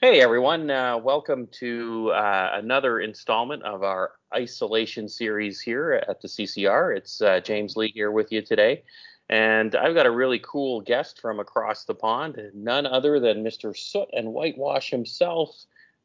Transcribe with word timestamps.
Hey 0.00 0.20
everyone, 0.20 0.70
uh, 0.70 0.96
welcome 0.96 1.48
to 1.58 2.12
uh, 2.12 2.50
another 2.52 3.00
installment 3.00 3.64
of 3.64 3.82
our 3.82 4.12
isolation 4.32 5.08
series 5.08 5.60
here 5.60 6.04
at 6.08 6.20
the 6.20 6.28
CCR. 6.28 6.96
It's 6.96 7.20
uh, 7.20 7.40
James 7.40 7.74
Lee 7.74 7.90
here 7.92 8.12
with 8.12 8.30
you 8.30 8.40
today, 8.40 8.84
and 9.28 9.74
I've 9.74 9.96
got 9.96 10.06
a 10.06 10.10
really 10.12 10.38
cool 10.38 10.82
guest 10.82 11.20
from 11.20 11.40
across 11.40 11.84
the 11.84 11.96
pond, 11.96 12.40
none 12.54 12.86
other 12.86 13.18
than 13.18 13.42
Mr. 13.42 13.76
Soot 13.76 14.08
and 14.12 14.32
Whitewash 14.32 14.88
himself, 14.90 15.50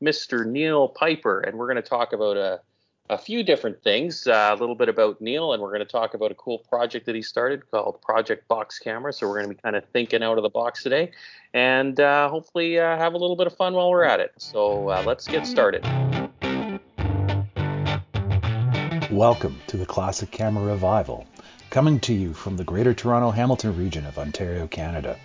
Mr. 0.04 0.44
Neil 0.44 0.88
Piper, 0.88 1.42
and 1.42 1.56
we're 1.56 1.72
going 1.72 1.76
to 1.76 1.88
talk 1.88 2.14
about 2.14 2.36
a 2.36 2.62
a 3.10 3.18
few 3.18 3.44
different 3.44 3.82
things. 3.84 4.28
Uh, 4.28 4.52
a 4.52 4.56
little 4.56 4.76
bit 4.76 4.88
about 4.88 5.20
Neil, 5.20 5.54
and 5.54 5.62
we're 5.62 5.70
going 5.70 5.80
to 5.80 5.86
talk 5.86 6.14
about 6.14 6.32
a 6.32 6.36
cool 6.36 6.60
project 6.60 7.06
that 7.06 7.16
he 7.16 7.22
started 7.22 7.70
called 7.70 8.02
Project 8.02 8.48
Box 8.48 8.80
Camera. 8.80 9.12
So 9.12 9.28
we're 9.28 9.40
going 9.40 9.50
to 9.50 9.56
be 9.56 9.62
kind 9.62 9.76
of 9.76 9.84
thinking 9.90 10.24
out 10.24 10.38
of 10.38 10.44
the 10.44 10.50
box 10.50 10.84
today, 10.84 11.12
and 11.54 12.00
uh, 12.00 12.30
hopefully 12.30 12.80
uh, 12.80 12.98
have 12.98 13.14
a 13.14 13.18
little 13.18 13.36
bit 13.36 13.48
of 13.48 13.56
fun 13.58 13.74
while 13.74 13.90
we're 13.90 14.04
at 14.04 14.20
it. 14.20 14.32
So 14.38 14.90
uh, 14.90 15.04
let's 15.06 15.28
get 15.28 15.46
started. 15.46 15.84
Welcome 19.12 19.60
to 19.68 19.78
the 19.78 19.86
Classic 19.86 20.32
Camera 20.32 20.64
Revival, 20.64 21.28
coming 21.70 22.00
to 22.02 22.14
you 22.14 22.34
from 22.34 22.56
the 22.56 22.64
Greater 22.64 22.94
Toronto 22.94 23.32
Hamilton 23.32 23.78
region 23.78 24.06
of 24.06 24.18
Ontario, 24.18 24.66
Canada. 24.68 25.20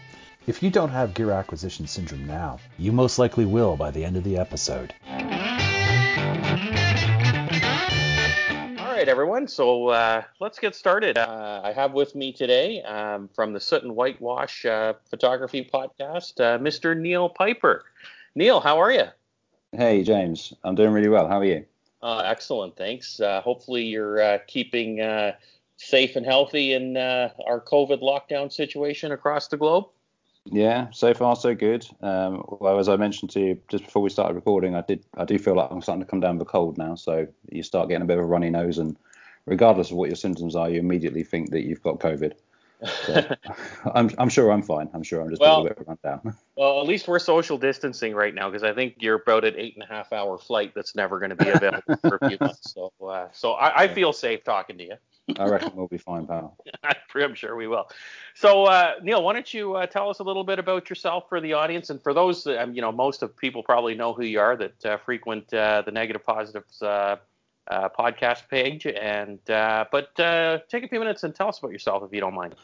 If 0.49 0.63
you 0.63 0.71
don't 0.71 0.91
have 0.91 1.15
gear 1.15 1.31
acquisition 1.31 1.87
syndrome 1.87 2.27
now, 2.27 2.59
you 2.77 2.91
most 2.91 3.19
likely 3.19 3.45
will 3.45 3.77
by 3.77 3.91
the 3.91 4.05
end 4.05 4.17
of 4.17 4.25
the 4.25 4.37
episode. 4.37 4.95
Right, 9.09 9.13
everyone. 9.13 9.49
So 9.49 9.89
uh, 9.89 10.23
let's 10.39 10.59
get 10.59 10.75
started. 10.75 11.17
Uh, 11.17 11.63
I 11.65 11.73
have 11.73 11.95
with 11.95 12.15
me 12.15 12.31
today 12.31 12.83
um, 12.83 13.31
from 13.35 13.55
the 13.55 13.61
Soot 13.61 13.83
and 13.83 13.97
Whitewash 13.97 14.67
uh, 14.67 14.93
Photography 15.09 15.65
Podcast, 15.65 16.39
uh, 16.41 16.59
Mr. 16.59 16.95
Neil 16.95 17.31
Piper. 17.31 17.85
Neil, 18.35 18.61
how 18.61 18.79
are 18.79 18.93
you? 18.93 19.05
Hey, 19.73 20.03
James. 20.03 20.53
I'm 20.63 20.75
doing 20.75 20.93
really 20.93 21.09
well. 21.09 21.27
How 21.27 21.39
are 21.39 21.45
you? 21.45 21.65
Uh, 22.03 22.19
excellent, 22.19 22.77
thanks. 22.77 23.19
Uh, 23.19 23.41
hopefully, 23.41 23.85
you're 23.85 24.39
keeping 24.47 24.99
safe 25.79 26.15
and 26.15 26.27
healthy 26.27 26.75
in 26.75 26.99
our 26.99 27.63
COVID 27.67 28.03
lockdown 28.03 28.53
situation 28.53 29.13
across 29.13 29.49
the 29.49 29.57
globe. 29.57 29.87
Yeah, 30.51 30.89
so 30.93 31.13
far 31.15 31.37
so 31.37 31.55
good. 31.55 31.87
Um, 32.01 32.43
well, 32.61 32.79
as 32.79 32.89
I 32.89 32.97
mentioned 32.97 33.31
to 33.33 33.41
you 33.41 33.61
just 33.69 33.85
before 33.85 34.03
we 34.03 34.11
started 34.11 34.35
recording, 34.35 34.75
I 34.75 34.83
did 34.83 35.05
I 35.17 35.25
do 35.25 35.39
feel 35.39 35.55
like 35.55 35.71
I'm 35.71 35.83
starting 35.83 36.05
to 36.05 36.11
come 36.11 36.21
down 36.21 36.39
with 36.39 36.49
a 36.49 36.51
cold 36.51 36.79
now. 36.79 36.95
So 36.95 37.27
you 37.51 37.63
start 37.63 37.89
getting 37.89 38.03
a 38.03 38.07
bit 38.07 38.19
of 38.19 38.25
a 38.25 38.27
runny 38.27 38.51
nose, 38.51 38.79
and 38.79 38.97
regardless 39.47 39.91
of 39.91 39.97
what 39.97 40.09
your 40.09 40.17
symptoms 40.17 40.57
are, 40.57 40.71
you 40.71 40.79
immediately 40.79 41.23
think 41.23 41.51
that 41.51 41.65
you've 41.65 41.83
got 41.83 42.01
COVID. 42.01 42.33
So 43.05 43.37
I'm 43.95 44.11
I'm 44.19 44.29
sure 44.29 44.51
I'm 44.51 44.63
fine. 44.63 44.89
I'm 44.95 45.03
sure 45.03 45.21
I'm 45.21 45.29
just 45.29 45.41
well, 45.41 45.61
a 45.61 45.63
little 45.63 45.77
bit 45.77 45.87
run 45.87 45.99
down. 46.03 46.37
Well, 46.57 46.81
at 46.81 46.89
least 46.89 47.07
we're 47.07 47.21
social 47.21 47.57
distancing 47.57 48.17
right 48.17 48.35
now 48.35 48.51
because 48.51 48.65
I 48.65 48.75
think 48.75 48.97
you're 48.99 49.23
about 49.23 49.45
an 49.45 49.55
eight 49.57 49.75
and 49.75 49.85
a 49.85 49.87
half 49.87 50.13
hour 50.13 50.37
flight 50.39 50.73
that's 50.75 50.97
never 50.97 51.21
going 51.21 51.31
to 51.31 51.37
be 51.37 51.49
available 51.49 51.97
for 52.01 52.19
a 52.21 52.29
few 52.29 52.37
months. 52.41 52.75
So 52.75 52.93
uh, 53.01 53.29
so 53.31 53.53
I, 53.53 53.83
I 53.83 53.89
feel 53.89 54.13
safe 54.13 54.43
talking 54.43 54.77
to 54.79 54.85
you. 54.85 54.95
I 55.37 55.49
reckon 55.49 55.73
we'll 55.75 55.89
be 55.89 55.99
fine, 55.99 56.27
pal. 56.27 56.57
I'm 57.15 57.35
sure 57.35 57.57
we 57.57 57.67
will. 57.67 57.91
So, 58.35 58.65
uh, 58.65 58.95
Neil, 59.03 59.23
why 59.23 59.33
don't 59.33 59.53
you 59.53 59.75
uh, 59.75 59.87
tell 59.87 60.09
us 60.09 60.21
a 60.21 60.23
little 60.23 60.45
bit 60.45 60.59
about 60.59 60.89
yourself 60.89 61.29
for 61.29 61.41
the 61.41 61.53
audience, 61.53 61.91
and 61.91 62.03
for 62.03 62.15
those, 62.15 62.47
um, 62.47 62.75
you 62.75 62.81
know, 62.81 62.93
most 62.93 63.23
of 63.23 63.37
people 63.37 63.63
probably 63.63 63.95
know 63.95 64.13
who 64.13 64.25
you 64.25 64.41
are 64.41 64.57
that 64.57 64.87
uh, 64.87 64.97
frequent 64.99 65.53
uh, 65.53 65.83
the 65.83 65.91
Negative 65.91 66.25
Positives 66.25 66.81
uh, 66.83 67.17
uh, 67.69 67.89
podcast 67.89 68.49
page, 68.49 68.87
and 68.87 69.39
but 69.47 70.15
take 70.69 70.85
a 70.85 70.89
few 70.89 71.01
minutes 71.01 71.25
and 71.25 71.35
tell 71.35 71.49
us 71.49 71.59
about 71.59 71.73
yourself 71.73 72.03
if 72.05 72.13
you 72.13 72.21
don't 72.21 72.35
mind. 72.35 72.55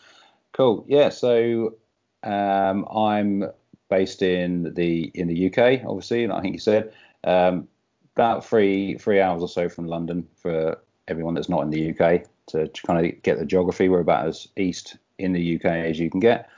Cool. 0.53 0.85
Yeah. 0.89 1.09
So, 1.09 1.75
um, 2.23 2.87
I'm 2.95 3.51
based 3.91 4.23
in 4.23 4.73
the 4.75 5.11
in 5.15 5.29
the 5.29 5.47
UK, 5.47 5.85
obviously, 5.87 6.25
and 6.25 6.33
I 6.33 6.41
think 6.41 6.55
you 6.55 6.61
said 6.61 6.93
um, 7.25 7.69
about 8.15 8.47
three 8.47 8.97
three 8.99 9.21
hours 9.21 9.43
or 9.43 9.49
so 9.49 9.69
from 9.69 9.87
London 9.87 10.27
for 10.37 10.81
everyone 11.09 11.35
that's 11.35 11.49
not 11.49 11.63
in 11.63 11.71
the 11.71 11.91
UK 11.91 12.25
to, 12.47 12.69
to 12.69 12.83
kind 12.83 13.05
of 13.05 13.23
get 13.23 13.39
the 13.39 13.47
geography. 13.47 13.89
We're 13.89 14.01
about 14.01 14.27
as 14.27 14.49
east 14.57 14.97
in 15.19 15.33
the 15.33 15.57
UK 15.57 15.65
as 15.65 15.99
you 15.99 16.11
can 16.11 16.21
get. 16.21 16.49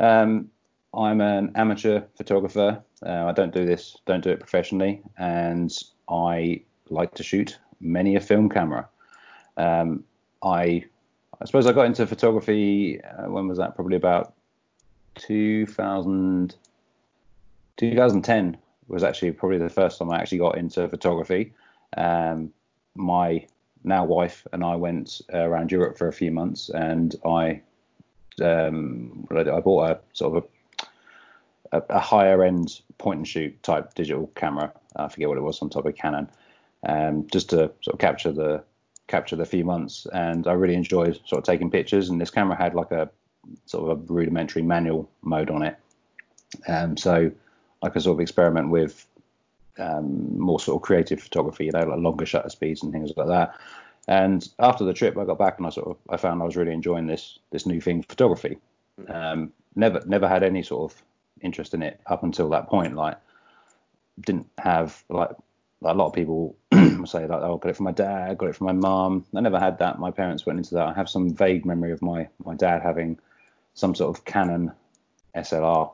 Um, 0.00 0.50
I'm 0.94 1.20
an 1.20 1.52
amateur 1.54 2.02
photographer. 2.16 2.82
Uh, 3.04 3.24
I 3.26 3.32
don't 3.32 3.52
do 3.52 3.66
this, 3.66 3.96
don't 4.06 4.22
do 4.22 4.30
it 4.30 4.40
professionally, 4.40 5.02
and 5.18 5.72
I 6.08 6.62
like 6.88 7.14
to 7.14 7.22
shoot 7.22 7.58
many 7.80 8.16
a 8.16 8.20
film 8.20 8.48
camera. 8.48 8.88
Um, 9.56 10.04
I, 10.42 10.84
I 11.40 11.44
suppose 11.44 11.66
I 11.66 11.72
got 11.72 11.86
into 11.86 12.06
photography. 12.06 13.02
Uh, 13.02 13.30
when 13.30 13.48
was 13.48 13.58
that? 13.58 13.74
Probably 13.74 13.96
about 13.96 14.34
2000, 15.16 16.54
2010 17.76 18.56
was 18.88 19.02
actually 19.02 19.32
probably 19.32 19.58
the 19.58 19.68
first 19.68 19.98
time 19.98 20.10
I 20.10 20.18
actually 20.18 20.38
got 20.38 20.58
into 20.58 20.88
photography. 20.88 21.52
Um, 21.96 22.52
my 22.94 23.46
now 23.84 24.04
wife 24.04 24.46
and 24.52 24.64
I 24.64 24.74
went 24.76 25.20
uh, 25.32 25.38
around 25.38 25.70
Europe 25.70 25.98
for 25.98 26.08
a 26.08 26.12
few 26.12 26.30
months, 26.30 26.70
and 26.70 27.14
I 27.24 27.60
um, 28.42 29.26
I 29.30 29.60
bought 29.60 29.90
a 29.90 30.00
sort 30.12 30.36
of 30.36 30.44
a, 31.72 31.94
a, 31.94 32.00
higher 32.00 32.42
end 32.42 32.80
point 32.98 33.18
and 33.18 33.28
shoot 33.28 33.62
type 33.62 33.94
digital 33.94 34.28
camera. 34.34 34.72
I 34.96 35.08
forget 35.08 35.28
what 35.28 35.38
it 35.38 35.42
was, 35.42 35.58
some 35.58 35.70
type 35.70 35.84
of 35.84 35.94
Canon, 35.94 36.28
um, 36.86 37.26
just 37.30 37.50
to 37.50 37.70
sort 37.82 37.94
of 37.94 37.98
capture 37.98 38.32
the 38.32 38.64
capture 39.06 39.36
the 39.36 39.44
few 39.44 39.64
months. 39.64 40.06
And 40.12 40.46
I 40.46 40.52
really 40.52 40.74
enjoyed 40.74 41.20
sort 41.26 41.38
of 41.38 41.44
taking 41.44 41.70
pictures. 41.70 42.08
And 42.08 42.20
this 42.20 42.30
camera 42.30 42.56
had 42.56 42.74
like 42.74 42.90
a 42.90 43.10
sort 43.66 43.90
of 43.90 43.98
a 43.98 44.12
rudimentary 44.12 44.62
manual 44.62 45.10
mode 45.22 45.50
on 45.50 45.62
it, 45.62 45.76
um, 46.66 46.96
so 46.96 47.30
I 47.82 47.88
could 47.90 48.02
sort 48.02 48.16
of 48.16 48.20
experiment 48.20 48.70
with 48.70 49.06
um, 49.78 50.38
more 50.38 50.60
sort 50.60 50.76
of 50.76 50.82
creative 50.82 51.20
photography, 51.20 51.66
you 51.66 51.72
know, 51.72 51.84
like 51.84 51.98
longer 51.98 52.26
shutter 52.26 52.48
speeds 52.48 52.82
and 52.82 52.92
things 52.92 53.12
like 53.16 53.28
that. 53.28 53.58
And 54.06 54.46
after 54.58 54.84
the 54.84 54.92
trip, 54.92 55.16
I 55.16 55.24
got 55.24 55.38
back 55.38 55.58
and 55.58 55.66
I 55.66 55.70
sort 55.70 55.88
of 55.88 55.96
I 56.10 56.16
found 56.16 56.42
I 56.42 56.44
was 56.44 56.56
really 56.56 56.72
enjoying 56.72 57.06
this 57.06 57.38
this 57.50 57.66
new 57.66 57.80
thing, 57.80 58.02
photography. 58.02 58.58
Um, 59.08 59.52
never 59.74 60.02
never 60.06 60.28
had 60.28 60.42
any 60.42 60.62
sort 60.62 60.92
of 60.92 61.02
interest 61.40 61.74
in 61.74 61.82
it 61.82 62.00
up 62.06 62.22
until 62.22 62.48
that 62.50 62.68
point. 62.68 62.94
Like 62.94 63.18
didn't 64.20 64.46
have 64.58 65.02
like, 65.08 65.30
like 65.80 65.94
a 65.94 65.98
lot 65.98 66.06
of 66.06 66.12
people 66.12 66.54
say 66.72 67.26
like 67.26 67.42
oh 67.42 67.56
got 67.56 67.70
it 67.70 67.76
from 67.76 67.84
my 67.84 67.92
dad, 67.92 68.30
I 68.30 68.34
got 68.34 68.50
it 68.50 68.56
from 68.56 68.66
my 68.66 68.72
mom. 68.74 69.24
I 69.34 69.40
never 69.40 69.58
had 69.58 69.78
that. 69.78 69.98
My 69.98 70.10
parents 70.10 70.44
went 70.44 70.58
into 70.58 70.74
that. 70.74 70.86
I 70.86 70.92
have 70.92 71.08
some 71.08 71.34
vague 71.34 71.64
memory 71.64 71.92
of 71.92 72.02
my 72.02 72.28
my 72.44 72.54
dad 72.54 72.82
having 72.82 73.18
some 73.72 73.94
sort 73.94 74.16
of 74.16 74.24
Canon 74.26 74.70
SLR. 75.34 75.90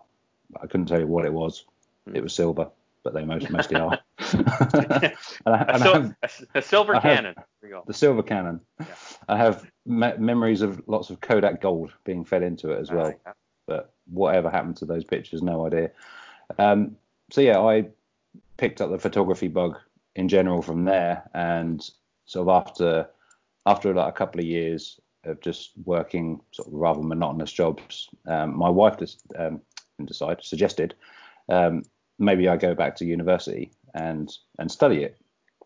I 0.61 0.67
couldn't 0.67 0.87
tell 0.87 0.99
you 0.99 1.07
what 1.07 1.25
it 1.25 1.33
was. 1.33 1.65
It 2.13 2.23
was 2.23 2.35
silver 2.35 2.71
but 3.03 3.15
they 3.15 3.25
most 3.25 3.51
mostly 3.51 3.81
are. 3.81 3.99
and 4.33 5.15
I, 5.47 5.65
a, 5.69 5.79
sil- 5.79 5.93
have, 5.93 6.15
a, 6.55 6.63
silver 6.63 6.97
I 6.97 7.01
Canon. 7.01 7.35
The 7.87 7.95
silver 7.95 8.23
Canon. 8.23 8.61
Yeah. 8.79 8.87
I 9.29 9.37
have 9.37 9.71
me- 9.87 10.17
memories 10.19 10.63
of 10.63 10.83
lots 10.87 11.11
of 11.11 11.21
Kodak 11.21 11.61
gold 11.61 11.93
being 12.05 12.25
fed 12.25 12.43
into 12.43 12.71
it 12.71 12.81
as 12.81 12.91
well. 12.91 13.15
But 13.67 13.95
whatever 14.11 14.51
happened 14.51 14.77
to 14.79 14.87
those 14.87 15.05
pictures, 15.05 15.43
no 15.43 15.67
idea. 15.67 15.91
Um, 16.59 16.97
so 17.31 17.41
yeah, 17.41 17.61
I 17.61 17.89
picked 18.57 18.81
up 18.81 18.91
the 18.91 18.99
photography 18.99 19.49
bug 19.49 19.79
in 20.17 20.29
general 20.29 20.63
from 20.63 20.85
there, 20.85 21.29
and 21.35 21.89
sort 22.27 22.49
of 22.49 22.67
after 22.67 23.09
after 23.67 23.95
like 23.95 24.09
a 24.09 24.17
couple 24.17 24.41
of 24.41 24.47
years 24.47 25.01
of 25.25 25.41
just 25.41 25.73
working 25.85 26.41
sort 26.53 26.69
of 26.69 26.75
rather 26.75 27.03
monotonous 27.03 27.53
jobs, 27.53 28.09
um, 28.27 28.57
my 28.57 28.69
wife 28.69 28.99
just 28.99 29.23
um, 29.39 29.61
decided 30.05 30.45
suggested 30.45 30.95
um, 31.49 31.83
maybe 32.21 32.49
I 32.49 32.57
go 32.57 32.75
back 32.75 32.97
to 32.97 33.05
university 33.05 33.73
and 33.95 34.31
and 34.59 34.71
study 34.71 35.03
it 35.03 35.17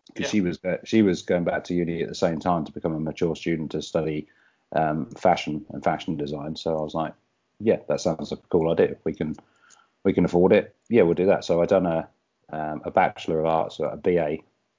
because 0.07 0.27
yeah. 0.27 0.31
she 0.31 0.41
was 0.41 0.59
uh, 0.65 0.77
she 0.83 1.01
was 1.03 1.21
going 1.21 1.43
back 1.43 1.65
to 1.65 1.75
uni 1.75 2.01
at 2.01 2.09
the 2.09 2.15
same 2.15 2.39
time 2.39 2.65
to 2.65 2.71
become 2.71 2.95
a 2.95 2.99
mature 2.99 3.35
student 3.35 3.71
to 3.71 3.81
study 3.81 4.27
um, 4.75 5.07
fashion 5.11 5.65
and 5.69 5.83
fashion 5.83 6.15
design. 6.15 6.55
So 6.55 6.77
I 6.77 6.81
was 6.81 6.95
like, 6.95 7.13
yeah, 7.59 7.77
that 7.87 8.01
sounds 8.01 8.31
a 8.31 8.37
cool 8.49 8.71
idea. 8.71 8.91
If 8.91 9.05
we 9.05 9.13
can 9.13 9.35
we 10.03 10.13
can 10.13 10.25
afford 10.25 10.53
it, 10.53 10.75
yeah, 10.89 11.03
we'll 11.03 11.13
do 11.13 11.27
that. 11.27 11.43
So 11.43 11.61
I 11.61 11.65
done 11.65 11.85
a 11.85 12.07
um, 12.49 12.81
a 12.85 12.91
bachelor 12.91 13.39
of 13.39 13.45
arts, 13.45 13.79
or 13.79 13.89
a 13.89 13.97
BA, 13.97 14.37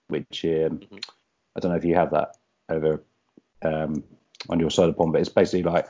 which 0.09 0.45
um, 0.45 0.79
mm-hmm. 0.79 0.97
I 1.55 1.61
don't 1.61 1.71
know 1.71 1.77
if 1.77 1.85
you 1.85 1.95
have 1.95 2.11
that 2.13 2.37
over 2.69 3.03
um, 3.63 4.03
on 4.49 4.61
your 4.61 4.71
side 4.71 4.89
of 4.89 4.97
pond, 4.97 5.13
but 5.13 5.21
it's 5.21 5.29
basically 5.29 5.65
like 5.65 5.89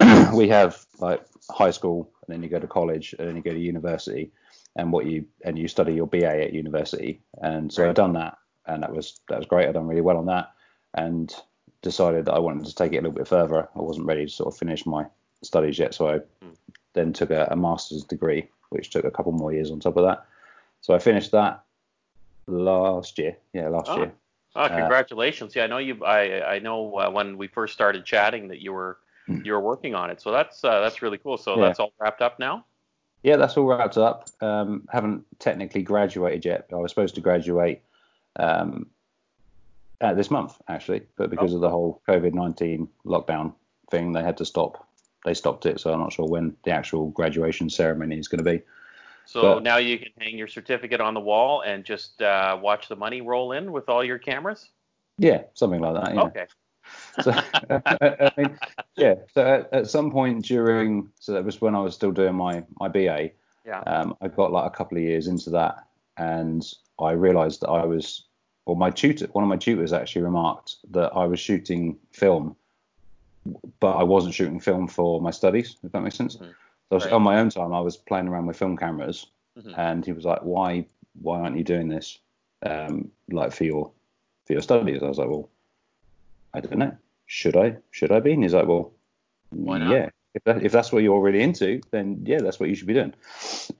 we 0.34 0.48
have 0.48 0.84
like 0.98 1.24
high 1.50 1.70
school 1.70 2.10
and 2.26 2.34
then 2.34 2.42
you 2.42 2.48
go 2.48 2.58
to 2.58 2.66
college 2.66 3.14
and 3.18 3.28
then 3.28 3.36
you 3.36 3.42
go 3.42 3.52
to 3.52 3.58
university 3.58 4.32
and 4.76 4.92
what 4.92 5.06
you 5.06 5.26
and 5.44 5.58
you 5.58 5.68
study 5.68 5.94
your 5.94 6.06
BA 6.06 6.44
at 6.44 6.52
university. 6.52 7.20
And 7.40 7.72
so 7.72 7.82
right. 7.82 7.90
I've 7.90 7.94
done 7.94 8.14
that, 8.14 8.38
and 8.66 8.82
that 8.82 8.94
was 8.94 9.20
that 9.28 9.38
was 9.38 9.46
great. 9.46 9.68
I've 9.68 9.74
done 9.74 9.86
really 9.86 10.00
well 10.00 10.18
on 10.18 10.26
that, 10.26 10.52
and 10.94 11.34
decided 11.82 12.26
that 12.26 12.34
I 12.34 12.38
wanted 12.38 12.66
to 12.66 12.74
take 12.74 12.92
it 12.92 12.98
a 12.98 13.00
little 13.00 13.12
bit 13.12 13.28
further. 13.28 13.68
I 13.74 13.80
wasn't 13.80 14.06
ready 14.06 14.24
to 14.24 14.30
sort 14.30 14.54
of 14.54 14.58
finish 14.58 14.86
my 14.86 15.06
studies 15.42 15.78
yet, 15.78 15.94
so 15.94 16.08
I 16.08 16.18
mm. 16.44 16.56
then 16.94 17.12
took 17.12 17.30
a, 17.30 17.48
a, 17.50 17.56
master's 17.56 18.04
degree, 18.04 18.48
which 18.70 18.90
took 18.90 19.04
a 19.04 19.10
couple 19.10 19.32
more 19.32 19.52
years 19.52 19.70
on 19.70 19.80
top 19.80 19.96
of 19.96 20.04
that. 20.04 20.24
So 20.80 20.94
I 20.94 20.98
finished 21.00 21.32
that 21.32 21.62
last 22.46 23.18
year. 23.18 23.36
Yeah, 23.52 23.68
last 23.68 23.90
oh. 23.90 23.96
year. 23.96 24.12
Oh, 24.54 24.68
congratulations! 24.68 25.56
Uh, 25.56 25.60
yeah, 25.60 25.64
I 25.64 25.66
know 25.66 25.78
you. 25.78 26.04
I 26.04 26.42
I 26.42 26.58
know 26.58 26.98
uh, 26.98 27.10
when 27.10 27.38
we 27.38 27.46
first 27.46 27.72
started 27.72 28.04
chatting 28.04 28.48
that 28.48 28.60
you 28.60 28.72
were 28.72 28.98
hmm. 29.26 29.40
you 29.44 29.52
were 29.52 29.60
working 29.60 29.94
on 29.94 30.10
it. 30.10 30.20
So 30.20 30.30
that's 30.30 30.62
uh, 30.62 30.80
that's 30.80 31.00
really 31.00 31.18
cool. 31.18 31.38
So 31.38 31.56
yeah. 31.56 31.66
that's 31.66 31.80
all 31.80 31.92
wrapped 31.98 32.20
up 32.20 32.38
now. 32.38 32.64
Yeah, 33.22 33.36
that's 33.36 33.56
all 33.56 33.64
wrapped 33.64 33.98
up. 33.98 34.28
Um, 34.40 34.88
haven't 34.90 35.24
technically 35.38 35.82
graduated 35.82 36.44
yet. 36.44 36.66
I 36.72 36.76
was 36.76 36.90
supposed 36.90 37.14
to 37.14 37.20
graduate 37.20 37.80
um, 38.36 38.86
uh, 40.00 40.14
this 40.14 40.30
month 40.30 40.60
actually, 40.68 41.02
but 41.16 41.30
because 41.30 41.52
oh. 41.52 41.56
of 41.56 41.60
the 41.60 41.70
whole 41.70 42.02
COVID 42.08 42.34
nineteen 42.34 42.88
lockdown 43.06 43.54
thing, 43.90 44.12
they 44.12 44.22
had 44.22 44.36
to 44.38 44.44
stop. 44.44 44.86
They 45.24 45.34
stopped 45.34 45.66
it, 45.66 45.78
so 45.78 45.92
I'm 45.92 46.00
not 46.00 46.12
sure 46.12 46.26
when 46.26 46.56
the 46.64 46.72
actual 46.72 47.10
graduation 47.10 47.70
ceremony 47.70 48.18
is 48.18 48.26
going 48.26 48.44
to 48.44 48.50
be. 48.50 48.62
So 49.24 49.40
but, 49.40 49.62
now 49.62 49.76
you 49.76 49.98
can 49.98 50.08
hang 50.18 50.36
your 50.36 50.48
certificate 50.48 51.00
on 51.00 51.14
the 51.14 51.20
wall 51.20 51.60
and 51.60 51.84
just 51.84 52.20
uh, 52.20 52.58
watch 52.60 52.88
the 52.88 52.96
money 52.96 53.20
roll 53.20 53.52
in 53.52 53.70
with 53.70 53.88
all 53.88 54.02
your 54.02 54.18
cameras. 54.18 54.70
Yeah, 55.18 55.42
something 55.54 55.80
like 55.80 55.94
that. 56.04 56.14
Yeah. 56.14 56.22
Okay. 56.22 56.46
So, 57.20 57.32
I 57.70 58.32
mean, 58.36 58.58
yeah. 58.96 59.14
So 59.34 59.42
at, 59.44 59.72
at, 59.72 59.90
some 59.90 60.10
point 60.10 60.44
during, 60.44 61.10
so 61.18 61.32
that 61.32 61.44
was 61.44 61.60
when 61.60 61.74
I 61.74 61.80
was 61.80 61.94
still 61.94 62.12
doing 62.12 62.34
my 62.34 62.64
my 62.80 62.88
BA. 62.88 63.30
Yeah. 63.64 63.80
Um, 63.80 64.16
I 64.20 64.28
got 64.28 64.52
like 64.52 64.66
a 64.66 64.74
couple 64.74 64.98
of 64.98 65.04
years 65.04 65.26
into 65.26 65.50
that, 65.50 65.86
and 66.16 66.64
I 66.98 67.12
realised 67.12 67.60
that 67.60 67.68
I 67.68 67.84
was, 67.84 68.24
or 68.64 68.76
my 68.76 68.90
tutor, 68.90 69.26
one 69.32 69.44
of 69.44 69.48
my 69.48 69.56
tutors 69.56 69.92
actually 69.92 70.22
remarked 70.22 70.76
that 70.90 71.12
I 71.14 71.26
was 71.26 71.38
shooting 71.38 71.98
film, 72.10 72.56
but 73.80 73.92
I 73.92 74.02
wasn't 74.02 74.34
shooting 74.34 74.60
film 74.60 74.88
for 74.88 75.20
my 75.20 75.30
studies. 75.30 75.76
If 75.82 75.92
that 75.92 76.00
makes 76.00 76.16
sense. 76.16 76.36
Mm-hmm. 76.36 76.50
So 76.90 76.98
right. 76.98 77.12
on 77.12 77.22
my 77.22 77.38
own 77.38 77.48
time, 77.48 77.72
I 77.72 77.80
was 77.80 77.96
playing 77.96 78.28
around 78.28 78.46
with 78.46 78.58
film 78.58 78.76
cameras, 78.76 79.26
mm-hmm. 79.58 79.72
and 79.78 80.04
he 80.04 80.12
was 80.12 80.24
like, 80.24 80.40
"Why, 80.42 80.86
why 81.20 81.40
aren't 81.40 81.56
you 81.56 81.64
doing 81.64 81.88
this, 81.88 82.18
um, 82.66 83.10
like 83.30 83.52
for 83.52 83.64
your 83.64 83.90
for 84.46 84.52
your 84.54 84.62
studies?" 84.62 85.02
I 85.02 85.08
was 85.08 85.18
like, 85.18 85.28
"Well, 85.28 85.48
I 86.54 86.60
don't 86.60 86.78
know. 86.78 86.96
Should 87.26 87.56
I? 87.56 87.76
Should 87.90 88.12
I 88.12 88.20
be?" 88.20 88.32
And 88.32 88.42
he's 88.42 88.54
like, 88.54 88.66
"Well, 88.66 88.92
why 89.50 89.78
not? 89.78 89.90
yeah. 89.90 90.08
If, 90.34 90.44
that, 90.44 90.64
if 90.64 90.72
that's 90.72 90.92
what 90.92 91.02
you're 91.02 91.20
really 91.20 91.42
into, 91.42 91.80
then 91.90 92.22
yeah, 92.24 92.38
that's 92.40 92.58
what 92.58 92.68
you 92.68 92.74
should 92.74 92.86
be 92.86 92.94
doing." 92.94 93.14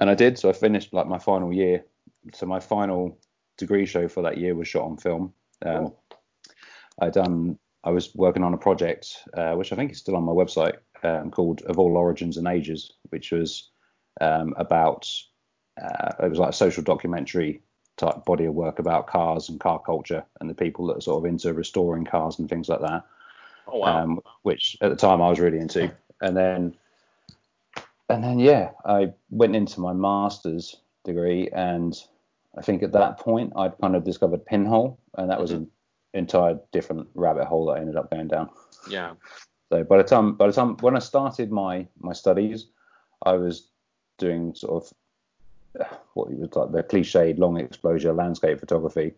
And 0.01 0.11
I 0.11 0.15
did. 0.15 0.39
So 0.39 0.49
I 0.49 0.53
finished 0.53 0.93
like 0.93 1.07
my 1.07 1.19
final 1.19 1.53
year. 1.53 1.85
So 2.35 2.47
my 2.47 2.61
final 2.61 3.19
degree 3.59 3.87
show 3.87 4.09
for 4.09 4.23
that 4.23 4.39
year 4.39 4.55
was 4.55 4.69
shot 4.69 4.85
on 4.85 4.97
film. 4.97 5.33
Um, 5.65 5.79
cool. 5.79 6.03
I 7.01 7.11
done. 7.11 7.59
I 7.85 7.91
was 7.91 8.15
working 8.15 8.45
on 8.45 8.55
a 8.55 8.59
project, 8.59 9.17
uh, 9.35 9.55
which 9.55 9.73
I 9.73 9.77
think 9.77 9.93
is 9.93 9.99
still 9.99 10.15
on 10.15 10.23
my 10.23 10.33
website, 10.33 10.77
um, 11.03 11.31
called 11.31 11.63
Of 11.63 11.79
All 11.79 11.97
Origins 11.97 12.37
and 12.37 12.47
Ages, 12.47 12.93
which 13.11 13.33
was 13.33 13.71
um, 14.21 14.55
about 14.57 15.09
uh, 15.83 16.13
it 16.23 16.29
was 16.29 16.39
like 16.39 16.51
a 16.51 16.55
social 16.55 16.83
documentary 16.83 17.63
type 17.97 18.25
body 18.25 18.45
of 18.45 18.55
work 18.55 18.79
about 18.79 19.07
cars 19.07 19.49
and 19.49 19.61
car 19.61 19.79
culture 19.79 20.25
and 20.41 20.49
the 20.49 20.55
people 20.55 20.87
that 20.87 20.97
are 20.97 21.03
sort 21.03 21.25
of 21.25 21.31
into 21.31 21.53
restoring 21.53 22.05
cars 22.05 22.39
and 22.39 22.49
things 22.49 22.69
like 22.69 22.81
that. 22.81 23.05
Oh 23.69 23.79
wow! 23.79 24.03
Um, 24.03 24.21
which 24.43 24.77
at 24.81 24.91
the 24.91 24.97
time 24.97 25.23
I 25.23 25.29
was 25.29 25.39
really 25.39 25.59
into, 25.59 25.93
and 26.21 26.37
then 26.37 26.75
and 28.09 28.23
then 28.23 28.39
yeah, 28.39 28.71
I 28.85 29.13
went 29.31 29.57
into 29.57 29.81
my 29.81 29.93
master's 29.93 30.77
degree, 31.05 31.49
and 31.53 31.97
I 32.57 32.63
think 32.63 32.83
at 32.83 32.93
that 32.93 33.19
point 33.19 33.53
I'd 33.57 33.79
kind 33.79 33.97
of 33.97 34.05
discovered 34.05 34.45
pinhole, 34.45 34.99
and 35.17 35.31
that 35.31 35.35
mm-hmm. 35.35 35.43
was 35.43 35.51
an 35.53 35.71
entire 36.15 36.59
different 36.73 37.09
rabbit 37.15 37.47
hole 37.47 37.67
that 37.67 37.73
I 37.73 37.81
ended 37.81 37.97
up 37.97 38.11
going 38.11 38.29
down. 38.29 38.51
Yeah. 38.89 39.15
So 39.71 39.85
by 39.85 39.99
the 39.99 40.05
time 40.05 40.35
by 40.35 40.49
the 40.49 40.53
time 40.53 40.77
when 40.79 40.97
I 40.97 40.99
started 40.99 41.51
my 41.51 41.87
my 42.01 42.13
studies, 42.13 42.67
I 43.25 43.33
was 43.33 43.69
doing 44.19 44.55
sort 44.55 44.85
of 44.85 44.93
what 46.15 46.31
you 46.31 46.37
would 46.37 46.55
like 46.57 46.73
the 46.73 46.83
cliched 46.83 47.39
long 47.39 47.59
exposure 47.59 48.13
landscape 48.13 48.61
photography, 48.61 49.15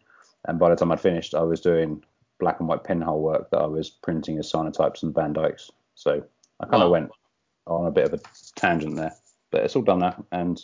and 0.47 0.59
by 0.59 0.71
the 0.71 0.77
time 0.77 0.93
I'd 0.93 1.01
finished, 1.01 1.35
I 1.35 1.43
was 1.43 1.61
doing 1.61 2.03
black 2.39 2.61
and 2.61 2.69
white 2.69 2.85
pinhole 2.85 3.21
work 3.21 3.51
that 3.51 3.61
I 3.61 3.67
was 3.67 3.91
printing 3.91 4.39
as 4.39 4.51
cyanotypes 4.51 5.03
and 5.03 5.15
Van 5.15 5.33
Dykes. 5.33 5.71
So 5.95 6.23
I 6.61 6.65
kind 6.67 6.81
wow. 6.81 6.87
of 6.87 6.91
went 6.91 7.11
on 7.67 7.87
a 7.87 7.91
bit 7.91 8.07
of 8.07 8.15
a 8.15 8.21
tangent 8.57 8.97
there, 8.97 9.15
but 9.51 9.65
it's 9.65 9.77
all 9.77 9.83
done 9.83 10.01
now, 10.01 10.25
and 10.33 10.63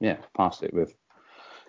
yeah, 0.00 0.16
passed 0.36 0.62
it 0.62 0.74
with 0.74 0.94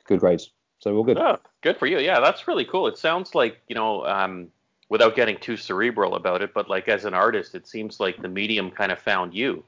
good 0.05 0.19
grades. 0.19 0.51
So 0.79 0.91
we're 0.91 0.97
all 0.97 1.03
good. 1.03 1.17
Oh, 1.17 1.37
good 1.61 1.77
for 1.77 1.85
you. 1.85 1.99
Yeah, 1.99 2.19
that's 2.19 2.47
really 2.47 2.65
cool. 2.65 2.87
It 2.87 2.97
sounds 2.97 3.35
like 3.35 3.61
you 3.67 3.75
know 3.75 4.05
um, 4.05 4.47
without 4.89 5.15
getting 5.15 5.37
too 5.37 5.57
cerebral 5.57 6.15
about 6.15 6.41
it, 6.41 6.53
but 6.53 6.69
like 6.69 6.87
as 6.87 7.05
an 7.05 7.13
artist, 7.13 7.55
it 7.55 7.67
seems 7.67 7.99
like 7.99 8.21
the 8.21 8.27
medium 8.27 8.71
kind 8.71 8.91
of 8.91 8.99
found 8.99 9.33
you. 9.33 9.63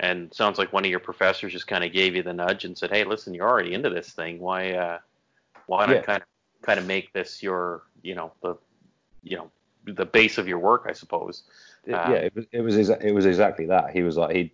And 0.00 0.32
sounds 0.32 0.58
like 0.58 0.72
one 0.72 0.84
of 0.84 0.90
your 0.90 1.00
professors 1.00 1.52
just 1.52 1.66
kind 1.66 1.82
of 1.82 1.92
gave 1.92 2.14
you 2.14 2.22
the 2.22 2.32
nudge 2.32 2.64
and 2.64 2.78
said, 2.78 2.90
"Hey, 2.90 3.04
listen, 3.04 3.34
you're 3.34 3.48
already 3.48 3.74
into 3.74 3.90
this 3.90 4.10
thing. 4.10 4.38
Why, 4.38 4.72
uh, 4.72 4.98
why 5.66 5.86
not 5.86 5.96
yeah. 5.96 6.02
kind 6.02 6.22
of, 6.22 6.62
kind 6.62 6.78
of 6.78 6.86
make 6.86 7.12
this 7.12 7.42
your, 7.42 7.82
you 8.02 8.14
know, 8.14 8.32
the, 8.42 8.54
you 9.22 9.36
know, 9.36 9.50
the 9.84 10.06
base 10.06 10.38
of 10.38 10.46
your 10.46 10.60
work, 10.60 10.86
I 10.88 10.92
suppose." 10.92 11.42
Uh, 11.86 12.10
yeah, 12.10 12.12
it 12.12 12.34
was, 12.34 12.46
it 12.52 12.60
was, 12.60 12.76
exa- 12.76 13.02
it 13.02 13.12
was 13.12 13.26
exactly 13.26 13.66
that. 13.66 13.90
He 13.90 14.02
was 14.02 14.16
like 14.16 14.36
he, 14.36 14.52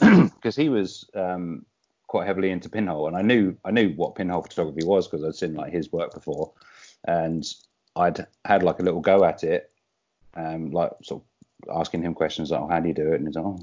because 0.34 0.56
he 0.56 0.68
was 0.68 1.08
um, 1.14 1.64
quite 2.06 2.26
heavily 2.26 2.50
into 2.50 2.68
pinhole, 2.68 3.06
and 3.06 3.16
I 3.16 3.22
knew, 3.22 3.56
I 3.64 3.70
knew 3.70 3.90
what 3.94 4.16
pinhole 4.16 4.42
photography 4.42 4.84
was 4.84 5.08
because 5.08 5.24
I'd 5.24 5.34
seen 5.34 5.54
like 5.54 5.72
his 5.72 5.92
work 5.92 6.12
before, 6.12 6.52
and 7.04 7.44
I'd 7.96 8.26
had 8.44 8.62
like 8.62 8.80
a 8.80 8.82
little 8.82 9.00
go 9.00 9.24
at 9.24 9.44
it, 9.44 9.70
um, 10.34 10.72
like 10.72 10.92
sort 11.02 11.22
of 11.22 11.76
asking 11.80 12.02
him 12.02 12.14
questions 12.14 12.50
like, 12.50 12.60
oh, 12.60 12.68
how 12.68 12.80
do 12.80 12.88
you 12.88 12.94
do 12.94 13.12
it? 13.12 13.16
And 13.16 13.26
he's 13.26 13.36
like, 13.36 13.44
oh, 13.44 13.60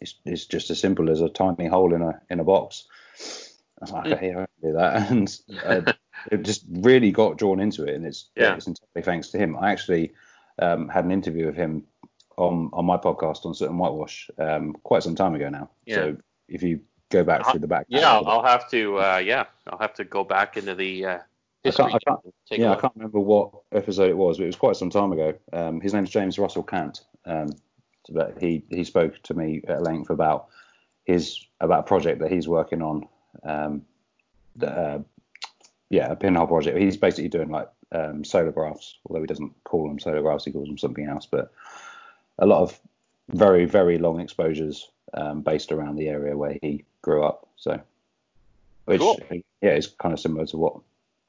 it's, 0.00 0.14
it's 0.24 0.46
just 0.46 0.70
as 0.70 0.80
simple 0.80 1.10
as 1.10 1.20
a 1.20 1.28
tiny 1.28 1.66
hole 1.66 1.94
in 1.94 2.02
a 2.02 2.20
in 2.30 2.40
a 2.40 2.44
box. 2.44 2.84
I 3.80 3.84
was 3.84 3.92
like, 3.92 4.06
okay, 4.06 4.30
I 4.30 4.34
can 4.34 4.46
do 4.62 4.72
that, 4.72 5.10
and 5.10 5.40
uh, 5.64 5.92
it 6.32 6.42
just 6.42 6.64
really 6.68 7.10
got 7.12 7.38
drawn 7.38 7.60
into 7.60 7.84
it, 7.84 7.94
and 7.94 8.06
it's 8.06 8.28
yeah. 8.36 8.54
it's 8.54 8.66
entirely 8.66 9.04
thanks 9.04 9.28
to 9.30 9.38
him. 9.38 9.56
I 9.56 9.72
actually 9.72 10.12
um, 10.58 10.88
had 10.88 11.04
an 11.04 11.12
interview 11.12 11.46
with 11.46 11.56
him 11.56 11.84
on 12.36 12.70
on 12.72 12.84
my 12.84 12.96
podcast 12.96 13.44
on 13.46 13.54
Soot 13.54 13.70
and 13.70 13.78
Whitewash 13.78 14.30
um, 14.38 14.74
quite 14.82 15.02
some 15.02 15.14
time 15.14 15.34
ago 15.34 15.48
now. 15.48 15.70
Yeah. 15.84 15.94
So 15.96 16.16
if 16.48 16.62
you 16.62 16.80
go 17.10 17.24
back 17.24 17.42
I'll, 17.44 17.52
through 17.52 17.60
the 17.60 17.68
back, 17.68 17.86
yeah, 17.88 18.10
I'll, 18.12 18.26
I'll 18.26 18.44
have 18.44 18.70
to, 18.70 18.98
uh, 18.98 19.22
yeah, 19.24 19.44
I'll 19.68 19.78
have 19.78 19.94
to 19.94 20.04
go 20.04 20.24
back 20.24 20.56
into 20.56 20.74
the 20.74 21.04
uh, 21.04 21.18
I 21.64 21.70
can't, 21.70 21.94
I 21.94 21.98
can't, 21.98 22.20
yeah, 22.50 22.72
I 22.72 22.76
can't 22.76 22.94
remember 22.96 23.20
what 23.20 23.50
episode 23.72 24.08
it 24.08 24.16
was, 24.16 24.38
but 24.38 24.44
it 24.44 24.46
was 24.46 24.56
quite 24.56 24.76
some 24.76 24.88
time 24.88 25.12
ago. 25.12 25.34
Um, 25.52 25.80
his 25.80 25.92
name's 25.92 26.08
James 26.08 26.38
Russell 26.38 26.62
Kant. 26.62 27.02
Um, 27.26 27.50
but 28.10 28.36
he 28.40 28.64
he 28.70 28.84
spoke 28.84 29.20
to 29.24 29.34
me 29.34 29.62
at 29.66 29.82
length 29.82 30.10
about 30.10 30.48
his 31.04 31.44
about 31.60 31.80
a 31.80 31.84
project 31.84 32.20
that 32.20 32.32
he's 32.32 32.48
working 32.48 32.82
on. 32.82 33.08
Um, 33.42 33.82
uh, 34.60 34.98
yeah, 35.88 36.12
a 36.12 36.16
pinhole 36.16 36.46
project. 36.46 36.78
He's 36.78 36.96
basically 36.96 37.28
doing 37.28 37.50
like 37.50 37.68
um, 37.92 38.22
solargraphs, 38.22 38.94
although 39.06 39.20
he 39.20 39.26
doesn't 39.26 39.52
call 39.64 39.88
them 39.88 39.98
solar 39.98 40.22
graphs, 40.22 40.44
he 40.44 40.52
calls 40.52 40.68
them 40.68 40.78
something 40.78 41.06
else. 41.06 41.26
But 41.26 41.52
a 42.38 42.46
lot 42.46 42.62
of 42.62 42.78
very 43.28 43.64
very 43.64 43.98
long 43.98 44.20
exposures 44.20 44.88
um, 45.14 45.42
based 45.42 45.72
around 45.72 45.96
the 45.96 46.08
area 46.08 46.36
where 46.36 46.56
he 46.62 46.84
grew 47.02 47.24
up. 47.24 47.48
So, 47.56 47.80
which 48.84 49.00
cool. 49.00 49.18
yeah, 49.60 49.74
is 49.74 49.86
kind 49.86 50.12
of 50.12 50.20
similar 50.20 50.46
to 50.46 50.56
what 50.56 50.80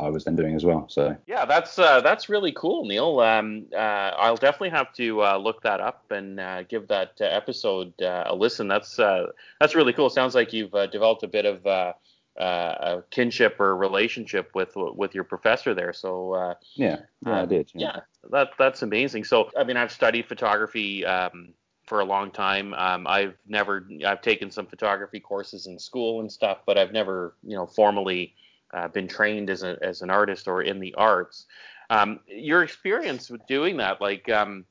I 0.01 0.09
was 0.09 0.25
then 0.25 0.35
doing 0.35 0.55
as 0.55 0.65
well. 0.65 0.87
So 0.89 1.15
yeah, 1.27 1.45
that's 1.45 1.77
uh, 1.77 2.01
that's 2.01 2.29
really 2.29 2.51
cool, 2.51 2.85
Neil. 2.85 3.19
Um, 3.19 3.67
uh, 3.73 3.77
I'll 4.17 4.35
definitely 4.35 4.71
have 4.71 4.91
to 4.93 5.23
uh, 5.23 5.37
look 5.37 5.61
that 5.63 5.79
up 5.79 6.09
and 6.11 6.39
uh, 6.39 6.63
give 6.63 6.87
that 6.87 7.13
uh, 7.21 7.25
episode 7.25 7.93
uh, 8.01 8.23
a 8.25 8.35
listen. 8.35 8.67
That's 8.67 8.95
that's 8.95 9.75
really 9.75 9.93
cool. 9.93 10.09
Sounds 10.09 10.35
like 10.35 10.53
you've 10.53 10.71
developed 10.91 11.23
a 11.23 11.27
bit 11.27 11.45
of 11.45 11.65
a 11.65 13.03
kinship 13.11 13.59
or 13.59 13.77
relationship 13.77 14.51
with 14.55 14.71
with 14.75 15.13
your 15.13 15.23
professor 15.23 15.73
there. 15.73 15.93
So 15.93 16.55
yeah, 16.75 16.97
yeah, 17.25 17.41
I 17.41 17.45
did. 17.45 17.71
Yeah. 17.73 17.91
yeah, 17.95 17.99
that 18.31 18.49
that's 18.57 18.81
amazing. 18.81 19.25
So 19.25 19.49
I 19.57 19.63
mean, 19.63 19.77
I've 19.77 19.91
studied 19.91 20.27
photography. 20.27 21.05
Um, 21.05 21.53
for 21.87 21.99
a 21.99 22.05
long 22.05 22.31
time. 22.31 22.73
Um, 22.75 23.05
I've 23.05 23.35
never, 23.45 23.85
I've 24.05 24.21
taken 24.21 24.49
some 24.49 24.65
photography 24.65 25.19
courses 25.19 25.67
in 25.67 25.77
school 25.77 26.21
and 26.21 26.31
stuff, 26.31 26.59
but 26.65 26.77
I've 26.77 26.93
never, 26.93 27.35
you 27.43 27.53
know, 27.53 27.65
formally 27.65 28.33
uh, 28.73 28.87
been 28.87 29.07
trained 29.07 29.49
as, 29.49 29.63
a, 29.63 29.77
as 29.81 30.01
an 30.01 30.09
artist 30.09 30.47
or 30.47 30.61
in 30.61 30.79
the 30.79 30.93
arts. 30.95 31.45
Um, 31.89 32.19
your 32.27 32.63
experience 32.63 33.29
with 33.29 33.45
doing 33.47 33.77
that, 33.77 33.99
like, 33.99 34.29
um, 34.29 34.65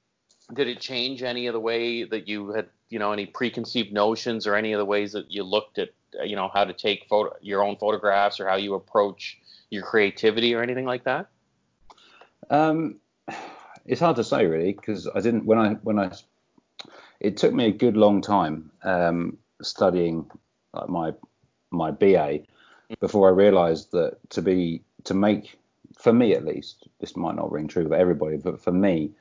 did 0.55 0.69
it 0.69 0.81
change 0.81 1.23
any 1.23 1.47
of 1.47 1.53
the 1.53 1.61
way 1.61 2.05
that 2.05 2.27
you 2.27 2.51
had, 2.51 2.69
you 2.89 2.99
know, 2.99 3.13
any 3.13 3.27
preconceived 3.27 3.93
notions 3.93 4.47
or 4.47 4.55
any 4.55 4.73
of 4.73 4.79
the 4.79 4.85
ways 4.85 5.13
that 5.13 5.31
you 5.31 5.45
looked 5.45 5.79
at, 5.79 5.91
uh, 6.19 6.25
you 6.25 6.35
know, 6.35 6.51
how 6.53 6.65
to 6.65 6.73
take 6.73 7.07
photo, 7.09 7.35
your 7.41 7.63
own 7.63 7.77
photographs 7.77 8.41
or 8.41 8.49
how 8.49 8.57
you 8.57 8.75
approach 8.75 9.39
your 9.71 9.83
creativity 9.83 10.55
or 10.55 10.63
anything 10.63 10.87
like 10.87 11.05
that? 11.05 11.29
Um, 12.49 12.97
it's 13.87 14.01
hard 14.01 14.17
to 14.17 14.25
say 14.25 14.47
really 14.47 14.73
because 14.73 15.09
I 15.15 15.21
didn't 15.21 15.47
when 15.47 15.59
I 15.59 15.75
when 15.83 15.99
I 15.99 16.13
it 17.21 17.37
took 17.37 17.53
me 17.53 17.67
a 17.67 17.73
good 17.73 17.97
long 17.97 18.23
time 18.23 18.71
um, 18.83 19.39
studying 19.63 20.31
like 20.73 20.89
my 20.89 21.13
my 21.71 21.91
BA 21.91 22.41
before 22.99 23.29
I 23.29 23.33
realised 23.33 23.93
that 23.93 24.19
to 24.31 24.43
be 24.43 24.83
to 25.05 25.15
make 25.15 25.59
for 25.99 26.13
me 26.13 26.35
at 26.35 26.45
least 26.45 26.89
this 26.99 27.17
might 27.17 27.37
not 27.37 27.53
ring 27.53 27.69
true 27.69 27.87
for 27.87 27.95
everybody, 27.95 28.39
but 28.39 28.61
for 28.61 28.73
me 28.73 29.13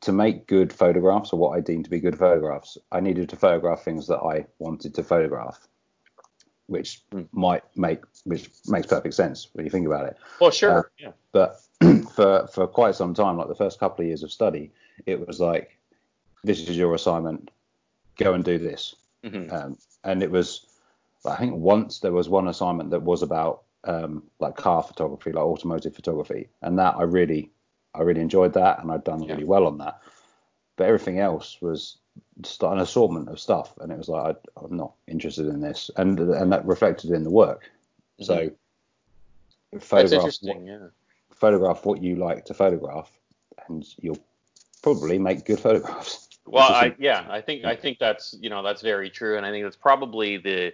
to 0.00 0.12
make 0.12 0.46
good 0.46 0.72
photographs 0.72 1.32
or 1.32 1.38
what 1.38 1.56
I 1.56 1.60
deem 1.60 1.82
to 1.82 1.90
be 1.90 1.98
good 1.98 2.18
photographs, 2.18 2.78
I 2.92 3.00
needed 3.00 3.28
to 3.30 3.36
photograph 3.36 3.82
things 3.82 4.06
that 4.08 4.18
I 4.18 4.46
wanted 4.58 4.94
to 4.94 5.02
photograph, 5.02 5.66
which 6.66 7.02
mm. 7.10 7.26
might 7.32 7.64
make 7.76 8.00
which 8.24 8.50
makes 8.66 8.86
perfect 8.86 9.14
sense 9.14 9.48
when 9.52 9.64
you 9.64 9.70
think 9.70 9.86
about 9.86 10.06
it. 10.06 10.16
Well, 10.40 10.50
sure. 10.50 10.78
Uh, 10.78 10.82
yeah. 10.98 11.12
But 11.32 11.60
for 12.14 12.46
for 12.48 12.66
quite 12.66 12.94
some 12.94 13.14
time, 13.14 13.36
like 13.36 13.48
the 13.48 13.54
first 13.54 13.80
couple 13.80 14.02
of 14.02 14.08
years 14.08 14.22
of 14.22 14.30
study, 14.30 14.70
it 15.06 15.26
was 15.26 15.40
like, 15.40 15.78
this 16.44 16.60
is 16.60 16.76
your 16.76 16.94
assignment, 16.94 17.50
go 18.16 18.34
and 18.34 18.44
do 18.44 18.58
this, 18.58 18.94
mm-hmm. 19.24 19.52
um, 19.52 19.78
and 20.04 20.22
it 20.22 20.30
was 20.30 20.66
I 21.32 21.36
think 21.36 21.54
once 21.54 22.00
there 22.00 22.12
was 22.12 22.28
one 22.28 22.48
assignment 22.48 22.90
that 22.90 23.02
was 23.02 23.22
about 23.22 23.62
um, 23.84 24.24
like 24.40 24.56
car 24.56 24.82
photography, 24.82 25.32
like 25.32 25.44
automotive 25.44 25.94
photography, 25.94 26.48
and 26.62 26.78
that 26.78 26.96
I 26.96 27.02
really, 27.02 27.50
I 27.94 28.02
really 28.02 28.20
enjoyed 28.20 28.54
that, 28.54 28.80
and 28.80 28.90
I'd 28.90 29.04
done 29.04 29.22
yeah. 29.22 29.32
really 29.32 29.44
well 29.44 29.66
on 29.66 29.78
that. 29.78 30.00
But 30.76 30.88
everything 30.88 31.20
else 31.20 31.58
was 31.60 31.98
just 32.40 32.62
an 32.62 32.78
assortment 32.78 33.28
of 33.28 33.40
stuff, 33.40 33.74
and 33.78 33.92
it 33.92 33.98
was 33.98 34.08
like 34.08 34.36
I, 34.56 34.64
am 34.64 34.76
not 34.76 34.92
interested 35.06 35.46
in 35.46 35.60
this, 35.60 35.90
and 35.96 36.18
and 36.18 36.52
that 36.52 36.66
reflected 36.66 37.10
in 37.10 37.24
the 37.24 37.30
work. 37.30 37.70
Mm-hmm. 38.20 38.24
So 38.24 38.50
photograph 39.80 40.38
what, 40.42 40.64
yeah. 40.64 40.78
photograph 41.32 41.84
what 41.84 42.02
you 42.02 42.16
like 42.16 42.44
to 42.46 42.54
photograph, 42.54 43.10
and 43.68 43.84
you'll 43.98 44.24
probably 44.82 45.18
make 45.18 45.44
good 45.44 45.60
photographs. 45.60 46.28
Well, 46.46 46.62
I, 46.72 46.94
yeah, 46.98 47.26
I 47.28 47.40
think 47.40 47.64
I 47.64 47.76
think 47.76 47.98
that's 47.98 48.34
you 48.40 48.50
know 48.50 48.62
that's 48.62 48.82
very 48.82 49.10
true, 49.10 49.36
and 49.36 49.46
I 49.46 49.50
think 49.50 49.64
that's 49.64 49.76
probably 49.76 50.36
the 50.36 50.72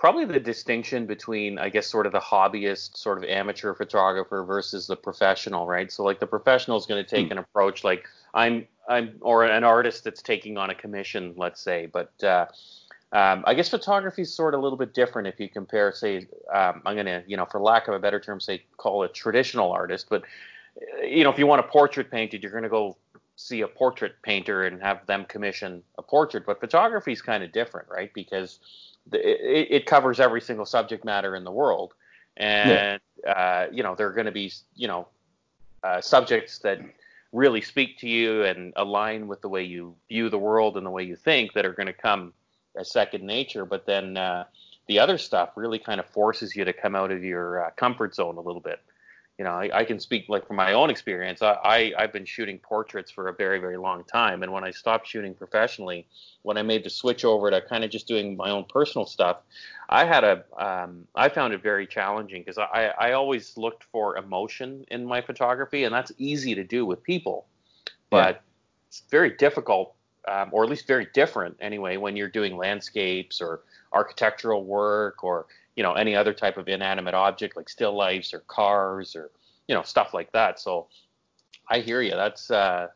probably 0.00 0.24
the 0.24 0.40
distinction 0.40 1.04
between 1.04 1.58
I 1.58 1.68
guess 1.68 1.86
sort 1.86 2.06
of 2.06 2.12
the 2.12 2.20
hobbyist 2.20 2.96
sort 2.96 3.18
of 3.18 3.24
amateur 3.24 3.74
photographer 3.74 4.42
versus 4.44 4.86
the 4.86 4.96
professional, 4.96 5.66
right? 5.66 5.92
So 5.92 6.04
like 6.04 6.20
the 6.20 6.26
professional 6.26 6.78
is 6.78 6.86
going 6.86 7.04
to 7.04 7.08
take 7.08 7.26
hmm. 7.26 7.32
an 7.32 7.38
approach 7.38 7.84
like 7.84 8.06
I'm 8.32 8.66
I'm 8.88 9.18
or 9.20 9.44
an 9.44 9.62
artist 9.62 10.02
that's 10.04 10.22
taking 10.22 10.56
on 10.56 10.70
a 10.70 10.74
commission, 10.74 11.34
let's 11.36 11.60
say, 11.60 11.84
but 11.84 12.12
uh, 12.24 12.46
um, 13.12 13.44
I 13.46 13.52
guess 13.52 13.68
photography 13.68 14.22
is 14.22 14.34
sort 14.34 14.54
of 14.54 14.60
a 14.60 14.62
little 14.62 14.78
bit 14.78 14.94
different 14.94 15.28
if 15.28 15.38
you 15.38 15.50
compare, 15.50 15.92
say, 15.92 16.28
um, 16.52 16.80
I'm 16.86 16.94
going 16.94 17.06
to, 17.06 17.22
you 17.26 17.36
know, 17.36 17.44
for 17.44 17.60
lack 17.60 17.88
of 17.88 17.94
a 17.94 17.98
better 17.98 18.20
term, 18.20 18.40
say, 18.40 18.62
call 18.78 19.02
a 19.02 19.08
traditional 19.08 19.70
artist. 19.72 20.06
But, 20.08 20.22
you 21.02 21.24
know, 21.24 21.30
if 21.30 21.38
you 21.38 21.46
want 21.46 21.60
a 21.60 21.64
portrait 21.64 22.10
painted, 22.10 22.42
you're 22.42 22.52
going 22.52 22.62
to 22.62 22.68
go 22.68 22.96
see 23.34 23.62
a 23.62 23.68
portrait 23.68 24.14
painter 24.22 24.62
and 24.64 24.80
have 24.80 25.04
them 25.06 25.24
commission 25.24 25.82
a 25.98 26.02
portrait. 26.02 26.46
But 26.46 26.60
photography 26.60 27.12
is 27.12 27.20
kind 27.20 27.42
of 27.42 27.50
different, 27.50 27.88
right? 27.88 28.12
Because 28.14 28.60
it, 29.12 29.68
it, 29.70 29.86
covers 29.86 30.20
every 30.20 30.40
single 30.40 30.66
subject 30.66 31.04
matter 31.04 31.34
in 31.36 31.44
the 31.44 31.50
world, 31.50 31.94
and 32.36 33.00
yeah. 33.24 33.30
uh, 33.30 33.66
you 33.72 33.82
know 33.82 33.94
there 33.94 34.06
are 34.08 34.12
going 34.12 34.26
to 34.26 34.32
be 34.32 34.52
you 34.74 34.88
know 34.88 35.08
uh, 35.82 36.00
subjects 36.00 36.58
that 36.58 36.80
really 37.32 37.60
speak 37.60 37.98
to 37.98 38.08
you 38.08 38.44
and 38.44 38.72
align 38.76 39.28
with 39.28 39.40
the 39.40 39.48
way 39.48 39.62
you 39.62 39.94
view 40.08 40.28
the 40.28 40.38
world 40.38 40.76
and 40.76 40.84
the 40.84 40.90
way 40.90 41.02
you 41.02 41.16
think 41.16 41.52
that 41.52 41.64
are 41.64 41.72
going 41.72 41.86
to 41.86 41.92
come 41.92 42.32
as 42.76 42.90
second 42.90 43.24
nature. 43.24 43.64
But 43.64 43.86
then 43.86 44.16
uh, 44.16 44.44
the 44.88 44.98
other 44.98 45.16
stuff 45.16 45.50
really 45.54 45.78
kind 45.78 46.00
of 46.00 46.06
forces 46.06 46.56
you 46.56 46.64
to 46.64 46.72
come 46.72 46.96
out 46.96 47.12
of 47.12 47.22
your 47.22 47.66
uh, 47.66 47.70
comfort 47.76 48.14
zone 48.14 48.36
a 48.36 48.40
little 48.40 48.60
bit 48.60 48.80
you 49.40 49.44
know, 49.44 49.52
I, 49.52 49.70
I, 49.72 49.84
can 49.86 49.98
speak 49.98 50.28
like 50.28 50.46
from 50.46 50.56
my 50.56 50.74
own 50.74 50.90
experience. 50.90 51.40
I, 51.40 51.94
I 51.96 52.02
have 52.02 52.12
been 52.12 52.26
shooting 52.26 52.58
portraits 52.58 53.10
for 53.10 53.28
a 53.28 53.32
very 53.32 53.58
very 53.58 53.78
long 53.78 54.04
time, 54.04 54.42
and 54.42 54.52
when 54.52 54.64
I 54.64 54.70
stopped 54.70 55.08
shooting 55.08 55.32
professionally, 55.32 56.06
when 56.42 56.58
I 56.58 56.62
made 56.62 56.84
the 56.84 56.90
switch 56.90 57.24
over 57.24 57.50
to 57.50 57.62
kind 57.62 57.82
of 57.82 57.88
just 57.88 58.06
doing 58.06 58.36
my 58.36 58.50
own 58.50 58.66
personal 58.68 59.06
stuff, 59.06 59.38
I 59.88 60.04
had 60.04 60.24
a 60.24 60.44
um, 60.58 61.06
I 61.14 61.30
found 61.30 61.54
it 61.54 61.62
very 61.62 61.86
challenging 61.86 62.42
because 62.42 62.58
I 62.58 62.92
I 62.98 63.12
always 63.12 63.56
looked 63.56 63.84
for 63.84 64.18
emotion 64.18 64.84
in 64.90 65.06
my 65.06 65.22
photography, 65.22 65.84
and 65.84 65.94
that's 65.94 66.12
easy 66.18 66.54
to 66.56 66.62
do 66.62 66.84
with 66.84 67.02
people, 67.02 67.46
but 68.10 68.34
yeah. 68.34 68.40
it's 68.88 69.04
very 69.10 69.30
difficult. 69.30 69.94
Um, 70.28 70.50
or 70.52 70.62
at 70.64 70.68
least 70.68 70.86
very 70.86 71.08
different 71.14 71.56
anyway 71.60 71.96
when 71.96 72.14
you're 72.14 72.28
doing 72.28 72.54
landscapes 72.58 73.40
or 73.40 73.62
architectural 73.90 74.62
work 74.64 75.24
or 75.24 75.46
you 75.76 75.82
know 75.82 75.94
any 75.94 76.14
other 76.14 76.34
type 76.34 76.56
of 76.56 76.68
inanimate 76.68 77.14
object 77.14 77.56
like 77.56 77.68
still 77.68 77.96
lifes 77.96 78.34
or 78.34 78.40
cars 78.40 79.16
or 79.16 79.30
you 79.68 79.74
know 79.74 79.82
stuff 79.82 80.12
like 80.14 80.32
that. 80.32 80.60
So 80.60 80.88
I 81.68 81.80
hear 81.80 82.02
you. 82.02 82.12
That's 82.12 82.50
uh, 82.50 82.88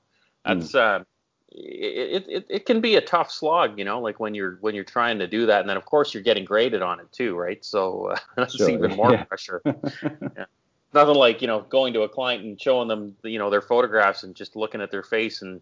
that's 0.44 0.72
mm. 0.72 1.00
uh, 1.00 1.04
it, 1.50 2.26
it 2.28 2.46
it 2.48 2.66
can 2.66 2.80
be 2.80 2.96
a 2.96 3.00
tough 3.00 3.30
slog, 3.30 3.78
you 3.78 3.84
know, 3.84 4.00
like 4.00 4.18
when 4.18 4.34
you're 4.34 4.58
when 4.60 4.74
you're 4.74 4.84
trying 4.84 5.18
to 5.20 5.26
do 5.26 5.46
that, 5.46 5.60
and 5.60 5.68
then 5.68 5.76
of 5.76 5.84
course 5.84 6.12
you're 6.12 6.22
getting 6.22 6.44
graded 6.44 6.82
on 6.82 6.98
it 6.98 7.10
too, 7.12 7.36
right? 7.36 7.64
So 7.64 8.06
uh, 8.06 8.18
that's 8.36 8.56
sure. 8.56 8.68
even 8.68 8.96
more 8.96 9.12
yeah. 9.12 9.24
pressure. 9.24 9.62
yeah. 9.66 10.46
Nothing 10.92 11.14
like 11.14 11.40
you 11.40 11.46
know 11.46 11.60
going 11.62 11.92
to 11.94 12.02
a 12.02 12.08
client 12.08 12.44
and 12.44 12.60
showing 12.60 12.88
them 12.88 13.16
you 13.22 13.38
know 13.38 13.50
their 13.50 13.62
photographs 13.62 14.24
and 14.24 14.34
just 14.34 14.56
looking 14.56 14.80
at 14.80 14.90
their 14.90 15.02
face 15.02 15.42
and 15.42 15.60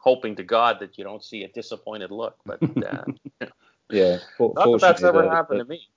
hoping 0.00 0.34
to 0.36 0.42
God 0.42 0.78
that 0.80 0.96
you 0.96 1.04
don't 1.04 1.22
see 1.22 1.44
a 1.44 1.48
disappointed 1.48 2.10
look. 2.10 2.36
But 2.46 2.62
uh, 2.62 3.04
yeah, 3.90 4.18
not 4.40 4.54
that 4.54 4.78
that's 4.80 5.02
ever 5.02 5.28
happened 5.28 5.60
to 5.60 5.66
me. 5.66 5.88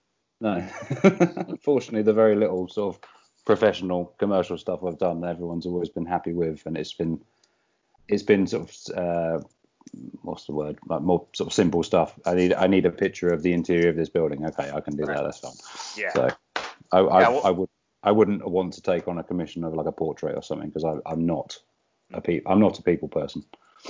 No. 0.42 0.60
Fortunately, 1.62 2.02
the 2.02 2.14
very 2.14 2.36
little 2.36 2.68
sort 2.68 2.96
of 2.96 3.02
professional 3.46 4.14
commercial 4.18 4.58
stuff 4.58 4.84
I've 4.84 4.98
done, 4.98 5.24
everyone's 5.24 5.66
always 5.66 5.90
been 5.90 6.06
happy 6.06 6.34
with, 6.34 6.66
and 6.66 6.76
it's 6.78 6.94
been 6.94 7.22
it's 8.08 8.24
been 8.24 8.48
sort 8.48 8.70
of 8.70 8.98
uh, 8.98 9.44
what's 10.24 10.46
the 10.46 10.54
word 10.54 10.80
like 10.88 11.02
more 11.02 11.26
sort 11.34 11.48
of 11.48 11.54
simple 11.54 11.84
stuff. 11.84 12.20
I 12.26 12.34
need 12.34 12.54
I 12.54 12.68
need 12.68 12.86
a 12.86 12.92
picture 12.92 13.32
of 13.32 13.44
the 13.44 13.54
interior 13.54 13.90
of 13.90 13.96
this 13.96 14.10
building. 14.10 14.46
Okay, 14.46 14.72
I 14.72 14.82
can 14.82 14.96
do 14.96 15.06
that. 15.06 15.24
That's 15.24 15.40
fine. 15.40 15.54
Yeah. 15.96 16.14
So 16.14 16.30
I 16.92 16.98
I, 16.98 17.22
yeah, 17.22 17.30
well, 17.30 17.42
I 17.46 17.52
would 17.52 17.70
I 18.04 18.12
wouldn't 18.12 18.48
want 18.48 18.74
to 18.74 18.82
take 18.82 19.08
on 19.08 19.20
a 19.20 19.24
commission 19.24 19.64
of 19.64 19.76
like 19.76 19.86
a 19.86 19.92
portrait 19.92 20.36
or 20.36 20.42
something 20.42 20.70
because 20.70 21.02
I'm 21.06 21.26
not 21.26 21.58
a 22.14 22.22
pe- 22.22 22.42
I'm 22.48 22.60
not 22.60 22.80
a 22.80 22.82
people 22.84 23.08
person. 23.08 23.46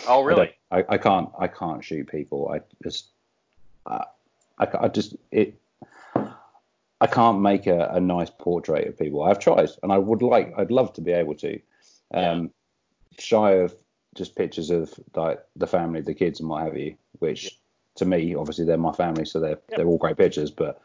Oh 0.06 0.24
really? 0.24 0.54
I, 0.70 0.80
I, 0.80 0.86
I 0.90 0.98
can't 0.98 1.30
I 1.40 1.48
can't 1.48 1.84
shoot 1.84 2.10
people. 2.10 2.52
I 2.54 2.60
just 2.84 3.08
I, 3.86 4.04
I, 4.58 4.68
I 4.82 4.88
just 4.90 5.16
it 5.32 5.61
I 7.02 7.08
can't 7.08 7.42
make 7.42 7.66
a, 7.66 7.90
a, 7.94 8.00
nice 8.00 8.30
portrait 8.30 8.88
of 8.88 8.98
people. 8.98 9.24
I've 9.24 9.40
tried, 9.40 9.70
and 9.82 9.92
I 9.92 9.98
would 9.98 10.22
like, 10.22 10.54
I'd 10.56 10.70
love 10.70 10.94
to 10.94 11.02
be 11.02 11.12
able 11.12 11.34
to. 11.36 11.60
Um, 12.14 12.44
yeah. 12.44 12.48
Shy 13.20 13.52
of 13.54 13.76
just 14.16 14.36
pictures 14.36 14.70
of 14.70 14.94
like 15.16 15.40
the 15.56 15.68
family, 15.68 16.02
the 16.02 16.14
kids, 16.14 16.40
and 16.40 16.48
what 16.48 16.64
have 16.64 16.78
you. 16.78 16.96
Which 17.20 17.46
yeah. 17.46 17.50
to 17.96 18.06
me, 18.06 18.36
obviously, 18.36 18.66
they're 18.66 18.78
my 18.78 18.94
family, 18.94 19.26
so 19.26 19.40
they're 19.40 19.60
yeah. 19.70 19.78
they're 19.78 19.88
all 19.88 19.98
great 19.98 20.18
pictures. 20.18 20.52
But 20.52 20.80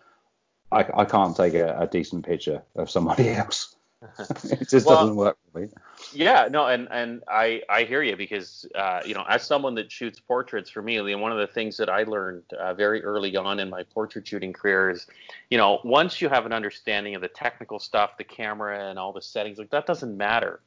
I, 0.72 0.86
I 0.94 1.04
can't 1.04 1.36
take 1.36 1.54
a, 1.54 1.76
a 1.78 1.86
decent 1.86 2.24
picture 2.24 2.62
of 2.76 2.90
somebody 2.90 3.28
else. 3.34 3.75
it 4.44 4.68
just 4.68 4.86
well, 4.86 5.00
doesn't 5.00 5.16
work 5.16 5.38
for 5.52 5.60
me. 5.60 5.68
Yeah, 6.12 6.48
no, 6.50 6.66
and 6.66 6.88
and 6.90 7.22
I 7.28 7.62
I 7.68 7.84
hear 7.84 8.02
you 8.02 8.16
because 8.16 8.66
uh, 8.74 9.00
you 9.04 9.14
know 9.14 9.24
as 9.28 9.42
someone 9.42 9.74
that 9.76 9.90
shoots 9.90 10.20
portraits 10.20 10.70
for 10.70 10.82
me, 10.82 11.14
one 11.14 11.32
of 11.32 11.38
the 11.38 11.46
things 11.46 11.76
that 11.78 11.88
I 11.88 12.04
learned 12.04 12.44
uh, 12.52 12.74
very 12.74 13.02
early 13.04 13.36
on 13.36 13.60
in 13.60 13.70
my 13.70 13.82
portrait 13.82 14.26
shooting 14.26 14.52
career 14.52 14.90
is, 14.90 15.06
you 15.50 15.58
know, 15.58 15.80
once 15.84 16.20
you 16.20 16.28
have 16.28 16.46
an 16.46 16.52
understanding 16.52 17.14
of 17.14 17.22
the 17.22 17.28
technical 17.28 17.78
stuff, 17.78 18.16
the 18.18 18.24
camera 18.24 18.88
and 18.88 18.98
all 18.98 19.12
the 19.12 19.22
settings, 19.22 19.58
like 19.58 19.70
that 19.70 19.86
doesn't 19.86 20.16
matter. 20.16 20.60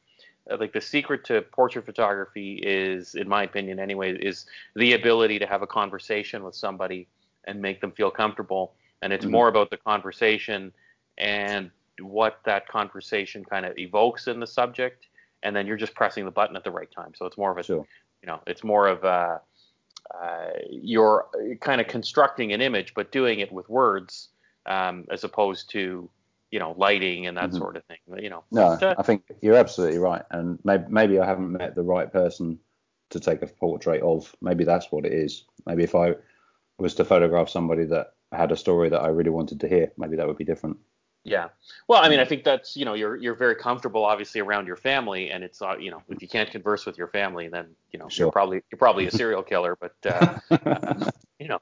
Uh, 0.50 0.58
like 0.60 0.74
the 0.74 0.81
secret 0.81 1.24
to 1.25 1.41
portrait 1.41 1.86
photography 1.86 2.62
is, 2.63 3.15
in 3.15 3.27
my 3.27 3.43
opinion, 3.43 3.79
anyway, 3.79 4.15
is 4.17 4.46
the 4.75 4.93
ability 4.93 5.39
to 5.39 5.46
have 5.46 5.62
a 5.62 5.67
conversation 5.67 6.43
with 6.43 6.55
somebody 6.55 7.08
and 7.46 7.62
make 7.62 7.81
them 7.81 7.91
feel 7.91 8.12
comfortable. 8.12 8.74
And 9.01 9.13
it's 9.13 9.25
mm-hmm. 9.25 9.31
more 9.31 9.48
about 9.48 9.69
the 9.69 9.77
conversation 9.77 10.72
and 11.17 11.72
what 12.01 12.39
that 12.46 12.68
conversation 12.68 13.44
kind 13.44 13.65
of 13.65 13.77
evokes 13.77 14.27
in 14.27 14.39
the 14.39 14.48
subject, 14.48 15.08
and 15.44 15.56
then 15.56 15.68
you're 15.68 15.77
just 15.77 15.96
pressing 15.96 16.25
the 16.25 16.32
button 16.32 16.56
at 16.56 16.63
the 16.63 16.72
right 16.72 16.91
time. 16.91 17.13
So 17.15 17.25
it's 17.25 17.38
more 17.38 17.51
of 17.51 17.58
a, 17.58 17.63
sure. 17.63 17.86
you 18.22 18.27
know, 18.27 18.41
it's 18.48 18.63
more 18.63 18.88
of 18.88 19.03
a, 19.03 19.41
uh, 20.13 20.50
you're 20.70 21.27
kind 21.62 21.79
of 21.79 21.88
constructing 21.88 22.53
an 22.53 22.62
image, 22.62 22.94
but 22.94 23.12
doing 23.12 23.39
it 23.39 23.51
with 23.51 23.70
words 23.70 24.29
um, 24.65 25.06
as 25.12 25.24
opposed 25.24 25.70
to, 25.72 26.10
you 26.51 26.60
know, 26.60 26.74
lighting 26.77 27.27
and 27.27 27.38
that 27.38 27.50
mm-hmm. 27.50 27.58
sort 27.58 27.77
of 27.77 27.84
thing. 27.86 27.98
You 28.18 28.29
know. 28.29 28.44
No, 28.51 28.63
uh, 28.82 28.96
I 28.98 29.03
think 29.03 29.24
you're 29.41 29.56
absolutely 29.56 30.00
right, 30.00 30.24
and 30.32 30.58
maybe, 30.63 30.84
maybe 30.89 31.20
I 31.20 31.25
haven't 31.25 31.51
met 31.51 31.75
the 31.75 31.84
right 31.84 32.12
person 32.12 32.60
to 33.12 33.20
take 33.20 33.41
a 33.41 33.48
portrait 33.48 34.01
of. 34.01 34.36
Maybe 34.41 34.63
that's 34.63 34.91
what 34.91 35.06
it 35.06 35.13
is. 35.13 35.46
Maybe 35.65 35.84
if 35.84 35.96
I 35.96 36.15
was 36.77 36.96
to 36.96 37.06
photograph 37.06 37.50
somebody 37.50 37.86
that 37.86 38.13
had 38.32 38.51
a 38.51 38.58
story 38.58 38.89
that 38.89 39.01
I 39.01 39.08
really 39.08 39.32
wanted 39.32 39.60
to 39.60 39.68
hear, 39.68 39.91
maybe 39.98 40.15
that 40.15 40.27
would 40.27 40.38
be 40.38 40.44
different. 40.44 40.77
Yeah. 41.24 41.50
Well, 41.88 42.02
I 42.04 42.10
mean, 42.10 42.20
I 42.20 42.26
think 42.26 42.44
that's 42.44 42.78
you 42.78 42.86
know 42.86 42.94
you're 42.94 43.16
you're 43.16 43.36
very 43.36 43.56
comfortable 43.56 44.06
obviously 44.06 44.42
around 44.42 44.68
your 44.68 44.78
family, 44.78 45.32
and 45.32 45.44
it's 45.44 45.62
uh, 45.62 45.76
you 45.78 45.92
know 45.92 46.02
if 46.10 46.22
you 46.22 46.28
can't 46.28 46.50
converse 46.50 46.86
with 46.86 46.98
your 46.98 47.08
family, 47.08 47.48
then 47.50 47.68
you 47.92 48.00
know 48.00 48.08
sure. 48.08 48.26
you're 48.26 48.32
probably 48.32 48.64
you're 48.72 48.80
probably 48.80 49.08
a 49.08 49.12
serial 49.12 49.44
killer. 49.44 49.76
But 49.76 49.96
uh, 50.06 51.10
you 51.40 51.48
know, 51.48 51.60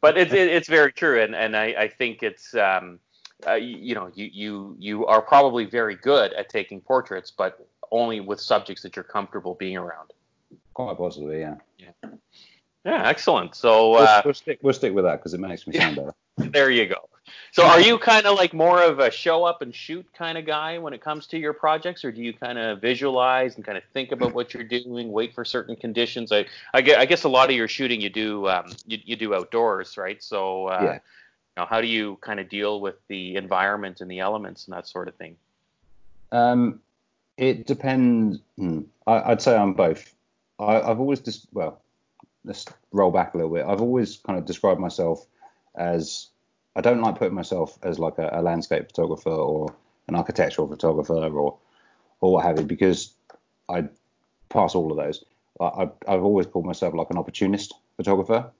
but 0.00 0.18
it's 0.18 0.32
it, 0.32 0.48
it's 0.48 0.68
very 0.68 0.92
true, 0.92 1.22
and 1.22 1.34
and 1.34 1.56
I 1.56 1.66
I 1.78 1.88
think 1.88 2.22
it's 2.22 2.54
um 2.54 2.98
uh, 3.46 3.54
you, 3.54 3.76
you 3.76 3.94
know 3.94 4.10
you 4.14 4.28
you 4.32 4.76
you 4.78 5.06
are 5.06 5.22
probably 5.22 5.66
very 5.66 5.94
good 5.94 6.32
at 6.32 6.48
taking 6.48 6.80
portraits, 6.80 7.30
but 7.30 7.64
only 7.92 8.20
with 8.20 8.40
subjects 8.40 8.82
that 8.82 8.96
you're 8.96 9.04
comfortable 9.04 9.54
being 9.54 9.76
around. 9.76 10.12
Quite 10.74 10.96
possibly, 10.96 11.40
yeah. 11.40 11.56
Yeah. 11.78 12.10
Yeah, 12.84 13.08
excellent. 13.08 13.54
So 13.54 13.90
we'll, 13.92 14.02
uh, 14.02 14.22
we'll 14.24 14.34
stick 14.34 14.58
we'll 14.62 14.74
stick 14.74 14.94
with 14.94 15.04
that 15.04 15.16
because 15.16 15.34
it 15.34 15.40
makes 15.40 15.66
me 15.66 15.78
sound 15.78 15.96
better. 15.96 16.14
there 16.36 16.70
you 16.70 16.86
go. 16.86 17.08
So 17.52 17.64
are 17.64 17.80
you 17.80 17.98
kind 17.98 18.26
of 18.26 18.36
like 18.36 18.52
more 18.52 18.82
of 18.82 18.98
a 18.98 19.10
show 19.10 19.44
up 19.44 19.62
and 19.62 19.74
shoot 19.74 20.06
kind 20.12 20.36
of 20.36 20.46
guy 20.46 20.78
when 20.78 20.92
it 20.92 21.00
comes 21.00 21.26
to 21.28 21.38
your 21.38 21.52
projects, 21.52 22.04
or 22.04 22.12
do 22.12 22.22
you 22.22 22.32
kind 22.32 22.58
of 22.58 22.80
visualize 22.80 23.56
and 23.56 23.64
kind 23.64 23.78
of 23.78 23.84
think 23.92 24.12
about 24.12 24.34
what 24.34 24.52
you're 24.52 24.64
doing, 24.64 25.10
wait 25.10 25.34
for 25.34 25.44
certain 25.44 25.76
conditions? 25.76 26.32
I 26.32 26.46
I 26.74 26.82
guess, 26.82 26.98
I 26.98 27.06
guess 27.06 27.24
a 27.24 27.28
lot 27.28 27.50
of 27.50 27.56
your 27.56 27.68
shooting 27.68 28.00
you 28.00 28.10
do 28.10 28.48
um, 28.48 28.66
you, 28.86 28.98
you 29.04 29.16
do 29.16 29.34
outdoors, 29.34 29.96
right? 29.96 30.22
So 30.22 30.66
uh, 30.66 30.80
yeah. 30.82 30.92
you 30.94 31.00
know, 31.56 31.66
how 31.66 31.80
do 31.80 31.86
you 31.86 32.18
kind 32.20 32.40
of 32.40 32.48
deal 32.48 32.80
with 32.80 32.96
the 33.08 33.36
environment 33.36 34.00
and 34.00 34.10
the 34.10 34.20
elements 34.20 34.66
and 34.66 34.76
that 34.76 34.86
sort 34.86 35.08
of 35.08 35.14
thing? 35.14 35.36
Um, 36.32 36.80
it 37.36 37.66
depends. 37.66 38.38
Hmm. 38.56 38.82
I, 39.06 39.30
would 39.30 39.42
say 39.42 39.56
I'm 39.56 39.74
both. 39.74 40.12
I, 40.58 40.74
have 40.74 41.00
always 41.00 41.20
just 41.20 41.46
well, 41.52 41.80
let's 42.44 42.64
roll 42.92 43.10
back 43.10 43.34
a 43.34 43.36
little 43.36 43.52
bit. 43.52 43.66
I've 43.66 43.80
always 43.80 44.16
kind 44.16 44.38
of 44.38 44.46
described 44.46 44.80
myself 44.80 45.26
as 45.74 46.28
I 46.76 46.82
don't 46.82 47.00
like 47.00 47.18
putting 47.18 47.34
myself 47.34 47.78
as 47.82 47.98
like 47.98 48.18
a, 48.18 48.28
a 48.32 48.42
landscape 48.42 48.86
photographer 48.88 49.30
or 49.30 49.74
an 50.08 50.14
architectural 50.14 50.68
photographer 50.68 51.14
or 51.14 51.58
or 52.20 52.32
what 52.32 52.44
have 52.44 52.58
you 52.58 52.64
because 52.64 53.12
I 53.68 53.88
pass 54.48 54.74
all 54.74 54.90
of 54.90 54.96
those. 54.96 55.24
I, 55.60 55.64
I've, 55.64 55.92
I've 56.06 56.22
always 56.22 56.46
called 56.46 56.66
myself 56.66 56.94
like 56.94 57.10
an 57.10 57.18
opportunist 57.18 57.74
photographer. 57.96 58.50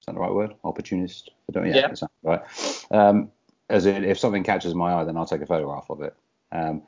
Is 0.00 0.06
that 0.06 0.14
the 0.14 0.20
right 0.20 0.32
word? 0.32 0.54
Opportunist? 0.64 1.30
I 1.48 1.52
don't, 1.52 1.66
yeah, 1.66 1.90
yeah. 1.92 2.08
Right. 2.22 2.42
Um, 2.90 3.30
as 3.68 3.86
in, 3.86 4.04
if 4.04 4.18
something 4.18 4.44
catches 4.44 4.74
my 4.74 4.94
eye, 4.94 5.04
then 5.04 5.16
I'll 5.16 5.26
take 5.26 5.42
a 5.42 5.46
photograph 5.46 5.90
of 5.90 6.02
it. 6.02 6.16
Um, 6.50 6.82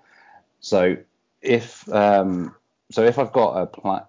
so 0.60 0.96
if 1.42 1.88
um, 1.92 2.54
so, 2.90 3.04
if 3.04 3.18
I've 3.18 3.32
got 3.32 3.60
a 3.60 3.66
plan, 3.66 4.02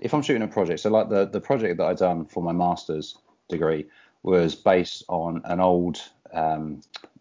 if 0.00 0.14
I'm 0.14 0.22
shooting 0.22 0.42
a 0.42 0.48
project, 0.48 0.80
so 0.80 0.90
like 0.90 1.08
the 1.08 1.26
the 1.26 1.40
project 1.40 1.78
that 1.78 1.84
I 1.84 1.94
done 1.94 2.24
for 2.24 2.42
my 2.42 2.52
master's 2.52 3.16
degree 3.48 3.86
was 4.24 4.54
based 4.54 5.04
on 5.08 5.42
an 5.44 5.60
old 5.60 6.00
um, 6.32 6.80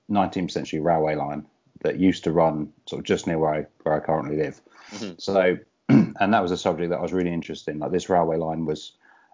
19th 0.10 0.52
century 0.52 0.80
railway 0.80 1.16
line 1.16 1.46
that 1.82 2.00
used 2.00 2.24
to 2.24 2.32
run 2.32 2.72
sort 2.88 3.00
of 3.00 3.06
just 3.06 3.28
near 3.28 3.38
where 3.38 3.54
I 3.54 3.66
where 3.84 3.96
I 3.96 4.00
currently 4.00 4.38
live. 4.38 4.60
Mm-hmm. 4.92 5.14
So, 5.20 5.58
and 5.90 6.34
that 6.34 6.42
was 6.42 6.52
a 6.52 6.58
subject 6.58 6.90
that 6.90 6.98
I 7.00 7.02
was 7.02 7.14
really 7.14 7.34
interested 7.34 7.72
in. 7.72 7.80
Like 7.80 7.92
this 7.92 8.10
railway 8.10 8.38
line 8.38 8.66
was 8.66 8.94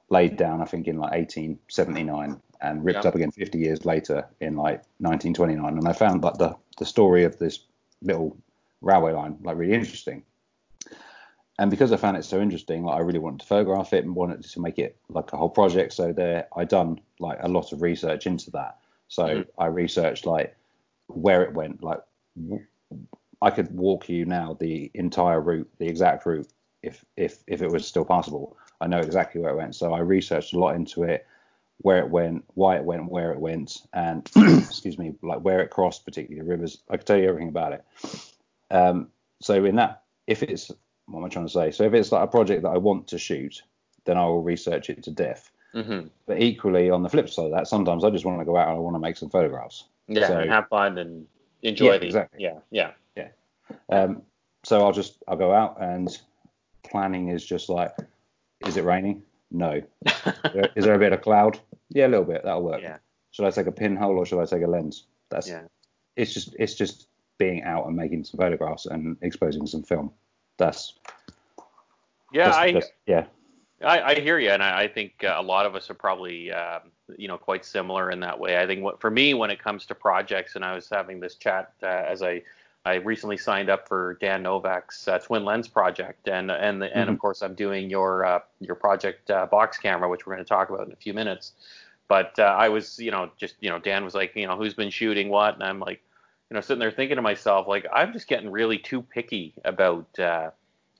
laid 0.09 0.35
down, 0.35 0.61
I 0.61 0.65
think, 0.65 0.87
in 0.87 0.97
like 0.97 1.11
1879 1.11 2.41
and 2.61 2.83
ripped 2.83 3.05
up 3.05 3.15
again 3.15 3.31
50 3.31 3.57
years 3.57 3.85
later 3.85 4.25
in 4.41 4.55
like 4.55 4.83
1929. 4.97 5.77
And 5.77 5.87
I 5.87 5.93
found 5.93 6.23
like 6.23 6.37
the 6.37 6.55
the 6.79 6.85
story 6.85 7.23
of 7.23 7.37
this 7.37 7.59
little 8.01 8.35
railway 8.81 9.13
line 9.13 9.37
like 9.43 9.57
really 9.57 9.73
interesting. 9.73 10.23
And 11.59 11.69
because 11.69 11.91
I 11.91 11.97
found 11.97 12.15
it 12.15 12.23
so 12.23 12.39
interesting, 12.39 12.85
like 12.85 12.95
I 12.95 13.01
really 13.01 13.19
wanted 13.19 13.41
to 13.41 13.45
photograph 13.45 13.91
it 13.91 14.05
and 14.05 14.15
wanted 14.15 14.45
to 14.45 14.61
make 14.61 14.79
it 14.79 14.95
like 15.09 15.33
a 15.33 15.37
whole 15.37 15.49
project. 15.49 15.91
So 15.91 16.13
there, 16.13 16.47
I 16.55 16.63
done 16.63 17.01
like 17.19 17.37
a 17.41 17.49
lot 17.49 17.73
of 17.73 17.81
research 17.81 18.25
into 18.25 18.49
that. 18.51 18.77
So 19.09 19.23
mm-hmm. 19.23 19.61
I 19.61 19.65
researched 19.65 20.25
like 20.25 20.55
where 21.07 21.43
it 21.43 21.53
went, 21.53 21.83
like 21.83 21.99
I 23.41 23.49
could 23.49 23.75
walk 23.75 24.07
you 24.07 24.25
now 24.25 24.55
the 24.57 24.89
entire 24.93 25.41
route, 25.41 25.69
the 25.79 25.87
exact 25.87 26.25
route, 26.25 26.47
if 26.81 27.03
if 27.17 27.43
if 27.45 27.61
it 27.61 27.69
was 27.69 27.85
still 27.85 28.05
possible. 28.05 28.55
I 28.79 28.87
know 28.87 28.99
exactly 28.99 29.41
where 29.41 29.51
it 29.51 29.57
went. 29.57 29.75
So 29.75 29.93
I 29.93 29.99
researched 29.99 30.53
a 30.53 30.59
lot 30.59 30.77
into 30.77 31.03
it, 31.03 31.27
where 31.79 31.99
it 31.99 32.09
went, 32.09 32.45
why 32.53 32.77
it 32.77 32.85
went, 32.85 33.11
where 33.11 33.33
it 33.33 33.39
went, 33.39 33.79
and 33.91 34.29
excuse 34.37 34.97
me, 34.97 35.15
like 35.21 35.41
where 35.41 35.59
it 35.59 35.71
crossed 35.71 36.05
particular 36.05 36.45
rivers. 36.45 36.77
I 36.89 36.95
could 36.95 37.05
tell 37.05 37.17
you 37.17 37.27
everything 37.27 37.49
about 37.49 37.73
it. 37.73 37.83
Um, 38.71 39.09
so 39.41 39.65
in 39.65 39.75
that, 39.75 40.03
if 40.25 40.41
it's 40.41 40.71
what 41.09 41.19
am 41.19 41.25
I 41.25 41.29
trying 41.29 41.47
to 41.47 41.51
say? 41.51 41.71
So 41.71 41.83
if 41.83 41.93
it's 41.93 42.11
like 42.11 42.23
a 42.23 42.27
project 42.27 42.63
that 42.63 42.69
I 42.69 42.77
want 42.77 43.07
to 43.07 43.17
shoot, 43.17 43.61
then 44.05 44.17
I 44.17 44.25
will 44.25 44.41
research 44.41 44.89
it 44.89 45.03
to 45.03 45.11
death. 45.11 45.51
Mm-hmm. 45.73 46.07
But 46.25 46.41
equally, 46.41 46.89
on 46.89 47.03
the 47.03 47.09
flip 47.09 47.29
side 47.29 47.45
of 47.45 47.51
that, 47.51 47.67
sometimes 47.67 48.03
I 48.03 48.09
just 48.09 48.25
want 48.25 48.39
to 48.39 48.45
go 48.45 48.57
out 48.57 48.69
and 48.69 48.77
I 48.77 48.79
want 48.79 48.95
to 48.95 48.99
make 48.99 49.17
some 49.17 49.29
photographs. 49.29 49.85
Yeah, 50.07 50.27
so, 50.27 50.39
and 50.39 50.49
have 50.49 50.67
fun 50.69 50.97
and 50.97 51.27
enjoy 51.61 51.93
yeah, 51.93 51.97
the 51.99 52.05
exactly. 52.05 52.43
Yeah, 52.43 52.59
yeah, 52.71 52.91
yeah. 53.15 53.27
Um, 53.89 54.23
so 54.63 54.83
I'll 54.83 54.91
just 54.91 55.17
I'll 55.27 55.37
go 55.37 55.53
out 55.53 55.77
and 55.79 56.09
planning 56.83 57.29
is 57.29 57.45
just 57.45 57.69
like, 57.69 57.91
is 58.65 58.77
it 58.77 58.83
raining? 58.83 59.23
No. 59.51 59.81
is 60.75 60.85
there 60.85 60.95
a 60.95 60.99
bit 60.99 61.13
of 61.13 61.21
cloud? 61.21 61.59
Yeah, 61.89 62.07
a 62.07 62.09
little 62.09 62.25
bit. 62.25 62.43
That'll 62.43 62.63
work. 62.63 62.81
Yeah. 62.81 62.97
Should 63.31 63.45
I 63.45 63.51
take 63.51 63.67
a 63.67 63.71
pinhole 63.71 64.17
or 64.17 64.25
should 64.25 64.41
I 64.41 64.45
take 64.45 64.63
a 64.63 64.67
lens? 64.67 65.05
That's 65.29 65.47
yeah. 65.47 65.61
It's 66.15 66.33
just 66.33 66.55
it's 66.59 66.73
just 66.73 67.07
being 67.37 67.63
out 67.63 67.85
and 67.87 67.95
making 67.95 68.23
some 68.25 68.39
photographs 68.39 68.85
and 68.85 69.17
exposing 69.21 69.65
some 69.67 69.83
film. 69.83 70.11
That's 70.59 70.93
yeah, 72.31 72.47
just, 72.47 72.59
I 72.59 72.71
just, 72.71 72.93
yeah. 73.07 73.25
I, 73.81 74.01
I, 74.01 74.15
hear 74.15 74.37
you, 74.39 74.49
and 74.49 74.61
I, 74.61 74.81
I 74.81 74.87
think 74.87 75.23
uh, 75.23 75.35
a 75.37 75.41
lot 75.41 75.65
of 75.65 75.73
us 75.73 75.89
are 75.89 75.93
probably, 75.93 76.51
um, 76.51 76.81
you 77.17 77.27
know, 77.27 77.37
quite 77.37 77.63
similar 77.63 78.11
in 78.11 78.19
that 78.19 78.37
way. 78.37 78.61
I 78.61 78.67
think 78.67 78.83
what 78.83 78.99
for 78.99 79.09
me, 79.09 79.33
when 79.33 79.49
it 79.49 79.63
comes 79.63 79.85
to 79.87 79.95
projects, 79.95 80.55
and 80.55 80.65
I 80.65 80.75
was 80.75 80.89
having 80.89 81.19
this 81.19 81.35
chat 81.35 81.73
uh, 81.81 81.85
as 81.85 82.21
I 82.21 82.43
I 82.85 82.95
recently 82.95 83.37
signed 83.37 83.69
up 83.69 83.87
for 83.87 84.17
Dan 84.21 84.43
Novak's 84.43 85.07
uh, 85.07 85.19
twin 85.19 85.45
lens 85.45 85.67
project, 85.67 86.27
and 86.27 86.51
and 86.51 86.83
and 86.83 86.91
mm-hmm. 86.91 87.13
of 87.13 87.19
course 87.19 87.41
I'm 87.41 87.53
doing 87.53 87.89
your 87.89 88.25
uh, 88.25 88.39
your 88.59 88.75
project 88.75 89.29
uh, 89.31 89.45
box 89.45 89.77
camera, 89.77 90.09
which 90.09 90.25
we're 90.25 90.33
going 90.33 90.45
to 90.45 90.49
talk 90.49 90.69
about 90.69 90.87
in 90.87 90.93
a 90.93 90.97
few 90.97 91.13
minutes. 91.13 91.53
But 92.07 92.37
uh, 92.39 92.55
I 92.57 92.69
was, 92.69 92.97
you 92.99 93.11
know, 93.11 93.29
just 93.37 93.55
you 93.59 93.69
know, 93.69 93.79
Dan 93.79 94.03
was 94.03 94.15
like, 94.15 94.35
you 94.35 94.47
know, 94.47 94.57
who's 94.57 94.73
been 94.73 94.89
shooting 94.89 95.29
what, 95.29 95.53
and 95.53 95.63
I'm 95.63 95.79
like, 95.79 96.01
you 96.49 96.55
know, 96.55 96.61
sitting 96.61 96.79
there 96.79 96.91
thinking 96.91 97.17
to 97.17 97.21
myself, 97.21 97.67
like, 97.67 97.85
I'm 97.93 98.11
just 98.11 98.27
getting 98.27 98.49
really 98.49 98.79
too 98.79 99.01
picky 99.01 99.53
about 99.65 100.17
uh, 100.17 100.49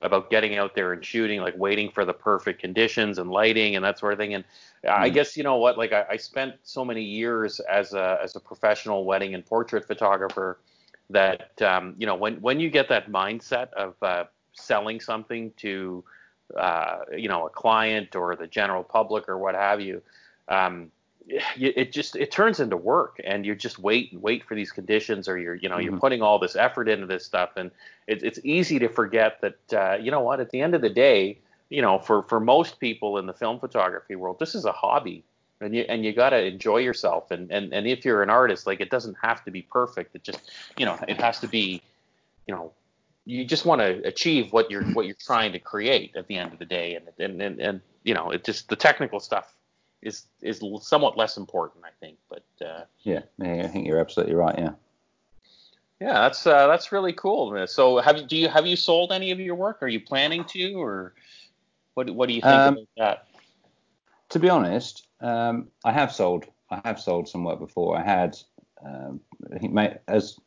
about 0.01 0.29
getting 0.29 0.57
out 0.57 0.75
there 0.75 0.93
and 0.93 1.03
shooting, 1.03 1.41
like 1.41 1.57
waiting 1.57 1.91
for 1.91 2.05
the 2.05 2.13
perfect 2.13 2.62
conditions 2.62 3.17
and 3.17 3.29
lighting 3.29 3.75
and 3.75 3.83
that 3.83 3.99
sort 3.99 4.13
of 4.13 4.19
thing. 4.19 4.33
And 4.33 4.43
mm. 4.85 4.89
I 4.89 5.09
guess 5.09 5.35
you 5.35 5.43
know 5.43 5.57
what, 5.57 5.77
like 5.77 5.91
I, 5.91 6.05
I 6.12 6.17
spent 6.17 6.55
so 6.63 6.85
many 6.85 7.03
years 7.03 7.59
as 7.62 7.93
a 7.93 8.19
as 8.21 8.35
a 8.35 8.39
professional 8.39 9.05
wedding 9.05 9.33
and 9.33 9.45
portrait 9.45 9.85
photographer 9.85 10.59
that 11.09 11.59
um, 11.62 11.95
you 11.97 12.05
know 12.05 12.15
when 12.15 12.35
when 12.35 12.59
you 12.59 12.69
get 12.69 12.88
that 12.89 13.12
mindset 13.12 13.73
of 13.73 13.95
uh, 14.01 14.25
selling 14.53 14.99
something 14.99 15.51
to 15.57 16.03
uh, 16.57 16.99
you 17.15 17.27
know 17.27 17.47
a 17.47 17.49
client 17.49 18.15
or 18.15 18.35
the 18.35 18.47
general 18.47 18.83
public 18.83 19.27
or 19.27 19.38
what 19.38 19.55
have 19.55 19.81
you, 19.81 20.01
um, 20.47 20.91
it 21.57 21.91
just 21.91 22.15
it 22.15 22.31
turns 22.31 22.59
into 22.59 22.75
work 22.75 23.19
and 23.23 23.45
you 23.45 23.55
just 23.55 23.79
wait 23.79 24.11
and 24.11 24.21
wait 24.21 24.43
for 24.43 24.55
these 24.55 24.71
conditions 24.71 25.27
or 25.27 25.37
you're 25.37 25.55
you 25.55 25.69
know 25.69 25.75
mm-hmm. 25.75 25.85
you're 25.85 25.99
putting 25.99 26.21
all 26.21 26.39
this 26.39 26.55
effort 26.55 26.89
into 26.89 27.05
this 27.05 27.25
stuff 27.25 27.51
and 27.55 27.71
it, 28.07 28.23
it's 28.23 28.39
easy 28.43 28.79
to 28.79 28.89
forget 28.89 29.39
that 29.41 29.73
uh, 29.73 29.97
you 30.01 30.11
know 30.11 30.21
what 30.21 30.39
at 30.39 30.49
the 30.49 30.61
end 30.61 30.73
of 30.73 30.81
the 30.81 30.89
day 30.89 31.37
you 31.69 31.81
know 31.81 31.99
for 31.99 32.23
for 32.23 32.39
most 32.39 32.79
people 32.79 33.17
in 33.17 33.25
the 33.25 33.33
film 33.33 33.59
photography 33.59 34.15
world 34.15 34.39
this 34.39 34.55
is 34.55 34.65
a 34.65 34.71
hobby 34.71 35.23
and 35.61 35.75
you 35.75 35.85
and 35.87 36.03
you 36.03 36.13
got 36.13 36.31
to 36.31 36.43
enjoy 36.43 36.77
yourself 36.77 37.31
and 37.31 37.51
and 37.51 37.73
and 37.73 37.85
if 37.87 38.03
you're 38.03 38.23
an 38.23 38.29
artist 38.29 38.65
like 38.65 38.81
it 38.81 38.89
doesn't 38.89 39.15
have 39.21 39.43
to 39.43 39.51
be 39.51 39.61
perfect 39.61 40.15
it 40.15 40.23
just 40.23 40.51
you 40.77 40.85
know 40.85 40.97
it 41.07 41.19
has 41.21 41.39
to 41.39 41.47
be 41.47 41.81
you 42.47 42.55
know 42.55 42.71
you 43.25 43.45
just 43.45 43.65
want 43.65 43.79
to 43.79 44.01
achieve 44.07 44.51
what 44.51 44.71
you're 44.71 44.83
what 44.93 45.05
you're 45.05 45.15
trying 45.19 45.51
to 45.51 45.59
create 45.59 46.15
at 46.15 46.27
the 46.27 46.37
end 46.37 46.51
of 46.51 46.59
the 46.59 46.65
day 46.65 46.95
and 46.95 47.07
and 47.19 47.41
and, 47.41 47.59
and 47.59 47.81
you 48.03 48.13
know 48.13 48.31
it 48.31 48.43
just 48.43 48.69
the 48.69 48.75
technical 48.75 49.19
stuff 49.19 49.53
is 50.01 50.25
is 50.41 50.62
somewhat 50.81 51.17
less 51.17 51.38
important 51.38 51.83
I 51.85 51.91
think 51.99 52.17
but 52.29 52.43
uh, 52.65 52.83
yeah, 53.01 53.21
yeah 53.38 53.63
I 53.63 53.67
think 53.67 53.88
you're 53.88 53.99
absolutely 53.99 54.35
right 54.35 54.55
yeah 54.57 54.71
yeah 55.99 56.13
that's 56.13 56.45
uh, 56.47 56.67
that's 56.67 56.91
really 56.91 57.13
cool 57.13 57.67
so 57.67 57.97
have 57.99 58.17
you 58.17 58.25
do 58.25 58.38
you 58.38 58.49
have 58.49 58.65
you 58.65 58.75
sold 58.75 59.12
any 59.12 59.31
of 59.31 59.39
your 59.39 59.55
work 59.55 59.81
are 59.81 59.88
you 59.88 59.99
planning 59.99 60.43
to 60.45 60.73
or 60.73 61.13
what 61.93 62.09
what 62.09 62.27
do 62.27 62.33
you 62.33 62.41
think 62.41 62.53
um, 62.53 62.73
about 62.73 62.88
that 62.97 63.27
to 64.29 64.39
be 64.39 64.49
honest 64.49 65.07
um, 65.21 65.67
I 65.83 65.91
have 65.91 66.12
sold. 66.12 66.45
I 66.69 66.81
have 66.85 66.99
sold 66.99 67.27
some 67.27 67.43
work 67.43 67.59
before. 67.59 67.97
I 67.97 68.03
had, 68.03 68.38
um, 68.85 69.21
as 70.07 70.39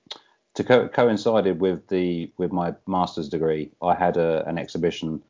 to 0.54 0.64
co- 0.64 0.88
coincided 0.88 1.60
with 1.60 1.88
the 1.88 2.32
with 2.38 2.52
my 2.52 2.74
master's 2.86 3.28
degree, 3.28 3.70
I 3.82 3.94
had 3.94 4.16
a, 4.16 4.46
an 4.48 4.58
exhibition 4.58 5.22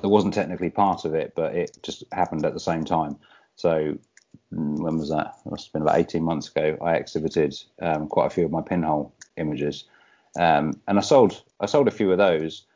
that 0.00 0.08
wasn't 0.08 0.34
technically 0.34 0.70
part 0.70 1.04
of 1.04 1.14
it, 1.14 1.34
but 1.34 1.54
it 1.54 1.78
just 1.82 2.04
happened 2.12 2.44
at 2.44 2.54
the 2.54 2.60
same 2.60 2.84
time. 2.84 3.16
So 3.56 3.98
when 4.50 4.98
was 4.98 5.10
that? 5.10 5.38
It 5.44 5.50
must 5.50 5.66
have 5.66 5.72
been 5.72 5.82
about 5.82 5.98
18 5.98 6.22
months 6.22 6.48
ago. 6.48 6.76
I 6.80 6.94
exhibited 6.94 7.54
um, 7.80 8.08
quite 8.08 8.26
a 8.26 8.30
few 8.30 8.44
of 8.44 8.50
my 8.50 8.62
pinhole 8.62 9.12
images, 9.36 9.84
um, 10.38 10.80
and 10.86 10.98
I 10.98 11.02
sold 11.02 11.42
I 11.60 11.66
sold 11.66 11.88
a 11.88 11.92
few 11.92 12.10
of 12.12 12.18
those, 12.18 12.66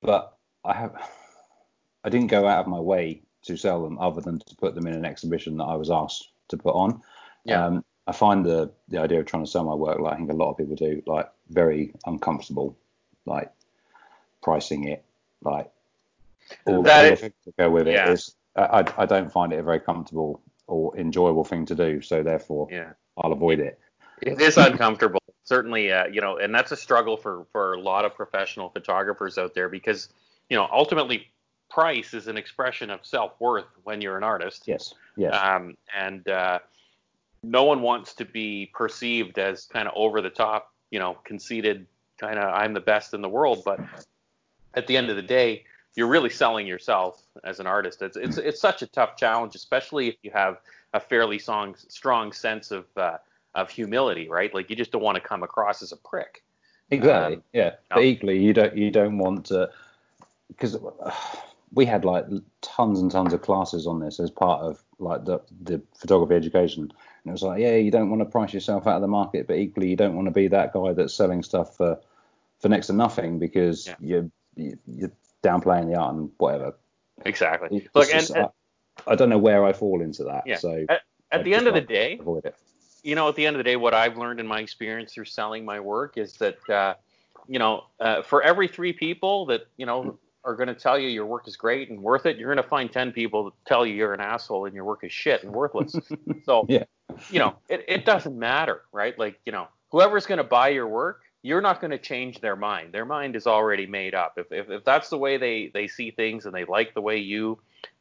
but 0.00 0.36
I 0.64 0.74
have 0.74 0.94
I 2.04 2.08
didn't 2.08 2.28
go 2.28 2.46
out 2.46 2.60
of 2.60 2.66
my 2.66 2.80
way 2.80 3.22
to 3.42 3.56
sell 3.56 3.82
them 3.82 3.98
other 3.98 4.20
than 4.20 4.38
to 4.38 4.56
put 4.56 4.74
them 4.74 4.86
in 4.86 4.94
an 4.94 5.04
exhibition 5.04 5.56
that 5.58 5.64
I 5.64 5.74
was 5.74 5.90
asked 5.90 6.30
to 6.48 6.56
put 6.56 6.74
on. 6.74 7.02
Yeah. 7.44 7.66
Um, 7.66 7.84
I 8.06 8.12
find 8.12 8.44
the 8.44 8.70
the 8.88 8.98
idea 8.98 9.20
of 9.20 9.26
trying 9.26 9.44
to 9.44 9.50
sell 9.50 9.64
my 9.64 9.74
work, 9.74 9.98
like 9.98 10.14
I 10.14 10.16
think 10.16 10.30
a 10.30 10.34
lot 10.34 10.50
of 10.50 10.56
people 10.58 10.76
do, 10.76 11.02
like 11.06 11.30
very 11.50 11.94
uncomfortable, 12.06 12.76
like 13.26 13.50
pricing 14.42 14.88
it, 14.88 15.04
like 15.42 15.70
all, 16.66 16.82
that 16.82 17.12
is, 17.12 17.20
the 17.20 17.32
that 17.46 17.56
go 17.56 17.70
with 17.70 17.86
it. 17.86 17.92
Yeah. 17.92 18.10
Is, 18.10 18.34
I, 18.56 18.84
I 18.96 19.06
don't 19.06 19.32
find 19.32 19.52
it 19.52 19.58
a 19.58 19.62
very 19.62 19.80
comfortable 19.80 20.42
or 20.66 20.96
enjoyable 20.98 21.44
thing 21.44 21.66
to 21.66 21.74
do, 21.74 22.00
so 22.00 22.22
therefore 22.22 22.68
yeah. 22.70 22.92
I'll 23.16 23.32
avoid 23.32 23.60
it. 23.60 23.78
It 24.20 24.40
is 24.40 24.56
uncomfortable, 24.56 25.20
certainly, 25.44 25.90
uh, 25.90 26.06
you 26.06 26.20
know, 26.20 26.38
and 26.38 26.54
that's 26.54 26.72
a 26.72 26.76
struggle 26.76 27.16
for 27.16 27.46
for 27.52 27.74
a 27.74 27.80
lot 27.80 28.04
of 28.04 28.14
professional 28.14 28.68
photographers 28.68 29.38
out 29.38 29.54
there 29.54 29.68
because 29.68 30.08
you 30.48 30.56
know 30.56 30.68
ultimately 30.72 31.32
price 31.72 32.12
is 32.12 32.28
an 32.28 32.36
expression 32.36 32.90
of 32.90 33.04
self 33.04 33.32
worth 33.40 33.66
when 33.84 34.00
you're 34.00 34.16
an 34.16 34.24
artist. 34.24 34.64
Yes. 34.66 34.94
Yes. 35.16 35.34
Um, 35.34 35.76
and 35.96 36.26
uh, 36.28 36.58
no 37.42 37.64
one 37.64 37.82
wants 37.82 38.14
to 38.14 38.24
be 38.24 38.70
perceived 38.74 39.38
as 39.38 39.66
kind 39.66 39.88
of 39.88 39.94
over 39.96 40.20
the 40.20 40.30
top, 40.30 40.72
you 40.90 40.98
know, 40.98 41.16
conceited, 41.24 41.86
kind 42.18 42.38
of 42.38 42.54
I'm 42.54 42.74
the 42.74 42.80
best 42.80 43.14
in 43.14 43.22
the 43.22 43.28
world. 43.28 43.62
But 43.64 43.80
at 44.74 44.86
the 44.86 44.96
end 44.96 45.10
of 45.10 45.16
the 45.16 45.22
day, 45.22 45.64
you're 45.94 46.08
really 46.08 46.30
selling 46.30 46.66
yourself 46.66 47.22
as 47.44 47.60
an 47.60 47.66
artist. 47.66 48.02
It's 48.02 48.16
it's 48.16 48.38
it's 48.38 48.60
such 48.60 48.82
a 48.82 48.86
tough 48.86 49.16
challenge, 49.16 49.54
especially 49.54 50.08
if 50.08 50.16
you 50.22 50.30
have 50.32 50.58
a 50.94 51.00
fairly 51.00 51.38
strong 51.38 51.74
strong 51.88 52.32
sense 52.32 52.70
of 52.70 52.86
uh, 52.96 53.18
of 53.54 53.70
humility, 53.70 54.28
right? 54.28 54.52
Like 54.54 54.70
you 54.70 54.76
just 54.76 54.92
don't 54.92 55.02
want 55.02 55.16
to 55.16 55.20
come 55.20 55.42
across 55.42 55.82
as 55.82 55.92
a 55.92 55.96
prick. 55.96 56.42
Exactly. 56.90 57.36
Um, 57.36 57.42
yeah. 57.52 57.70
But 57.90 58.04
equally, 58.04 58.38
you 58.38 58.52
don't 58.52 58.76
you 58.76 58.90
don't 58.90 59.18
want 59.18 59.46
to 59.46 59.70
because. 60.48 60.76
Uh, 60.76 61.12
we 61.74 61.86
had 61.86 62.04
like 62.04 62.26
tons 62.60 63.00
and 63.00 63.10
tons 63.10 63.32
of 63.32 63.42
classes 63.42 63.86
on 63.86 63.98
this 63.98 64.20
as 64.20 64.30
part 64.30 64.60
of 64.60 64.82
like 64.98 65.24
the 65.24 65.40
the 65.62 65.80
photography 65.96 66.34
education, 66.34 66.82
and 66.82 66.92
it 67.26 67.32
was 67.32 67.42
like, 67.42 67.60
yeah, 67.60 67.76
you 67.76 67.90
don't 67.90 68.10
want 68.10 68.20
to 68.20 68.26
price 68.26 68.52
yourself 68.52 68.86
out 68.86 68.96
of 68.96 69.00
the 69.00 69.08
market, 69.08 69.46
but 69.46 69.56
equally 69.56 69.88
you 69.88 69.96
don't 69.96 70.14
want 70.14 70.26
to 70.26 70.32
be 70.32 70.48
that 70.48 70.72
guy 70.72 70.92
that's 70.92 71.14
selling 71.14 71.42
stuff 71.42 71.76
for 71.76 71.98
for 72.60 72.68
next 72.68 72.88
to 72.88 72.92
nothing 72.92 73.38
because 73.38 73.86
yeah. 73.86 73.94
you're 74.00 74.30
you're 74.86 75.10
downplaying 75.42 75.88
the 75.88 75.98
art 75.98 76.14
and 76.14 76.30
whatever. 76.38 76.74
Exactly. 77.24 77.78
It's 77.78 77.94
Look, 77.94 78.10
just, 78.10 78.30
and, 78.30 78.46
I, 79.06 79.12
I, 79.12 79.14
don't 79.14 79.28
know 79.28 79.38
where 79.38 79.64
I 79.64 79.72
fall 79.72 80.02
into 80.02 80.24
that. 80.24 80.44
Yeah. 80.46 80.56
So 80.56 80.86
at, 80.88 81.02
at 81.30 81.44
the 81.44 81.54
end 81.54 81.68
of 81.68 81.74
the 81.74 81.80
day, 81.80 82.18
avoid 82.20 82.44
it. 82.46 82.56
You 83.02 83.14
know, 83.14 83.28
at 83.28 83.34
the 83.34 83.46
end 83.46 83.56
of 83.56 83.58
the 83.58 83.64
day, 83.64 83.76
what 83.76 83.94
I've 83.94 84.16
learned 84.16 84.40
in 84.40 84.46
my 84.46 84.60
experience 84.60 85.12
through 85.12 85.24
selling 85.24 85.64
my 85.64 85.80
work 85.80 86.16
is 86.16 86.34
that, 86.34 86.70
uh, 86.70 86.94
you 87.48 87.58
know, 87.58 87.84
uh, 87.98 88.22
for 88.22 88.42
every 88.42 88.68
three 88.68 88.92
people 88.92 89.46
that 89.46 89.66
you 89.76 89.86
know 89.86 90.18
are 90.44 90.54
going 90.56 90.68
to 90.68 90.74
tell 90.74 90.98
you 90.98 91.08
your 91.08 91.26
work 91.26 91.46
is 91.46 91.56
great 91.56 91.90
and 91.90 92.00
worth 92.00 92.26
it, 92.26 92.36
you're 92.36 92.52
going 92.52 92.62
to 92.62 92.68
find 92.68 92.92
10 92.92 93.12
people 93.12 93.44
that 93.44 93.52
tell 93.64 93.86
you 93.86 93.94
you're 93.94 94.14
an 94.14 94.20
asshole 94.20 94.66
and 94.66 94.74
your 94.74 94.84
work 94.84 95.04
is 95.04 95.12
shit 95.12 95.42
and 95.44 95.52
worthless. 95.52 95.94
so, 96.44 96.66
yeah. 96.68 96.84
you 97.30 97.38
know, 97.38 97.54
it, 97.68 97.84
it 97.86 98.04
doesn't 98.04 98.36
matter, 98.36 98.82
right? 98.92 99.16
Like, 99.18 99.38
you 99.46 99.52
know, 99.52 99.68
whoever's 99.90 100.26
going 100.26 100.38
to 100.38 100.44
buy 100.44 100.70
your 100.70 100.88
work, 100.88 101.22
you're 101.42 101.60
not 101.60 101.80
going 101.80 101.90
to 101.90 101.98
change 101.98 102.40
their 102.40 102.56
mind. 102.56 102.92
Their 102.92 103.04
mind 103.04 103.36
is 103.36 103.46
already 103.46 103.86
made 103.86 104.14
up. 104.14 104.34
If, 104.36 104.52
if, 104.52 104.70
if 104.70 104.84
that's 104.84 105.08
the 105.08 105.18
way 105.18 105.36
they, 105.36 105.70
they 105.74 105.88
see 105.88 106.10
things 106.10 106.46
and 106.46 106.54
they 106.54 106.64
like 106.64 106.94
the 106.94 107.00
way 107.00 107.18
you 107.18 107.58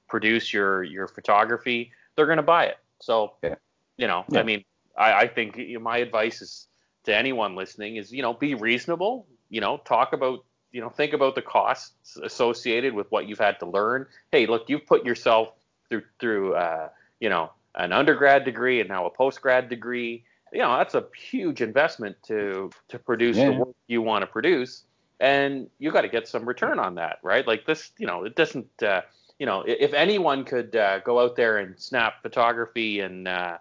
produce 0.08 0.54
your, 0.54 0.84
your 0.84 1.08
photography, 1.08 1.92
they're 2.16 2.28
going 2.28 2.38
to 2.38 2.44
buy 2.44 2.66
it. 2.66 2.78
So, 3.00 3.34
yeah. 3.42 3.56
you 3.98 4.08
know, 4.08 4.26
yeah. 4.30 4.40
I 4.40 4.44
mean, 4.44 4.64
I, 4.96 5.14
I 5.14 5.28
think 5.28 5.60
my 5.82 5.98
advice 5.98 6.42
is 6.42 6.68
to 7.06 7.16
anyone 7.16 7.56
listening 7.56 7.96
is, 7.96 8.12
you 8.12 8.22
know, 8.22 8.34
be 8.34 8.54
reasonable, 8.54 9.26
you 9.50 9.62
know, 9.62 9.78
talk 9.78 10.14
about 10.14 10.46
you 10.72 10.80
know, 10.80 10.90
think 10.90 11.14
about 11.14 11.36
the 11.36 11.42
costs 11.42 12.18
associated 12.24 12.94
with 12.94 13.12
what 13.12 13.28
you've 13.28 13.40
had 13.40 13.60
to 13.60 13.66
learn. 13.66 14.08
Hey, 14.32 14.46
look, 14.46 14.70
you've 14.70 14.86
put 14.86 15.06
yourself 15.06 15.50
through 15.90 16.04
through 16.20 16.56
uh, 16.56 16.90
you 17.20 17.30
know 17.30 17.52
an 17.76 17.94
undergrad 17.94 18.46
degree 18.46 18.80
and 18.80 18.90
now 18.90 19.06
a 19.06 19.10
post 19.10 19.42
grad 19.42 19.70
degree. 19.70 20.24
You 20.52 20.60
know, 20.60 20.78
that's 20.78 20.96
a 20.96 21.06
huge 21.18 21.62
investment 21.62 22.18
to 22.28 22.72
to 22.90 23.00
produce 23.00 23.38
yeah. 23.38 23.52
the 23.52 23.58
work 23.58 23.76
you 23.88 24.02
want 24.02 24.24
to 24.24 24.28
produce, 24.28 24.84
and 25.20 25.70
you 25.80 25.92
got 25.92 26.02
to 26.02 26.10
get 26.10 26.28
some 26.28 26.48
return 26.48 26.80
on 26.80 26.96
that, 26.96 27.20
right? 27.24 27.48
Like 27.48 27.66
this, 27.66 27.92
you 27.98 28.08
know, 28.08 28.24
it 28.24 28.36
doesn't. 28.36 28.84
Uh, 28.84 29.02
you 29.40 29.48
know, 29.48 29.64
if 29.66 29.94
anyone 29.94 30.44
could 30.44 30.76
uh, 30.76 31.00
go 31.00 31.20
out 31.20 31.36
there 31.36 31.58
and 31.58 31.80
snap 31.80 32.22
photography 32.22 33.00
and 33.00 33.28
uh, 33.28 33.58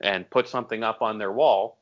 and 0.00 0.28
put 0.30 0.48
something 0.48 0.84
up 0.84 1.02
on 1.02 1.18
their 1.18 1.32
wall, 1.32 1.78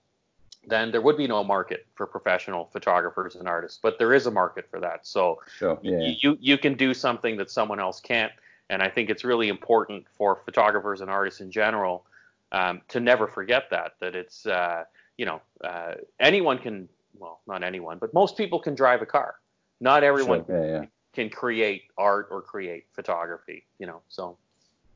then 0.66 0.90
there 0.90 1.02
would 1.02 1.16
be 1.16 1.26
no 1.26 1.42
market 1.44 1.86
for 1.94 2.06
professional 2.06 2.70
photographers 2.72 3.34
and 3.34 3.48
artists. 3.48 3.78
But 3.82 3.98
there 3.98 4.14
is 4.14 4.26
a 4.26 4.30
market 4.30 4.70
for 4.70 4.80
that. 4.80 5.06
So 5.06 5.40
sure, 5.58 5.78
yeah. 5.82 6.14
you 6.18 6.38
you 6.40 6.56
can 6.56 6.74
do 6.74 6.94
something 6.94 7.36
that 7.36 7.50
someone 7.50 7.80
else 7.80 8.00
can't. 8.00 8.32
And 8.70 8.82
I 8.82 8.88
think 8.88 9.10
it's 9.10 9.22
really 9.22 9.48
important 9.48 10.06
for 10.16 10.40
photographers 10.46 11.02
and 11.02 11.10
artists 11.10 11.40
in 11.40 11.50
general 11.50 12.06
um, 12.52 12.80
to 12.88 13.00
never 13.00 13.26
forget 13.26 13.64
that 13.70 13.92
that 14.00 14.14
it's 14.14 14.46
uh, 14.46 14.84
you 15.16 15.26
know 15.26 15.40
uh, 15.64 15.94
anyone 16.20 16.58
can 16.58 16.88
well 17.18 17.40
not 17.46 17.64
anyone 17.64 17.98
but 17.98 18.14
most 18.14 18.36
people 18.36 18.60
can 18.60 18.74
drive 18.74 19.02
a 19.02 19.06
car. 19.06 19.36
Not 19.80 20.04
everyone 20.04 20.46
sure, 20.46 20.64
yeah, 20.64 20.80
yeah. 20.80 20.84
can 21.12 21.28
create 21.28 21.82
art 21.98 22.28
or 22.30 22.40
create 22.40 22.84
photography. 22.92 23.64
You 23.78 23.86
know 23.86 24.02
so. 24.08 24.38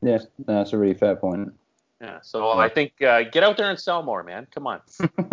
Yeah, 0.03 0.19
that's 0.47 0.73
a 0.73 0.79
really 0.79 0.95
fair 0.95 1.17
point. 1.17 1.53
Yeah. 2.01 2.19
So 2.23 2.51
I 2.51 2.69
think 2.69 3.01
uh, 3.03 3.23
get 3.23 3.43
out 3.43 3.57
there 3.57 3.71
and 3.71 3.79
sell 3.79 4.03
more, 4.03 4.23
man. 4.23 4.47
Come 4.55 4.67
on, 4.67 4.81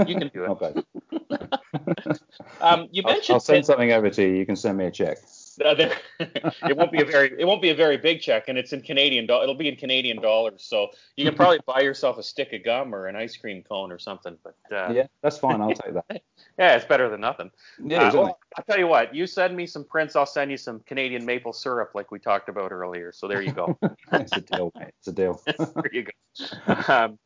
you 0.08 0.16
can 0.16 0.32
do 0.34 0.46
it. 0.46 0.50
okay. 0.50 0.74
um, 2.62 2.88
you 2.92 3.04
mentioned. 3.04 3.26
I'll, 3.30 3.36
I'll 3.36 3.40
send 3.42 3.66
something 3.66 3.92
over 3.92 4.10
to 4.10 4.22
you. 4.24 4.36
You 4.36 4.46
can 4.46 4.56
send 4.56 4.78
me 4.78 4.86
a 4.86 4.92
check. 4.92 5.18
It 6.20 6.78
won't 6.78 6.92
be 6.92 7.02
a 7.02 7.06
very 7.06 7.34
it 7.38 7.46
won't 7.46 7.62
be 7.62 7.70
a 7.70 7.76
very 7.76 7.98
big 7.98 8.22
check, 8.22 8.48
and 8.48 8.58
it's 8.58 8.74
in 8.74 8.82
Canadian 8.82 9.26
dollars. 9.26 9.44
It'll 9.44 9.56
be 9.56 9.68
in 9.68 9.76
Canadian 9.76 10.22
dollars, 10.22 10.64
so 10.64 10.90
you 11.18 11.26
can 11.26 11.36
probably 11.36 11.60
buy 11.66 11.82
yourself 11.82 12.18
a 12.18 12.24
stick 12.24 12.54
of 12.54 12.64
gum 12.64 12.94
or 12.94 13.08
an 13.08 13.16
ice 13.16 13.36
cream 13.38 13.64
cone 13.64 13.92
or 13.92 14.00
something. 14.00 14.38
But 14.44 14.56
uh, 14.76 14.92
yeah, 14.94 15.08
that's 15.22 15.38
fine. 15.38 15.62
I'll 15.62 15.74
take 15.74 15.94
that. 15.94 16.06
yeah, 16.58 16.76
it's 16.76 16.86
better 16.86 17.10
than 17.10 17.22
nothing. 17.22 17.52
Yeah, 17.84 18.10
uh, 18.10 18.14
well, 18.14 18.40
I'll 18.58 18.64
tell 18.64 18.80
you 18.80 18.88
what. 18.88 19.14
You 19.14 19.28
send 19.28 19.56
me 19.56 19.66
some 19.68 19.84
prints, 19.84 20.16
I'll 20.16 20.26
send 20.26 20.52
you 20.52 20.58
some 20.58 20.80
Canadian 20.82 21.26
maple 21.26 21.54
syrup, 21.54 21.92
like 21.94 22.12
we 22.12 22.20
talked 22.20 22.50
about 22.50 22.72
earlier. 22.72 23.12
So 23.12 23.28
there 23.28 23.42
you 23.42 23.52
go. 23.52 23.78
it's 24.14 24.36
a 24.36 24.42
deal, 24.42 24.72
mate. 24.78 24.94
It's 25.00 25.08
a 25.08 25.12
deal. 25.12 25.42
there 25.46 25.92
you 25.92 26.06
go. 26.06 26.84
Um, 26.88 27.20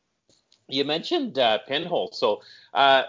you 0.70 0.84
mentioned 0.84 1.40
uh, 1.40 1.60
pinhole, 1.68 2.12
so 2.12 2.42
uh, 2.74 3.04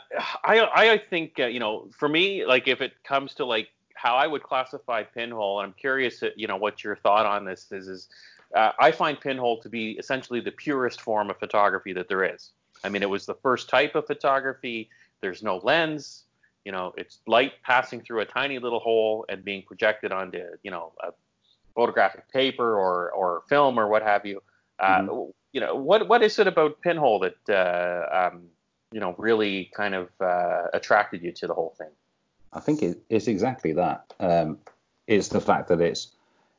I 0.44 0.60
I 0.92 0.98
think 1.10 1.40
uh, 1.40 1.46
you 1.46 1.60
know 1.60 1.88
for 1.98 2.08
me 2.08 2.44
like 2.44 2.68
if 2.68 2.80
it 2.80 2.92
comes 3.02 3.34
to 3.34 3.44
like 3.44 3.68
how 3.98 4.14
I 4.14 4.26
would 4.26 4.42
classify 4.42 5.02
pinhole, 5.02 5.58
and 5.58 5.66
I'm 5.66 5.74
curious, 5.74 6.22
you 6.36 6.46
know, 6.46 6.56
what 6.56 6.84
your 6.84 6.96
thought 6.96 7.26
on 7.26 7.44
this 7.44 7.66
is. 7.72 7.88
Is 7.88 8.08
uh, 8.54 8.72
I 8.78 8.92
find 8.92 9.20
pinhole 9.20 9.60
to 9.60 9.68
be 9.68 9.92
essentially 9.92 10.40
the 10.40 10.52
purest 10.52 11.00
form 11.00 11.30
of 11.30 11.38
photography 11.38 11.92
that 11.94 12.08
there 12.08 12.24
is. 12.24 12.50
I 12.84 12.88
mean, 12.88 13.02
it 13.02 13.10
was 13.10 13.26
the 13.26 13.34
first 13.34 13.68
type 13.68 13.96
of 13.96 14.06
photography. 14.06 14.88
There's 15.20 15.42
no 15.42 15.58
lens. 15.58 16.24
You 16.64 16.72
know, 16.72 16.94
it's 16.96 17.18
light 17.26 17.54
passing 17.64 18.00
through 18.00 18.20
a 18.20 18.24
tiny 18.24 18.58
little 18.58 18.78
hole 18.78 19.24
and 19.28 19.44
being 19.44 19.62
projected 19.62 20.12
onto, 20.12 20.42
you 20.62 20.70
know, 20.70 20.92
a 21.02 21.12
photographic 21.74 22.30
paper 22.32 22.76
or 22.76 23.10
or 23.10 23.42
film 23.48 23.78
or 23.80 23.88
what 23.88 24.02
have 24.02 24.24
you. 24.24 24.42
Uh, 24.78 25.00
mm-hmm. 25.00 25.30
You 25.52 25.60
know, 25.60 25.74
what 25.74 26.08
what 26.08 26.22
is 26.22 26.38
it 26.38 26.46
about 26.46 26.80
pinhole 26.82 27.18
that 27.20 27.42
uh, 27.48 28.30
um, 28.30 28.42
you 28.92 29.00
know 29.00 29.14
really 29.18 29.70
kind 29.74 29.94
of 29.94 30.08
uh, 30.20 30.64
attracted 30.72 31.22
you 31.22 31.32
to 31.32 31.46
the 31.48 31.54
whole 31.54 31.74
thing? 31.76 31.90
I 32.52 32.60
think 32.60 32.82
it, 32.82 33.02
it's 33.08 33.28
exactly 33.28 33.72
that. 33.74 34.12
Um, 34.20 34.58
it's 35.06 35.28
the 35.28 35.40
fact 35.40 35.68
that 35.68 35.80
it's 35.80 36.08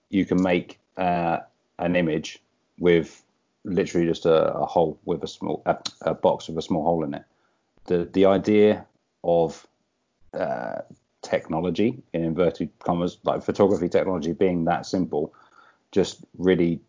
you 0.10 0.26
can 0.26 0.42
make 0.42 0.80
uh, 0.98 1.40
an 1.78 1.96
image 1.96 2.42
with 2.80 3.24
literally 3.64 4.08
just 4.08 4.26
a, 4.26 4.54
a 4.54 4.66
hole 4.66 5.00
with 5.06 5.24
a 5.24 5.28
small 5.28 5.62
a, 5.66 5.78
a, 6.02 6.14
box 6.14 6.48
with 6.48 6.58
a 6.58 6.62
small 6.62 6.84
hole 6.84 7.04
in 7.04 7.14
it. 7.14 7.24
The 7.86 8.10
the 8.12 8.26
idea 8.26 8.86
of 9.24 9.66
uh, 10.34 10.82
technology 11.22 12.02
in 12.14 12.24
inverted 12.24 12.70
commas, 12.80 13.18
like 13.24 13.44
photography 13.44 13.90
technology 13.90 14.34
being 14.34 14.66
that 14.66 14.86
simple, 14.86 15.34
just 15.92 16.24
really 16.38 16.80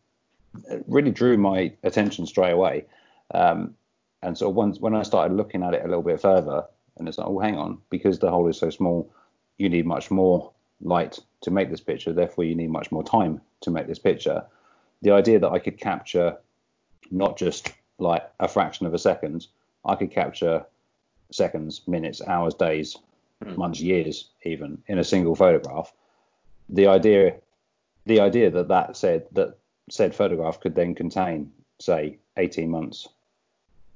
really 0.86 1.10
drew 1.10 1.36
my 1.36 1.72
attention 1.82 2.26
straight 2.26 2.52
away. 2.52 2.84
Um, 3.32 3.74
and 4.22 4.36
so 4.36 4.48
once 4.48 4.78
when 4.78 4.94
I 4.94 5.02
started 5.02 5.36
looking 5.36 5.62
at 5.62 5.74
it 5.74 5.84
a 5.84 5.88
little 5.88 6.02
bit 6.02 6.20
further, 6.20 6.64
and 7.00 7.08
it's 7.08 7.16
like, 7.18 7.26
oh, 7.26 7.38
hang 7.38 7.56
on, 7.56 7.78
because 7.88 8.18
the 8.18 8.30
hole 8.30 8.46
is 8.46 8.58
so 8.58 8.68
small, 8.68 9.10
you 9.56 9.70
need 9.70 9.86
much 9.86 10.10
more 10.10 10.52
light 10.82 11.18
to 11.40 11.50
make 11.50 11.70
this 11.70 11.80
picture. 11.80 12.12
Therefore, 12.12 12.44
you 12.44 12.54
need 12.54 12.70
much 12.70 12.92
more 12.92 13.02
time 13.02 13.40
to 13.62 13.70
make 13.70 13.86
this 13.86 13.98
picture. 13.98 14.44
The 15.00 15.10
idea 15.10 15.38
that 15.40 15.50
I 15.50 15.58
could 15.58 15.78
capture 15.78 16.36
not 17.10 17.38
just 17.38 17.72
like 17.98 18.30
a 18.38 18.46
fraction 18.46 18.86
of 18.86 18.92
a 18.92 18.98
second, 18.98 19.46
I 19.84 19.94
could 19.94 20.10
capture 20.10 20.66
seconds, 21.32 21.80
minutes, 21.86 22.20
hours, 22.26 22.52
days, 22.54 22.98
mm. 23.42 23.56
months, 23.56 23.80
years, 23.80 24.28
even 24.44 24.82
in 24.86 24.98
a 24.98 25.04
single 25.04 25.34
photograph. 25.34 25.92
The 26.68 26.86
idea, 26.86 27.36
the 28.04 28.20
idea 28.20 28.50
that 28.50 28.68
that 28.68 28.96
said 28.96 29.26
that 29.32 29.56
said 29.90 30.14
photograph 30.14 30.60
could 30.60 30.74
then 30.74 30.94
contain, 30.94 31.50
say, 31.78 32.18
18 32.36 32.70
months 32.70 33.08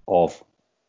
of 0.09 0.43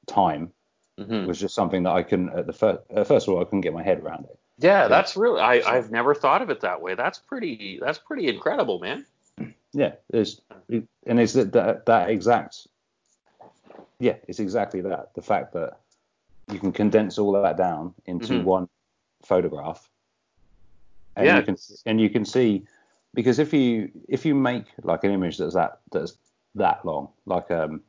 time 0.08 0.54
mm-hmm. 1.00 1.26
was 1.26 1.40
just 1.40 1.56
something 1.56 1.84
that 1.84 1.92
I 1.92 2.04
couldn't 2.04 2.30
at 2.30 2.48
the 2.48 2.54
first 2.54 2.80
uh, 2.96 3.04
first 3.04 3.28
of 3.28 3.34
all 3.34 3.42
I 3.42 3.46
couldn't 3.46 3.62
get 3.62 3.74
my 3.74 3.84
head 3.84 4.00
around 4.00 4.26
it. 4.26 4.40
Yeah, 4.58 4.88
that's 4.88 5.18
really 5.18 5.42
I, 5.42 5.62
I've 5.66 5.92
never 5.92 6.16
thought 6.16 6.42
of 6.42 6.50
it 6.50 6.62
that 6.62 6.82
way. 6.82 6.96
That's 6.96 7.20
pretty 7.20 7.80
that's 7.82 7.98
pretty 7.98 8.28
incredible, 8.28 8.80
man. 8.80 9.06
Yeah, 9.74 9.94
it's 10.14 10.42
and 10.70 11.20
it's 11.20 11.34
that 11.34 11.52
that, 11.54 11.86
that 11.88 12.10
exact 12.10 12.68
yeah, 14.00 14.16
it's 14.28 14.40
exactly 14.40 14.82
that. 14.82 15.14
The 15.14 15.22
fact 15.22 15.54
that 15.54 15.78
you 16.52 16.60
can 16.60 16.72
condense 16.72 17.18
all 17.18 17.36
of 17.36 17.44
that 17.44 17.58
down 17.58 17.94
into 18.06 18.34
mm-hmm. 18.34 18.46
one 18.46 18.70
photograph. 19.24 19.90
And 21.16 21.26
yeah. 21.26 21.38
you 21.38 21.44
can 21.44 21.58
and 21.86 22.02
you 22.02 22.10
can 22.10 22.26
see 22.26 22.66
because 23.14 23.40
if 23.40 23.54
you 23.54 23.90
if 24.10 24.26
you 24.26 24.36
make 24.36 24.66
like 24.84 25.04
an 25.04 25.12
image 25.12 25.38
that's 25.38 25.54
that 25.54 25.80
that's 25.92 26.18
that 26.56 26.86
long, 26.86 27.10
like 27.26 27.50
um 27.52 27.82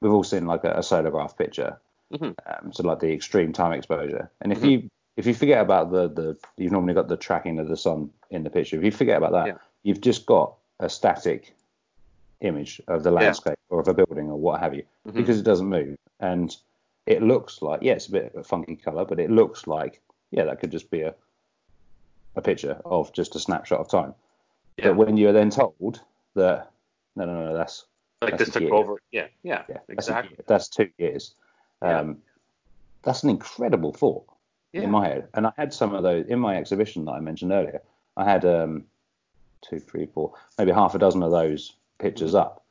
we've 0.00 0.12
all 0.12 0.24
seen 0.24 0.46
like 0.46 0.64
a, 0.64 0.72
a 0.72 0.80
solargraph 0.80 1.36
picture, 1.36 1.78
mm-hmm. 2.12 2.24
um, 2.46 2.72
so 2.72 2.82
like 2.82 3.00
the 3.00 3.12
extreme 3.12 3.52
time 3.52 3.72
exposure. 3.72 4.30
And 4.40 4.52
if 4.52 4.58
mm-hmm. 4.58 4.68
you 4.68 4.90
if 5.16 5.26
you 5.26 5.34
forget 5.34 5.60
about 5.60 5.90
the 5.90 6.08
the 6.08 6.36
you've 6.56 6.72
normally 6.72 6.94
got 6.94 7.08
the 7.08 7.16
tracking 7.16 7.58
of 7.58 7.68
the 7.68 7.76
sun 7.76 8.10
in 8.30 8.44
the 8.44 8.50
picture. 8.50 8.76
If 8.76 8.84
you 8.84 8.90
forget 8.90 9.16
about 9.16 9.32
that, 9.32 9.46
yeah. 9.46 9.54
you've 9.82 10.00
just 10.00 10.26
got 10.26 10.54
a 10.80 10.88
static 10.88 11.54
image 12.40 12.80
of 12.86 13.02
the 13.02 13.10
landscape 13.10 13.58
yeah. 13.58 13.74
or 13.74 13.80
of 13.80 13.88
a 13.88 13.94
building 13.94 14.30
or 14.30 14.38
what 14.38 14.60
have 14.60 14.74
you, 14.74 14.84
mm-hmm. 15.06 15.16
because 15.16 15.38
it 15.38 15.42
doesn't 15.42 15.68
move 15.68 15.96
and 16.20 16.56
it 17.06 17.22
looks 17.22 17.62
like 17.62 17.82
yeah, 17.82 17.94
it's 17.94 18.06
a 18.06 18.12
bit 18.12 18.32
of 18.32 18.40
a 18.40 18.44
funky 18.44 18.76
color, 18.76 19.04
but 19.04 19.18
it 19.18 19.30
looks 19.30 19.66
like 19.66 20.00
yeah, 20.30 20.44
that 20.44 20.60
could 20.60 20.70
just 20.70 20.90
be 20.90 21.02
a 21.02 21.14
a 22.36 22.42
picture 22.42 22.80
of 22.84 23.12
just 23.12 23.34
a 23.34 23.40
snapshot 23.40 23.80
of 23.80 23.88
time. 23.88 24.14
Yeah. 24.76 24.88
But 24.88 24.96
when 24.96 25.16
you're 25.16 25.32
then 25.32 25.50
told 25.50 26.00
that 26.34 26.70
no, 27.16 27.24
no, 27.24 27.46
no, 27.46 27.54
that's 27.54 27.86
like 28.22 28.38
that's 28.38 28.52
this 28.52 28.62
took 28.62 28.70
over, 28.72 29.00
yeah, 29.10 29.26
yeah, 29.42 29.62
yeah 29.68 29.78
exactly. 29.88 30.36
That's, 30.36 30.48
that's 30.48 30.68
two 30.68 30.90
years. 30.98 31.34
Um, 31.82 32.18
That's 33.02 33.22
an 33.22 33.30
incredible 33.30 33.92
thought 33.92 34.24
yeah. 34.72 34.82
in 34.82 34.90
my 34.90 35.06
head. 35.06 35.28
And 35.34 35.46
I 35.46 35.52
had 35.56 35.72
some 35.72 35.94
of 35.94 36.02
those 36.02 36.26
in 36.26 36.38
my 36.38 36.56
exhibition 36.56 37.04
that 37.06 37.12
I 37.12 37.20
mentioned 37.20 37.52
earlier. 37.52 37.80
I 38.16 38.24
had 38.24 38.44
um, 38.44 38.84
two, 39.62 39.78
three, 39.78 40.06
four, 40.06 40.34
maybe 40.58 40.72
half 40.72 40.94
a 40.94 40.98
dozen 40.98 41.22
of 41.22 41.30
those 41.30 41.74
pictures 41.98 42.34
up, 42.34 42.64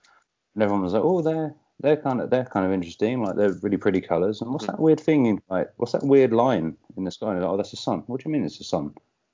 and 0.53 0.63
everyone 0.63 0.83
was 0.83 0.93
like, 0.93 1.03
oh, 1.03 1.21
they're 1.21 1.53
they're 1.79 1.97
kind 1.97 2.21
of 2.21 2.29
they're 2.29 2.45
kind 2.45 2.65
of 2.65 2.71
interesting, 2.71 3.23
like 3.23 3.35
they're 3.35 3.53
really 3.61 3.77
pretty 3.77 4.01
colours. 4.01 4.41
And 4.41 4.51
what's 4.51 4.65
that 4.67 4.79
weird 4.79 4.99
thing 4.99 5.27
in 5.27 5.41
like 5.49 5.71
what's 5.77 5.93
that 5.93 6.03
weird 6.03 6.33
line 6.33 6.75
in 6.97 7.03
the 7.03 7.11
sky? 7.11 7.37
Like, 7.37 7.49
oh, 7.49 7.57
that's 7.57 7.71
the 7.71 7.77
sun. 7.77 8.03
What 8.07 8.21
do 8.21 8.29
you 8.29 8.33
mean 8.33 8.43
it's 8.43 8.57
the 8.57 8.63
sun? 8.63 8.93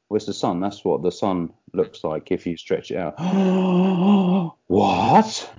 Where's 0.10 0.26
the 0.26 0.34
sun? 0.34 0.60
That's 0.60 0.86
what 0.86 1.02
the 1.02 1.12
sun 1.12 1.54
looks 1.74 2.04
like 2.04 2.32
if 2.32 2.46
you 2.46 2.58
stretch 2.58 2.92
it 2.92 2.98
out. 2.98 3.16
what? 4.68 5.54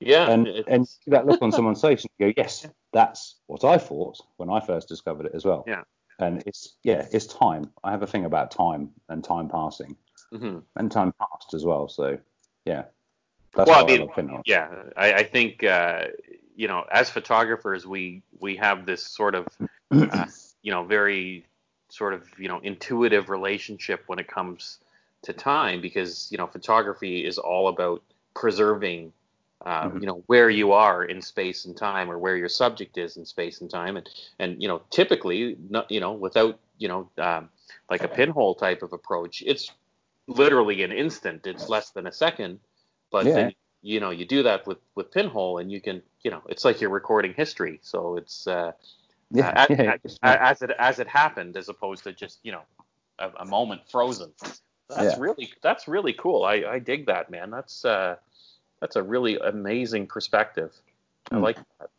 Yeah. 0.00 0.30
And 0.30 0.46
and 0.68 0.86
that 1.06 1.26
look 1.26 1.42
on 1.42 1.52
someone's 1.52 1.80
face 1.80 2.02
and 2.02 2.10
you 2.18 2.26
go, 2.26 2.34
yes, 2.36 2.66
that's 2.96 3.34
what 3.46 3.62
I 3.62 3.76
thought 3.76 4.18
when 4.38 4.48
I 4.48 4.58
first 4.58 4.88
discovered 4.88 5.26
it 5.26 5.32
as 5.34 5.44
well. 5.44 5.64
Yeah. 5.66 5.82
And 6.18 6.42
it's 6.46 6.76
yeah, 6.82 7.06
it's 7.12 7.26
time. 7.26 7.70
I 7.84 7.90
have 7.90 8.02
a 8.02 8.06
thing 8.06 8.24
about 8.24 8.50
time 8.50 8.88
and 9.10 9.22
time 9.22 9.50
passing, 9.50 9.96
mm-hmm. 10.32 10.60
and 10.76 10.90
time 10.90 11.12
passed 11.20 11.52
as 11.52 11.62
well. 11.62 11.88
So 11.88 12.18
yeah. 12.64 12.84
That's 13.54 13.68
well, 13.68 13.84
I 13.84 14.22
mean, 14.22 14.42
yeah, 14.46 14.68
I, 14.96 15.12
I 15.12 15.22
think 15.24 15.62
uh, 15.62 16.06
you 16.54 16.68
know, 16.68 16.86
as 16.90 17.10
photographers, 17.10 17.86
we 17.86 18.22
we 18.40 18.56
have 18.56 18.86
this 18.86 19.06
sort 19.06 19.34
of 19.34 19.46
uh, 19.90 20.26
you 20.62 20.72
know 20.72 20.84
very 20.84 21.44
sort 21.90 22.14
of 22.14 22.26
you 22.38 22.48
know 22.48 22.60
intuitive 22.60 23.28
relationship 23.28 24.04
when 24.06 24.18
it 24.18 24.26
comes 24.26 24.78
to 25.22 25.34
time 25.34 25.82
because 25.82 26.28
you 26.30 26.38
know 26.38 26.46
photography 26.46 27.26
is 27.26 27.36
all 27.36 27.68
about 27.68 28.02
preserving 28.34 29.12
um, 29.64 29.90
mm-hmm. 29.90 30.00
you 30.00 30.06
know 30.06 30.22
where 30.26 30.50
you 30.50 30.72
are 30.72 31.04
in 31.04 31.22
space 31.22 31.64
and 31.64 31.76
time 31.76 32.10
or 32.10 32.18
where 32.18 32.36
your 32.36 32.48
subject 32.48 32.98
is 32.98 33.16
in 33.16 33.24
space 33.24 33.60
and 33.60 33.70
time. 33.70 33.96
And 33.96 34.08
and 34.38 34.62
you 34.62 34.68
know 34.68 34.82
typically 34.90 35.56
not, 35.70 35.90
you 35.90 36.00
know 36.00 36.12
without 36.12 36.58
you 36.78 36.88
know 36.88 37.08
um, 37.18 37.48
like 37.90 38.02
a 38.02 38.08
pinhole 38.08 38.54
type 38.54 38.82
of 38.82 38.92
approach 38.92 39.42
it's 39.46 39.70
literally 40.26 40.82
an 40.82 40.92
instant. 40.92 41.46
It's 41.46 41.68
less 41.68 41.90
than 41.90 42.06
a 42.06 42.12
second. 42.12 42.60
But 43.10 43.26
yeah. 43.26 43.34
then 43.34 43.52
you 43.82 44.00
know 44.00 44.10
you 44.10 44.24
do 44.24 44.42
that 44.42 44.66
with 44.66 44.78
with 44.94 45.10
pinhole 45.10 45.58
and 45.58 45.70
you 45.70 45.80
can 45.80 46.02
you 46.22 46.30
know 46.30 46.42
it's 46.48 46.64
like 46.64 46.80
you're 46.80 46.90
recording 46.90 47.34
history. 47.34 47.78
So 47.82 48.16
it's 48.16 48.46
uh, 48.46 48.72
yeah, 49.30 49.48
uh, 49.48 49.66
yeah, 49.70 49.96
as, 50.04 50.18
as, 50.22 50.62
it 50.62 50.70
as 50.78 50.98
it 50.98 51.08
happened 51.08 51.56
as 51.56 51.68
opposed 51.68 52.04
to 52.04 52.12
just 52.12 52.40
you 52.42 52.52
know 52.52 52.62
a, 53.18 53.30
a 53.40 53.44
moment 53.44 53.82
frozen. 53.88 54.32
That's 54.88 55.18
really 55.18 55.52
that's 55.62 55.88
really 55.88 56.12
cool. 56.12 56.44
I, 56.44 56.64
I 56.68 56.78
dig 56.78 57.06
that 57.06 57.30
man. 57.30 57.50
That's 57.50 57.84
uh 57.84 58.16
that's 58.80 58.96
a 58.96 59.02
really 59.02 59.38
amazing 59.38 60.06
perspective 60.06 60.72
I 61.30 61.36
hmm. 61.36 61.42
like 61.42 61.56
that 61.56 61.90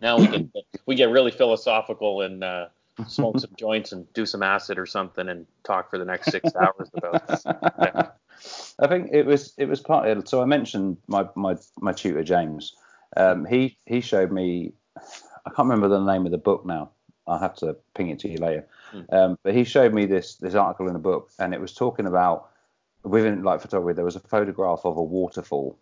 now 0.00 0.18
we 0.18 0.26
can 0.26 0.52
we 0.86 0.94
get 0.94 1.10
really 1.10 1.30
philosophical 1.30 2.22
and 2.22 2.42
uh, 2.42 2.66
smoke 3.06 3.38
some 3.38 3.50
joints 3.56 3.92
and 3.92 4.10
do 4.12 4.26
some 4.26 4.42
acid 4.42 4.78
or 4.78 4.86
something 4.86 5.28
and 5.28 5.46
talk 5.64 5.90
for 5.90 5.98
the 5.98 6.04
next 6.04 6.30
six 6.30 6.54
hours 6.60 6.90
about 6.94 7.26
this. 7.26 7.42
Yeah. 7.46 8.08
I 8.78 8.86
think 8.88 9.10
it 9.12 9.24
was 9.24 9.54
it 9.56 9.66
was 9.66 9.80
part 9.80 10.08
of, 10.08 10.28
so 10.28 10.42
I 10.42 10.44
mentioned 10.44 10.96
my 11.06 11.28
my 11.34 11.56
my 11.80 11.92
tutor 11.92 12.22
James. 12.22 12.74
Um, 13.16 13.44
he 13.44 13.78
he 13.86 14.00
showed 14.00 14.32
me 14.32 14.72
I 14.96 15.50
can't 15.50 15.68
remember 15.68 15.88
the 15.88 16.04
name 16.04 16.26
of 16.26 16.32
the 16.32 16.38
book 16.38 16.66
now. 16.66 16.90
I'll 17.26 17.38
have 17.38 17.54
to 17.56 17.76
ping 17.94 18.10
it 18.10 18.18
to 18.20 18.28
you 18.28 18.36
later. 18.38 18.66
Mm. 18.92 19.12
Um, 19.12 19.38
but 19.42 19.54
he 19.54 19.64
showed 19.64 19.94
me 19.94 20.06
this 20.06 20.34
this 20.36 20.54
article 20.54 20.88
in 20.88 20.96
a 20.96 21.00
book, 21.00 21.30
and 21.38 21.54
it 21.54 21.60
was 21.60 21.72
talking 21.72 22.06
about 22.06 22.50
within 23.04 23.42
like 23.42 23.60
photography. 23.60 23.94
There 23.94 24.04
was 24.04 24.16
a 24.16 24.20
photograph 24.20 24.80
of 24.84 24.96
a 24.96 25.02
waterfall. 25.02 25.78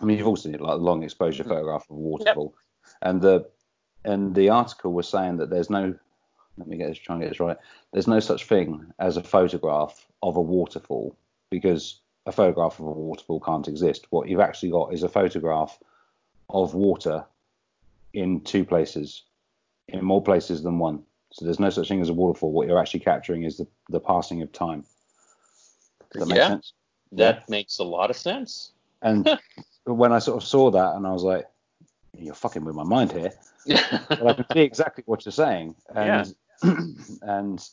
I 0.00 0.04
mean, 0.04 0.18
you've 0.18 0.26
all 0.26 0.36
seen 0.36 0.54
it, 0.54 0.60
like 0.60 0.74
a 0.74 0.76
long 0.76 1.02
exposure 1.02 1.44
mm. 1.44 1.48
photograph 1.48 1.86
of 1.88 1.96
a 1.96 2.00
waterfall, 2.00 2.54
yep. 2.54 2.94
and 3.02 3.22
the 3.22 3.48
and 4.04 4.34
the 4.34 4.50
article 4.50 4.92
was 4.92 5.08
saying 5.08 5.38
that 5.38 5.50
there's 5.50 5.70
no 5.70 5.94
let 6.56 6.68
me 6.68 6.76
get 6.76 6.88
this 6.88 6.98
try 6.98 7.14
and 7.14 7.22
get 7.22 7.30
this 7.30 7.40
right. 7.40 7.56
There's 7.92 8.08
no 8.08 8.20
such 8.20 8.44
thing 8.44 8.92
as 8.98 9.16
a 9.16 9.22
photograph 9.22 10.06
of 10.22 10.36
a 10.36 10.42
waterfall 10.42 11.16
because 11.50 12.00
a 12.26 12.32
photograph 12.32 12.78
of 12.78 12.86
a 12.86 12.92
waterfall 12.92 13.40
can't 13.40 13.68
exist. 13.68 14.06
What 14.10 14.28
you've 14.28 14.40
actually 14.40 14.70
got 14.70 14.92
is 14.92 15.02
a 15.02 15.08
photograph 15.08 15.78
of 16.50 16.74
water 16.74 17.24
in 18.12 18.40
two 18.40 18.64
places, 18.64 19.22
in 19.88 20.04
more 20.04 20.22
places 20.22 20.62
than 20.62 20.78
one. 20.78 21.02
So 21.32 21.44
there's 21.44 21.60
no 21.60 21.70
such 21.70 21.88
thing 21.88 22.00
as 22.00 22.08
a 22.08 22.14
waterfall. 22.14 22.52
What 22.52 22.66
you're 22.66 22.78
actually 22.78 23.00
capturing 23.00 23.44
is 23.44 23.58
the, 23.58 23.66
the 23.88 24.00
passing 24.00 24.42
of 24.42 24.52
time. 24.52 24.84
Does 26.12 26.28
that 26.28 26.36
yeah, 26.36 26.48
sense? 26.48 26.72
That 27.12 27.36
yeah. 27.36 27.42
makes 27.48 27.78
a 27.78 27.84
lot 27.84 28.10
of 28.10 28.16
sense. 28.16 28.72
And 29.02 29.28
when 29.84 30.12
I 30.12 30.18
sort 30.18 30.42
of 30.42 30.48
saw 30.48 30.70
that, 30.70 30.94
and 30.94 31.06
I 31.06 31.12
was 31.12 31.22
like, 31.22 31.46
"You're 32.16 32.34
fucking 32.34 32.64
with 32.64 32.74
my 32.74 32.84
mind 32.84 33.12
here." 33.12 33.32
but 33.66 34.26
I 34.26 34.32
can 34.32 34.46
see 34.52 34.60
exactly 34.60 35.04
what 35.06 35.24
you're 35.24 35.32
saying, 35.32 35.74
and 35.94 36.34
yeah. 36.64 36.74
and 37.22 37.68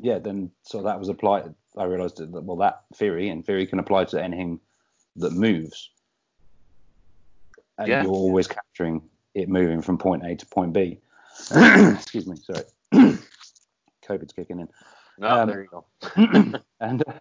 yeah, 0.00 0.18
then 0.18 0.50
so 0.62 0.82
that 0.82 0.98
was 0.98 1.08
applied. 1.08 1.54
I 1.76 1.84
realised 1.84 2.18
that 2.18 2.30
well, 2.30 2.56
that 2.58 2.82
theory 2.94 3.28
and 3.28 3.44
theory 3.44 3.66
can 3.66 3.78
apply 3.78 4.04
to 4.06 4.22
anything 4.22 4.60
that 5.16 5.32
moves, 5.32 5.90
and 7.78 7.88
yeah. 7.88 8.02
you're 8.02 8.12
always 8.12 8.46
capturing 8.46 9.02
it 9.34 9.48
moving 9.48 9.82
from 9.82 9.98
point 9.98 10.24
A 10.24 10.34
to 10.34 10.46
point 10.46 10.72
B. 10.72 10.98
Excuse 11.50 12.26
me, 12.26 12.36
sorry. 12.36 12.64
COVID's 14.04 14.32
kicking 14.32 14.60
in. 14.60 14.68
No, 15.18 15.28
um, 15.28 15.48
there 15.48 15.62
you 15.62 15.68
go. 15.68 15.84
and 16.80 17.02
uh, 17.06 17.12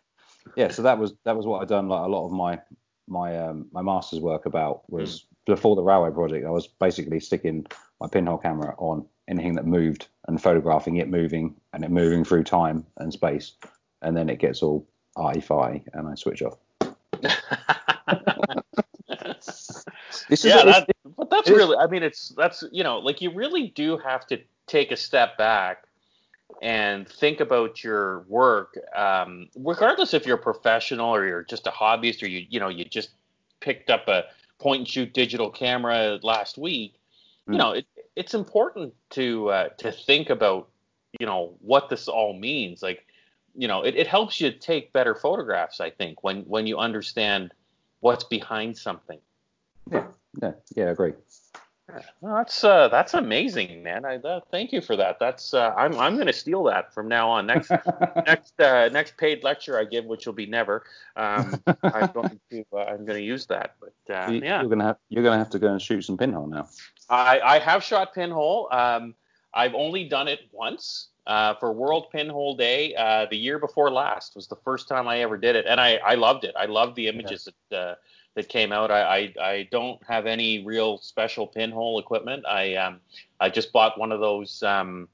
yeah, 0.55 0.69
so 0.69 0.81
that 0.83 0.97
was 0.97 1.13
that 1.25 1.35
was 1.35 1.45
what 1.45 1.61
I 1.61 1.65
done. 1.65 1.87
Like 1.87 2.05
a 2.05 2.09
lot 2.09 2.25
of 2.25 2.31
my 2.31 2.59
my 3.07 3.37
um, 3.37 3.67
my 3.71 3.81
master's 3.81 4.19
work 4.19 4.45
about 4.45 4.89
was 4.89 5.21
mm. 5.21 5.25
before 5.45 5.75
the 5.75 5.83
railway 5.83 6.11
project. 6.11 6.45
I 6.45 6.51
was 6.51 6.67
basically 6.67 7.19
sticking 7.19 7.65
my 7.99 8.07
pinhole 8.07 8.37
camera 8.37 8.75
on 8.77 9.05
anything 9.27 9.55
that 9.55 9.65
moved 9.65 10.07
and 10.27 10.41
photographing 10.41 10.97
it 10.97 11.09
moving 11.09 11.55
and 11.73 11.83
it 11.83 11.91
moving 11.91 12.23
through 12.23 12.43
time 12.43 12.85
and 12.97 13.11
space, 13.11 13.53
and 14.01 14.15
then 14.15 14.29
it 14.29 14.39
gets 14.39 14.61
all 14.61 14.87
arty 15.15 15.83
and 15.93 16.07
I 16.07 16.15
switch 16.15 16.41
off. 16.41 16.57
this 20.29 20.45
yeah, 20.45 20.59
is, 20.59 20.65
that, 20.65 20.87
but 21.17 21.29
that's 21.29 21.49
really, 21.49 21.75
I 21.77 21.87
mean, 21.87 22.03
it's 22.03 22.29
that's 22.37 22.63
you 22.71 22.83
know, 22.83 22.99
like 22.99 23.21
you 23.21 23.31
really 23.31 23.69
do 23.69 23.97
have 23.97 24.25
to 24.27 24.39
take 24.67 24.91
a 24.91 24.97
step 24.97 25.37
back 25.37 25.88
and 26.61 27.07
think 27.07 27.39
about 27.39 27.83
your 27.83 28.21
work, 28.27 28.77
um, 28.95 29.49
regardless 29.55 30.13
if 30.13 30.25
you're 30.25 30.37
a 30.37 30.41
professional 30.41 31.13
or 31.13 31.25
you're 31.25 31.43
just 31.43 31.67
a 31.67 31.71
hobbyist 31.71 32.21
or 32.23 32.27
you 32.27 32.45
you 32.49 32.59
know 32.59 32.69
you 32.69 32.85
just 32.85 33.11
picked 33.59 33.89
up 33.89 34.07
a 34.07 34.25
point 34.59 34.79
and 34.79 34.87
shoot 34.87 35.13
digital 35.13 35.49
camera 35.49 36.19
last 36.21 36.57
week. 36.57 36.95
Mm. 37.47 37.53
You 37.53 37.57
know, 37.57 37.71
it, 37.71 37.85
it's 38.15 38.33
important 38.33 38.93
to 39.11 39.49
uh, 39.49 39.69
to 39.77 39.91
think 39.91 40.29
about 40.29 40.69
you 41.19 41.25
know 41.25 41.55
what 41.61 41.89
this 41.89 42.07
all 42.07 42.33
means. 42.33 42.83
Like, 42.83 43.05
you 43.55 43.67
know, 43.67 43.81
it, 43.81 43.95
it 43.95 44.07
helps 44.07 44.39
you 44.39 44.51
take 44.51 44.93
better 44.93 45.15
photographs. 45.15 45.79
I 45.79 45.89
think 45.89 46.23
when 46.23 46.41
when 46.41 46.67
you 46.67 46.77
understand 46.77 47.53
what's 48.01 48.23
behind 48.23 48.77
something. 48.77 49.19
Yeah, 49.91 50.07
yeah, 50.41 50.51
yeah, 50.75 50.85
I 50.85 50.89
agree. 50.89 51.13
That's 52.21 52.63
uh, 52.63 52.87
that's 52.89 53.13
amazing, 53.13 53.83
man. 53.83 54.05
I 54.05 54.17
uh, 54.17 54.41
thank 54.51 54.71
you 54.71 54.81
for 54.81 54.95
that. 54.95 55.17
That's 55.19 55.53
uh, 55.53 55.73
I'm 55.75 55.97
I'm 55.97 56.15
going 56.15 56.27
to 56.27 56.33
steal 56.33 56.63
that 56.65 56.93
from 56.93 57.07
now 57.07 57.29
on. 57.29 57.45
Next 57.45 57.69
next 58.25 58.59
uh, 58.59 58.89
next 58.89 59.17
paid 59.17 59.43
lecture 59.43 59.77
I 59.77 59.85
give, 59.85 60.05
which 60.05 60.25
will 60.25 60.33
be 60.33 60.45
never. 60.45 60.83
Um, 61.15 61.61
I'm 61.83 62.07
going 62.13 62.39
to 62.51 62.65
uh, 62.73 62.77
I'm 62.77 63.05
going 63.05 63.19
to 63.19 63.23
use 63.23 63.45
that. 63.47 63.75
But 63.79 64.15
uh, 64.15 64.31
you, 64.31 64.41
yeah, 64.41 64.61
you're 64.61 64.69
going 64.69 64.79
to 64.79 64.85
have 64.85 64.97
you're 65.09 65.23
to 65.23 65.31
have 65.31 65.49
to 65.51 65.59
go 65.59 65.67
and 65.67 65.81
shoot 65.81 66.03
some 66.03 66.17
pinhole 66.17 66.47
now. 66.47 66.67
I 67.09 67.39
I 67.39 67.59
have 67.59 67.83
shot 67.83 68.13
pinhole. 68.13 68.67
Um, 68.71 69.15
I've 69.53 69.73
only 69.73 70.07
done 70.07 70.27
it 70.27 70.41
once. 70.51 71.07
Uh, 71.27 71.53
for 71.59 71.71
World 71.71 72.07
Pinhole 72.11 72.55
Day, 72.55 72.95
uh, 72.95 73.27
the 73.29 73.37
year 73.37 73.59
before 73.59 73.91
last 73.91 74.35
was 74.35 74.47
the 74.47 74.55
first 74.55 74.87
time 74.87 75.07
I 75.07 75.19
ever 75.19 75.37
did 75.37 75.55
it, 75.55 75.67
and 75.67 75.79
I, 75.79 75.97
I 75.97 76.15
loved 76.15 76.43
it. 76.43 76.55
I 76.57 76.65
loved 76.65 76.95
the 76.95 77.07
images 77.07 77.47
yeah. 77.47 77.77
that 77.77 77.89
uh, 77.91 77.95
that 78.35 78.49
came 78.49 78.71
out. 78.71 78.91
I, 78.91 79.01
I, 79.01 79.33
I 79.41 79.67
don't 79.71 80.01
have 80.07 80.25
any 80.25 80.63
real 80.63 80.97
special 80.99 81.47
pinhole 81.47 81.99
equipment. 81.99 82.45
I 82.45 82.75
um 82.75 82.99
I 83.39 83.49
just 83.49 83.71
bought 83.73 83.99
one 83.99 84.11
of 84.11 84.19
those 84.19 84.63
um 84.63 85.07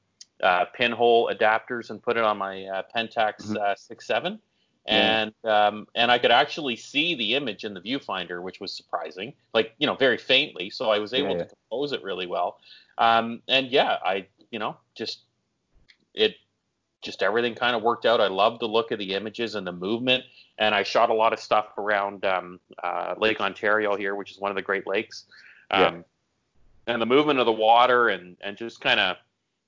uh, 0.44 0.66
pinhole 0.74 1.32
adapters 1.34 1.90
and 1.90 2.04
put 2.04 2.18
it 2.18 2.24
on 2.24 2.38
my 2.38 2.66
uh, 2.66 2.84
Pentax 2.94 3.48
mm-hmm. 3.48 3.56
uh, 3.56 3.74
6.7 3.74 4.38
and 4.86 5.34
yeah. 5.44 5.68
um, 5.68 5.88
and 5.96 6.12
I 6.12 6.20
could 6.20 6.32
actually 6.32 6.76
see 6.76 7.16
the 7.16 7.36
image 7.36 7.64
in 7.64 7.74
the 7.74 7.82
viewfinder, 7.82 8.42
which 8.42 8.60
was 8.60 8.72
surprising, 8.72 9.34
like 9.54 9.74
you 9.80 9.88
know 9.88 9.96
very 9.96 10.18
faintly. 10.18 10.70
So 10.70 10.92
I 10.92 11.00
was 11.00 11.14
able 11.14 11.32
yeah, 11.32 11.38
yeah. 11.38 11.44
to 11.46 11.56
compose 11.70 11.92
it 11.92 12.04
really 12.04 12.28
well. 12.28 12.60
Um, 12.98 13.42
and 13.48 13.68
yeah, 13.68 13.98
I 14.04 14.28
you 14.52 14.60
know 14.60 14.78
just 14.94 15.22
it 16.14 16.36
just 17.02 17.22
everything 17.22 17.56
kind 17.56 17.76
of 17.76 17.84
worked 17.84 18.06
out. 18.06 18.20
I 18.20 18.28
loved 18.28 18.62
the 18.62 18.68
look 18.68 18.92
of 18.92 19.00
the 19.00 19.14
images 19.14 19.56
and 19.56 19.66
the 19.66 19.72
movement, 19.72 20.24
and 20.58 20.74
I 20.74 20.84
shot 20.84 21.10
a 21.10 21.14
lot 21.14 21.34
of 21.34 21.40
stuff 21.40 21.78
around 21.78 22.26
um, 22.26 22.60
uh, 22.82 23.16
Lake 23.18 23.40
Ontario 23.40 23.96
here, 23.96 24.16
which 24.16 24.32
is 24.32 24.40
one 24.40 24.52
of 24.52 24.56
the 24.56 24.62
Great 24.62 24.88
Lakes. 24.88 25.26
Um, 25.72 25.82
yeah. 25.82 26.02
And 26.88 27.02
the 27.02 27.06
movement 27.06 27.40
of 27.40 27.46
the 27.46 27.52
water 27.52 28.10
and 28.10 28.38
and 28.42 28.58
just 28.58 28.80
kind 28.82 29.00
of 29.00 29.18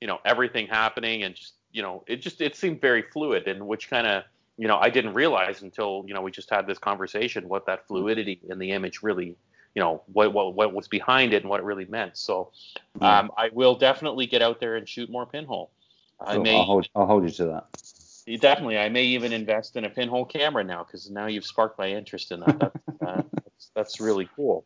you 0.02 0.08
know 0.08 0.20
everything 0.26 0.68
happening 0.68 1.24
and 1.24 1.36
just 1.36 1.54
you 1.72 1.82
know 1.82 2.04
it 2.08 2.18
just 2.18 2.42
it 2.42 2.56
seemed 2.56 2.80
very 2.80 3.02
fluid 3.02 3.48
and 3.48 3.66
which 3.68 3.90
kind 3.90 4.06
of 4.06 4.24
you 4.58 4.68
know 4.68 4.78
I 4.78 4.90
didn't 4.90 5.16
realize 5.16 5.64
until 5.64 6.04
you 6.08 6.14
know 6.14 6.22
we 6.22 6.32
just 6.32 6.50
had 6.50 6.68
this 6.68 6.78
conversation 6.78 7.50
what 7.50 7.66
that 7.66 7.88
fluidity 7.88 8.40
in 8.50 8.60
the 8.60 8.72
image 8.72 9.02
really 9.02 9.36
you 9.78 9.82
know 9.82 10.02
what 10.14 10.34
what 10.34 10.56
what 10.56 10.74
was 10.74 10.88
behind 10.88 11.34
it 11.34 11.44
and 11.44 11.50
what 11.50 11.60
it 11.60 11.64
really 11.64 11.86
meant. 11.86 12.18
So 12.18 12.52
um, 13.00 13.32
I 13.38 13.50
will 13.54 13.76
definitely 13.76 14.26
get 14.26 14.42
out 14.42 14.60
there 14.60 14.76
and 14.76 14.90
shoot 14.90 15.10
more 15.10 15.26
pinhole. 15.26 15.70
I 16.20 16.38
may. 16.38 16.56
I'll 16.56 16.64
hold, 16.64 16.90
I'll 16.96 17.06
hold 17.06 17.24
you 17.24 17.32
to 17.32 17.46
that. 17.46 18.40
definitely. 18.40 18.78
I 18.78 18.90
may 18.90 19.04
even 19.04 19.34
invest 19.34 19.76
in 19.76 19.86
a 19.86 19.90
pinhole 19.90 20.26
camera 20.26 20.64
now 20.64 20.84
because 20.84 21.10
now 21.10 21.28
you've 21.28 21.46
sparked 21.46 21.78
my 21.78 21.90
interest 21.90 22.32
in 22.32 22.42
that. 22.42 22.60
That's, 22.60 22.76
uh, 23.02 23.22
that's, 23.34 23.72
that's 23.76 24.00
really 24.02 24.30
cool. 24.36 24.66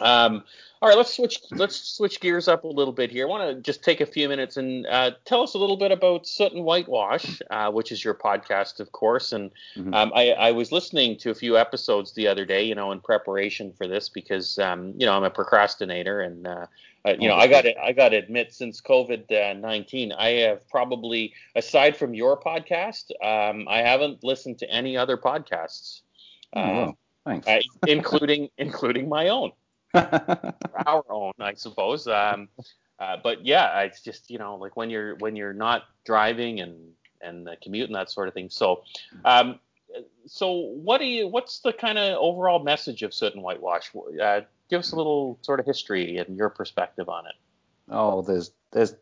Um, 0.00 0.44
all 0.80 0.88
right, 0.88 0.96
let's 0.96 1.14
switch. 1.14 1.40
Let's 1.50 1.76
switch 1.76 2.20
gears 2.20 2.46
up 2.46 2.62
a 2.62 2.68
little 2.68 2.92
bit 2.92 3.10
here. 3.10 3.26
I 3.26 3.28
want 3.28 3.56
to 3.56 3.60
just 3.60 3.82
take 3.82 4.00
a 4.00 4.06
few 4.06 4.28
minutes 4.28 4.56
and 4.56 4.86
uh, 4.86 5.12
tell 5.24 5.42
us 5.42 5.54
a 5.54 5.58
little 5.58 5.76
bit 5.76 5.90
about 5.90 6.26
Soot 6.26 6.52
and 6.52 6.64
Whitewash, 6.64 7.40
uh, 7.50 7.70
which 7.72 7.90
is 7.90 8.04
your 8.04 8.14
podcast, 8.14 8.78
of 8.78 8.92
course. 8.92 9.32
And 9.32 9.50
mm-hmm. 9.76 9.92
um, 9.92 10.12
I, 10.14 10.30
I, 10.30 10.52
was 10.52 10.70
listening 10.70 11.16
to 11.18 11.30
a 11.30 11.34
few 11.34 11.58
episodes 11.58 12.12
the 12.12 12.28
other 12.28 12.44
day, 12.44 12.62
you 12.62 12.76
know, 12.76 12.92
in 12.92 13.00
preparation 13.00 13.72
for 13.72 13.88
this 13.88 14.08
because 14.08 14.58
um, 14.60 14.94
you 14.96 15.04
know 15.04 15.16
I'm 15.16 15.24
a 15.24 15.30
procrastinator, 15.30 16.20
and 16.20 16.46
uh, 17.08 17.14
you 17.18 17.28
know 17.28 17.34
I 17.34 17.46
got 17.46 17.64
I 17.82 17.92
got 17.92 18.10
to 18.10 18.16
admit, 18.16 18.52
since 18.52 18.80
COVID 18.80 19.60
nineteen, 19.60 20.12
I 20.12 20.30
have 20.30 20.68
probably, 20.68 21.32
aside 21.54 21.96
from 21.96 22.14
your 22.14 22.38
podcast, 22.38 23.10
um, 23.24 23.66
I 23.68 23.78
haven't 23.78 24.22
listened 24.22 24.58
to 24.58 24.70
any 24.70 24.96
other 24.96 25.16
podcasts. 25.16 26.02
Oh, 26.54 26.74
well, 26.74 26.98
thanks. 27.24 27.46
Uh, 27.46 27.60
including 27.86 28.50
including 28.58 29.08
my 29.08 29.28
own. 29.28 29.52
our 29.94 31.04
own, 31.08 31.32
I 31.40 31.54
suppose. 31.54 32.06
Um, 32.06 32.48
uh, 32.98 33.16
but 33.22 33.44
yeah, 33.44 33.80
it's 33.80 34.02
just 34.02 34.30
you 34.30 34.38
know 34.38 34.56
like 34.56 34.76
when 34.76 34.90
you're 34.90 35.16
when 35.16 35.36
you're 35.36 35.54
not 35.54 35.84
driving 36.04 36.60
and 36.60 36.74
and 37.20 37.46
the 37.46 37.56
commute 37.62 37.86
and 37.86 37.96
that 37.96 38.10
sort 38.10 38.28
of 38.28 38.34
thing. 38.34 38.50
So, 38.50 38.84
um, 39.24 39.58
so 40.26 40.52
what 40.52 40.98
do 40.98 41.06
you? 41.06 41.28
What's 41.28 41.60
the 41.60 41.72
kind 41.72 41.98
of 41.98 42.18
overall 42.18 42.62
message 42.62 43.02
of 43.02 43.14
Soot 43.14 43.34
and 43.34 43.42
Whitewash? 43.42 43.90
Give 44.68 44.80
us 44.80 44.92
a 44.92 44.96
little 44.96 45.38
sort 45.42 45.60
of 45.60 45.66
history 45.66 46.18
and 46.18 46.36
your 46.36 46.50
perspective 46.50 47.08
on 47.08 47.26
it. 47.26 47.34
Oh, 47.90 48.22
there's 48.22 48.52
there's 48.72 48.94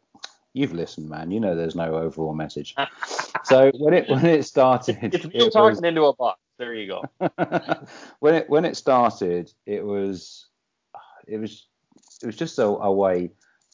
you've 0.52 0.72
listened, 0.72 1.08
man. 1.08 1.30
You 1.30 1.40
know 1.40 1.56
there's 1.56 1.74
no 1.74 1.94
overall 1.96 2.34
message. 2.34 2.74
so 3.44 3.70
when 3.78 3.94
it 3.94 4.08
when 4.08 4.24
it 4.24 4.44
started, 4.44 4.98
it's 5.02 5.24
it 5.24 5.52
talking 5.52 5.70
was, 5.70 5.82
into 5.82 6.04
a 6.04 6.14
box. 6.14 6.40
There 6.58 6.74
you 6.74 6.86
go. 6.86 7.04
when 8.20 8.34
it 8.34 8.48
when 8.48 8.64
it 8.64 8.76
started, 8.76 9.52
it 9.66 9.84
was 9.84 10.46
it 11.26 11.38
was 11.38 11.66
it 12.22 12.26
was 12.26 12.36
just 12.36 12.58
a, 12.58 12.64
a 12.64 12.92
way 12.92 13.30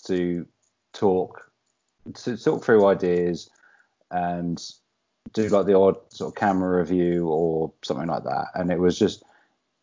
to 0.06 0.46
talk 0.92 1.50
to 2.14 2.36
talk 2.36 2.64
through 2.64 2.86
ideas 2.86 3.50
and 4.10 4.62
do 5.32 5.48
like 5.48 5.66
the 5.66 5.76
odd 5.76 5.96
sort 6.10 6.32
of 6.32 6.34
camera 6.34 6.78
review 6.78 7.28
or 7.28 7.72
something 7.82 8.08
like 8.08 8.24
that. 8.24 8.46
And 8.54 8.70
it 8.70 8.78
was 8.78 8.98
just 8.98 9.22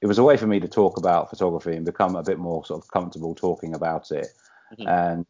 it 0.02 0.08
was 0.08 0.18
a 0.18 0.24
way 0.24 0.38
for 0.38 0.48
me 0.48 0.60
to 0.60 0.68
talk 0.68 0.98
about 0.98 1.30
photography 1.30 1.76
and 1.76 1.86
become 1.86 2.16
a 2.16 2.24
bit 2.24 2.40
more 2.40 2.66
sort 2.66 2.84
of 2.84 2.90
comfortable 2.90 3.36
talking 3.36 3.74
about 3.74 4.12
it. 4.12 4.28
Mm-hmm. 4.74 4.88
And 4.88 5.26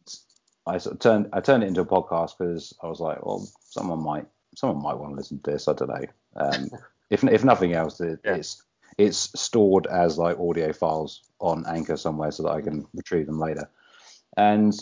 I 0.66 0.78
sort 0.78 0.94
of 0.94 1.00
turned 1.00 1.28
I 1.32 1.40
turned 1.40 1.64
it 1.64 1.68
into 1.68 1.80
a 1.80 1.86
podcast 1.86 2.38
because 2.38 2.74
I 2.82 2.86
was 2.86 3.00
like, 3.00 3.24
well, 3.24 3.46
someone 3.64 4.00
might 4.00 4.26
someone 4.56 4.82
might 4.82 4.98
want 4.98 5.12
to 5.12 5.16
listen 5.16 5.40
to 5.40 5.50
this. 5.50 5.68
I 5.68 5.72
don't 5.72 5.88
know. 5.88 6.06
Um, 6.36 6.70
if 7.10 7.24
if 7.24 7.44
nothing 7.44 7.72
else, 7.72 8.00
it, 8.00 8.20
yeah. 8.24 8.36
it's 8.36 8.62
it's 8.98 9.40
stored 9.40 9.86
as 9.86 10.18
like 10.18 10.38
audio 10.38 10.72
files 10.72 11.22
on 11.40 11.64
Anchor 11.66 11.96
somewhere 11.96 12.30
so 12.30 12.44
that 12.44 12.50
I 12.50 12.60
can 12.60 12.86
retrieve 12.94 13.26
them 13.26 13.40
later. 13.40 13.68
And 14.36 14.78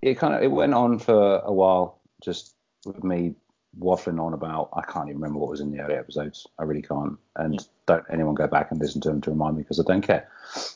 it 0.00 0.18
kind 0.18 0.34
of 0.34 0.42
it 0.42 0.50
went 0.50 0.74
on 0.74 0.98
for 0.98 1.40
a 1.40 1.52
while, 1.52 1.98
just 2.22 2.54
with 2.84 3.02
me 3.04 3.34
waffling 3.78 4.20
on 4.20 4.32
about 4.32 4.70
I 4.72 4.82
can't 4.82 5.08
even 5.08 5.20
remember 5.20 5.38
what 5.38 5.50
was 5.50 5.60
in 5.60 5.70
the 5.70 5.80
early 5.80 5.94
episodes. 5.94 6.46
I 6.58 6.64
really 6.64 6.82
can't. 6.82 7.18
And 7.36 7.66
don't 7.86 8.04
anyone 8.10 8.34
go 8.34 8.46
back 8.46 8.70
and 8.70 8.80
listen 8.80 9.00
to 9.02 9.08
them 9.08 9.20
to 9.22 9.30
remind 9.30 9.56
me 9.56 9.62
because 9.62 9.80
I 9.80 9.84
don't 9.84 10.02
care. 10.02 10.28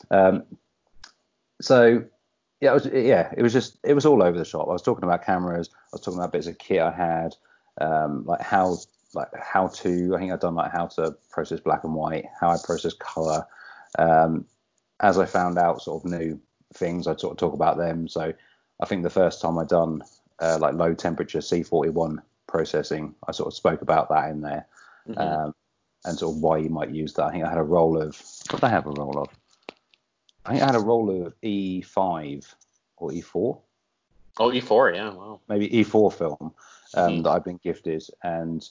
Um, 0.09 0.43
so 1.61 2.03
yeah, 2.59 2.71
it 2.71 2.73
was 2.73 2.85
yeah, 2.93 3.33
it 3.35 3.41
was 3.41 3.53
just 3.53 3.77
it 3.83 3.93
was 3.93 4.05
all 4.05 4.21
over 4.21 4.37
the 4.37 4.45
shop. 4.45 4.67
I 4.67 4.73
was 4.73 4.83
talking 4.83 5.03
about 5.03 5.25
cameras. 5.25 5.69
I 5.73 5.89
was 5.93 6.01
talking 6.01 6.19
about 6.19 6.31
bits 6.31 6.47
of 6.47 6.57
kit 6.57 6.81
I 6.81 6.91
had, 6.91 7.35
um, 7.79 8.23
like 8.25 8.41
how 8.41 8.77
like 9.13 9.29
how 9.35 9.67
to. 9.67 10.15
I 10.15 10.19
think 10.19 10.31
I've 10.31 10.39
done 10.39 10.55
like 10.55 10.71
how 10.71 10.87
to 10.87 11.15
process 11.31 11.59
black 11.59 11.83
and 11.83 11.95
white, 11.95 12.25
how 12.39 12.51
I 12.51 12.57
process 12.63 12.93
color. 12.93 13.45
Um, 13.97 14.45
as 14.99 15.17
I 15.17 15.25
found 15.25 15.57
out 15.57 15.81
sort 15.81 16.03
of 16.03 16.11
new 16.11 16.39
things, 16.75 17.07
I'd 17.07 17.19
sort 17.19 17.31
of 17.31 17.37
talk 17.37 17.53
about 17.53 17.77
them. 17.77 18.07
So 18.07 18.31
I 18.79 18.85
think 18.85 19.03
the 19.03 19.09
first 19.09 19.41
time 19.41 19.57
I'd 19.57 19.67
done 19.67 20.03
uh, 20.39 20.57
like 20.61 20.75
low 20.75 20.93
temperature 20.93 21.39
C41 21.39 22.19
processing, 22.47 23.15
I 23.27 23.31
sort 23.31 23.47
of 23.47 23.53
spoke 23.53 23.81
about 23.81 24.09
that 24.09 24.29
in 24.29 24.41
there. 24.41 24.67
Mm-hmm. 25.07 25.19
Um, 25.19 25.55
and 26.05 26.17
sort 26.17 26.35
of 26.35 26.41
why 26.41 26.57
you 26.57 26.69
might 26.69 26.89
use 26.89 27.13
that. 27.13 27.25
I 27.25 27.31
think 27.31 27.43
I 27.43 27.49
had 27.49 27.57
a 27.57 27.63
roll 27.63 28.01
of 28.01 28.19
what 28.49 28.61
did 28.61 28.63
I 28.63 28.69
have 28.69 28.87
a 28.87 28.91
roll 28.91 29.19
of? 29.19 29.29
I 30.45 30.51
think 30.51 30.63
I 30.63 30.65
had 30.65 30.75
a 30.75 30.79
roll 30.79 31.25
of 31.25 31.33
E5 31.41 32.53
or 32.97 33.09
E4. 33.11 33.59
Oh, 34.39 34.49
E4, 34.49 34.95
yeah, 34.95 35.13
wow. 35.13 35.39
Maybe 35.47 35.69
E4 35.69 36.13
film 36.13 36.35
um, 36.41 36.51
mm-hmm. 36.95 37.21
that 37.23 37.29
I've 37.29 37.43
been 37.43 37.59
gifted, 37.63 38.03
and 38.23 38.67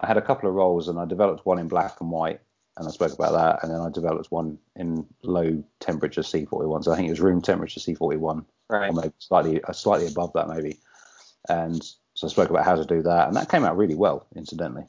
I 0.00 0.06
had 0.06 0.16
a 0.16 0.22
couple 0.22 0.48
of 0.48 0.54
rolls, 0.54 0.88
and 0.88 0.98
I 0.98 1.04
developed 1.04 1.44
one 1.44 1.58
in 1.58 1.68
black 1.68 2.00
and 2.00 2.10
white, 2.10 2.40
and 2.76 2.88
I 2.88 2.90
spoke 2.90 3.12
about 3.12 3.32
that, 3.32 3.62
and 3.62 3.72
then 3.72 3.80
I 3.80 3.90
developed 3.90 4.30
one 4.30 4.58
in 4.76 5.06
low 5.22 5.62
temperature 5.80 6.22
C41. 6.22 6.84
So 6.84 6.92
I 6.92 6.96
think 6.96 7.08
it 7.08 7.12
was 7.12 7.20
room 7.20 7.42
temperature 7.42 7.80
C41, 7.80 8.44
right. 8.68 8.90
or 8.90 8.92
maybe 8.92 9.12
slightly 9.18 9.62
uh, 9.62 9.72
slightly 9.72 10.06
above 10.06 10.32
that 10.34 10.48
maybe. 10.48 10.78
And 11.48 11.82
so 12.14 12.26
I 12.26 12.30
spoke 12.30 12.50
about 12.50 12.64
how 12.64 12.76
to 12.76 12.84
do 12.84 13.02
that, 13.02 13.28
and 13.28 13.36
that 13.36 13.50
came 13.50 13.64
out 13.64 13.76
really 13.76 13.96
well, 13.96 14.26
incidentally. 14.36 14.86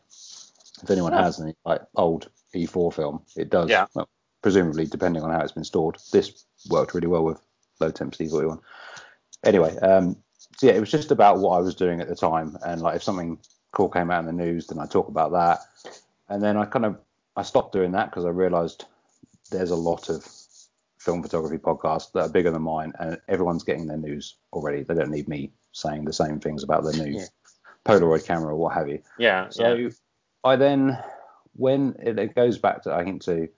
If 0.82 0.90
anyone 0.90 1.12
yeah. 1.12 1.24
has 1.24 1.42
any 1.42 1.56
like 1.66 1.82
old 1.96 2.30
E4 2.54 2.94
film, 2.94 3.22
it 3.36 3.50
does. 3.50 3.70
Yeah. 3.70 3.88
Well, 3.94 4.08
presumably, 4.42 4.86
depending 4.86 5.24
on 5.24 5.32
how 5.32 5.42
it's 5.42 5.52
been 5.52 5.64
stored, 5.64 5.98
this 6.12 6.46
worked 6.70 6.94
really 6.94 7.08
well 7.08 7.24
with 7.24 7.40
low 7.80 7.92
temp 7.92 8.14
C41. 8.14 8.60
Anyway, 9.44 9.76
um, 9.78 10.16
so 10.58 10.68
yeah, 10.68 10.74
it 10.74 10.80
was 10.80 10.92
just 10.92 11.12
about 11.12 11.40
what 11.40 11.58
I 11.58 11.62
was 11.62 11.76
doing 11.76 12.00
at 12.00 12.08
the 12.08 12.16
time, 12.16 12.58
and 12.66 12.82
like 12.82 12.96
if 12.96 13.04
something 13.04 13.40
cool 13.72 13.90
came 13.90 14.12
out 14.12 14.20
in 14.20 14.26
the 14.26 14.44
news, 14.44 14.68
then 14.68 14.80
I 14.80 14.86
talk 14.86 15.08
about 15.08 15.32
that. 15.32 15.60
And 16.30 16.42
then 16.42 16.58
I 16.58 16.66
kind 16.66 16.86
of 16.86 16.98
I 17.36 17.44
stopped 17.44 17.74
doing 17.74 17.92
that 17.94 18.10
because 18.10 18.26
I 18.26 18.30
realised 18.30 18.86
there's 19.52 19.72
a 19.72 19.76
lot 19.76 20.10
of 20.10 20.26
film 21.00 21.22
photography 21.22 21.58
podcasts 21.58 22.12
that 22.14 22.22
are 22.22 22.30
bigger 22.30 22.52
than 22.52 22.62
mine, 22.62 22.94
and 23.00 23.20
everyone's 23.28 23.64
getting 23.64 23.88
their 23.88 23.98
news 23.98 24.36
already. 24.54 24.84
They 24.84 24.94
don't 24.94 25.12
need 25.12 25.28
me 25.28 25.52
saying 25.76 26.06
the 26.06 26.14
same 26.14 26.40
things 26.40 26.64
about 26.64 26.84
the 26.84 26.94
new 26.94 27.12
yeah. 27.20 27.26
Polaroid 27.86 28.26
camera 28.26 28.54
or 28.54 28.56
what 28.56 28.74
have 28.74 28.88
you. 28.88 29.02
Yeah. 29.20 29.50
So 29.50 29.76
yeah. 29.76 29.90
I 30.44 30.56
then, 30.56 30.98
when 31.56 31.96
it, 32.00 32.34
goes 32.34 32.58
back 32.58 32.84
to 32.84 32.94
I 32.94 33.04
think 33.04 33.22
to 33.24 33.50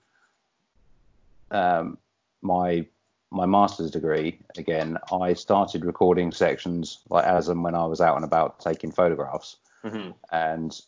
um, 1.52 1.98
my 2.42 2.86
my 3.30 3.46
master's 3.46 3.92
degree 3.92 4.40
again, 4.58 4.98
I 5.12 5.34
started 5.34 5.86
recording 5.86 6.32
sections 6.32 7.00
like 7.10 7.26
as 7.26 7.50
and 7.50 7.64
when 7.64 7.76
I 7.76 7.86
was 7.86 8.02
out 8.02 8.16
and 8.16 8.26
about 8.26 8.60
taking 8.60 8.92
photographs, 8.92 9.58
mm-hmm. 9.84 10.12
and 10.32 10.80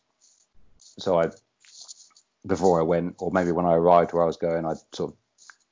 so 0.98 1.20
I 1.20 1.30
before 2.48 2.80
I 2.80 2.84
went, 2.84 3.16
or 3.20 3.32
maybe 3.32 3.52
when 3.52 3.66
I 3.66 3.74
arrived 3.74 4.14
where 4.14 4.24
I 4.24 4.28
was 4.28 4.38
going, 4.38 4.66
I'd 4.66 4.78
sort 4.94 5.12
of 5.12 5.18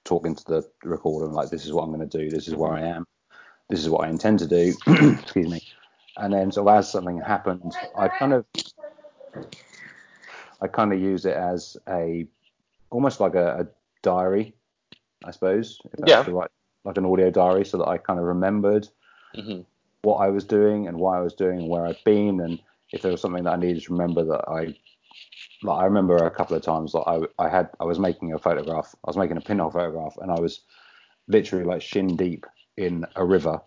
talk 0.03 0.25
into 0.25 0.43
the 0.45 0.69
recorder 0.83 1.25
and 1.25 1.33
like, 1.33 1.49
this 1.49 1.65
is 1.65 1.73
what 1.73 1.83
I'm 1.83 1.93
going 1.93 2.07
to 2.07 2.17
do, 2.17 2.29
this 2.29 2.47
is 2.47 2.55
where 2.55 2.73
I 2.73 2.81
am, 2.81 3.05
this 3.69 3.79
is 3.79 3.89
what 3.89 4.05
I 4.05 4.09
intend 4.09 4.39
to 4.39 4.47
do. 4.47 4.73
Excuse 4.87 5.49
me. 5.49 5.61
And 6.17 6.33
then 6.33 6.51
so 6.51 6.67
as 6.67 6.91
something 6.91 7.19
happened, 7.21 7.73
I 7.97 8.07
kind 8.07 8.33
of 8.33 8.45
I 10.61 10.67
kind 10.67 10.93
of 10.93 10.99
use 10.99 11.25
it 11.25 11.35
as 11.35 11.77
a 11.87 12.27
almost 12.89 13.19
like 13.19 13.35
a, 13.35 13.61
a 13.61 13.67
diary, 14.01 14.55
I 15.23 15.31
suppose. 15.31 15.79
If 15.85 15.91
that's 15.99 16.09
yeah. 16.09 16.23
the 16.23 16.33
right 16.33 16.49
like 16.83 16.97
an 16.97 17.05
audio 17.05 17.29
diary, 17.29 17.65
so 17.65 17.77
that 17.77 17.87
I 17.87 17.97
kind 17.97 18.19
of 18.19 18.25
remembered 18.25 18.87
mm-hmm. 19.35 19.61
what 20.01 20.17
I 20.17 20.29
was 20.29 20.45
doing 20.45 20.87
and 20.87 20.97
why 20.97 21.17
I 21.17 21.21
was 21.21 21.33
doing 21.33 21.59
and 21.59 21.69
where 21.69 21.85
I'd 21.85 22.03
been, 22.05 22.39
and 22.39 22.59
if 22.91 23.01
there 23.01 23.11
was 23.11 23.21
something 23.21 23.43
that 23.43 23.53
I 23.53 23.57
needed 23.57 23.83
to 23.83 23.91
remember 23.91 24.23
that 24.25 24.45
I 24.47 24.75
like 25.63 25.79
I 25.79 25.85
remember 25.85 26.15
a 26.15 26.31
couple 26.31 26.55
of 26.55 26.63
times 26.63 26.93
like 26.93 27.07
I, 27.07 27.21
I 27.37 27.49
had 27.49 27.69
I 27.79 27.83
was 27.83 27.99
making 27.99 28.33
a 28.33 28.39
photograph 28.39 28.95
I 29.03 29.09
was 29.09 29.17
making 29.17 29.37
a 29.37 29.41
pinhole 29.41 29.71
photograph 29.71 30.15
and 30.21 30.31
I 30.31 30.39
was 30.39 30.61
literally 31.27 31.65
like 31.65 31.81
shin 31.81 32.15
deep 32.15 32.45
in 32.77 33.05
a 33.15 33.25
river 33.25 33.61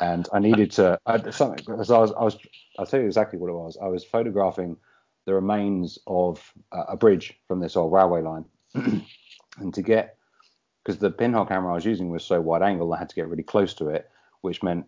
and 0.00 0.28
I 0.32 0.38
needed 0.38 0.70
to 0.72 0.98
I, 1.06 1.30
something 1.30 1.64
because 1.66 1.90
I 1.90 1.98
was 1.98 2.12
I 2.12 2.22
was 2.22 2.38
I'll 2.78 2.86
tell 2.86 3.00
you 3.00 3.06
exactly 3.06 3.38
what 3.38 3.50
it 3.50 3.54
was 3.54 3.76
I 3.82 3.88
was 3.88 4.04
photographing 4.04 4.76
the 5.24 5.34
remains 5.34 5.98
of 6.06 6.52
uh, 6.72 6.84
a 6.88 6.96
bridge 6.96 7.38
from 7.46 7.60
this 7.60 7.76
old 7.76 7.92
railway 7.92 8.22
line 8.22 8.44
and 8.74 9.74
to 9.74 9.82
get 9.82 10.16
because 10.84 10.98
the 10.98 11.10
pinhole 11.10 11.46
camera 11.46 11.72
I 11.72 11.74
was 11.74 11.84
using 11.84 12.08
was 12.08 12.24
so 12.24 12.40
wide 12.40 12.62
angle 12.62 12.92
I 12.92 12.98
had 12.98 13.08
to 13.08 13.14
get 13.14 13.28
really 13.28 13.42
close 13.42 13.74
to 13.74 13.88
it 13.88 14.08
which 14.40 14.62
meant 14.62 14.86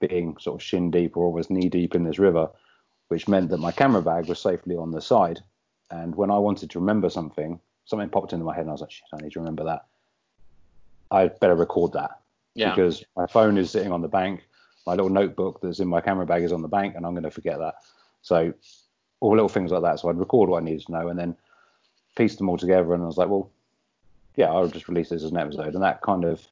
being 0.00 0.36
sort 0.38 0.60
of 0.60 0.62
shin 0.62 0.90
deep 0.90 1.16
or 1.16 1.24
almost 1.24 1.50
knee 1.50 1.68
deep 1.68 1.94
in 1.94 2.04
this 2.04 2.18
river 2.18 2.50
which 3.08 3.28
meant 3.28 3.48
that 3.50 3.58
my 3.58 3.72
camera 3.72 4.02
bag 4.02 4.28
was 4.28 4.38
safely 4.38 4.76
on 4.76 4.90
the 4.90 5.00
side 5.00 5.40
and 5.90 6.14
when 6.14 6.30
I 6.30 6.38
wanted 6.38 6.70
to 6.70 6.80
remember 6.80 7.10
something, 7.10 7.60
something 7.84 8.08
popped 8.08 8.32
into 8.32 8.44
my 8.44 8.54
head, 8.54 8.62
and 8.62 8.70
I 8.70 8.72
was 8.72 8.80
like, 8.80 8.90
shit, 8.90 9.04
I 9.12 9.22
need 9.22 9.32
to 9.32 9.40
remember 9.40 9.64
that. 9.64 9.86
I 11.10 11.28
better 11.28 11.54
record 11.54 11.92
that. 11.92 12.20
Yeah. 12.54 12.74
Because 12.74 13.04
my 13.16 13.26
phone 13.26 13.58
is 13.58 13.70
sitting 13.70 13.92
on 13.92 14.02
the 14.02 14.08
bank, 14.08 14.46
my 14.86 14.92
little 14.92 15.10
notebook 15.10 15.60
that's 15.60 15.80
in 15.80 15.88
my 15.88 16.00
camera 16.00 16.26
bag 16.26 16.42
is 16.42 16.52
on 16.52 16.62
the 16.62 16.68
bank, 16.68 16.94
and 16.94 17.04
I'm 17.04 17.12
going 17.12 17.24
to 17.24 17.30
forget 17.30 17.58
that. 17.58 17.76
So, 18.22 18.52
all 19.20 19.32
little 19.32 19.48
things 19.48 19.70
like 19.70 19.82
that. 19.82 20.00
So 20.00 20.08
I'd 20.08 20.18
record 20.18 20.48
what 20.48 20.62
I 20.62 20.64
needed 20.64 20.86
to 20.86 20.92
know, 20.92 21.08
and 21.08 21.18
then 21.18 21.36
piece 22.16 22.36
them 22.36 22.48
all 22.48 22.58
together. 22.58 22.94
And 22.94 23.02
I 23.02 23.06
was 23.06 23.16
like, 23.16 23.28
well, 23.28 23.50
yeah, 24.36 24.50
I'll 24.50 24.68
just 24.68 24.88
release 24.88 25.08
this 25.08 25.22
as 25.22 25.30
an 25.30 25.36
episode, 25.36 25.74
and 25.74 25.82
that 25.82 26.02
kind 26.02 26.24
of 26.24 26.46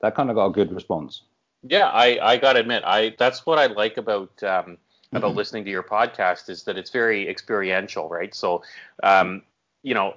that 0.00 0.14
kind 0.14 0.30
of 0.30 0.36
got 0.36 0.46
a 0.46 0.52
good 0.52 0.72
response. 0.72 1.22
Yeah, 1.62 1.88
I 1.88 2.18
I 2.22 2.36
gotta 2.38 2.60
admit, 2.60 2.82
I 2.84 3.14
that's 3.18 3.44
what 3.46 3.58
I 3.58 3.66
like 3.66 3.96
about 3.96 4.42
um, 4.42 4.78
about 5.12 5.34
listening 5.34 5.64
to 5.64 5.70
your 5.70 5.82
podcast 5.82 6.48
is 6.48 6.62
that 6.64 6.78
it's 6.78 6.90
very 6.90 7.28
experiential, 7.28 8.08
right? 8.08 8.34
So, 8.34 8.62
um, 9.02 9.42
you 9.82 9.94
know, 9.94 10.14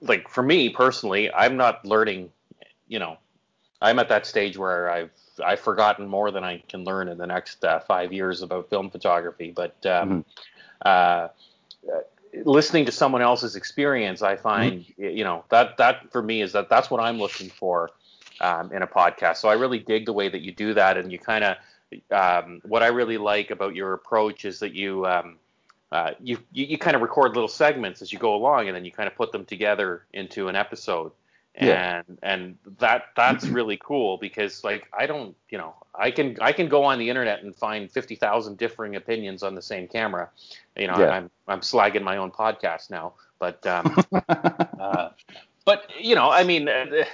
like 0.00 0.28
for 0.28 0.42
me 0.42 0.68
personally, 0.68 1.32
I'm 1.32 1.56
not 1.56 1.84
learning, 1.84 2.30
you 2.88 2.98
know, 2.98 3.18
I'm 3.82 3.98
at 3.98 4.08
that 4.08 4.26
stage 4.26 4.56
where 4.56 4.90
I've 4.90 5.10
I've 5.44 5.60
forgotten 5.60 6.06
more 6.06 6.30
than 6.30 6.44
I 6.44 6.62
can 6.68 6.84
learn 6.84 7.08
in 7.08 7.18
the 7.18 7.26
next 7.26 7.64
uh, 7.64 7.80
five 7.80 8.12
years 8.12 8.42
about 8.42 8.68
film 8.68 8.90
photography. 8.90 9.52
But 9.52 9.74
um, 9.86 10.24
mm-hmm. 10.24 10.28
uh, 10.82 11.28
listening 12.44 12.84
to 12.86 12.92
someone 12.92 13.22
else's 13.22 13.56
experience, 13.56 14.22
I 14.22 14.36
find 14.36 14.80
mm-hmm. 14.80 15.16
you 15.16 15.24
know 15.24 15.44
that 15.48 15.76
that 15.78 16.12
for 16.12 16.22
me 16.22 16.42
is 16.42 16.52
that 16.52 16.68
that's 16.68 16.90
what 16.90 17.00
I'm 17.00 17.18
looking 17.18 17.48
for 17.48 17.90
um, 18.40 18.72
in 18.72 18.82
a 18.82 18.86
podcast. 18.86 19.38
So 19.38 19.48
I 19.48 19.54
really 19.54 19.78
dig 19.78 20.06
the 20.06 20.12
way 20.12 20.28
that 20.28 20.42
you 20.42 20.52
do 20.52 20.74
that, 20.74 20.96
and 20.96 21.10
you 21.10 21.18
kind 21.18 21.44
of 21.44 21.56
um, 22.10 22.60
what 22.64 22.82
I 22.82 22.88
really 22.88 23.18
like 23.18 23.50
about 23.50 23.74
your 23.74 23.94
approach 23.94 24.44
is 24.44 24.60
that 24.60 24.74
you 24.74 25.06
um, 25.06 25.36
uh, 25.92 26.12
you, 26.20 26.38
you, 26.52 26.66
you 26.66 26.78
kind 26.78 26.94
of 26.94 27.02
record 27.02 27.34
little 27.34 27.48
segments 27.48 28.00
as 28.00 28.12
you 28.12 28.18
go 28.18 28.34
along, 28.34 28.68
and 28.68 28.76
then 28.76 28.84
you 28.84 28.92
kind 28.92 29.08
of 29.08 29.14
put 29.16 29.32
them 29.32 29.44
together 29.44 30.04
into 30.12 30.48
an 30.48 30.56
episode. 30.56 31.12
And 31.56 31.68
yeah. 31.68 32.02
and 32.22 32.58
that 32.78 33.06
that's 33.16 33.46
really 33.58 33.78
cool 33.82 34.18
because 34.18 34.62
like 34.62 34.88
I 34.96 35.06
don't 35.06 35.36
you 35.48 35.58
know 35.58 35.74
I 35.94 36.10
can 36.10 36.36
I 36.40 36.52
can 36.52 36.68
go 36.68 36.84
on 36.84 36.98
the 36.98 37.08
internet 37.08 37.42
and 37.42 37.54
find 37.54 37.90
fifty 37.90 38.14
thousand 38.14 38.56
differing 38.56 38.96
opinions 38.96 39.42
on 39.42 39.54
the 39.54 39.62
same 39.62 39.88
camera, 39.88 40.30
you 40.76 40.86
know 40.86 40.98
yeah. 40.98 41.10
I'm 41.10 41.30
I'm 41.48 41.60
slagging 41.60 42.02
my 42.02 42.16
own 42.18 42.30
podcast 42.30 42.90
now, 42.90 43.14
but 43.38 43.66
um, 43.66 43.96
uh, 44.80 45.10
but 45.64 45.90
you 46.00 46.14
know 46.14 46.30
I 46.30 46.44
mean 46.44 46.68
uh, 46.68 47.04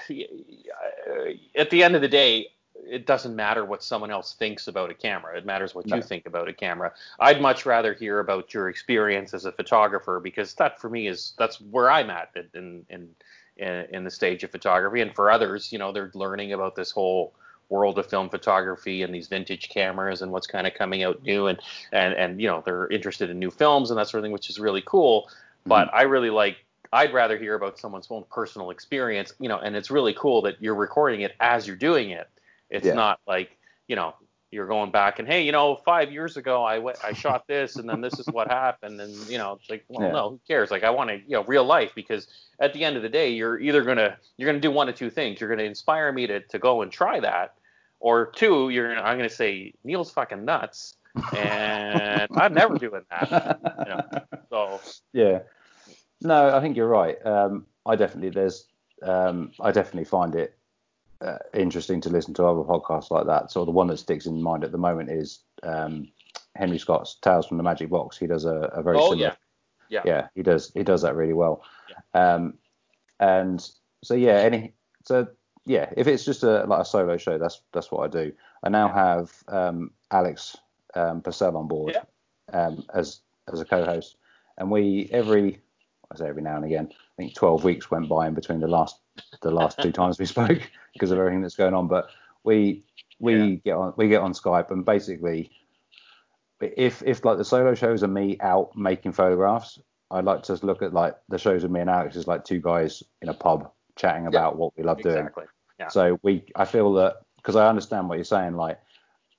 at 1.56 1.70
the 1.70 1.82
end 1.82 1.96
of 1.96 2.02
the 2.02 2.08
day 2.08 2.48
it 2.88 3.06
doesn't 3.06 3.34
matter 3.34 3.64
what 3.64 3.82
someone 3.82 4.10
else 4.10 4.34
thinks 4.34 4.68
about 4.68 4.90
a 4.90 4.94
camera. 4.94 5.36
It 5.36 5.44
matters 5.44 5.74
what 5.74 5.86
no. 5.86 5.96
you 5.96 6.02
think 6.02 6.26
about 6.26 6.48
a 6.48 6.52
camera. 6.52 6.92
I'd 7.18 7.40
much 7.40 7.66
rather 7.66 7.94
hear 7.94 8.20
about 8.20 8.54
your 8.54 8.68
experience 8.68 9.34
as 9.34 9.44
a 9.44 9.52
photographer 9.52 10.20
because 10.20 10.54
that 10.54 10.80
for 10.80 10.88
me 10.88 11.08
is 11.08 11.32
that's 11.38 11.60
where 11.60 11.90
I'm 11.90 12.10
at 12.10 12.30
in 12.54 12.86
in 12.88 13.08
in, 13.56 13.86
in 13.90 14.04
the 14.04 14.10
stage 14.10 14.44
of 14.44 14.50
photography. 14.50 15.00
And 15.00 15.14
for 15.14 15.30
others, 15.30 15.72
you 15.72 15.78
know, 15.78 15.92
they're 15.92 16.10
learning 16.14 16.52
about 16.52 16.76
this 16.76 16.90
whole 16.90 17.34
world 17.68 17.98
of 17.98 18.06
film 18.06 18.28
photography 18.28 19.02
and 19.02 19.12
these 19.12 19.26
vintage 19.26 19.68
cameras 19.68 20.22
and 20.22 20.30
what's 20.30 20.46
kind 20.46 20.68
of 20.68 20.74
coming 20.74 21.02
out 21.02 21.20
new 21.24 21.48
and 21.48 21.58
and 21.90 22.14
and 22.14 22.40
you 22.40 22.46
know 22.46 22.62
they're 22.64 22.86
interested 22.88 23.28
in 23.28 23.40
new 23.40 23.50
films 23.50 23.90
and 23.90 23.98
that 23.98 24.08
sort 24.08 24.20
of 24.20 24.24
thing, 24.24 24.32
which 24.32 24.48
is 24.48 24.60
really 24.60 24.82
cool. 24.86 25.22
Mm-hmm. 25.22 25.70
But 25.70 25.92
I 25.92 26.02
really 26.02 26.30
like 26.30 26.58
I'd 26.92 27.12
rather 27.12 27.36
hear 27.36 27.54
about 27.54 27.78
someone's 27.78 28.06
own 28.10 28.24
personal 28.30 28.70
experience, 28.70 29.32
you 29.40 29.48
know, 29.48 29.58
and 29.58 29.74
it's 29.74 29.90
really 29.90 30.14
cool 30.14 30.42
that 30.42 30.62
you're 30.62 30.76
recording 30.76 31.22
it 31.22 31.34
as 31.40 31.66
you're 31.66 31.76
doing 31.76 32.10
it 32.10 32.28
it's 32.70 32.86
yeah. 32.86 32.94
not 32.94 33.20
like, 33.26 33.56
you 33.88 33.96
know, 33.96 34.14
you're 34.56 34.66
going 34.66 34.90
back 34.90 35.18
and 35.18 35.28
hey, 35.28 35.42
you 35.42 35.52
know, 35.52 35.76
five 35.84 36.10
years 36.10 36.38
ago 36.38 36.64
I 36.64 36.78
went, 36.78 36.96
I 37.04 37.12
shot 37.12 37.46
this 37.46 37.76
and 37.76 37.88
then 37.88 38.00
this 38.00 38.18
is 38.18 38.26
what 38.26 38.48
happened 38.48 39.00
and 39.00 39.14
you 39.28 39.36
know, 39.36 39.58
it's 39.60 39.68
like, 39.68 39.84
well, 39.88 40.06
yeah. 40.06 40.12
no, 40.12 40.30
who 40.30 40.40
cares? 40.48 40.70
Like 40.70 40.82
I 40.82 40.90
want 40.90 41.10
to, 41.10 41.16
you 41.16 41.32
know, 41.32 41.44
real 41.44 41.64
life 41.64 41.92
because 41.94 42.26
at 42.58 42.72
the 42.72 42.82
end 42.82 42.96
of 42.96 43.02
the 43.02 43.08
day, 43.08 43.30
you're 43.30 43.60
either 43.60 43.84
gonna 43.84 44.16
you're 44.38 44.48
gonna 44.48 44.60
do 44.60 44.70
one 44.70 44.88
of 44.88 44.94
two 44.94 45.10
things. 45.10 45.40
You're 45.40 45.50
gonna 45.50 45.64
inspire 45.64 46.10
me 46.10 46.26
to 46.26 46.40
to 46.40 46.58
go 46.58 46.80
and 46.80 46.90
try 46.90 47.20
that, 47.20 47.54
or 48.00 48.32
two, 48.32 48.70
you're 48.70 48.94
gonna 48.94 49.06
I'm 49.06 49.18
gonna 49.18 49.28
say 49.28 49.74
Neil's 49.84 50.10
fucking 50.10 50.44
nuts 50.44 50.96
and 51.36 52.28
I'm 52.34 52.54
never 52.54 52.78
doing 52.78 53.02
that. 53.10 53.60
You 53.78 53.94
know? 53.94 54.40
So 54.50 54.80
yeah, 55.12 55.40
no, 56.22 56.56
I 56.56 56.60
think 56.60 56.76
you're 56.76 56.88
right. 56.88 57.24
Um, 57.26 57.66
I 57.84 57.94
definitely 57.94 58.30
there's 58.30 58.66
um, 59.02 59.52
I 59.60 59.70
definitely 59.70 60.04
find 60.04 60.34
it 60.34 60.56
uh, 61.20 61.38
interesting 61.54 62.00
to 62.02 62.10
listen 62.10 62.34
to 62.34 62.44
other 62.44 62.62
podcasts 62.62 63.10
like 63.10 63.26
that. 63.26 63.50
So 63.50 63.64
the 63.64 63.70
one 63.70 63.86
that 63.88 63.98
sticks 63.98 64.26
in 64.26 64.42
mind 64.42 64.64
at 64.64 64.72
the 64.72 64.78
moment 64.78 65.10
is 65.10 65.40
um, 65.62 66.08
Henry 66.54 66.78
Scott's 66.78 67.16
Tales 67.22 67.46
from 67.46 67.56
the 67.56 67.62
Magic 67.62 67.90
Box. 67.90 68.16
He 68.16 68.26
does 68.26 68.44
a, 68.44 68.70
a 68.74 68.82
very 68.82 68.98
oh, 68.98 69.10
similar. 69.10 69.36
Yeah. 69.88 70.02
yeah. 70.04 70.12
Yeah, 70.12 70.28
he 70.34 70.42
does. 70.42 70.72
He 70.74 70.82
does 70.82 71.02
that 71.02 71.16
really 71.16 71.32
well. 71.32 71.62
Yeah. 71.88 72.34
Um, 72.34 72.54
and 73.20 73.66
so 74.02 74.14
yeah, 74.14 74.38
any 74.38 74.74
so 75.04 75.26
yeah, 75.64 75.90
if 75.96 76.06
it's 76.06 76.24
just 76.24 76.42
a 76.42 76.64
like 76.64 76.80
a 76.80 76.84
solo 76.84 77.16
show, 77.16 77.38
that's 77.38 77.62
that's 77.72 77.90
what 77.90 78.04
I 78.04 78.08
do. 78.08 78.32
I 78.62 78.68
now 78.68 78.88
have 78.88 79.32
um, 79.48 79.90
Alex 80.10 80.56
um, 80.94 81.22
Purcell 81.22 81.56
on 81.56 81.68
board 81.68 81.94
yeah. 81.94 82.58
um, 82.58 82.84
as 82.94 83.20
as 83.52 83.60
a 83.60 83.64
co-host, 83.64 84.16
and 84.58 84.70
we 84.70 85.08
every 85.12 85.60
I 86.10 86.16
say 86.16 86.28
every 86.28 86.42
now 86.42 86.56
and 86.56 86.64
again. 86.64 86.88
I 86.92 87.22
think 87.22 87.34
12 87.34 87.64
weeks 87.64 87.90
went 87.90 88.08
by 88.08 88.26
in 88.26 88.34
between 88.34 88.60
the 88.60 88.68
last 88.68 89.00
the 89.42 89.50
last 89.50 89.80
two 89.80 89.92
times 89.92 90.18
we 90.18 90.26
spoke 90.36 90.70
because 90.96 91.10
of 91.10 91.18
everything 91.18 91.42
that's 91.42 91.56
going 91.56 91.74
on. 91.74 91.88
But 91.88 92.08
we 92.44 92.84
we 93.18 93.34
yeah. 93.36 93.56
get 93.64 93.76
on 93.76 93.94
we 93.96 94.08
get 94.08 94.22
on 94.22 94.32
Skype 94.32 94.70
and 94.70 94.84
basically 94.84 95.50
if 96.60 97.02
if 97.04 97.24
like 97.24 97.38
the 97.38 97.44
solo 97.44 97.74
shows 97.74 98.02
are 98.02 98.08
me 98.08 98.38
out 98.40 98.76
making 98.76 99.12
photographs, 99.12 99.78
I'd 100.10 100.24
like 100.24 100.42
to 100.44 100.54
look 100.66 100.82
at 100.82 100.92
like 100.92 101.14
the 101.28 101.38
shows 101.38 101.64
of 101.64 101.70
me 101.70 101.80
and 101.80 101.90
Alex 101.90 102.16
is 102.16 102.26
like 102.26 102.44
two 102.44 102.60
guys 102.60 103.02
in 103.22 103.28
a 103.28 103.34
pub 103.34 103.70
chatting 103.96 104.26
about 104.26 104.54
yeah, 104.54 104.58
what 104.58 104.76
we 104.76 104.84
love 104.84 104.98
exactly. 104.98 105.42
doing. 105.42 105.48
Yeah. 105.78 105.88
So 105.88 106.18
we 106.22 106.44
I 106.54 106.64
feel 106.64 106.92
that 106.94 107.16
because 107.36 107.56
I 107.56 107.68
understand 107.68 108.08
what 108.08 108.16
you're 108.16 108.24
saying, 108.24 108.56
like 108.56 108.80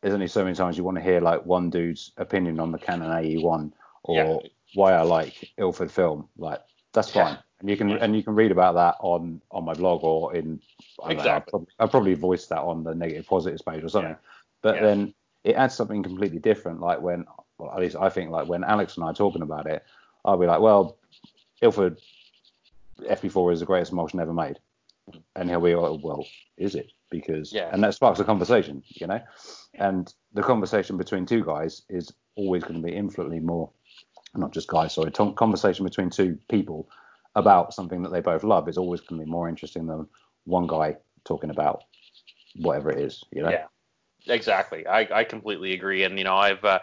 there's 0.01 0.14
only 0.14 0.28
so 0.28 0.43
many 0.43 0.55
times 0.55 0.78
you 0.78 0.84
want 0.84 0.97
to 0.97 1.03
hear 1.03 1.20
like 1.20 1.45
one 1.45 1.70
dude's 1.70 2.12
opinion 2.18 2.60
on 2.60 2.72
the 2.72 2.78
Canon 2.78 3.10
AE1 3.10 3.72
or 4.03 4.16
yeah. 4.16 4.49
why 4.76 4.93
I 4.93 5.01
like 5.01 5.51
Ilford 5.58 5.91
film. 5.91 6.30
Like 6.38 6.62
that's 6.93 7.10
fine 7.10 7.39
and 7.60 7.70
you 7.70 7.78
can 7.78 7.91
and 7.91 8.16
you 8.16 8.24
can 8.24 8.36
read 8.36 8.51
about 8.51 8.76
that 8.76 8.95
on 8.99 9.41
on 9.51 9.66
my 9.66 9.74
blog 9.74 10.03
or 10.03 10.36
in 10.36 10.62
I 11.03 11.12
exactly. 11.12 11.26
Know, 11.26 11.34
I'll, 11.34 11.41
probably, 11.41 11.68
I'll 11.80 11.88
probably 11.88 12.14
voice 12.14 12.45
that 12.47 12.60
on 12.60 12.84
the 12.84 12.93
negative 12.93 13.26
positives 13.26 13.62
page 13.62 13.84
or 13.84 13.89
something. 13.89 14.12
Yeah. 14.12 14.18
But 14.62 14.76
yeah. 14.76 14.82
then 14.82 15.14
it 15.43 15.55
adds 15.55 15.76
something 15.76 16.03
completely 16.03 16.39
different. 16.39 16.82
Like 16.82 17.01
when, 17.01 17.26
well, 17.58 17.72
at 17.72 17.80
least 17.80 17.95
I 17.95 18.10
think 18.10 18.30
like 18.30 18.47
when 18.47 18.64
Alex 18.64 18.95
and 18.95 19.03
I 19.03 19.08
are 19.08 19.14
talking 19.14 19.41
about 19.41 19.68
it, 19.68 19.84
I'll 20.26 20.38
be 20.38 20.45
like, 20.45 20.60
well, 20.60 20.97
Ilford 21.62 21.99
FP4 23.01 23.53
is 23.53 23.60
the 23.60 23.66
greatest 23.66 23.91
emulsion 23.91 24.20
ever 24.20 24.34
made, 24.34 24.60
and 25.36 25.49
he'll 25.49 25.62
be 25.62 25.76
like, 25.76 25.99
well, 26.03 26.26
is 26.58 26.76
it? 26.76 26.91
Because 27.10 27.53
yeah. 27.53 27.70
and 27.72 27.84
that 27.84 27.93
sparks 27.93 28.20
a 28.20 28.26
conversation, 28.26 28.84
you 28.89 29.08
know, 29.08 29.22
and 29.76 30.14
the 30.34 30.43
conversation 30.43 30.97
between 30.97 31.26
two 31.26 31.43
guys 31.43 31.84
is 31.89 32.12
always 32.36 32.64
going 32.64 32.82
to 32.82 32.86
be 32.86 32.93
infinitely 32.93 33.39
more, 33.39 33.70
not 34.36 34.51
just 34.51 34.68
guys, 34.68 34.93
sorry, 34.93 35.12
t- 35.12 35.34
conversation 35.34 35.86
between 35.86 36.10
two 36.10 36.38
people 36.49 36.89
about 37.38 37.73
something 37.73 38.01
that 38.01 38.11
they 38.11 38.19
both 38.19 38.43
love 38.43 38.67
is 38.67 38.77
always 38.77 38.99
going 38.99 39.19
to 39.19 39.25
be 39.25 39.31
more 39.31 39.47
interesting 39.47 39.85
than 39.85 40.07
one 40.45 40.65
guy 40.65 40.97
talking 41.23 41.51
about 41.51 41.83
whatever 42.55 42.91
it 42.91 42.99
is, 42.99 43.23
you 43.31 43.43
know? 43.43 43.49
Yeah, 43.49 43.65
exactly. 44.25 44.88
I, 44.88 45.07
I 45.19 45.23
completely 45.23 45.73
agree. 45.73 46.03
And, 46.03 46.17
you 46.17 46.23
know, 46.23 46.35
I've, 46.35 46.65
uh, 46.65 46.79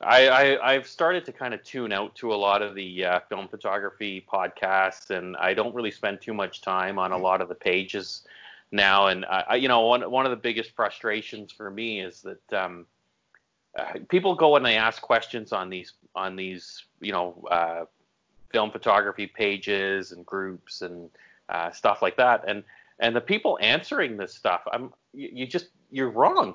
I, 0.00 0.58
I, 0.62 0.72
have 0.72 0.86
started 0.86 1.26
to 1.26 1.32
kind 1.32 1.52
of 1.52 1.62
tune 1.62 1.92
out 1.92 2.14
to 2.16 2.32
a 2.32 2.36
lot 2.36 2.62
of 2.62 2.74
the 2.74 3.04
uh, 3.04 3.20
film 3.28 3.48
photography 3.48 4.24
podcasts, 4.32 5.10
and 5.10 5.36
I 5.36 5.52
don't 5.54 5.74
really 5.74 5.90
spend 5.90 6.22
too 6.22 6.32
much 6.32 6.62
time 6.62 6.98
on 6.98 7.12
a 7.12 7.18
lot 7.18 7.40
of 7.40 7.48
the 7.48 7.54
pages 7.56 8.22
now. 8.70 9.08
And 9.08 9.26
I, 9.26 9.56
you 9.56 9.66
know, 9.66 9.80
one 9.86 10.08
one 10.08 10.24
of 10.24 10.30
the 10.30 10.36
biggest 10.36 10.70
frustrations 10.76 11.50
for 11.50 11.68
me 11.68 12.00
is 12.00 12.22
that 12.22 12.52
um, 12.52 12.86
uh, 13.76 13.94
people 14.08 14.36
go 14.36 14.54
and 14.54 14.64
they 14.64 14.76
ask 14.76 15.02
questions 15.02 15.52
on 15.52 15.68
these 15.68 15.94
on 16.14 16.36
these 16.36 16.84
you 17.00 17.10
know 17.10 17.44
uh, 17.50 17.84
film 18.50 18.70
photography 18.70 19.26
pages 19.26 20.12
and 20.12 20.24
groups 20.24 20.82
and 20.82 21.10
uh, 21.48 21.70
stuff 21.70 22.02
like 22.02 22.16
that. 22.16 22.44
And 22.46 22.64
and 23.00 23.14
the 23.14 23.20
people 23.20 23.58
answering 23.60 24.16
this 24.16 24.34
stuff, 24.34 24.62
I'm 24.72 24.92
you, 25.12 25.30
you 25.32 25.46
just 25.46 25.68
you're 25.90 26.10
wrong. 26.10 26.54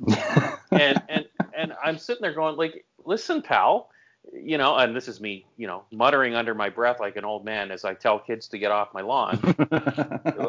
and 0.70 1.02
and 1.08 1.26
and 1.56 1.72
I'm 1.82 1.98
sitting 1.98 2.22
there 2.22 2.34
going 2.34 2.56
like, 2.56 2.84
listen, 3.04 3.42
pal, 3.42 3.90
you 4.32 4.58
know, 4.58 4.76
and 4.76 4.96
this 4.96 5.08
is 5.08 5.20
me, 5.20 5.46
you 5.56 5.66
know, 5.66 5.84
muttering 5.92 6.34
under 6.34 6.54
my 6.54 6.68
breath 6.68 6.98
like 7.00 7.16
an 7.16 7.24
old 7.24 7.44
man 7.44 7.70
as 7.70 7.84
I 7.84 7.94
tell 7.94 8.18
kids 8.18 8.48
to 8.48 8.58
get 8.58 8.72
off 8.72 8.94
my 8.94 9.02
lawn. 9.02 9.38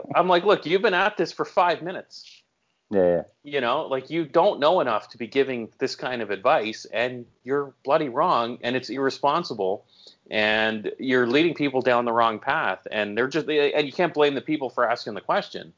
I'm 0.15 0.27
like, 0.27 0.45
look, 0.45 0.65
you've 0.65 0.81
been 0.81 0.93
at 0.93 1.17
this 1.17 1.31
for 1.31 1.45
five 1.45 1.81
minutes. 1.81 2.43
Yeah. 2.91 3.23
You 3.43 3.61
know, 3.61 3.87
like 3.87 4.09
you 4.09 4.25
don't 4.25 4.59
know 4.59 4.79
enough 4.79 5.09
to 5.09 5.17
be 5.17 5.27
giving 5.27 5.69
this 5.79 5.95
kind 5.95 6.21
of 6.21 6.29
advice, 6.31 6.85
and 6.85 7.25
you're 7.43 7.73
bloody 7.83 8.09
wrong, 8.09 8.59
and 8.61 8.75
it's 8.75 8.89
irresponsible 8.89 9.85
and 10.31 10.91
you're 10.97 11.27
leading 11.27 11.53
people 11.53 11.81
down 11.81 12.05
the 12.05 12.11
wrong 12.11 12.39
path 12.39 12.85
and 12.91 13.17
they're 13.17 13.27
just 13.27 13.47
and 13.47 13.85
you 13.85 13.93
can't 13.93 14.13
blame 14.13 14.33
the 14.33 14.41
people 14.41 14.69
for 14.69 14.89
asking 14.89 15.13
the 15.13 15.21
question 15.21 15.71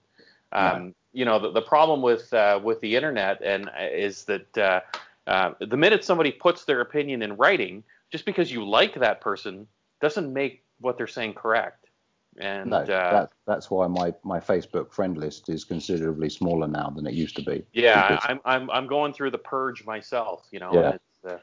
um, 0.54 0.93
you 1.12 1.26
know 1.26 1.39
the, 1.39 1.52
the 1.52 1.62
problem 1.62 2.02
with 2.02 2.34
uh, 2.34 2.60
with 2.64 2.80
the 2.82 2.95
internet 2.95 3.41
and 3.41 3.70
uh, 3.70 3.84
is 3.91 4.24
that 4.26 4.58
uh, 4.58 4.80
uh, 5.28 5.54
the 5.60 5.78
minute 5.78 6.04
somebody 6.04 6.32
puts 6.32 6.64
their 6.64 6.82
opinion 6.82 7.22
in 7.22 7.36
writing 7.36 7.84
just 8.12 8.26
because 8.26 8.52
you 8.52 8.68
like 8.68 8.95
that 8.95 9.20
person 9.20 9.68
doesn't 10.00 10.32
make 10.32 10.64
what 10.80 10.98
they're 10.98 11.08
saying 11.08 11.34
correct 11.34 11.88
and 12.38 12.70
no, 12.70 12.78
uh, 12.78 12.86
that, 12.86 13.32
that's 13.48 13.72
why 13.72 13.88
my, 13.88 14.14
my 14.24 14.39
Facebook 14.39 14.91
friend 14.91 15.18
list 15.18 15.50
is 15.50 15.64
considerably 15.64 16.30
smaller 16.30 16.68
now 16.68 16.91
than 16.95 17.08
it 17.08 17.16
used 17.16 17.36
to 17.38 17.41
be. 17.41 17.64
Yeah, 17.74 18.20
I'm, 18.24 18.39
I'm 18.45 18.70
I'm 18.70 18.86
going 18.86 19.12
through 19.12 19.32
the 19.32 19.39
purge 19.39 19.86
myself. 19.86 20.48
You 20.52 20.60
know, 20.60 20.72
yeah. 20.72 21.38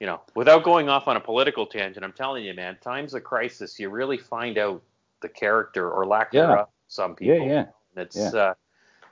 You 0.00 0.06
know, 0.06 0.20
without 0.34 0.62
going 0.62 0.88
off 0.88 1.08
on 1.08 1.16
a 1.16 1.20
political 1.20 1.66
tangent, 1.66 2.04
I'm 2.04 2.12
telling 2.12 2.44
you, 2.44 2.52
man, 2.54 2.76
times 2.82 3.14
of 3.14 3.24
crisis, 3.24 3.78
you 3.78 3.88
really 3.88 4.18
find 4.18 4.58
out 4.58 4.82
the 5.22 5.28
character 5.28 5.90
or 5.90 6.06
lack 6.06 6.32
yeah. 6.32 6.46
thereof 6.46 6.68
some 6.88 7.14
people. 7.14 7.46
Yeah, 7.46 7.66
yeah. 7.96 8.02
it's, 8.02 8.16
yeah. 8.16 8.28
Uh, 8.28 8.54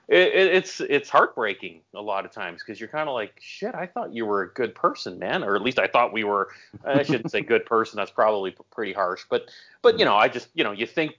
it, 0.07 0.17
it, 0.17 0.55
it's 0.55 0.81
it's 0.81 1.09
heartbreaking 1.09 1.81
a 1.95 2.01
lot 2.01 2.25
of 2.25 2.31
times 2.31 2.61
because 2.61 2.79
you're 2.79 2.89
kind 2.89 3.09
of 3.09 3.15
like, 3.15 3.33
shit, 3.41 3.73
I 3.73 3.87
thought 3.87 4.13
you 4.13 4.25
were 4.27 4.43
a 4.43 4.49
good 4.49 4.75
person, 4.75 5.17
man, 5.17 5.43
or 5.43 5.55
at 5.55 5.63
least 5.63 5.79
I 5.79 5.87
thought 5.87 6.13
we 6.13 6.23
were. 6.23 6.49
I 6.85 7.01
shouldn't 7.01 7.31
say 7.31 7.41
good 7.41 7.65
person. 7.65 7.97
That's 7.97 8.11
probably 8.11 8.55
pretty 8.71 8.93
harsh, 8.93 9.23
but 9.29 9.49
but 9.81 9.97
you 9.97 10.05
know, 10.05 10.15
I 10.15 10.27
just 10.27 10.49
you 10.53 10.63
know, 10.63 10.71
you 10.71 10.85
think 10.85 11.17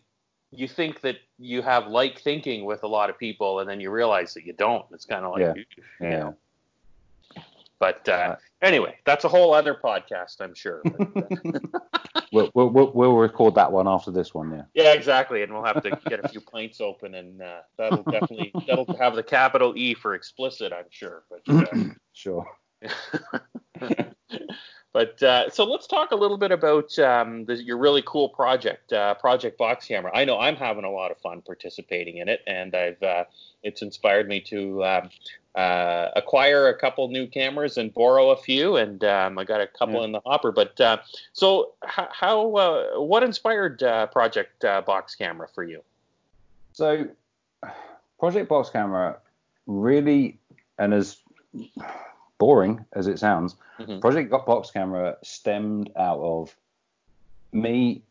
you 0.53 0.69
think 0.69 1.01
that 1.01 1.17
you 1.39 1.63
have 1.63 1.89
like 1.89 2.21
thinking 2.21 2.65
with 2.65 2.85
a 2.85 2.87
lot 2.87 3.11
of 3.11 3.19
people, 3.19 3.59
and 3.59 3.69
then 3.69 3.81
you 3.81 3.91
realize 3.91 4.35
that 4.35 4.45
you 4.47 4.53
don't. 4.53 4.87
It's 4.93 5.05
kind 5.05 5.25
of 5.25 5.33
like, 5.33 5.41
Yeah. 5.41 5.55
you 5.55 5.65
Yeah. 6.01 6.19
know. 6.19 6.37
But 7.79 8.09
uh, 8.09 8.37
anyway, 8.63 8.97
that's 9.05 9.25
a 9.25 9.29
whole 9.29 9.53
other 9.53 9.75
podcast, 9.75 10.41
I'm 10.41 10.55
sure. 10.55 10.83
But, 10.85 11.17
uh, 11.17 11.69
We'll, 12.33 12.51
we'll, 12.55 12.69
we'll, 12.69 12.93
we'll 12.93 13.17
record 13.17 13.55
that 13.55 13.71
one 13.71 13.87
after 13.87 14.11
this 14.11 14.35
one, 14.35 14.51
yeah. 14.51 14.63
yeah, 14.75 14.93
exactly, 14.93 15.43
and 15.43 15.53
we'll 15.53 15.65
have 15.65 15.83
to 15.83 15.99
get 16.09 16.25
a 16.25 16.29
few 16.29 16.41
pints 16.41 16.81
open, 16.81 17.15
and 17.15 17.41
uh, 17.41 17.61
that'll 17.79 18.03
definitely 18.03 18.53
that'll 18.67 18.97
have 18.99 19.15
the 19.15 19.23
capital 19.23 19.75
E 19.77 19.95
for 19.95 20.15
explicit, 20.15 20.73
I'm 20.73 20.87
sure. 20.91 21.25
But 21.31 21.43
uh, 21.49 21.85
Sure. 22.13 22.47
but 24.93 25.23
uh, 25.23 25.51
so 25.51 25.65
let's 25.65 25.87
talk 25.87 26.11
a 26.11 26.17
little 26.17 26.37
bit 26.37 26.51
about 26.51 26.99
um, 26.99 27.45
the, 27.45 27.63
your 27.63 27.79
really 27.79 28.03
cool 28.07 28.29
project, 28.29 28.93
uh, 28.93 29.15
Project 29.15 29.57
Box 29.57 29.87
Camera. 29.87 30.11
I 30.15 30.25
know 30.25 30.39
I'm 30.39 30.57
having 30.57 30.85
a 30.85 30.91
lot 30.91 31.11
of 31.11 31.19
fun 31.19 31.43
participating 31.43 32.19
in 32.19 32.29
it, 32.29 32.41
and 32.47 32.75
I've 32.75 33.03
uh, 33.03 33.25
it's 33.63 33.83
inspired 33.83 34.29
me 34.29 34.41
to 34.43 34.85
um, 34.85 35.11
uh, 35.57 36.11
acquire 36.15 36.69
a 36.69 36.79
couple 36.79 37.09
new 37.09 37.27
cameras 37.27 37.79
and 37.79 37.93
borrow 37.95 38.31
a 38.31 38.37
few, 38.37 38.77
and 38.77 39.03
um, 39.05 39.39
I 39.39 39.45
got 39.45 39.61
a 39.61 39.67
couple 39.67 39.97
Yeah. 40.01 40.05
in 40.05 40.13
the 40.13 40.21
hopper. 40.27 40.53
But 40.53 40.79
uh, 40.81 40.99
so 41.33 41.73
how, 41.83 42.09
how 42.13 42.57
uh, 42.57 43.01
what 43.01 43.23
inspired 43.23 43.83
uh, 43.83 44.07
Project 44.09 44.65
uh, 44.65 44.83
Box 44.83 45.15
Camera 45.15 45.49
for 45.55 45.65
you? 45.65 45.83
So, 46.73 47.09
Project 48.21 48.49
Box 48.51 48.69
Camera 48.71 49.19
really, 49.67 50.39
and 50.79 50.93
as 50.93 51.17
boring 52.39 52.85
as 52.93 53.07
it 53.07 53.19
sounds, 53.19 53.57
Mhm. 53.81 54.01
Project 54.01 54.31
Box 54.31 54.71
Camera 54.71 55.17
stemmed 55.23 55.91
out 55.97 56.19
of 56.21 56.55
me. 57.53 58.03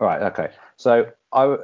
All 0.00 0.06
right, 0.06 0.22
okay. 0.22 0.50
So 0.76 1.10
I, 1.32 1.56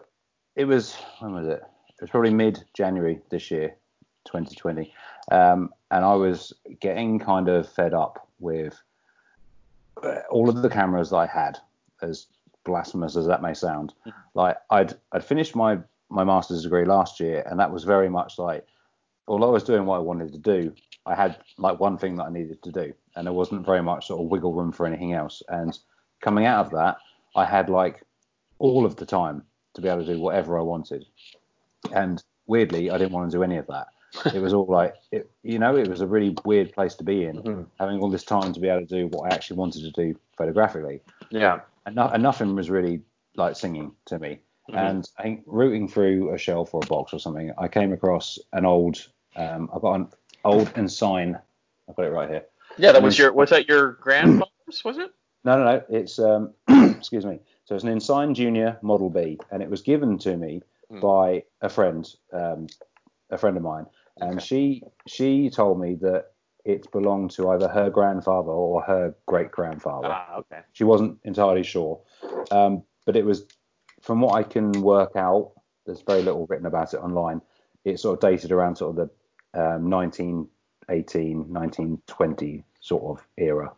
it 0.56 0.64
was 0.64 0.94
when 1.20 1.34
was 1.34 1.46
it? 1.46 1.62
It 1.90 2.00
was 2.00 2.10
probably 2.10 2.30
mid 2.34 2.64
January 2.74 3.20
this 3.30 3.50
year, 3.50 3.76
2020, 4.24 4.92
um, 5.30 5.72
and 5.90 6.04
I 6.04 6.14
was 6.14 6.52
getting 6.80 7.18
kind 7.18 7.48
of 7.48 7.68
fed 7.68 7.94
up 7.94 8.28
with 8.40 8.80
uh, 10.02 10.20
all 10.30 10.48
of 10.48 10.62
the 10.62 10.68
cameras 10.68 11.10
that 11.10 11.16
I 11.16 11.26
had, 11.26 11.58
as 12.02 12.26
blasphemous 12.64 13.16
as 13.16 13.26
that 13.26 13.42
may 13.42 13.54
sound. 13.54 13.94
Like 14.34 14.56
I'd 14.70 14.94
I'd 15.12 15.24
finished 15.24 15.54
my 15.54 15.78
my 16.10 16.24
master's 16.24 16.62
degree 16.62 16.84
last 16.84 17.20
year, 17.20 17.42
and 17.46 17.58
that 17.60 17.72
was 17.72 17.84
very 17.84 18.08
much 18.08 18.38
like, 18.38 18.66
although 19.28 19.48
I 19.48 19.52
was 19.52 19.64
doing 19.64 19.86
what 19.86 19.96
I 19.96 20.00
wanted 20.00 20.32
to 20.32 20.38
do, 20.38 20.74
I 21.06 21.14
had 21.14 21.38
like 21.58 21.80
one 21.80 21.98
thing 21.98 22.16
that 22.16 22.24
I 22.24 22.30
needed 22.30 22.62
to 22.62 22.72
do, 22.72 22.92
and 23.16 23.26
there 23.26 23.32
wasn't 23.32 23.66
very 23.66 23.82
much 23.82 24.08
sort 24.08 24.20
of 24.20 24.30
wiggle 24.30 24.54
room 24.54 24.72
for 24.72 24.86
anything 24.86 25.12
else. 25.12 25.42
And 25.48 25.78
coming 26.20 26.46
out 26.46 26.66
of 26.66 26.72
that, 26.72 26.96
I 27.36 27.44
had 27.44 27.68
like 27.68 28.02
all 28.58 28.86
of 28.86 28.96
the 28.96 29.06
time 29.06 29.42
to 29.74 29.80
be 29.80 29.88
able 29.88 30.04
to 30.04 30.14
do 30.14 30.20
whatever 30.20 30.58
I 30.58 30.62
wanted. 30.62 31.04
And 31.92 32.22
weirdly, 32.46 32.90
I 32.90 32.98
didn't 32.98 33.12
want 33.12 33.30
to 33.30 33.36
do 33.36 33.42
any 33.42 33.56
of 33.56 33.66
that. 33.66 33.88
It 34.32 34.40
was 34.40 34.52
all 34.52 34.66
like, 34.66 34.94
it, 35.10 35.30
you 35.42 35.58
know, 35.58 35.76
it 35.76 35.88
was 35.88 36.00
a 36.00 36.06
really 36.06 36.36
weird 36.44 36.72
place 36.72 36.94
to 36.96 37.04
be 37.04 37.24
in, 37.24 37.42
Mhm. 37.42 37.66
having 37.80 38.00
all 38.00 38.08
this 38.10 38.24
time 38.24 38.52
to 38.52 38.60
be 38.60 38.68
able 38.68 38.86
to 38.86 38.94
do 38.94 39.08
what 39.08 39.30
I 39.30 39.34
actually 39.34 39.56
wanted 39.56 39.82
to 39.82 39.90
do 39.90 40.18
photographically 40.36 41.00
Yeah. 41.30 41.60
and, 41.86 41.96
no, 41.96 42.08
and 42.08 42.22
nothing 42.22 42.54
was 42.54 42.70
really 42.70 43.02
like 43.36 43.56
singing 43.56 43.92
to 44.06 44.18
me. 44.18 44.38
Mhm. 44.70 44.76
And 44.76 45.10
I 45.18 45.22
think 45.24 45.42
rooting 45.46 45.88
through 45.88 46.32
a 46.32 46.38
shelf 46.38 46.74
or 46.74 46.80
a 46.82 46.86
box 46.86 47.12
or 47.12 47.18
something, 47.18 47.52
I 47.58 47.68
came 47.68 47.92
across 47.92 48.38
an 48.52 48.64
old, 48.64 49.06
um, 49.36 49.68
I've 49.74 49.82
got 49.82 49.94
an 49.94 50.08
old 50.44 50.70
Ensign. 50.76 51.38
I've 51.88 51.96
got 51.96 52.06
it 52.06 52.10
right 52.10 52.28
here. 52.30 52.44
Yeah, 52.78 52.92
that 52.92 53.02
was 53.02 53.18
your 53.18 53.32
was 53.32 53.50
that 53.50 53.68
your 53.68 53.92
grandfather's? 53.94 54.82
Was 54.84 54.98
it? 54.98 55.12
No, 55.44 55.58
no, 55.58 55.64
no. 55.64 55.82
It's 55.90 56.18
um, 56.18 56.54
excuse 56.96 57.26
me. 57.26 57.40
So 57.66 57.74
it's 57.74 57.84
an 57.84 57.90
Ensign 57.90 58.34
Junior 58.34 58.78
Model 58.82 59.10
B, 59.10 59.38
and 59.50 59.62
it 59.62 59.68
was 59.70 59.82
given 59.82 60.16
to 60.18 60.36
me 60.36 60.62
Hmm. 60.90 61.00
by 61.00 61.44
a 61.62 61.68
friend, 61.68 62.06
um, 62.32 62.66
a 63.30 63.38
friend 63.38 63.56
of 63.56 63.62
mine, 63.62 63.86
and 64.20 64.36
Okay. 64.36 64.44
she 64.44 64.82
she 65.06 65.50
told 65.50 65.80
me 65.80 65.94
that 65.96 66.32
it 66.64 66.90
belonged 66.92 67.30
to 67.32 67.50
either 67.50 67.68
her 67.68 67.90
grandfather 67.90 68.50
or 68.50 68.82
her 68.82 69.14
great 69.26 69.50
grandfather. 69.50 70.08
Ah, 70.10 70.36
okay. 70.38 70.60
She 70.72 70.84
wasn't 70.84 71.18
entirely 71.24 71.62
sure, 71.62 72.00
um, 72.50 72.82
but 73.04 73.16
it 73.16 73.24
was 73.24 73.46
from 74.00 74.20
what 74.20 74.34
I 74.34 74.42
can 74.42 74.72
work 74.82 75.12
out. 75.16 75.52
There's 75.84 76.00
very 76.02 76.22
little 76.22 76.46
written 76.46 76.66
about 76.66 76.94
it 76.94 76.98
online. 76.98 77.42
It 77.84 78.00
sort 78.00 78.14
of 78.14 78.30
dated 78.30 78.50
around 78.50 78.76
sort 78.76 78.96
of 78.98 79.10
the 79.52 79.60
um, 79.60 79.90
1918, 79.90 81.52
1920 81.52 82.64
sort 82.80 83.02
of 83.04 83.26
era. 83.36 83.72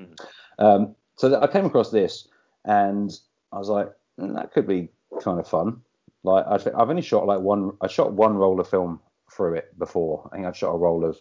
Mhm. 0.00 0.16
Um, 0.58 0.96
so 1.16 1.38
I 1.40 1.46
came 1.46 1.66
across 1.66 1.90
this, 1.90 2.28
and 2.64 3.10
I 3.52 3.58
was 3.58 3.68
like, 3.68 3.92
"Mm, 4.18 4.34
that 4.36 4.52
could 4.52 4.66
be 4.66 4.88
kind 5.20 5.38
of 5.38 5.46
fun. 5.46 5.82
Like 6.22 6.46
I've, 6.46 6.66
I've 6.68 6.88
only 6.88 7.02
shot 7.02 7.26
like 7.26 7.40
one. 7.40 7.76
I 7.82 7.88
shot 7.88 8.12
one 8.12 8.36
roll 8.36 8.58
of 8.58 8.68
film 8.68 9.00
through 9.36 9.54
it 9.54 9.78
before. 9.78 10.28
I 10.32 10.36
think 10.36 10.46
I've 10.46 10.56
shot 10.56 10.72
a 10.72 10.78
roll 10.78 11.04
of 11.04 11.18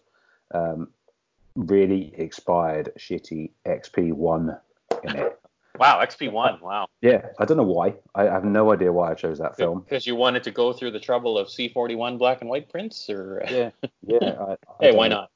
um, 0.54 0.90
really 1.56 2.14
expired, 2.18 2.92
shitty 2.98 3.52
XP1 3.66 4.60
in 5.04 5.16
it. 5.16 5.38
Wow, 5.80 6.04
XP1. 6.06 6.62
Wow. 6.62 6.88
Yeah, 7.02 7.28
I 7.40 7.46
don't 7.46 7.56
know 7.56 7.64
why. 7.64 7.96
I 8.14 8.24
have 8.26 8.44
no 8.44 8.74
idea 8.74 8.92
why 8.92 9.10
I 9.10 9.14
chose 9.16 9.40
that 9.40 9.56
film. 9.58 9.80
Because 9.80 10.06
you 10.06 10.16
wanted 10.16 10.44
to 10.44 10.52
go 10.52 10.74
through 10.74 10.92
the 10.92 11.00
trouble 11.00 11.38
of 11.40 11.48
C41 11.48 12.20
black 12.20 12.42
and 12.42 12.50
white 12.50 12.70
prints, 12.70 13.10
or 13.10 13.42
Yeah, 13.50 13.70
yeah. 14.06 14.20
I, 14.40 14.52
I 14.52 14.58
hey, 14.82 14.92
why 14.92 15.08
know. 15.08 15.16
not? 15.16 15.32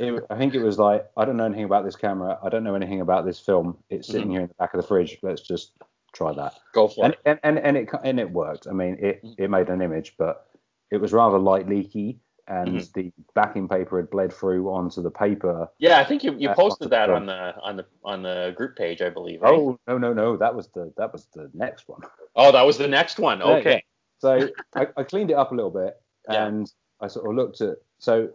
It, 0.00 0.24
I 0.30 0.36
think 0.38 0.54
it 0.54 0.62
was 0.62 0.78
like 0.78 1.06
I 1.16 1.26
don't 1.26 1.36
know 1.36 1.44
anything 1.44 1.64
about 1.64 1.84
this 1.84 1.94
camera. 1.94 2.38
I 2.42 2.48
don't 2.48 2.64
know 2.64 2.74
anything 2.74 3.02
about 3.02 3.26
this 3.26 3.38
film. 3.38 3.76
It's 3.90 4.08
sitting 4.08 4.28
Mhm. 4.28 4.32
here 4.32 4.40
in 4.40 4.48
the 4.48 4.54
back 4.54 4.72
of 4.72 4.80
the 4.80 4.86
fridge. 4.88 5.18
Let's 5.22 5.42
just 5.42 5.72
try 6.14 6.32
that. 6.32 6.54
Go 6.72 6.88
for 6.88 7.04
And 7.04 7.12
it. 7.14 7.20
and, 7.26 7.38
and 7.44 7.58
and 7.58 7.76
it 7.76 7.88
and 8.02 8.18
it 8.18 8.30
worked. 8.30 8.66
I 8.66 8.72
mean, 8.72 8.96
it 8.98 9.22
Mhm. 9.22 9.34
it 9.38 9.50
made 9.50 9.68
an 9.68 9.82
image, 9.82 10.14
but 10.18 10.48
it 10.90 10.98
was 10.98 11.12
rather 11.12 11.38
light 11.38 11.68
leaky, 11.68 12.18
and 12.48 12.78
Mhm. 12.78 12.92
the 12.92 13.12
backing 13.34 13.68
paper 13.68 13.96
had 13.98 14.08
bled 14.10 14.32
through 14.32 14.70
onto 14.70 15.02
the 15.02 15.10
paper. 15.10 15.68
Yeah, 15.78 15.98
I 15.98 16.04
think 16.04 16.22
you, 16.22 16.34
you 16.38 16.48
posted 16.50 16.90
that 16.90 17.10
on 17.10 17.26
the 17.26 17.54
on 17.60 17.76
the 17.76 17.86
on 18.04 18.22
the 18.22 18.52
group 18.56 18.76
page, 18.76 19.02
I 19.02 19.10
believe. 19.10 19.42
Right? 19.42 19.52
Oh 19.58 19.78
no 19.86 19.98
no 19.98 20.12
no, 20.12 20.36
that 20.36 20.54
was 20.54 20.68
the 20.68 20.92
that 20.96 21.12
was 21.12 21.26
the 21.34 21.50
next 21.54 21.88
one. 21.88 22.00
Oh, 22.36 22.52
that 22.52 22.62
was 22.62 22.78
the 22.78 22.88
next 22.88 23.18
one. 23.18 23.38
Yeah, 23.40 23.46
Okay. 23.56 23.84
So 24.18 24.48
I, 24.74 24.86
I 24.96 25.02
cleaned 25.02 25.30
it 25.30 25.34
up 25.34 25.52
a 25.52 25.54
little 25.54 25.70
bit, 25.70 26.00
Yeah. 26.30 26.46
and 26.46 26.72
I 27.00 27.08
sort 27.08 27.28
of 27.28 27.34
looked 27.34 27.60
at. 27.60 27.78
So 27.98 28.30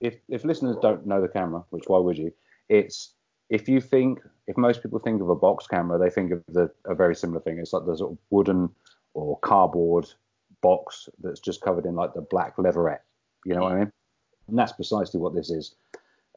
if 0.00 0.16
if 0.28 0.44
listeners 0.44 0.76
don't 0.80 1.06
know 1.06 1.20
the 1.20 1.28
camera, 1.28 1.62
which 1.70 1.84
why 1.88 1.98
would 1.98 2.16
you? 2.18 2.32
It's 2.68 3.14
if 3.50 3.68
you 3.68 3.80
think 3.82 4.20
if 4.46 4.56
most 4.56 4.82
people 4.82 4.98
think 4.98 5.20
of 5.20 5.28
a 5.28 5.36
box 5.36 5.66
camera, 5.66 5.98
they 5.98 6.10
think 6.10 6.32
of 6.32 6.42
the, 6.48 6.70
a 6.86 6.94
very 6.94 7.14
similar 7.14 7.40
thing. 7.40 7.58
It's 7.58 7.72
like 7.72 7.84
the 7.86 7.96
sort 7.96 8.12
of 8.12 8.18
wooden 8.30 8.70
or 9.14 9.38
cardboard 9.40 10.06
box 10.62 11.08
that's 11.22 11.40
just 11.40 11.60
covered 11.60 11.84
in 11.84 11.94
like 11.94 12.14
the 12.14 12.22
black 12.22 12.54
leatherette. 12.56 13.04
You 13.44 13.54
know 13.54 13.62
what 13.62 13.72
I 13.72 13.78
mean? 13.80 13.92
And 14.48 14.58
that's 14.58 14.72
precisely 14.72 15.20
what 15.20 15.34
this 15.34 15.50
is. 15.50 15.74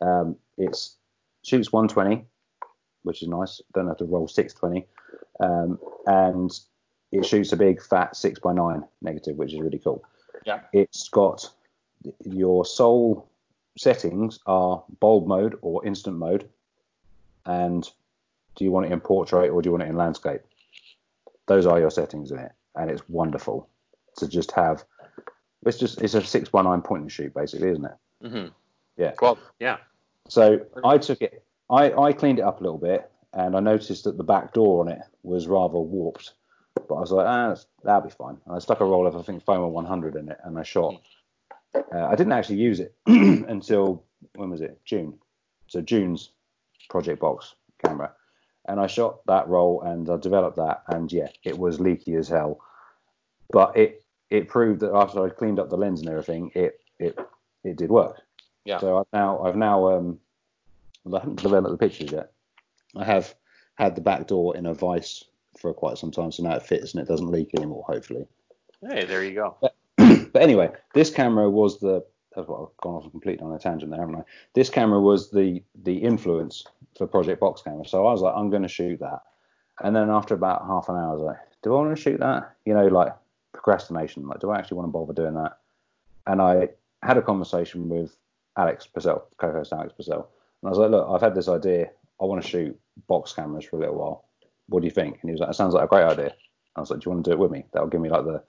Um, 0.01 0.35
it's 0.57 0.97
shoots 1.43 1.71
120, 1.71 2.25
which 3.03 3.21
is 3.21 3.29
nice. 3.29 3.61
Don't 3.73 3.87
have 3.87 3.97
to 3.97 4.05
roll 4.05 4.27
620, 4.27 4.87
um, 5.39 5.79
and 6.05 6.51
it 7.11 7.25
shoots 7.25 7.53
a 7.53 7.57
big 7.57 7.81
fat 7.81 8.15
six 8.15 8.39
by 8.39 8.53
nine 8.53 8.83
negative, 9.01 9.37
which 9.37 9.53
is 9.53 9.61
really 9.61 9.79
cool. 9.79 10.03
Yeah. 10.45 10.61
It's 10.73 11.07
got 11.09 11.49
your 12.23 12.65
sole 12.65 13.29
settings 13.77 14.39
are 14.45 14.83
bulb 14.99 15.27
mode 15.27 15.57
or 15.61 15.85
instant 15.85 16.17
mode, 16.17 16.49
and 17.45 17.89
do 18.55 18.63
you 18.63 18.71
want 18.71 18.87
it 18.87 18.91
in 18.91 18.99
portrait 18.99 19.49
or 19.49 19.61
do 19.61 19.67
you 19.67 19.71
want 19.71 19.83
it 19.83 19.89
in 19.89 19.95
landscape? 19.95 20.41
Those 21.47 21.65
are 21.65 21.79
your 21.79 21.91
settings 21.91 22.31
in 22.31 22.39
it, 22.39 22.51
and 22.75 22.89
it's 22.89 23.07
wonderful 23.07 23.69
to 24.17 24.27
just 24.27 24.51
have. 24.53 24.83
It's 25.65 25.77
just 25.77 26.01
it's 26.01 26.13
a 26.13 26.23
six 26.23 26.49
by 26.49 26.61
nine 26.61 26.81
point 26.81 27.01
and 27.03 27.11
shoot 27.11 27.33
basically, 27.33 27.69
isn't 27.69 27.85
it? 27.85 28.27
hmm 28.29 28.47
Yeah. 28.97 29.13
Well, 29.21 29.37
yeah. 29.59 29.77
So 30.27 30.65
I 30.83 30.97
took 30.97 31.21
it, 31.21 31.43
I, 31.69 31.91
I 31.93 32.13
cleaned 32.13 32.39
it 32.39 32.43
up 32.43 32.59
a 32.59 32.63
little 32.63 32.77
bit, 32.79 33.09
and 33.33 33.55
I 33.55 33.59
noticed 33.59 34.03
that 34.05 34.17
the 34.17 34.23
back 34.23 34.53
door 34.53 34.81
on 34.81 34.91
it 34.91 34.99
was 35.23 35.47
rather 35.47 35.79
warped. 35.79 36.33
But 36.87 36.95
I 36.95 36.99
was 36.99 37.11
like, 37.11 37.25
ah, 37.27 37.47
that's- 37.49 37.65
that'll 37.83 38.01
be 38.01 38.09
fine. 38.09 38.37
And 38.45 38.55
I 38.55 38.59
stuck 38.59 38.81
a 38.81 38.85
roll 38.85 39.07
of, 39.07 39.15
I 39.15 39.21
think, 39.21 39.43
Foma 39.45 39.67
100 39.69 40.15
in 40.15 40.29
it, 40.29 40.37
and 40.43 40.57
I 40.59 40.63
shot. 40.63 41.01
Uh, 41.75 42.05
I 42.05 42.15
didn't 42.15 42.33
actually 42.33 42.57
use 42.57 42.79
it 42.79 42.93
until, 43.07 44.03
when 44.35 44.49
was 44.49 44.61
it? 44.61 44.79
June. 44.85 45.17
So 45.67 45.81
June's 45.81 46.31
Project 46.89 47.19
Box 47.21 47.55
camera. 47.83 48.11
And 48.67 48.79
I 48.79 48.87
shot 48.87 49.25
that 49.27 49.47
roll 49.47 49.81
and 49.81 50.09
I 50.09 50.17
developed 50.17 50.57
that, 50.57 50.83
and 50.87 51.11
yeah, 51.11 51.27
it 51.43 51.57
was 51.57 51.79
leaky 51.79 52.15
as 52.15 52.27
hell. 52.27 52.59
But 53.51 53.77
it 53.77 54.03
it 54.29 54.47
proved 54.47 54.81
that 54.81 54.93
after 54.93 55.23
I 55.23 55.29
cleaned 55.29 55.59
up 55.59 55.69
the 55.69 55.77
lens 55.77 56.01
and 56.01 56.09
everything, 56.09 56.51
it 56.55 56.79
it 56.99 57.17
it 57.63 57.77
did 57.77 57.89
work. 57.89 58.21
Yeah. 58.63 58.79
So 58.79 58.99
I've 58.99 59.05
now 59.13 59.43
I've 59.43 59.55
now 59.55 59.95
um 59.95 60.19
I 61.13 61.19
haven't 61.19 61.35
developed 61.41 61.71
the 61.71 61.85
pictures 61.85 62.11
yet. 62.11 62.31
I 62.95 63.03
have 63.03 63.33
had 63.75 63.95
the 63.95 64.01
back 64.01 64.27
door 64.27 64.55
in 64.55 64.65
a 64.65 64.73
vice 64.73 65.23
for 65.59 65.73
quite 65.73 65.97
some 65.97 66.11
time, 66.11 66.31
so 66.31 66.43
now 66.43 66.55
it 66.55 66.63
fits 66.63 66.93
and 66.93 67.01
it 67.01 67.07
doesn't 67.07 67.31
leak 67.31 67.51
anymore. 67.55 67.85
Hopefully. 67.87 68.25
Hey, 68.81 69.05
there 69.05 69.23
you 69.23 69.33
go. 69.33 69.57
But 69.61 69.75
anyway, 70.35 70.71
this 70.93 71.09
camera 71.11 71.49
was 71.49 71.79
the. 71.79 72.03
that's 72.35 72.47
what 72.47 72.61
I've 72.61 72.77
gone 72.77 72.95
off 72.95 73.11
completely 73.11 73.45
on 73.45 73.53
a 73.53 73.59
tangent 73.59 73.91
there, 73.91 73.99
haven't 73.99 74.15
I? 74.15 74.23
This 74.53 74.69
camera 74.69 74.99
was 74.99 75.31
the 75.31 75.61
the 75.83 75.97
influence 75.97 76.65
for 76.97 77.07
Project 77.07 77.39
Box 77.39 77.61
Camera. 77.61 77.85
So 77.85 78.05
I 78.05 78.11
was 78.11 78.21
like, 78.21 78.33
I'm 78.35 78.49
going 78.49 78.61
to 78.61 78.67
shoot 78.67 78.99
that. 78.99 79.21
And 79.81 79.95
then 79.95 80.09
after 80.09 80.33
about 80.33 80.65
half 80.65 80.87
an 80.87 80.95
hour, 80.95 81.09
I 81.09 81.13
was 81.13 81.21
like, 81.21 81.37
do 81.61 81.73
I 81.73 81.77
want 81.77 81.95
to 81.95 82.01
shoot 82.01 82.19
that? 82.21 82.55
You 82.65 82.73
know, 82.73 82.87
like 82.87 83.13
procrastination. 83.65 84.27
Like, 84.27 84.39
do 84.39 84.51
I 84.51 84.59
actually 84.59 84.77
want 84.77 84.89
to 84.89 84.91
bother 84.91 85.13
doing 85.13 85.33
that? 85.35 85.57
And 86.27 86.41
I 86.41 86.69
had 87.01 87.17
a 87.17 87.21
conversation 87.21 87.89
with 87.89 88.15
Alex 88.57 88.87
Purcell, 88.87 89.27
co-host 89.37 89.73
Alex 89.73 89.93
Purcell, 89.95 90.29
and 90.61 90.67
I 90.67 90.69
was 90.69 90.77
like, 90.77 90.91
look, 90.91 91.07
I've 91.09 91.21
had 91.21 91.35
this 91.35 91.49
idea. 91.49 91.89
I 92.21 92.25
want 92.25 92.41
to 92.41 92.47
shoot 92.47 92.79
box 93.07 93.33
cameras 93.33 93.65
for 93.65 93.77
a 93.77 93.79
little 93.79 93.95
while. 93.95 94.25
What 94.67 94.81
do 94.81 94.85
you 94.85 94.91
think? 94.91 95.19
And 95.21 95.29
he 95.29 95.31
was 95.31 95.41
like, 95.41 95.49
it 95.49 95.55
sounds 95.55 95.73
like 95.73 95.83
a 95.83 95.87
great 95.87 96.05
idea. 96.05 96.33
I 96.75 96.79
was 96.79 96.89
like, 96.89 96.99
do 96.99 97.09
you 97.09 97.13
want 97.13 97.25
to 97.25 97.31
do 97.31 97.33
it 97.33 97.39
with 97.39 97.51
me? 97.51 97.65
That'll 97.73 97.89
give 97.89 98.01
me 98.01 98.09
like 98.09 98.25
the 98.25 98.43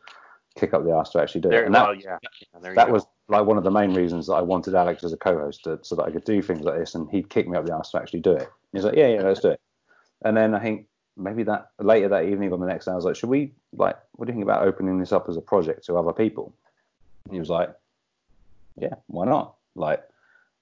kick 0.56 0.72
up 0.72 0.84
the 0.84 0.92
ass 0.92 1.10
to 1.10 1.20
actually 1.20 1.42
do 1.42 1.50
There, 1.50 1.62
it. 1.62 1.66
And 1.66 1.74
well, 1.74 1.94
that, 1.94 2.02
yeah, 2.02 2.18
yeah, 2.62 2.72
that 2.74 2.90
was 2.90 3.06
like 3.28 3.44
one 3.44 3.58
of 3.58 3.64
the 3.64 3.70
main 3.70 3.92
reasons 3.92 4.26
that 4.26 4.34
I 4.34 4.40
wanted 4.40 4.74
Alex 4.74 5.04
as 5.04 5.12
a 5.12 5.16
co-host 5.16 5.64
to, 5.64 5.78
so 5.82 5.96
that 5.96 6.04
I 6.04 6.10
could 6.10 6.24
do 6.24 6.40
things 6.40 6.62
like 6.62 6.78
this, 6.78 6.94
and 6.94 7.10
he'd 7.10 7.28
kick 7.28 7.48
me 7.48 7.56
up 7.56 7.66
the 7.66 7.74
ass 7.74 7.90
to 7.90 7.98
actually 7.98 8.20
do 8.20 8.32
it. 8.32 8.48
He 8.72 8.78
was 8.78 8.84
like, 8.84 8.96
yeah, 8.96 9.08
yeah, 9.08 9.22
let's 9.22 9.40
do 9.40 9.50
it. 9.50 9.60
And 10.24 10.36
then 10.36 10.54
I 10.54 10.60
think 10.60 10.86
maybe 11.16 11.42
that 11.44 11.70
later 11.78 12.08
that 12.08 12.24
evening 12.24 12.52
or 12.52 12.58
the 12.58 12.66
next 12.66 12.86
day, 12.86 12.92
I 12.92 12.96
was 12.96 13.04
like, 13.04 13.16
should 13.16 13.30
we 13.30 13.52
like, 13.72 13.96
what 14.12 14.26
do 14.26 14.32
you 14.32 14.34
think 14.34 14.44
about 14.44 14.66
opening 14.66 14.98
this 14.98 15.12
up 15.12 15.28
as 15.28 15.36
a 15.36 15.40
project 15.40 15.86
to 15.86 15.96
other 15.96 16.12
people? 16.12 16.54
And 17.24 17.34
he 17.34 17.40
was 17.40 17.50
like, 17.50 17.74
yeah, 18.76 18.94
why 19.06 19.26
not? 19.26 19.54
Like, 19.74 20.02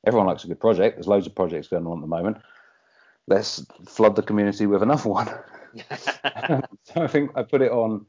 everyone 0.07 0.27
likes 0.27 0.45
a 0.45 0.49
good 0.49 0.61
project. 0.61 0.97
There's 0.97 1.09
loads 1.09 1.27
of 1.27 1.35
projects 1.35 1.69
going 1.69 1.87
on 1.87 1.99
at 1.99 2.01
the 2.01 2.07
moment. 2.07 2.39
Let's 3.27 3.65
flood 3.87 4.17
the 4.17 4.23
community 4.23 4.67
with 4.67 4.83
another 4.83 5.09
one. 5.09 5.29
so 6.85 7.03
I 7.03 7.07
think 7.09 7.33
I 7.35 7.43
put 7.43 7.63
it 7.63 7.73
on 7.73 8.07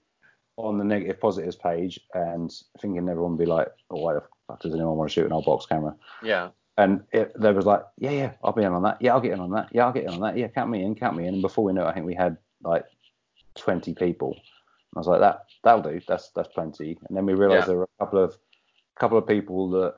on 0.57 0.77
the 0.77 0.83
negative 0.83 1.19
positives 1.19 1.55
page 1.55 1.99
and 2.13 2.53
thinking 2.79 3.09
everyone 3.09 3.31
would 3.31 3.43
be 3.43 3.45
like, 3.45 3.67
oh, 3.89 3.97
why 3.97 4.13
the 4.13 4.23
fuck 4.47 4.61
does 4.61 4.73
anyone 4.73 4.95
want 4.95 5.09
to 5.09 5.13
shoot 5.13 5.25
an 5.25 5.33
old 5.33 5.45
box 5.45 5.65
camera? 5.65 5.95
yeah. 6.23 6.49
And 6.77 7.03
it, 7.11 7.31
there 7.39 7.53
was 7.53 7.65
like, 7.65 7.83
yeah, 7.97 8.11
yeah, 8.11 8.33
I'll 8.43 8.51
be 8.51 8.63
in 8.63 8.73
on 8.73 8.83
that. 8.83 8.97
Yeah, 9.01 9.13
I'll 9.13 9.21
get 9.21 9.31
in 9.31 9.39
on 9.39 9.51
that. 9.51 9.69
Yeah, 9.71 9.85
I'll 9.85 9.93
get 9.93 10.03
in 10.03 10.09
on 10.09 10.19
that. 10.21 10.37
Yeah, 10.37 10.47
count 10.49 10.69
me 10.69 10.83
in, 10.83 10.95
count 10.95 11.15
me 11.15 11.27
in. 11.27 11.35
And 11.35 11.41
before 11.41 11.63
we 11.63 11.73
know 11.73 11.85
it, 11.85 11.89
I 11.89 11.93
think 11.93 12.05
we 12.05 12.15
had 12.15 12.37
like 12.63 12.85
20 13.55 13.93
people. 13.93 14.31
And 14.33 14.41
I 14.95 14.99
was 14.99 15.07
like, 15.07 15.21
that 15.21 15.45
that'll 15.63 15.81
do. 15.81 16.01
That's 16.07 16.29
that's 16.29 16.49
plenty. 16.49 16.97
And 17.07 17.15
then 17.15 17.25
we 17.25 17.33
realised 17.33 17.63
Yeah. 17.63 17.67
there 17.67 17.77
were 17.77 17.89
a 17.99 18.05
couple 18.05 18.23
of 18.23 18.37
couple 18.99 19.17
of 19.17 19.25
people 19.25 19.69
that 19.71 19.95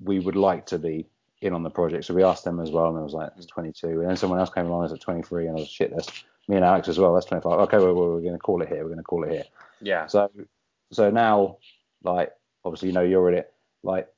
we 0.00 0.20
would 0.20 0.36
like 0.36 0.66
to 0.66 0.78
be 0.78 1.08
in 1.40 1.52
on 1.52 1.62
the 1.62 1.70
project. 1.70 2.04
So 2.04 2.14
we 2.14 2.22
asked 2.22 2.44
them 2.44 2.60
as 2.60 2.70
well, 2.70 2.88
and 2.88 2.98
it 2.98 3.02
was 3.02 3.14
like, 3.14 3.30
it's 3.36 3.46
mm. 3.46 3.50
22. 3.50 3.88
And 3.88 4.08
then 4.08 4.16
someone 4.16 4.38
else 4.38 4.50
came 4.50 4.66
along, 4.66 4.82
and 4.82 4.90
it 4.90 4.92
was 4.92 5.00
at 5.00 5.04
23, 5.04 5.46
and 5.46 5.56
I 5.56 5.60
was 5.60 5.68
shit. 5.68 5.92
That's 5.94 6.24
me 6.48 6.56
and 6.56 6.64
Alex 6.64 6.88
as 6.88 6.98
well. 6.98 7.14
That's 7.14 7.26
25. 7.26 7.60
Okay, 7.60 7.78
well, 7.78 7.94
we're 7.94 8.20
going 8.20 8.32
to 8.32 8.38
call 8.38 8.62
it 8.62 8.68
here. 8.68 8.78
We're 8.78 8.90
going 8.90 8.98
to 8.98 9.02
call 9.02 9.24
it 9.24 9.32
here. 9.32 9.44
Yeah. 9.80 10.06
So 10.06 10.30
so 10.92 11.10
now, 11.10 11.58
like 12.02 12.32
obviously 12.64 12.88
you 12.88 12.94
know 12.94 13.02
you're 13.02 13.28
in 13.28 13.38
it. 13.38 13.52
Like 13.82 14.08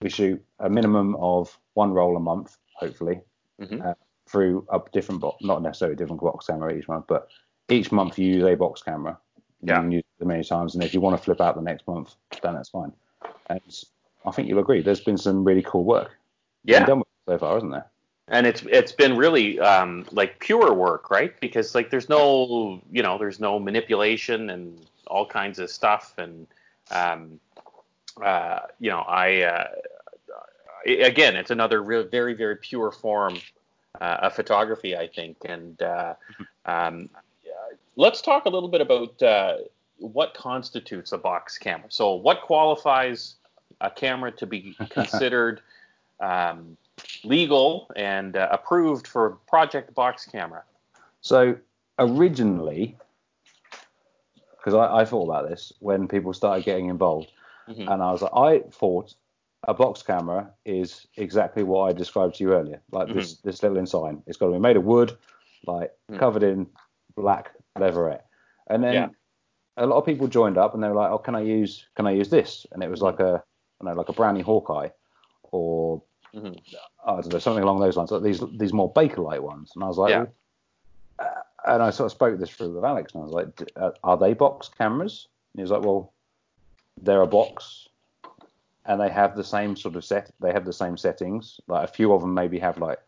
we 0.00 0.08
shoot 0.08 0.42
a 0.58 0.68
minimum 0.70 1.16
of 1.16 1.56
one 1.74 1.92
roll 1.92 2.16
a 2.16 2.20
month, 2.20 2.56
hopefully, 2.74 3.20
Mhm. 3.60 3.84
uh, 3.84 3.94
through 4.26 4.66
a 4.72 4.80
different 4.92 5.20
box, 5.20 5.42
not 5.42 5.62
necessarily 5.62 5.94
a 5.94 5.96
different 5.96 6.22
box 6.22 6.46
camera 6.46 6.72
each 6.74 6.88
month, 6.88 7.06
but 7.08 7.28
each 7.68 7.92
month 7.92 8.18
you 8.18 8.26
use 8.26 8.44
a 8.44 8.54
box 8.54 8.82
camera. 8.82 9.18
Yeah. 9.62 9.76
You 9.76 9.80
can 9.82 9.92
use 9.92 10.04
it 10.20 10.26
many 10.26 10.44
times, 10.44 10.74
and 10.74 10.82
if 10.82 10.94
you 10.94 11.00
want 11.00 11.16
to 11.16 11.22
flip 11.22 11.40
out 11.40 11.54
the 11.54 11.62
next 11.62 11.86
month, 11.86 12.14
then 12.42 12.54
that's 12.54 12.70
fine. 12.70 12.92
And 13.48 13.60
I 14.24 14.30
think 14.30 14.48
you'll 14.48 14.60
agree. 14.60 14.80
There's 14.80 15.00
been 15.00 15.18
some 15.18 15.44
really 15.44 15.62
cool 15.62 15.84
work 15.84 16.16
Yeah. 16.64 16.84
done 16.86 17.02
so 17.26 17.38
far, 17.38 17.56
isn't 17.58 17.70
there? 17.70 17.90
and 18.32 18.46
it's 18.46 18.62
it's 18.70 18.92
been 18.92 19.16
really 19.16 19.58
um, 19.58 20.06
like 20.12 20.38
pure 20.38 20.72
work, 20.72 21.10
right? 21.10 21.34
Because 21.40 21.74
like 21.74 21.90
there's 21.90 22.08
no 22.08 22.80
you 22.92 23.02
know 23.02 23.18
there's 23.18 23.40
no 23.40 23.58
manipulation 23.58 24.50
and 24.50 24.86
all 25.08 25.26
kinds 25.26 25.58
of 25.58 25.68
stuff, 25.68 26.14
and 26.16 26.46
um, 26.92 27.40
uh, 28.22 28.60
you 28.78 28.90
know 28.90 29.00
I 29.00 29.42
uh, 29.42 29.68
again 30.86 31.36
it's 31.36 31.50
another 31.50 31.82
real, 31.82 32.04
very 32.04 32.34
very 32.34 32.56
pure 32.56 32.90
form 32.90 33.38
uh, 34.00 34.18
of 34.22 34.34
photography, 34.34 34.96
I 34.96 35.08
think, 35.08 35.36
and 35.44 35.80
uh, 35.82 36.14
um, 36.66 37.10
yeah, 37.44 37.52
let's 37.96 38.22
talk 38.22 38.46
a 38.46 38.48
little 38.48 38.68
bit 38.68 38.80
about 38.80 39.22
uh, 39.22 39.56
what 39.98 40.34
constitutes 40.34 41.12
a 41.12 41.18
box 41.18 41.58
camera. 41.58 41.86
So 41.88 42.14
what 42.14 42.42
qualifies 42.42 43.36
a 43.80 43.90
camera 43.90 44.30
to 44.32 44.46
be 44.46 44.76
considered 44.90 45.60
um, 46.20 46.76
legal 47.24 47.90
and 47.96 48.36
uh, 48.36 48.48
approved 48.50 49.06
for 49.06 49.38
Project 49.48 49.94
Box 49.94 50.26
Camera. 50.26 50.62
So 51.20 51.56
originally, 51.98 52.96
because 54.58 54.74
I, 54.74 55.00
I 55.00 55.04
thought 55.04 55.24
about 55.24 55.48
this 55.48 55.72
when 55.80 56.08
people 56.08 56.32
started 56.32 56.64
getting 56.64 56.88
involved, 56.88 57.32
Mhm. 57.70 57.92
and 57.92 58.02
I 58.02 58.10
was 58.12 58.22
like, 58.22 58.32
I 58.34 58.60
thought 58.70 59.14
a 59.68 59.74
box 59.74 60.02
camera 60.02 60.50
is 60.64 61.06
exactly 61.16 61.62
what 61.62 61.82
I 61.88 61.92
described 61.92 62.36
to 62.36 62.44
you 62.44 62.52
earlier, 62.54 62.80
like 62.92 63.12
this 63.14 63.36
this 63.42 63.62
little 63.62 63.78
ensign. 63.78 64.22
It's 64.26 64.36
got 64.38 64.46
to 64.46 64.52
be 64.52 64.58
made 64.58 64.76
of 64.76 64.84
wood, 64.84 65.16
like 65.66 65.92
Mm. 66.10 66.18
covered 66.18 66.42
in 66.42 66.66
black 67.14 67.52
leatherette, 67.78 68.26
and 68.68 68.82
then 68.82 68.94
Yeah. 68.94 69.08
a 69.76 69.86
lot 69.86 69.96
of 69.98 70.04
people 70.06 70.26
joined 70.26 70.58
up 70.58 70.74
and 70.74 70.82
they 70.82 70.88
were 70.88 70.94
like, 70.94 71.10
oh, 71.10 71.18
can 71.18 71.34
I 71.34 71.40
use 71.42 71.86
can 71.94 72.06
I 72.06 72.12
use 72.12 72.30
this? 72.30 72.66
And 72.72 72.82
it 72.82 72.90
was 72.90 73.02
like 73.02 73.20
a 73.20 73.42
don't 73.80 73.88
know 73.88 73.94
like 73.94 74.08
a 74.08 74.12
brownie 74.14 74.40
Hawkeye, 74.42 74.88
or 75.52 76.02
Mhm. 76.34 76.58
I 77.04 77.12
don't 77.20 77.32
know 77.32 77.38
something 77.38 77.62
along 77.62 77.80
those 77.80 77.96
lines, 77.96 78.10
like 78.10 78.22
these 78.22 78.40
these 78.58 78.72
more 78.72 78.92
Bakelite 78.92 79.40
ones. 79.42 79.72
And 79.74 79.84
I 79.84 79.88
was 79.88 79.98
like, 79.98 80.10
Yeah. 80.10 80.24
well, 81.18 81.26
uh, 81.28 81.42
and 81.66 81.82
I 81.82 81.90
sort 81.90 82.06
of 82.06 82.12
spoke 82.12 82.38
this 82.38 82.50
through 82.50 82.74
with 82.74 82.84
Alex, 82.84 83.12
and 83.14 83.22
I 83.22 83.24
was 83.26 83.32
like, 83.34 83.54
"D- 83.56 83.66
uh, 83.76 83.90
"Are 84.02 84.16
they 84.16 84.32
box 84.32 84.68
cameras?" 84.68 85.28
And 85.52 85.60
he 85.60 85.62
was 85.62 85.70
like, 85.70 85.82
"Well, 85.82 86.12
they're 87.02 87.22
a 87.22 87.26
box, 87.26 87.88
and 88.86 89.00
they 89.00 89.10
have 89.10 89.36
the 89.36 89.44
same 89.44 89.76
sort 89.76 89.96
of 89.96 90.04
set. 90.04 90.30
They 90.40 90.52
have 90.52 90.64
the 90.64 90.72
same 90.72 90.96
settings. 90.96 91.60
Like 91.66 91.88
a 91.88 91.92
few 91.92 92.12
of 92.12 92.20
them 92.20 92.34
maybe 92.34 92.58
have 92.58 92.78
like 92.78 92.98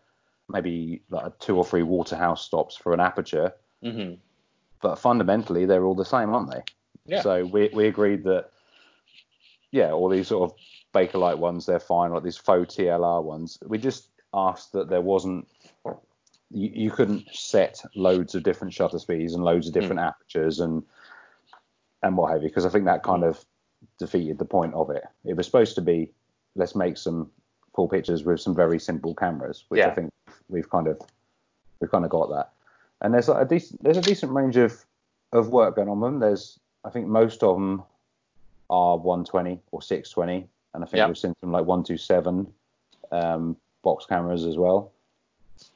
maybe 0.49 1.03
like 1.11 1.39
two 1.39 1.57
or 1.57 1.65
three 1.65 1.83
Waterhouse 1.83 2.45
stops 2.45 2.77
for 2.77 2.93
an 2.93 3.01
aperture, 3.01 3.53
Mhm. 3.83 4.19
but 4.81 4.99
fundamentally 4.99 5.65
they're 5.65 5.85
all 5.85 5.95
the 5.95 6.05
same, 6.05 6.35
aren't 6.35 6.51
they? 6.51 6.63
Yeah. 7.07 7.23
So 7.23 7.45
we 7.47 7.71
we 7.73 7.87
agreed 7.87 8.25
that 8.25 8.51
yeah, 9.71 9.93
all 9.93 10.09
these 10.09 10.29
sort 10.29 10.51
of 10.51 10.57
Bakelite 10.95 11.39
ones 11.39 11.65
they're 11.65 11.81
fine, 11.81 12.13
like 12.13 12.23
these 12.23 12.37
faux 12.37 12.75
TLR 12.77 13.23
ones. 13.23 13.59
We 13.67 13.79
just 13.79 14.09
asked 14.35 14.73
that 14.73 14.89
there 14.89 15.01
wasn't 15.01 15.49
you, 16.51 16.71
you 16.75 16.91
couldn't 16.91 17.27
set 17.35 17.83
loads 17.95 18.35
of 18.35 18.43
different 18.43 18.75
shutter 18.75 18.99
speeds 18.99 19.33
and 19.33 19.43
loads 19.43 19.67
of 19.67 19.73
different 19.73 20.01
apertures 20.01 20.61
and 20.61 20.83
and 22.03 22.17
what 22.17 22.31
have 22.33 22.43
you, 22.43 22.49
because 22.49 22.67
I 22.67 22.69
think 22.69 22.85
that 22.85 23.03
kind 23.03 23.25
of 23.25 23.43
defeated 23.99 24.39
the 24.39 24.45
point 24.45 24.75
of 24.75 24.91
it. 24.91 25.05
It 25.25 25.37
was 25.37 25.47
supposed 25.47 25.75
to 25.77 25.81
be 25.83 26.11
let's 26.55 26.75
make 26.75 26.97
some 26.97 27.31
cool 27.73 27.89
pictures 27.89 28.25
with 28.25 28.41
some 28.41 28.55
very 28.55 28.79
simple 28.79 29.15
cameras, 29.15 29.65
which 29.69 29.81
I 29.91 29.95
think 29.95 30.11
we've 30.49 30.69
kind 30.69 30.87
of 30.87 31.01
we've 31.81 31.91
kind 31.91 32.05
of 32.05 32.11
got 32.11 32.31
that. 32.31 32.53
And 33.01 33.13
there's 33.15 33.29
like 33.29 33.43
a 33.43 33.49
decent 33.49 33.83
there's 33.83 33.97
a 33.97 34.03
decent 34.03 34.33
range 34.33 34.57
of 34.57 34.85
of 35.33 35.49
work 35.49 35.77
going 35.77 35.89
on 35.89 36.01
with 36.01 36.13
them. 36.13 36.21
There's 36.21 36.59
I 36.85 36.91
think 36.91 37.07
most 37.07 37.43
of 37.43 37.57
them 37.57 37.83
are 38.71 38.97
120 38.97 39.61
or 39.71 39.83
620, 39.83 40.49
and 40.75 40.83
I 40.83 40.87
think 40.87 40.99
Yeah. 40.99 41.07
we've 41.07 41.19
seen 41.19 41.35
some 41.41 41.53
like 41.53 41.67
127 41.67 42.53
um, 43.13 43.57
box 43.83 44.07
cameras 44.07 44.45
as 44.45 44.57
well. 44.57 44.93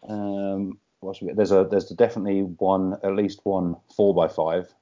Um, 0.08 0.78
there's 1.20 1.52
a 1.52 1.64
there's 1.70 1.88
definitely 1.90 2.42
one 2.42 2.94
at 3.04 3.14
least 3.14 3.40
one 3.44 3.76
four 3.94 4.24
x 4.24 4.34
five 4.34 4.72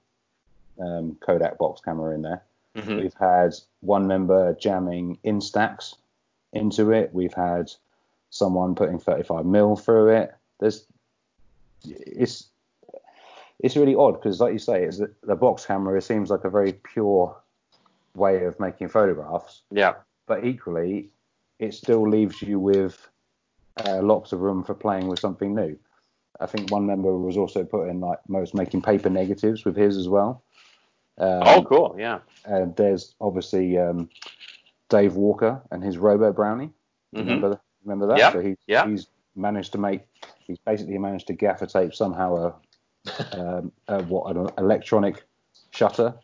um, 0.80 1.16
Kodak 1.20 1.58
box 1.58 1.80
camera 1.80 2.14
in 2.14 2.22
there. 2.22 2.42
Mhm. 2.76 3.02
We've 3.02 3.14
had 3.14 3.54
one 3.80 4.06
member 4.06 4.54
jamming 4.54 5.18
Instax 5.24 5.94
into 6.52 6.90
it. 6.90 7.10
We've 7.14 7.34
had 7.34 7.70
someone 8.30 8.74
putting 8.74 8.98
35 8.98 9.46
mil 9.46 9.76
through 9.76 10.08
it. 10.08 10.34
There's 10.60 10.86
it's 11.84 12.48
it's 13.60 13.76
really 13.76 13.94
odd 13.94 14.14
because, 14.20 14.40
like 14.40 14.52
you 14.52 14.58
say, 14.58 14.82
it's 14.84 14.98
the, 14.98 15.10
the 15.22 15.36
box 15.36 15.64
camera. 15.64 15.96
It 15.96 16.02
seems 16.02 16.30
like 16.30 16.44
a 16.44 16.50
very 16.50 16.72
pure 16.72 17.36
way 18.16 18.44
of 18.44 18.58
making 18.60 18.88
photographs, 18.88 19.62
Yeah. 19.70 19.94
but 20.26 20.44
equally, 20.44 21.08
it 21.58 21.74
still 21.74 22.08
leaves 22.08 22.42
you 22.42 22.58
with 22.58 23.08
uh, 23.86 24.02
lots 24.02 24.32
of 24.32 24.40
room 24.40 24.62
for 24.64 24.74
playing 24.74 25.06
with 25.08 25.18
something 25.18 25.54
new. 25.54 25.76
I 26.40 26.46
think 26.46 26.70
one 26.70 26.86
member 26.86 27.16
was 27.16 27.36
also 27.36 27.64
putting 27.64 28.00
like 28.00 28.18
most 28.28 28.54
making 28.54 28.82
paper 28.82 29.08
negatives 29.08 29.64
with 29.64 29.76
his 29.76 29.96
as 29.96 30.08
well. 30.08 30.42
Um, 31.18 31.42
oh, 31.44 31.64
cool. 31.64 31.94
Yeah. 31.98 32.20
and 32.44 32.74
there's 32.76 33.14
obviously 33.20 33.78
um, 33.78 34.08
Dave 34.88 35.14
Walker 35.14 35.62
and 35.70 35.82
his 35.82 35.96
Robo 35.98 36.32
Brownie. 36.32 36.70
Mhm. 37.14 37.18
Remember, 37.20 37.60
remember 37.84 38.06
that? 38.08 38.18
Yeah, 38.18 38.32
So 38.32 38.40
he, 38.40 38.56
yeah. 38.66 38.86
he's 38.88 39.06
managed 39.36 39.72
to 39.72 39.78
make, 39.78 40.00
he's 40.46 40.58
basically 40.58 40.98
managed 40.98 41.28
to 41.28 41.32
gaffer 41.32 41.66
tape 41.66 41.94
somehow 41.94 42.34
a, 43.06 43.08
um, 43.38 43.72
a 43.88 44.02
what 44.04 44.34
an 44.36 44.48
electronic 44.58 45.22
shutter. 45.70 46.14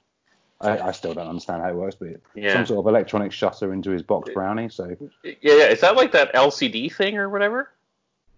I, 0.62 0.78
I 0.78 0.92
still 0.92 1.14
don't 1.14 1.28
understand 1.28 1.62
how 1.62 1.70
it 1.70 1.74
works, 1.74 1.96
but 1.98 2.08
Yeah. 2.34 2.52
some 2.52 2.66
sort 2.66 2.84
of 2.84 2.88
electronic 2.90 3.32
shutter 3.32 3.72
into 3.72 3.90
his 3.92 4.02
box 4.02 4.30
brownie. 4.34 4.68
So 4.68 4.94
Yeah. 5.22 5.32
Yeah. 5.40 5.52
Is 5.68 5.80
that 5.82 5.96
like 5.96 6.12
that 6.12 6.34
LCD 6.34 6.92
thing 6.94 7.16
or 7.16 7.28
whatever? 7.30 7.70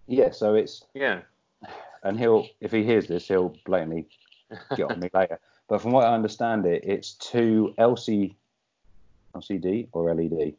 yeah, 0.07 0.31
so 0.33 0.55
it's 0.55 0.85
Yeah. 0.95 1.23
and 2.03 2.19
he'll 2.19 2.47
if 2.61 2.71
he 2.73 2.85
hears 2.85 3.07
this, 3.07 3.27
he'll 3.27 3.57
blatantly 3.65 4.07
get 4.77 4.91
on 4.91 5.01
me 5.01 5.09
later. 5.15 5.41
But 5.73 5.81
from 5.81 5.93
what 5.93 6.05
I 6.05 6.13
understand, 6.13 6.67
it 6.67 6.85
it's 6.85 7.15
two 7.15 7.73
LC 7.79 8.35
LCD 9.35 9.89
or 9.93 10.13
LED. 10.15 10.53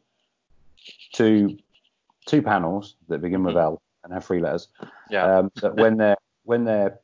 Two 1.12 1.56
two 2.26 2.42
panels 2.42 2.96
that 3.06 3.20
begin 3.22 3.44
with 3.44 3.56
L 3.56 3.80
and 4.02 4.12
have 4.12 4.24
three 4.24 4.40
letters. 4.40 4.66
Yeah. 5.10 5.22
Um, 5.38 5.52
that 5.62 5.76
when 5.76 5.98
they're 5.98 6.16
when 6.42 6.64
they're 6.64 6.98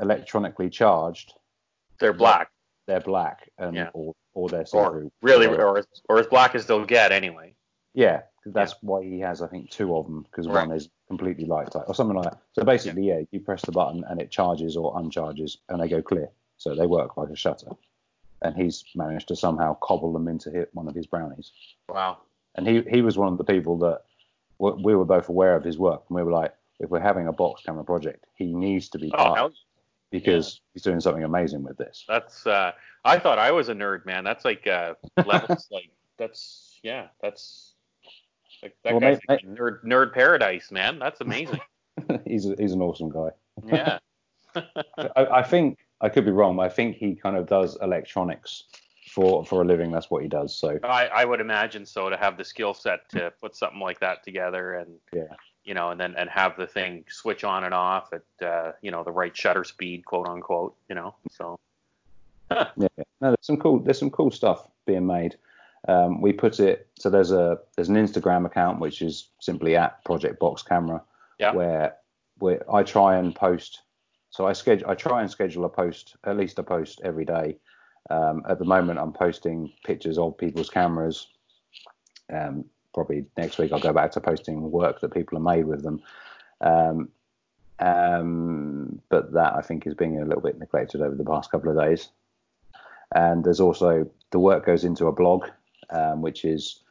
electronically 0.00 0.70
charged, 0.70 1.34
They're 1.98 2.14
black. 2.14 2.50
they're 2.86 3.00
black 3.00 3.50
and 3.58 3.76
Yeah. 3.76 3.90
or 3.92 4.14
or 4.32 4.48
they're 4.48 4.64
Or 4.72 5.10
really, 5.20 5.46
Or- 5.46 5.84
or, 6.08 6.18
as- 6.18 6.26
black 6.28 6.54
as 6.54 6.64
they'll 6.64 6.86
get 6.86 7.12
anyway. 7.12 7.54
Yeah, 7.92 8.22
that's 8.46 8.74
why 8.80 9.02
he 9.04 9.20
has, 9.20 9.42
I 9.42 9.48
think, 9.48 9.68
two 9.68 9.94
of 9.94 10.06
them 10.06 10.22
because 10.22 10.48
Right. 10.48 10.66
one 10.66 10.74
is 10.74 10.88
completely 11.08 11.44
light 11.44 11.70
type 11.72 11.84
or 11.88 11.94
something 11.94 12.16
like 12.16 12.24
that. 12.30 12.38
So 12.52 12.64
basically, 12.64 13.08
yeah. 13.08 13.20
you 13.32 13.40
press 13.40 13.60
the 13.66 13.72
button 13.72 14.02
and 14.08 14.18
it 14.18 14.30
charges 14.30 14.78
or 14.78 14.96
uncharges 14.98 15.58
and 15.68 15.82
they 15.82 15.88
go 15.88 16.00
clear. 16.00 16.30
So 16.60 16.74
they 16.74 16.86
work 16.86 17.16
like 17.16 17.30
a 17.30 17.36
shutter. 17.36 17.70
And 18.42 18.54
he's 18.54 18.84
managed 18.94 19.28
to 19.28 19.36
somehow 19.36 19.76
cobble 19.82 20.12
them 20.12 20.28
into 20.28 20.50
hit 20.50 20.68
one 20.74 20.86
of 20.88 20.94
his 20.94 21.06
brownies. 21.06 21.52
Wow. 21.88 22.18
And 22.54 22.66
he, 22.68 22.82
he 22.90 23.00
was 23.02 23.16
one 23.18 23.32
of 23.32 23.38
the 23.38 23.44
people 23.44 23.78
that 23.78 24.02
w- 24.58 24.82
we 24.84 24.94
were 24.94 25.04
both 25.06 25.28
aware 25.30 25.56
of 25.56 25.64
his 25.64 25.78
work. 25.78 26.02
And 26.08 26.16
we 26.16 26.22
were 26.22 26.32
like, 26.32 26.54
if 26.78 26.90
we're 26.90 27.00
having 27.00 27.28
a 27.28 27.32
box 27.32 27.62
camera 27.64 27.82
project, 27.84 28.26
he 28.34 28.52
needs 28.52 28.88
to 28.90 28.98
be 28.98 29.10
Oh, 29.14 29.16
part 29.16 29.38
hell, 29.38 29.52
because 30.10 30.60
he's 30.74 30.82
doing 30.82 31.00
something 31.00 31.24
amazing 31.24 31.62
with 31.62 31.76
this. 31.78 32.04
that's. 32.08 32.46
Uh, 32.46 32.72
I 33.04 33.18
thought 33.18 33.38
I 33.38 33.50
was 33.52 33.68
a 33.70 33.74
nerd, 33.74 34.04
man. 34.04 34.24
That's 34.24 34.44
like 34.44 34.66
uh, 34.66 34.94
levels. 35.26 35.68
like 35.70 35.90
that's 36.18 36.78
yeah. 36.82 37.08
That's 37.22 37.74
like 38.62 38.74
that 38.84 38.92
Well, 38.92 39.00
guy's 39.00 39.18
may- 39.28 39.34
like 39.34 39.46
nerd 39.46 39.84
nerd 39.84 40.12
paradise, 40.14 40.70
man. 40.70 40.98
That's 40.98 41.20
amazing. 41.22 41.60
he's, 42.26 42.46
a, 42.46 42.54
he's 42.58 42.72
an 42.72 42.80
awesome 42.82 43.10
guy. 43.10 43.30
yeah. 43.66 43.98
I, 44.54 45.26
I 45.26 45.42
think 45.42 45.78
I 46.00 46.08
could 46.08 46.24
be 46.24 46.30
wrong, 46.30 46.56
but 46.56 46.62
I 46.62 46.68
think 46.68 46.96
he 46.96 47.14
kind 47.14 47.36
of 47.36 47.46
does 47.46 47.76
electronics 47.82 48.64
for 49.10 49.44
for 49.44 49.62
a 49.62 49.64
living. 49.64 49.90
That's 49.90 50.10
what 50.10 50.22
he 50.22 50.28
does. 50.28 50.54
So 50.54 50.78
I, 50.82 51.06
I 51.06 51.24
would 51.24 51.40
imagine 51.40 51.84
so 51.84 52.08
to 52.08 52.16
have 52.16 52.36
the 52.36 52.44
skill 52.44 52.74
set 52.74 53.08
to 53.10 53.32
put 53.40 53.56
something 53.56 53.80
like 53.80 54.00
that 54.00 54.24
together 54.24 54.74
and 54.74 54.90
yeah, 55.12 55.34
you 55.64 55.74
know 55.74 55.90
and 55.90 56.00
then 56.00 56.14
and 56.16 56.30
have 56.30 56.56
the 56.56 56.66
thing 56.66 57.04
switch 57.08 57.44
on 57.44 57.64
and 57.64 57.74
off 57.74 58.12
at 58.12 58.46
uh, 58.46 58.72
you 58.82 58.90
know 58.90 59.04
the 59.04 59.12
right 59.12 59.36
shutter 59.36 59.64
speed 59.64 60.04
quote 60.04 60.28
unquote 60.28 60.74
you 60.88 60.94
know 60.94 61.14
so 61.30 61.58
yeah. 62.50 62.88
No, 63.20 63.28
there's 63.30 63.38
some 63.42 63.58
cool 63.58 63.80
there's 63.80 63.98
some 63.98 64.10
cool 64.10 64.30
stuff 64.30 64.66
being 64.86 65.06
made. 65.06 65.36
Um, 65.88 66.20
we 66.20 66.32
put 66.32 66.60
it 66.60 66.88
so 66.98 67.10
there's 67.10 67.32
a 67.32 67.58
there's 67.76 67.88
an 67.88 67.96
Instagram 67.96 68.46
account 68.46 68.80
which 68.80 69.02
is 69.02 69.28
simply 69.40 69.76
at 69.76 70.04
Project 70.04 70.38
Box 70.38 70.62
Camera 70.62 71.02
yeah 71.38 71.52
where 71.52 71.96
where 72.38 72.62
I 72.72 72.82
try 72.82 73.16
and 73.16 73.34
post. 73.34 73.80
So 74.30 74.46
I 74.46 74.52
schedule 74.52 74.88
I 74.88 74.94
try 74.94 75.20
and 75.20 75.30
schedule 75.30 75.64
a 75.64 75.68
post 75.68 76.16
at 76.24 76.36
least 76.36 76.58
a 76.58 76.62
post 76.62 77.00
every 77.04 77.24
day. 77.24 77.56
Um, 78.08 78.42
at 78.48 78.58
the 78.58 78.64
moment, 78.64 78.98
I'm 78.98 79.12
posting 79.12 79.72
pictures 79.84 80.18
of 80.18 80.38
people's 80.38 80.70
cameras. 80.70 81.28
Um, 82.32 82.64
probably 82.94 83.26
next 83.36 83.58
week 83.58 83.72
I'll 83.72 83.80
go 83.80 83.92
back 83.92 84.12
to 84.12 84.20
posting 84.20 84.70
work 84.70 85.00
that 85.00 85.12
people 85.12 85.38
have 85.38 85.44
made 85.44 85.66
with 85.66 85.82
them. 85.82 86.00
Um, 86.60 87.08
um, 87.80 89.00
but 89.08 89.32
that 89.32 89.54
I 89.54 89.62
think 89.62 89.86
is 89.86 89.94
being 89.94 90.20
a 90.20 90.24
little 90.24 90.42
bit 90.42 90.58
neglected 90.58 91.00
over 91.00 91.14
the 91.14 91.24
past 91.24 91.50
couple 91.50 91.70
of 91.70 91.78
days. 91.82 92.10
And 93.14 93.42
there's 93.42 93.60
also 93.60 94.10
the 94.30 94.38
work 94.38 94.66
goes 94.66 94.84
into 94.84 95.06
a 95.06 95.12
blog, 95.12 95.46
um, 95.90 96.20
which 96.22 96.44
is 96.44 96.82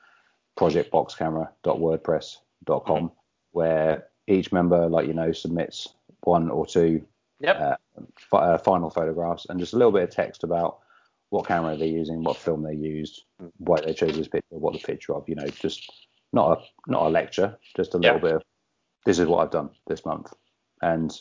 projectboxcamera.wordpress.com, 0.57 3.11
where 3.51 4.07
each 4.27 4.51
member, 4.51 4.89
like 4.89 5.07
you 5.07 5.13
know, 5.13 5.31
submits 5.31 5.87
one 6.21 6.49
or 6.49 6.65
two 6.65 7.05
yep 7.39 7.59
uh, 7.59 7.75
fi- 8.17 8.53
uh, 8.53 8.57
final 8.57 8.89
photographs 8.89 9.45
and 9.49 9.59
just 9.59 9.73
a 9.73 9.77
little 9.77 9.91
bit 9.91 10.03
of 10.03 10.09
text 10.09 10.43
about 10.43 10.79
what 11.29 11.45
camera 11.45 11.77
they're 11.77 11.87
using, 11.87 12.23
what 12.23 12.37
film 12.37 12.63
they 12.63 12.73
used, 12.73 13.23
why 13.57 13.79
they 13.81 13.93
chose 13.93 14.15
this 14.17 14.27
picture, 14.27 14.57
what 14.57 14.73
the 14.73 14.79
picture 14.79 15.13
of, 15.13 15.29
you 15.29 15.35
know, 15.35 15.45
just 15.45 16.07
not 16.33 16.57
a 16.57 16.91
not 16.91 17.03
a 17.03 17.09
lecture, 17.09 17.55
just 17.75 17.93
a 17.93 17.97
little 17.97 18.15
Yeah. 18.17 18.21
bit 18.21 18.35
of 18.35 18.43
this 19.05 19.19
is 19.19 19.27
what 19.27 19.43
I've 19.43 19.51
done 19.51 19.69
this 19.87 20.05
month, 20.05 20.33
and 20.81 21.15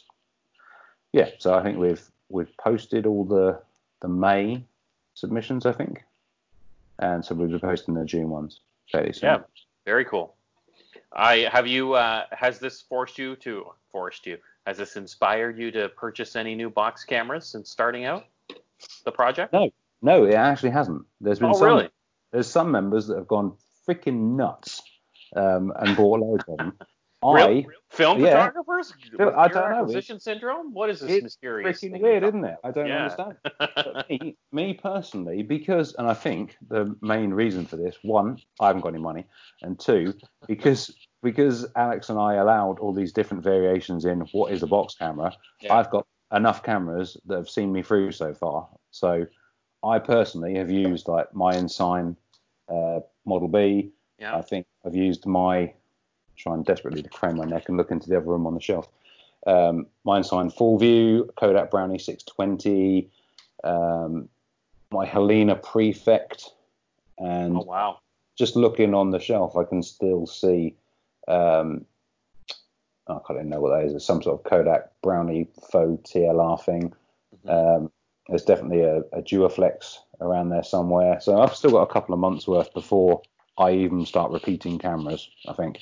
yeah, 1.12 1.30
so 1.38 1.54
I 1.54 1.62
think 1.62 1.78
we've 1.78 2.02
we've 2.28 2.54
posted 2.58 3.06
all 3.06 3.24
the 3.24 3.60
the 4.00 4.08
May 4.08 4.64
submissions, 5.14 5.66
I 5.66 5.72
think, 5.72 6.04
and 6.98 7.24
so 7.24 7.34
we'll 7.34 7.48
be 7.48 7.58
posting 7.58 7.94
the 7.94 8.04
June 8.04 8.30
ones 8.30 8.60
fairly 8.90 9.12
soon. 9.12 9.28
yeah 9.28 9.38
very 9.84 10.04
cool 10.04 10.34
I 11.12 11.48
have 11.52 11.66
you 11.66 11.94
uh, 11.94 12.24
has 12.32 12.58
this 12.58 12.80
forced 12.82 13.18
you 13.18 13.36
to 13.36 13.72
forced 13.90 14.26
you 14.26 14.38
has 14.66 14.76
this 14.78 14.96
inspired 14.96 15.58
you 15.58 15.70
to 15.72 15.88
purchase 15.90 16.36
any 16.36 16.54
new 16.54 16.70
box 16.70 17.04
cameras 17.04 17.46
since 17.46 17.70
starting 17.70 18.04
out 18.04 18.24
the 19.04 19.12
project 19.12 19.52
No, 19.52 19.70
no, 20.02 20.24
it 20.24 20.34
actually 20.34 20.70
hasn't. 20.70 21.04
There's 21.20 21.38
been 21.38 21.50
oh 21.50 21.54
some 21.54 21.66
really 21.68 21.88
there's 22.32 22.46
some 22.46 22.70
members 22.70 23.06
that 23.08 23.16
have 23.16 23.28
gone 23.28 23.56
freaking 23.88 24.36
nuts 24.36 24.82
um, 25.34 25.72
and 25.78 25.96
bought 25.96 26.20
loads 26.20 26.44
of 26.48 26.58
them. 26.58 26.72
Real- 27.20 27.34
I 27.48 27.66
film 27.90 28.20
yeah. 28.20 28.30
photographers 28.46 28.92
I 29.18 29.48
don't 29.48 29.70
know. 29.70 29.78
acquisition 29.78 30.20
syndrome 30.20 30.72
what 30.72 30.88
is 30.88 31.00
this 31.00 31.10
it's 31.10 31.22
mysterious 31.24 31.80
freaking 31.80 31.90
thing 31.90 32.02
weird, 32.02 32.22
isn't 32.22 32.44
it? 32.44 32.56
I 32.62 32.70
don't 32.70 32.86
Yeah. 32.86 33.10
understand. 33.10 34.04
Me, 34.08 34.36
me 34.52 34.74
personally, 34.74 35.42
because 35.42 35.96
and 35.96 36.06
I 36.06 36.14
think 36.14 36.56
the 36.68 36.94
main 37.02 37.30
reason 37.30 37.66
for 37.66 37.74
this, 37.76 37.96
one, 38.02 38.38
I 38.60 38.68
haven't 38.68 38.82
got 38.82 38.90
any 38.94 39.02
money, 39.02 39.26
and 39.62 39.80
two, 39.80 40.14
because 40.46 40.94
because 41.22 41.66
Alex 41.76 42.08
and 42.08 42.18
I 42.18 42.34
allowed 42.34 42.78
all 42.78 42.92
these 42.92 43.12
different 43.12 43.42
variations 43.42 44.04
in 44.04 44.20
what 44.32 44.52
is 44.52 44.62
a 44.62 44.66
box 44.66 44.94
camera, 44.94 45.32
Yeah. 45.60 45.74
I've 45.74 45.90
got 45.90 46.06
enough 46.32 46.62
cameras 46.62 47.16
that 47.26 47.36
have 47.36 47.48
seen 47.48 47.72
me 47.72 47.82
through 47.82 48.12
so 48.12 48.34
far. 48.34 48.68
So 48.90 49.26
I 49.82 49.98
personally 49.98 50.54
have 50.56 50.70
used 50.70 51.08
like 51.08 51.34
my 51.34 51.54
Ensign 51.54 52.16
uh, 52.68 53.00
Model 53.24 53.48
B. 53.48 53.90
yeah 54.18 54.36
I 54.36 54.42
think 54.42 54.66
I've 54.84 54.94
used 54.94 55.26
my 55.26 55.72
trying 56.36 56.62
desperately 56.62 57.02
to 57.02 57.08
crane 57.08 57.36
my 57.36 57.44
neck 57.44 57.68
and 57.68 57.76
look 57.76 57.90
into 57.90 58.08
the 58.08 58.16
other 58.16 58.26
room 58.26 58.46
on 58.46 58.54
the 58.54 58.60
shelf. 58.60 58.88
Um, 59.46 59.86
my 60.04 60.18
Ensign 60.18 60.50
Ful-Vue, 60.50 61.30
Kodak 61.36 61.70
Brownie 61.70 61.98
620, 61.98 63.08
um, 63.64 64.28
my 64.90 65.06
Halina 65.06 65.60
Prefect, 65.60 66.50
and 67.18 67.56
oh 67.56 67.62
wow 67.62 67.98
just 68.38 68.54
looking 68.54 68.94
on 68.94 69.10
the 69.10 69.18
shelf, 69.18 69.56
I 69.56 69.64
can 69.64 69.82
still 69.82 70.26
see. 70.26 70.76
Um, 71.28 71.84
I 73.06 73.18
can't 73.26 73.38
even 73.38 73.48
know 73.48 73.60
what 73.60 73.70
that 73.78 73.86
is. 73.86 73.94
It's 73.94 74.04
some 74.04 74.22
sort 74.22 74.38
of 74.38 74.50
Kodak 74.50 74.90
Brownie 75.02 75.48
faux 75.70 76.10
TLR 76.10 76.62
thing. 76.62 76.92
Um, 77.46 77.90
there's 78.28 78.44
definitely 78.44 78.82
a, 78.82 78.98
a 79.12 79.22
Duaflex 79.22 79.96
around 80.20 80.50
there 80.50 80.62
somewhere. 80.62 81.20
So 81.20 81.40
I've 81.40 81.54
still 81.54 81.70
got 81.70 81.82
a 81.82 81.92
couple 81.92 82.12
of 82.12 82.20
months 82.20 82.46
worth 82.46 82.72
before 82.74 83.22
I 83.56 83.72
even 83.72 84.04
start 84.04 84.30
repeating 84.30 84.78
cameras. 84.78 85.28
I 85.48 85.52
think. 85.54 85.80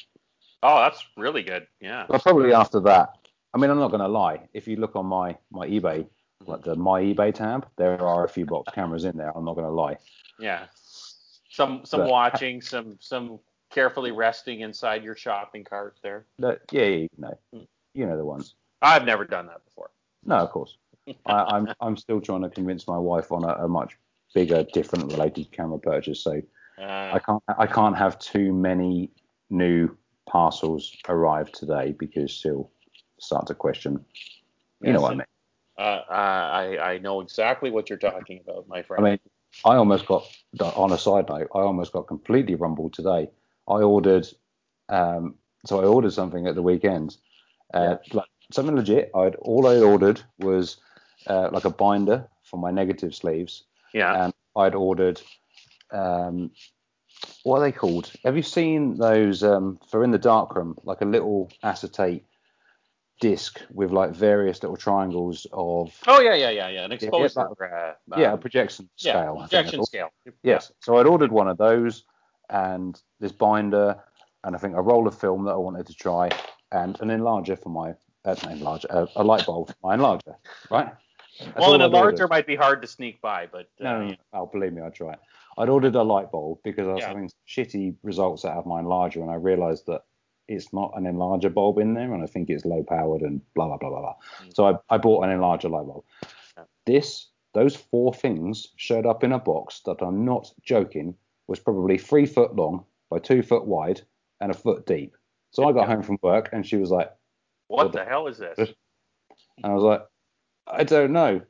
oh 0.62 0.78
that's 0.80 1.04
really 1.16 1.42
good 1.42 1.66
yeah 1.80 2.06
But 2.08 2.22
probably 2.22 2.52
after 2.52 2.80
that. 2.80 3.10
I 3.54 3.58
mean, 3.58 3.70
I'm 3.70 3.78
not 3.78 3.90
going 3.90 4.02
to 4.02 4.08
lie. 4.08 4.40
If 4.52 4.68
you 4.68 4.76
look 4.76 4.96
on 4.96 5.06
my 5.06 5.36
my 5.50 5.66
eBay, 5.66 6.06
like 6.46 6.62
the 6.62 6.76
my 6.76 7.00
eBay 7.00 7.34
tab, 7.34 7.66
there 7.76 8.00
are 8.00 8.24
a 8.24 8.28
few 8.28 8.44
box 8.46 8.72
cameras 8.74 9.04
in 9.04 9.16
there. 9.16 9.36
I'm 9.36 9.44
not 9.44 9.54
going 9.54 9.66
to 9.66 9.72
lie. 9.72 9.96
Yeah. 10.38 10.66
Some 11.50 11.84
some 11.84 12.00
But- 12.00 12.10
watching, 12.10 12.60
some 12.60 12.98
some 13.00 13.40
carefully 13.76 14.10
resting 14.10 14.60
inside 14.60 15.04
your 15.04 15.14
shopping 15.14 15.62
cart 15.62 15.98
there. 16.02 16.24
No, 16.38 16.56
yeah, 16.72 16.82
yeah, 16.82 16.96
you 16.96 17.08
know, 17.18 17.38
Hmm. 17.52 17.60
you 17.92 18.06
know 18.06 18.16
the 18.16 18.24
ones. 18.24 18.54
I've 18.80 19.04
never 19.04 19.26
done 19.26 19.46
that 19.48 19.62
before. 19.66 19.90
No, 20.24 20.36
of 20.36 20.50
course. 20.50 20.78
I, 21.26 21.44
I'm 21.54 21.68
I'm 21.80 21.96
still 21.98 22.20
trying 22.22 22.40
to 22.42 22.48
convince 22.48 22.88
my 22.88 22.96
wife 22.96 23.30
on 23.30 23.44
a, 23.44 23.64
a 23.64 23.68
much 23.68 23.98
bigger, 24.34 24.64
different 24.72 25.12
related 25.12 25.52
camera 25.52 25.78
purchase. 25.78 26.20
So 26.24 26.40
I 26.78 26.82
Uh, 26.82 27.18
can't 27.18 27.42
I 27.64 27.66
can't 27.66 27.96
have 27.96 28.18
too 28.18 28.52
many 28.52 29.10
new 29.50 29.94
parcels 30.26 30.96
arrive 31.08 31.52
today 31.52 31.92
because 31.98 32.30
she'll 32.30 32.70
start 33.20 33.46
to 33.48 33.54
question. 33.54 34.02
You 34.80 34.92
know 34.94 35.02
what 35.02 35.12
I 35.12 35.16
mean? 35.16 35.26
uh, 35.78 36.02
I 36.08 36.92
I 36.92 36.98
know 36.98 37.20
exactly 37.20 37.70
what 37.70 37.90
you're 37.90 37.98
talking 38.10 38.40
about, 38.40 38.66
my 38.68 38.82
friend. 38.82 39.06
I 39.06 39.10
mean, 39.10 39.18
I 39.64 39.76
almost 39.76 40.06
got 40.06 40.22
on 40.60 40.92
a 40.92 40.98
side 40.98 41.28
note. 41.28 41.48
I 41.54 41.60
almost 41.60 41.92
got 41.92 42.06
completely 42.06 42.54
rumbled 42.54 42.94
today. 42.94 43.28
I 43.68 43.82
ordered, 43.82 44.26
um, 44.88 45.34
so 45.64 45.80
I 45.80 45.84
ordered 45.84 46.12
something 46.12 46.46
at 46.46 46.54
the 46.54 46.62
weekend, 46.62 47.16
uh, 47.74 47.96
like 48.12 48.28
something 48.52 48.76
legit. 48.76 49.10
I'd 49.14 49.34
all 49.36 49.66
I 49.66 49.78
ordered 49.78 50.22
was 50.38 50.76
uh, 51.26 51.48
like 51.52 51.64
a 51.64 51.70
binder 51.70 52.28
for 52.44 52.58
my 52.58 52.70
negative 52.70 53.14
sleeves, 53.14 53.64
yeah. 53.92 54.24
and 54.24 54.34
I'd 54.54 54.74
ordered, 54.74 55.20
um, 55.92 56.50
what 57.42 57.58
are 57.58 57.62
they 57.62 57.72
called? 57.72 58.12
Have 58.24 58.36
you 58.36 58.42
seen 58.42 58.96
those 58.98 59.42
um, 59.42 59.80
for 59.88 60.04
in 60.04 60.10
the 60.10 60.18
darkroom, 60.18 60.76
like 60.84 61.00
a 61.00 61.06
little 61.06 61.50
acetate 61.62 62.24
disc 63.20 63.62
with 63.72 63.90
like 63.90 64.10
various 64.10 64.62
little 64.62 64.76
triangles 64.76 65.46
of 65.52 65.98
oh 66.06 66.20
yeah, 66.20 66.34
yeah, 66.34 66.50
yeah, 66.50 66.68
yeah. 66.68 66.84
An 66.84 66.90
yeah, 66.90 66.94
exposure. 66.96 67.40
like- 67.40 67.72
uh, 67.72 67.92
yeah, 68.16 68.30
a 68.30 68.32
um, 68.34 68.38
projection 68.38 68.88
yeah, 68.98 69.12
scale. 69.12 69.36
Projection 69.40 69.84
scale. 69.84 70.08
Yes. 70.42 70.70
So 70.80 70.98
I'd 70.98 71.06
ordered 71.06 71.32
one 71.32 71.48
of 71.48 71.56
those 71.56 72.04
and 72.50 73.00
this 73.20 73.32
binder 73.32 73.98
and 74.44 74.54
I 74.54 74.58
think 74.58 74.76
a 74.76 74.82
roll 74.82 75.08
of 75.08 75.18
film 75.18 75.44
that 75.44 75.52
I 75.52 75.56
wanted 75.56 75.86
to 75.88 75.94
try 75.94 76.30
and 76.72 76.98
an 77.00 77.08
enlarger 77.08 77.60
for 77.60 77.68
my 77.68 77.90
uh, 78.24 78.34
not 78.42 78.52
enlarger, 78.52 78.86
uh, 78.90 79.06
a 79.16 79.24
light 79.24 79.44
bulb 79.46 79.68
for 79.68 79.74
my 79.82 79.96
enlarger, 79.96 80.36
right? 80.70 80.92
That's 81.40 81.58
Well, 81.58 81.74
an 81.74 81.80
enlarger 81.80 82.28
might 82.30 82.46
be 82.46 82.56
hard 82.56 82.80
to 82.82 82.88
sneak 82.88 83.20
by, 83.20 83.46
but 83.46 83.68
uh, 83.80 83.84
No, 83.84 84.00
no, 84.00 84.08
no. 84.08 84.16
Oh, 84.32 84.46
believe 84.46 84.72
me, 84.72 84.82
I'd 84.82 84.94
try 84.94 85.12
it. 85.12 85.18
I'd 85.58 85.68
ordered 85.68 85.94
a 85.94 86.02
light 86.02 86.30
bulb 86.30 86.58
because 86.64 86.86
I 86.88 86.92
was 86.92 87.02
Yeah. 87.02 87.08
having 87.08 87.30
shitty 87.46 87.96
results 88.02 88.44
out 88.44 88.56
of 88.56 88.66
my 88.66 88.80
enlarger, 88.80 89.22
and 89.22 89.30
I 89.30 89.34
realised 89.34 89.86
that 89.86 90.02
it's 90.48 90.72
not 90.72 90.92
an 90.96 91.04
enlarger 91.04 91.52
bulb 91.52 91.78
in 91.78 91.94
there, 91.94 92.12
and 92.14 92.22
I 92.22 92.26
think 92.26 92.50
it's 92.50 92.64
low 92.64 92.82
powered 92.82 93.22
and 93.22 93.40
blah 93.54 93.66
blah 93.66 93.78
blah 93.78 93.90
blah 93.90 94.00
blah. 94.00 94.14
Mm. 94.42 94.54
So 94.54 94.66
I, 94.66 94.94
I 94.94 94.98
bought 94.98 95.24
an 95.24 95.30
enlarger 95.30 95.70
light 95.70 95.86
bulb. 95.86 96.04
Yeah. 96.56 96.64
This, 96.84 97.28
those 97.52 97.76
four 97.76 98.14
things 98.14 98.68
showed 98.76 99.06
up 99.06 99.24
in 99.24 99.32
a 99.32 99.38
box 99.38 99.80
that 99.86 100.02
I'm 100.02 100.24
not 100.24 100.52
joking 100.62 101.14
was 101.48 101.58
probably 101.58 101.98
three 101.98 102.26
foot 102.26 102.54
long 102.56 102.84
by 103.10 103.18
two 103.18 103.42
foot 103.42 103.66
wide 103.66 104.00
and 104.40 104.50
a 104.50 104.54
foot 104.54 104.86
deep. 104.86 105.16
So 105.52 105.66
I 105.68 105.72
got 105.72 105.88
home 105.88 106.02
from 106.02 106.18
work, 106.22 106.50
and 106.52 106.66
she 106.66 106.76
was 106.76 106.90
like, 106.90 107.10
What 107.68 107.92
the 107.92 108.04
hell 108.04 108.26
is 108.26 108.38
this? 108.38 108.58
and 108.58 108.74
I 109.64 109.72
was 109.74 109.82
like, 109.82 110.02
I 110.66 110.84
don't 110.84 111.12
know. 111.12 111.40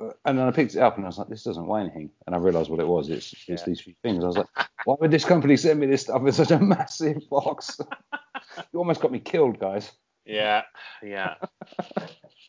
Uh, 0.00 0.10
And 0.24 0.38
then 0.38 0.46
I 0.46 0.50
picked 0.52 0.74
it 0.74 0.80
up 0.80 0.96
and 0.96 1.04
I 1.04 1.08
was 1.08 1.18
like, 1.18 1.28
this 1.28 1.42
doesn't 1.44 1.66
weigh 1.66 1.80
anything. 1.82 2.10
And 2.26 2.34
I 2.34 2.38
realised 2.38 2.70
what 2.70 2.80
it 2.80 2.86
was. 2.86 3.10
It's 3.10 3.32
it's 3.32 3.48
Yeah. 3.48 3.64
these 3.66 3.80
few 3.80 3.94
things. 4.02 4.22
I 4.22 4.26
was 4.26 4.36
like, 4.38 4.46
why 4.84 4.96
would 5.00 5.10
this 5.10 5.24
company 5.24 5.56
send 5.56 5.80
me 5.80 5.86
this 5.86 6.02
stuff 6.02 6.22
in 6.24 6.32
such 6.32 6.50
a 6.50 6.58
massive 6.58 7.28
box? 7.28 7.78
you 8.72 8.78
almost 8.78 9.00
got 9.00 9.12
me 9.12 9.18
killed, 9.20 9.58
guys. 9.58 9.90
Yeah, 10.24 10.62
yeah. 11.02 11.34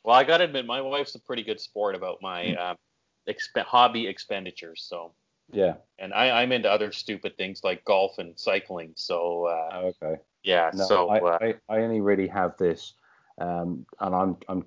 well, 0.03 0.15
I 0.15 0.23
gotta 0.23 0.43
admit, 0.43 0.65
my 0.65 0.79
wife's 0.81 1.15
a 1.15 1.19
pretty 1.19 1.43
good 1.43 1.59
sport 1.59 1.95
about 1.95 2.21
my 2.21 2.55
um, 2.55 2.77
exp- 3.27 3.63
hobby 3.65 4.07
expenditures. 4.07 4.85
So, 4.87 5.13
Yeah. 5.51 5.75
and 5.99 6.13
I, 6.13 6.41
I'm 6.41 6.51
into 6.51 6.71
other 6.71 6.91
stupid 6.91 7.37
things 7.37 7.63
like 7.63 7.85
golf 7.85 8.17
and 8.17 8.37
cycling. 8.39 8.93
So, 8.95 9.45
uh, 9.45 9.69
Oh, 9.73 9.93
okay. 10.01 10.21
yeah. 10.43 10.71
No, 10.73 10.85
so, 10.85 11.09
I, 11.09 11.19
uh, 11.19 11.37
I, 11.41 11.55
I 11.69 11.81
only 11.81 12.01
really 12.01 12.27
have 12.27 12.57
this, 12.57 12.93
um, 13.37 13.85
and 13.99 14.15
I'm 14.15 14.37
I'm 14.47 14.65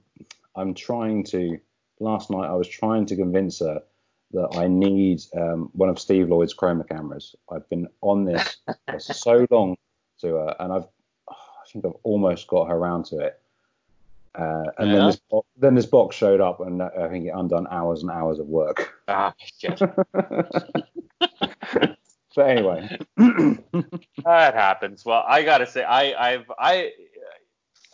I'm 0.55 0.75
trying 0.75 1.25
to. 1.25 1.59
Last 1.99 2.31
night 2.31 2.47
I 2.47 2.55
was 2.55 2.69
trying 2.69 3.07
to 3.07 3.17
convince 3.17 3.61
her 3.61 3.83
that 4.33 4.57
I 4.57 4.69
need 4.69 5.23
um, 5.35 5.71
one 5.73 5.89
of 5.89 5.99
Steve 5.99 6.29
Lloyd's 6.29 6.55
chroma 6.55 6.87
cameras. 6.87 7.35
I've 7.51 7.69
been 7.71 7.89
on 8.03 8.25
this 8.25 8.59
for 8.91 8.99
so 9.01 9.47
long 9.51 9.77
to 10.21 10.35
her, 10.35 10.57
and 10.61 10.73
I've 10.73 10.87
I 11.29 11.35
think 11.73 11.85
I've 11.85 12.01
almost 12.03 12.47
got 12.47 12.69
her 12.69 12.75
around 12.77 13.07
to 13.07 13.19
it. 13.19 13.41
Uh, 14.35 14.65
and 14.79 14.93
then 14.93 15.07
this 15.07 15.21
bo- 15.31 15.47
then 15.57 15.75
this 15.75 15.87
box 15.87 16.15
showed 16.15 16.41
up, 16.41 16.61
and 16.61 16.83
I 16.83 17.09
think 17.09 17.25
it 17.27 17.33
undone 17.35 17.67
hours 17.71 18.03
and 18.03 18.11
hours 18.11 18.39
of 18.39 18.47
work. 18.47 18.96
Ah, 19.09 19.35
shit. 19.59 19.79
but 22.35 22.47
anyway, 22.51 22.89
that 23.17 24.55
happens. 24.55 25.05
Well, 25.05 25.25
I 25.27 25.43
gotta 25.43 25.67
say, 25.67 25.83
I, 25.85 26.33
I've 26.33 26.51
I 26.59 26.93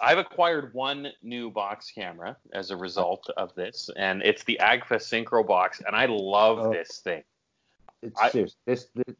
I've 0.00 0.18
acquired 0.18 0.74
one 0.74 1.08
new 1.22 1.50
box 1.50 1.90
camera 1.94 2.36
as 2.52 2.70
a 2.70 2.76
result 2.76 3.28
of 3.36 3.54
this, 3.54 3.88
and 3.96 4.22
it's 4.22 4.42
the 4.44 4.58
Agfa 4.60 4.96
Synchro 4.96 5.46
box, 5.46 5.80
and 5.86 5.94
I 5.94 6.06
love 6.06 6.58
Oh. 6.58 6.72
this 6.72 6.98
thing. 7.04 7.22
it's 8.02 8.20
I- 8.20 8.30
serious. 8.30 8.56
This, 8.66 8.88
this, 8.94 9.14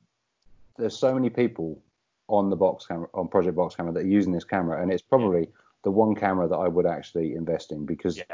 there's 0.76 0.98
so 0.98 1.14
many 1.14 1.30
people 1.30 1.80
on 2.28 2.50
the 2.50 2.56
box 2.56 2.86
camera, 2.86 3.06
on 3.14 3.28
Project 3.28 3.54
Box 3.56 3.76
Camera, 3.76 3.92
that 3.92 4.00
are 4.00 4.06
using 4.08 4.32
this 4.32 4.44
camera, 4.44 4.82
and 4.82 4.90
it's 4.92 5.02
probably 5.02 5.48
the 5.84 5.90
one 5.90 6.14
camera 6.14 6.48
that 6.48 6.56
I 6.56 6.66
would 6.66 6.86
actually 6.86 7.34
invest 7.34 7.70
in 7.72 7.84
because 7.86 8.16
Yeah. 8.16 8.24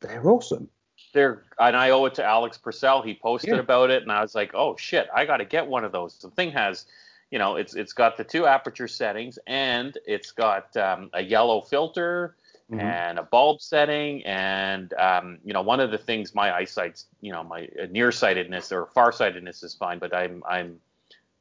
they're 0.00 0.26
awesome. 0.30 0.68
They're 1.12 1.42
and 1.58 1.76
I 1.76 1.90
owe 1.90 2.04
it 2.06 2.14
to 2.14 2.24
Alex 2.24 2.58
Purcell. 2.58 3.02
He 3.02 3.14
posted 3.14 3.50
Yeah. 3.52 3.58
about 3.58 3.90
it, 3.90 4.02
and 4.02 4.12
I 4.12 4.20
was 4.22 4.34
like, 4.34 4.54
oh 4.54 4.76
shit, 4.76 5.08
I 5.14 5.24
got 5.26 5.38
to 5.38 5.44
get 5.44 5.66
one 5.66 5.84
of 5.84 5.92
those. 5.92 6.16
The 6.18 6.30
thing 6.30 6.50
has, 6.52 6.86
you 7.30 7.38
know, 7.38 7.56
it's 7.56 7.74
it's 7.74 7.92
got 7.92 8.16
the 8.16 8.24
two 8.24 8.46
aperture 8.46 8.88
settings, 8.88 9.38
and 9.46 9.96
it's 10.06 10.30
got 10.32 10.76
um, 10.76 11.10
a 11.12 11.22
yellow 11.22 11.60
filter 11.62 12.36
Mhm. 12.70 12.80
and 12.80 13.18
a 13.18 13.22
bulb 13.22 13.60
setting, 13.60 14.24
and 14.24 14.92
um, 14.94 15.38
you 15.44 15.52
know, 15.52 15.62
one 15.62 15.80
of 15.80 15.90
the 15.90 15.98
things 15.98 16.34
my 16.34 16.54
eyesight's, 16.54 17.06
you 17.20 17.32
know, 17.32 17.42
my 17.42 17.68
uh, 17.82 17.86
nearsightedness 17.90 18.70
or 18.72 18.86
farsightedness 18.94 19.62
is 19.62 19.74
fine, 19.74 19.98
but 19.98 20.14
I'm 20.14 20.42
I'm 20.48 20.80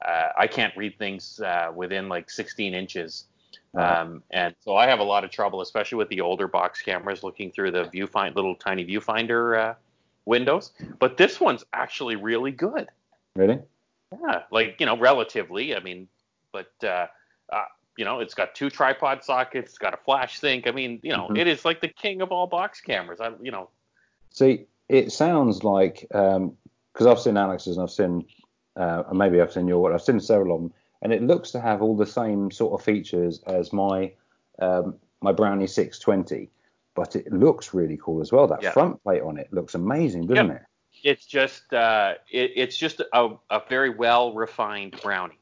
uh, 0.05 0.29
I 0.37 0.47
can't 0.47 0.75
read 0.77 0.97
things 0.97 1.39
uh, 1.41 1.71
within 1.75 2.09
like 2.09 2.29
16 2.29 2.73
inches. 2.73 3.25
Um, 3.75 4.23
and 4.31 4.55
so 4.59 4.75
I 4.75 4.87
have 4.87 4.99
a 4.99 5.03
lot 5.03 5.23
of 5.23 5.31
trouble, 5.31 5.61
especially 5.61 5.97
with 5.97 6.09
the 6.09 6.21
older 6.21 6.47
box 6.47 6.81
cameras, 6.81 7.23
looking 7.23 7.51
through 7.51 7.71
the 7.71 7.85
viewfind 7.85 8.35
little 8.35 8.55
tiny 8.55 8.85
viewfinder 8.85 9.57
uh, 9.57 9.73
windows. 10.25 10.71
But 10.99 11.17
this 11.17 11.39
one's 11.39 11.63
actually 11.73 12.15
really 12.15 12.51
good. 12.51 12.89
Really? 13.35 13.59
Yeah, 14.11 14.43
like 14.51 14.77
you 14.79 14.85
know, 14.85 14.97
relatively. 14.97 15.75
I 15.75 15.79
mean, 15.81 16.07
but 16.51 16.71
uh, 16.83 17.07
uh, 17.53 17.65
you 17.95 18.05
know, 18.05 18.19
it's 18.19 18.33
got 18.33 18.55
two 18.55 18.69
tripod 18.69 19.23
sockets, 19.23 19.69
it's 19.69 19.77
got 19.77 19.93
a 19.93 19.97
flash 19.97 20.39
sync. 20.39 20.67
I 20.67 20.71
mean, 20.71 20.99
you 21.03 21.11
know, 21.11 21.27
Mhm. 21.29 21.37
it 21.37 21.47
is 21.47 21.63
like 21.63 21.79
the 21.79 21.89
king 21.89 22.21
of 22.21 22.31
all 22.31 22.47
box 22.47 22.81
cameras. 22.81 23.19
I, 23.21 23.31
you 23.41 23.51
know, 23.51 23.69
See, 24.31 24.65
it 24.87 25.11
sounds 25.11 25.63
like 25.63 26.07
because 26.09 27.05
I've 27.05 27.19
seen 27.19 27.37
Alex's 27.37 27.77
and 27.77 27.83
I've 27.83 27.91
seen, 27.91 28.25
uh, 28.75 29.03
and 29.09 29.17
maybe 29.17 29.41
I've 29.41 29.51
seen 29.51 29.67
your, 29.67 29.93
I've 29.93 30.01
seen 30.01 30.19
several 30.19 30.55
of 30.55 30.61
them, 30.61 30.73
and 31.01 31.13
it 31.13 31.21
looks 31.21 31.51
to 31.51 31.61
have 31.61 31.81
all 31.81 31.95
the 31.95 32.05
same 32.05 32.51
sort 32.51 32.79
of 32.79 32.85
features 32.85 33.41
as 33.47 33.71
my 33.73 34.11
um, 34.59 34.95
my 35.21 35.31
Brownie 35.31 35.67
620, 35.67 36.49
but 36.95 37.15
it 37.15 37.31
looks 37.31 37.73
really 37.73 37.97
cool 38.01 38.21
as 38.21 38.31
well. 38.31 38.47
That 38.47 38.61
Yeah. 38.61 38.71
front 38.71 39.01
plate 39.03 39.21
on 39.21 39.37
it 39.37 39.51
looks 39.53 39.75
amazing, 39.75 40.27
doesn't 40.27 40.47
Yep. 40.47 40.55
it? 40.57 40.61
it's 41.03 41.25
just 41.25 41.71
uh, 41.73 42.15
it, 42.29 42.51
it's 42.55 42.75
just 42.75 42.99
a, 43.13 43.29
a 43.49 43.61
very 43.69 43.89
well 43.89 44.33
refined 44.33 44.99
brownie. 45.01 45.35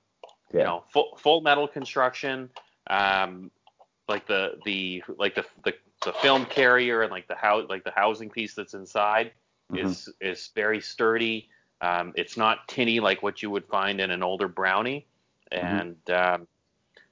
Yeah. 0.54 0.60
you 0.60 0.66
know, 0.66 0.84
full, 0.94 1.18
full 1.18 1.42
metal 1.42 1.68
construction, 1.68 2.50
um, 2.90 3.52
like 4.08 4.28
the 4.28 4.60
the 4.66 5.04
like 5.18 5.36
the, 5.36 5.46
the 5.66 5.74
the 6.06 6.14
film 6.14 6.46
carrier 6.46 7.02
and 7.02 7.12
like 7.12 7.28
the 7.28 7.36
house 7.36 7.66
like 7.70 7.84
the 7.84 7.92
housing 7.96 8.30
piece 8.30 8.54
that's 8.54 8.74
inside 8.76 9.32
Mhm. 9.74 9.84
is 9.86 10.10
is 10.22 10.52
very 10.56 10.80
sturdy. 10.80 11.50
Um, 11.82 12.14
it's 12.16 12.38
not 12.38 12.68
tinny 12.68 13.00
like 13.00 13.22
what 13.24 13.42
you 13.42 13.50
would 13.52 13.66
find 13.68 14.00
in 14.00 14.10
an 14.12 14.24
older 14.24 14.48
brownie, 14.48 15.06
and 15.52 15.98
um, 16.10 16.48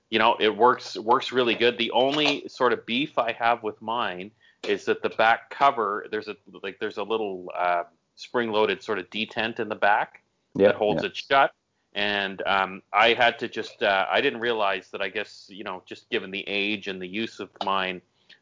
you 0.09 0.19
know 0.19 0.36
it 0.39 0.55
works 0.55 0.97
works 0.97 1.31
really 1.31 1.55
good. 1.55 1.77
The 1.77 1.91
only 1.91 2.47
sort 2.47 2.73
of 2.73 2.86
beef 2.86 3.17
I 3.17 3.31
have 3.33 3.63
with 3.63 3.81
mine 3.81 4.31
is 4.67 4.86
that 4.86 5.01
the 5.01 5.09
back 5.09 5.49
cover 5.49 6.07
there's 6.09 6.27
a 6.27 6.36
like 6.63 6.79
there's 6.79 6.97
a 6.97 7.03
little 7.03 7.51
uh, 7.57 7.83
spring-loaded 8.15 8.81
sort 8.81 8.99
of 8.99 9.09
detent 9.09 9.59
in 9.59 9.69
the 9.69 9.75
back 9.75 10.23
yeah, 10.55 10.67
that 10.67 10.75
holds 10.75 11.03
yeah. 11.03 11.09
it 11.09 11.15
shut. 11.15 11.53
And 11.93 12.41
um, 12.45 12.81
I 12.91 13.13
had 13.13 13.39
to 13.39 13.47
just, 13.47 13.81
uh, 13.81 14.05
I 14.09 14.19
didn't 14.19 14.41
realize 14.41 14.89
that 14.91 15.01
I 15.01 15.07
guess, 15.07 15.45
you 15.47 15.63
know, 15.63 15.81
just 15.86 16.09
given 16.09 16.29
the 16.29 16.43
age 16.45 16.88
and 16.88 17.01
the 17.01 17.07
use 17.07 17.39
of 17.39 17.49
mine, 17.63 18.01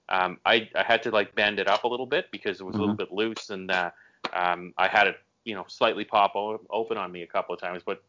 um, 0.10 0.40
I, 0.44 0.70
I 0.76 0.84
had 0.84 1.04
to 1.04 1.12
like 1.12 1.36
bend 1.36 1.60
it 1.60 1.68
up 1.68 1.84
a 1.84 1.88
little 1.88 2.08
bit 2.08 2.32
because 2.32 2.60
it 2.60 2.64
was 2.64 2.76
a 2.76 2.80
little 2.80 2.96
bit 2.96 3.12
loose 3.12 3.52
and 3.52 3.70
uh, 3.70 3.92
um, 4.34 4.74
I 4.78 4.88
had 4.88 5.08
it, 5.08 5.18
you 5.46 5.54
know, 5.54 5.66
slightly 5.68 6.04
pop 6.04 6.36
o- 6.36 6.62
open 6.72 6.98
on 6.98 7.12
me 7.12 7.22
a 7.22 7.28
couple 7.28 7.54
of 7.54 7.62
times, 7.62 7.84
but 7.86 8.04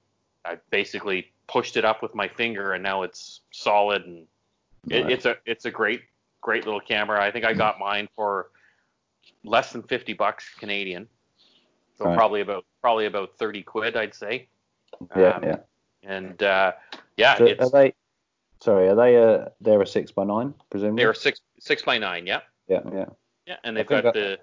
I 0.47 0.57
basically 0.71 1.31
pushed 1.47 1.77
it 1.77 1.85
up 1.85 2.03
with 2.03 2.15
my 2.15 2.29
finger 2.29 2.73
and 2.73 2.83
now 2.83 3.03
it's 3.03 3.41
solid 3.51 4.05
and 4.07 4.27
it, 4.91 5.03
Right. 5.03 5.13
it's 5.13 5.25
a, 5.27 5.37
it's 5.47 5.65
a 5.65 5.71
great, 5.71 6.03
great 6.41 6.65
little 6.65 6.81
camera. 6.81 7.23
I 7.23 7.31
think 7.31 7.45
I 7.45 7.53
got 7.55 7.79
mine 7.79 8.09
for 8.17 8.51
less 9.45 9.73
than 9.73 9.83
50 9.83 10.13
bucks 10.15 10.45
Canadian. 10.59 11.09
So 11.99 12.05
Right. 12.07 12.17
probably 12.17 12.41
about 12.41 12.65
probably 12.83 13.07
about 13.07 13.37
30 13.39 13.63
quid, 13.63 13.97
I'd 13.97 14.15
say. 14.15 14.49
yeah, 15.17 15.29
Um, 15.37 15.45
yeah. 15.45 15.57
And 16.03 16.43
uh, 16.43 16.73
yeah, 17.17 17.37
So 17.39 17.45
are 17.45 17.49
it's 17.49 17.71
they? 17.71 17.95
Sorry, 18.61 18.89
are 18.89 18.95
they? 18.95 19.17
Uh, 19.17 19.49
they're 19.61 19.81
a 19.83 19.87
six 19.87 20.11
by 20.11 20.25
nine, 20.25 20.55
presumably. 20.71 21.03
they're 21.03 21.15
six 21.15 21.41
six 21.61 21.83
by 21.83 21.99
nine, 21.99 22.27
yeah, 22.27 22.41
Yeah, 22.69 22.81
yeah. 22.93 23.05
yeah, 23.47 23.57
and 23.65 23.77
they've 23.77 23.87
got 23.87 24.05
that- 24.05 24.15
the 24.15 24.39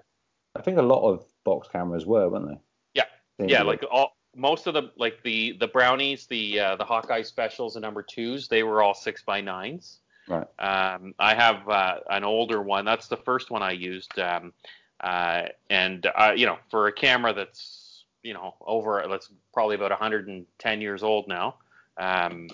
I 0.56 0.60
think 0.62 0.78
a 0.78 0.82
lot 0.82 1.02
of 1.08 1.24
box 1.44 1.68
cameras 1.68 2.04
were, 2.04 2.28
weren't 2.28 2.48
they? 2.48 2.58
Yeah. 2.94 3.04
Yeah, 3.38 3.62
like 3.62 3.84
all 3.90 4.16
most 4.34 4.66
of 4.66 4.74
the 4.74 4.90
like 4.96 5.22
the 5.22 5.56
the 5.58 5.66
brownies, 5.66 6.26
the 6.26 6.58
uh, 6.58 6.76
the 6.76 6.84
Hawkeye 6.84 7.22
specials, 7.22 7.76
and 7.76 7.82
number 7.82 8.02
twos, 8.02 8.48
they 8.48 8.62
were 8.62 8.82
all 8.82 8.94
six 8.94 9.22
by 9.22 9.40
nines. 9.40 9.98
Right. 10.28 10.46
Um, 10.58 11.14
I 11.18 11.34
have 11.34 11.68
uh, 11.68 11.96
an 12.10 12.24
older 12.24 12.62
one. 12.62 12.84
That's 12.84 13.08
the 13.08 13.16
first 13.16 13.50
one 13.50 13.62
I 13.62 13.72
used. 13.72 14.18
Um, 14.18 14.52
uh, 15.00 15.48
and 15.68 16.06
uh, 16.14 16.32
you 16.34 16.46
know, 16.46 16.58
for 16.70 16.86
a 16.86 16.92
camera 16.92 17.32
that's 17.32 18.04
you 18.22 18.34
know 18.34 18.54
over, 18.60 19.04
that's 19.10 19.30
probably 19.52 19.74
about 19.74 19.90
110 19.90 20.80
years 20.80 21.02
old 21.02 21.28
now, 21.28 21.56
um, 21.98 22.48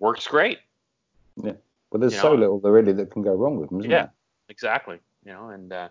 works 0.00 0.26
great. 0.26 0.58
Yeah. 1.36 1.52
Well, 1.90 2.00
there's 2.00 2.14
you 2.14 2.20
so 2.20 2.32
know- 2.32 2.40
little 2.40 2.60
there 2.60 2.72
really 2.72 2.92
that 2.94 3.10
can 3.10 3.22
go 3.22 3.34
wrong 3.34 3.58
with 3.58 3.68
them, 3.68 3.80
isn't 3.80 3.90
Yeah, 3.90 4.08
exactly. 4.48 4.98
You 5.24 5.32
know, 5.32 5.50
and 5.50 5.72
uh, 5.72 5.88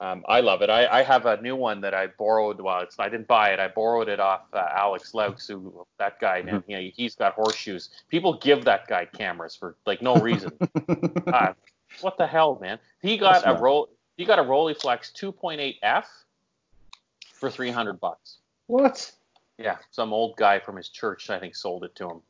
um, 0.00 0.24
I 0.26 0.40
love 0.40 0.62
it. 0.62 0.70
I, 0.70 0.86
I 1.00 1.02
have 1.02 1.26
a 1.26 1.40
new 1.42 1.54
one 1.54 1.82
that 1.82 1.92
I 1.92 2.06
borrowed. 2.06 2.58
Well, 2.58 2.80
it's 2.80 2.98
I 2.98 3.10
didn't 3.10 3.28
buy 3.28 3.50
it. 3.50 3.60
I 3.60 3.68
borrowed 3.68 4.08
it 4.08 4.18
off 4.18 4.42
uh, 4.54 4.66
Alex 4.74 5.12
Laux, 5.12 5.46
who 5.46 5.86
that 5.98 6.18
guy. 6.20 6.40
Man, 6.40 6.64
you 6.66 6.76
know, 6.76 6.90
he's 6.94 7.14
got 7.14 7.34
horseshoes. 7.34 7.90
People 8.08 8.38
give 8.38 8.64
that 8.64 8.88
guy 8.88 9.04
cameras 9.04 9.54
for 9.54 9.76
like 9.84 10.00
no 10.00 10.16
reason. 10.16 10.52
uh, 11.26 11.52
what 12.00 12.16
the 12.16 12.26
hell, 12.26 12.58
man? 12.62 12.78
He 13.02 13.18
got 13.18 13.44
That's 13.44 13.58
a 13.58 13.62
roll. 13.62 13.90
He 14.16 14.24
got 14.24 14.38
a 14.38 14.42
Rolleiflex 14.42 15.12
2.8f 15.12 16.04
for 17.34 17.50
300 17.50 18.00
bucks. 18.00 18.38
what? 18.66 19.12
Yeah, 19.58 19.76
some 19.90 20.14
old 20.14 20.36
guy 20.36 20.58
from 20.58 20.76
his 20.76 20.88
church, 20.88 21.28
I 21.28 21.38
think, 21.38 21.54
sold 21.54 21.84
it 21.84 21.94
to 21.96 22.08
him. 22.08 22.22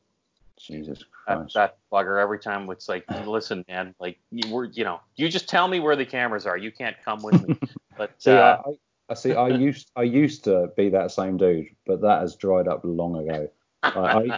Jesus 0.66 1.04
That, 1.26 1.36
Christ. 1.36 1.54
that 1.54 1.78
bugger 1.92 2.20
every 2.20 2.38
time 2.38 2.68
it's 2.70 2.88
like, 2.88 3.04
listen, 3.26 3.64
man, 3.68 3.94
like 3.98 4.18
you 4.30 4.52
were, 4.52 4.64
you 4.64 4.84
know, 4.84 5.00
you 5.16 5.28
just 5.28 5.48
tell 5.48 5.68
me 5.68 5.80
where 5.80 5.96
the 5.96 6.06
cameras 6.06 6.46
are. 6.46 6.56
You 6.56 6.70
can't 6.72 6.96
come 7.04 7.22
with 7.22 7.46
me. 7.46 7.58
But 7.96 8.12
See, 8.16 8.30
uh, 8.30 8.56
I, 8.64 8.70
I 9.10 9.14
see. 9.14 9.34
I 9.34 9.48
used 9.48 9.90
I 9.94 10.04
used 10.04 10.44
to 10.44 10.70
be 10.74 10.88
that 10.88 11.10
same 11.10 11.36
dude, 11.36 11.66
but 11.84 12.00
that 12.00 12.22
has 12.22 12.34
dried 12.36 12.66
up 12.66 12.80
long 12.82 13.16
ago. 13.16 13.50
I, 13.82 13.90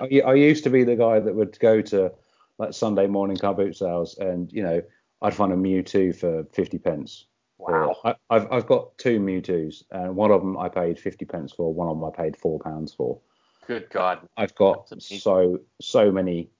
I, 0.03 0.21
I 0.27 0.35
used 0.35 0.65
to 0.65 0.71
be 0.71 0.83
the 0.83 0.97
guy 0.97 1.21
that 1.21 1.33
would 1.33 1.57
go 1.61 1.81
to 1.81 2.11
like 2.59 2.73
Sunday 2.73 3.07
morning 3.07 3.37
car 3.37 3.55
boot 3.55 3.77
sales, 3.77 4.19
and 4.19 4.53
you 4.53 4.63
know 4.65 4.83
I'd 5.21 5.35
find 5.35 5.53
a 5.53 5.57
Mju 5.57 5.95
II 5.95 6.13
for 6.13 6.45
fifty 6.53 6.79
pence. 6.79 7.27
Wow. 7.59 7.97
I, 8.05 8.15
have 8.31 8.51
I've 8.51 8.67
got 8.67 8.97
two 8.99 9.21
Mju 9.21 9.49
II's, 9.49 9.85
and 9.93 10.17
one 10.17 10.33
of 10.33 10.41
them 10.41 10.59
I 10.59 10.69
paid 10.69 10.99
fifty 10.99 11.25
pence 11.25 11.53
for, 11.53 11.73
one 11.73 11.89
of 11.89 11.97
them 11.97 12.05
I 12.05 12.11
paid 12.11 12.37
four 12.37 12.59
pounds 12.59 12.93
for. 12.93 13.21
Good 13.67 13.89
God. 13.91 14.29
I've 14.37 14.55
got 14.55 14.93
so 15.01 15.61
so 15.81 16.11
many. 16.11 16.51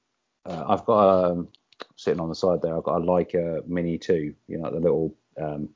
Uh, 0.47 0.65
I've 0.69 0.85
got 0.85 1.31
um, 1.31 1.49
sitting 1.97 2.21
on 2.21 2.29
the 2.29 2.35
side 2.35 2.63
there. 2.63 2.77
I've 2.77 2.85
got 2.85 2.97
a 2.97 3.05
Leica 3.05 3.67
Mini 3.67 3.99
Two, 3.99 4.35
you 4.49 4.59
know, 4.59 4.71
the 4.71 4.81
little 4.81 5.15
um, 5.41 5.69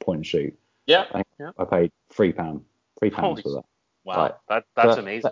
point 0.00 0.18
and 0.18 0.26
shoot. 0.26 0.58
Yeah. 0.86 1.04
I, 1.12 1.22
yeah. 1.38 1.50
I 1.58 1.64
paid 1.64 1.92
three 2.10 2.32
pound, 2.32 2.64
three 2.98 3.10
pounds 3.10 3.42
for 3.42 3.50
that. 3.50 3.64
Wow, 4.04 4.16
right. 4.16 4.34
that 4.48 4.64
that's 4.74 4.96
but, 4.96 4.98
amazing. 4.98 5.30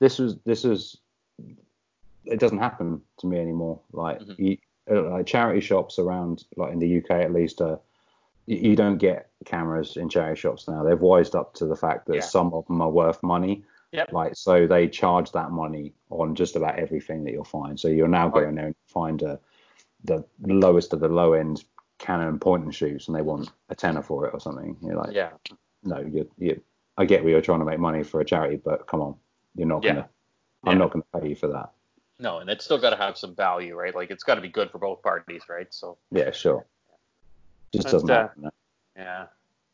this 0.00 0.18
was 0.18 0.36
this 0.44 0.64
was. 0.64 0.98
It 2.24 2.40
doesn't 2.40 2.58
happen 2.58 3.00
to 3.20 3.26
me 3.26 3.38
anymore. 3.38 3.80
Like, 3.92 4.20
mm-hmm. 4.20 4.42
you, 4.42 4.58
uh, 4.90 5.10
like 5.10 5.26
charity 5.26 5.60
shops 5.60 5.98
around, 5.98 6.44
like 6.56 6.72
in 6.72 6.78
the 6.78 6.98
UK 6.98 7.10
at 7.10 7.32
least, 7.32 7.62
uh, 7.62 7.76
you, 8.46 8.56
you, 8.56 8.76
don't 8.76 8.98
get 8.98 9.30
cameras 9.46 9.96
in 9.96 10.10
charity 10.10 10.38
shops 10.38 10.68
now. 10.68 10.82
They've 10.82 11.00
wised 11.00 11.34
up 11.34 11.54
to 11.54 11.64
the 11.64 11.76
fact 11.76 12.06
that 12.06 12.16
yeah. 12.16 12.20
some 12.20 12.52
of 12.52 12.66
them 12.66 12.82
are 12.82 12.90
worth 12.90 13.22
money. 13.22 13.64
Yep. 13.92 14.12
Like 14.12 14.36
so, 14.36 14.66
they 14.66 14.88
charge 14.88 15.32
that 15.32 15.50
money 15.50 15.94
on 16.10 16.34
just 16.34 16.56
about 16.56 16.78
everything 16.78 17.24
that 17.24 17.32
you'll 17.32 17.44
find. 17.44 17.78
So 17.78 17.88
you're 17.88 18.08
now 18.08 18.28
going 18.28 18.54
there 18.54 18.66
and 18.66 18.74
find 18.86 19.22
a, 19.22 19.40
the 20.04 20.24
lowest 20.42 20.92
of 20.92 21.00
the 21.00 21.08
low 21.08 21.32
end 21.32 21.64
Canon 21.98 22.38
point 22.38 22.64
and 22.64 22.74
shoots 22.74 23.08
and 23.08 23.16
they 23.16 23.22
want 23.22 23.50
a 23.70 23.74
tenner 23.74 24.02
for 24.02 24.26
it 24.26 24.34
or 24.34 24.40
something. 24.40 24.76
You're 24.82 24.96
like, 24.96 25.14
yeah, 25.14 25.30
no, 25.82 26.00
you, 26.00 26.30
you, 26.38 26.60
I 26.96 27.04
get 27.04 27.22
where 27.22 27.32
you're 27.32 27.40
trying 27.40 27.58
to 27.58 27.64
make 27.64 27.80
money 27.80 28.02
for 28.02 28.20
a 28.20 28.24
charity, 28.24 28.56
but 28.56 28.86
come 28.86 29.00
on, 29.00 29.16
you're 29.56 29.66
not 29.66 29.82
yeah. 29.82 29.94
gonna, 29.94 30.08
I'm 30.64 30.72
yeah. 30.72 30.78
not 30.78 30.90
gonna 30.92 31.20
pay 31.20 31.30
you 31.30 31.34
for 31.34 31.48
that. 31.48 31.70
No, 32.20 32.38
and 32.38 32.50
it's 32.50 32.64
still 32.64 32.78
got 32.78 32.90
to 32.90 32.96
have 32.96 33.16
some 33.16 33.34
value, 33.34 33.76
right? 33.76 33.94
Like 33.94 34.10
it's 34.10 34.24
got 34.24 34.34
to 34.36 34.40
be 34.40 34.48
good 34.48 34.70
for 34.70 34.78
both 34.78 35.02
parties, 35.02 35.42
right? 35.48 35.68
So 35.70 35.98
yeah, 36.10 36.30
sure. 36.30 36.66
Just 37.72 37.88
doesn't 37.88 38.10
uh, 38.10 38.14
happen. 38.14 38.42
No. 38.42 38.50
Yeah, 38.96 39.26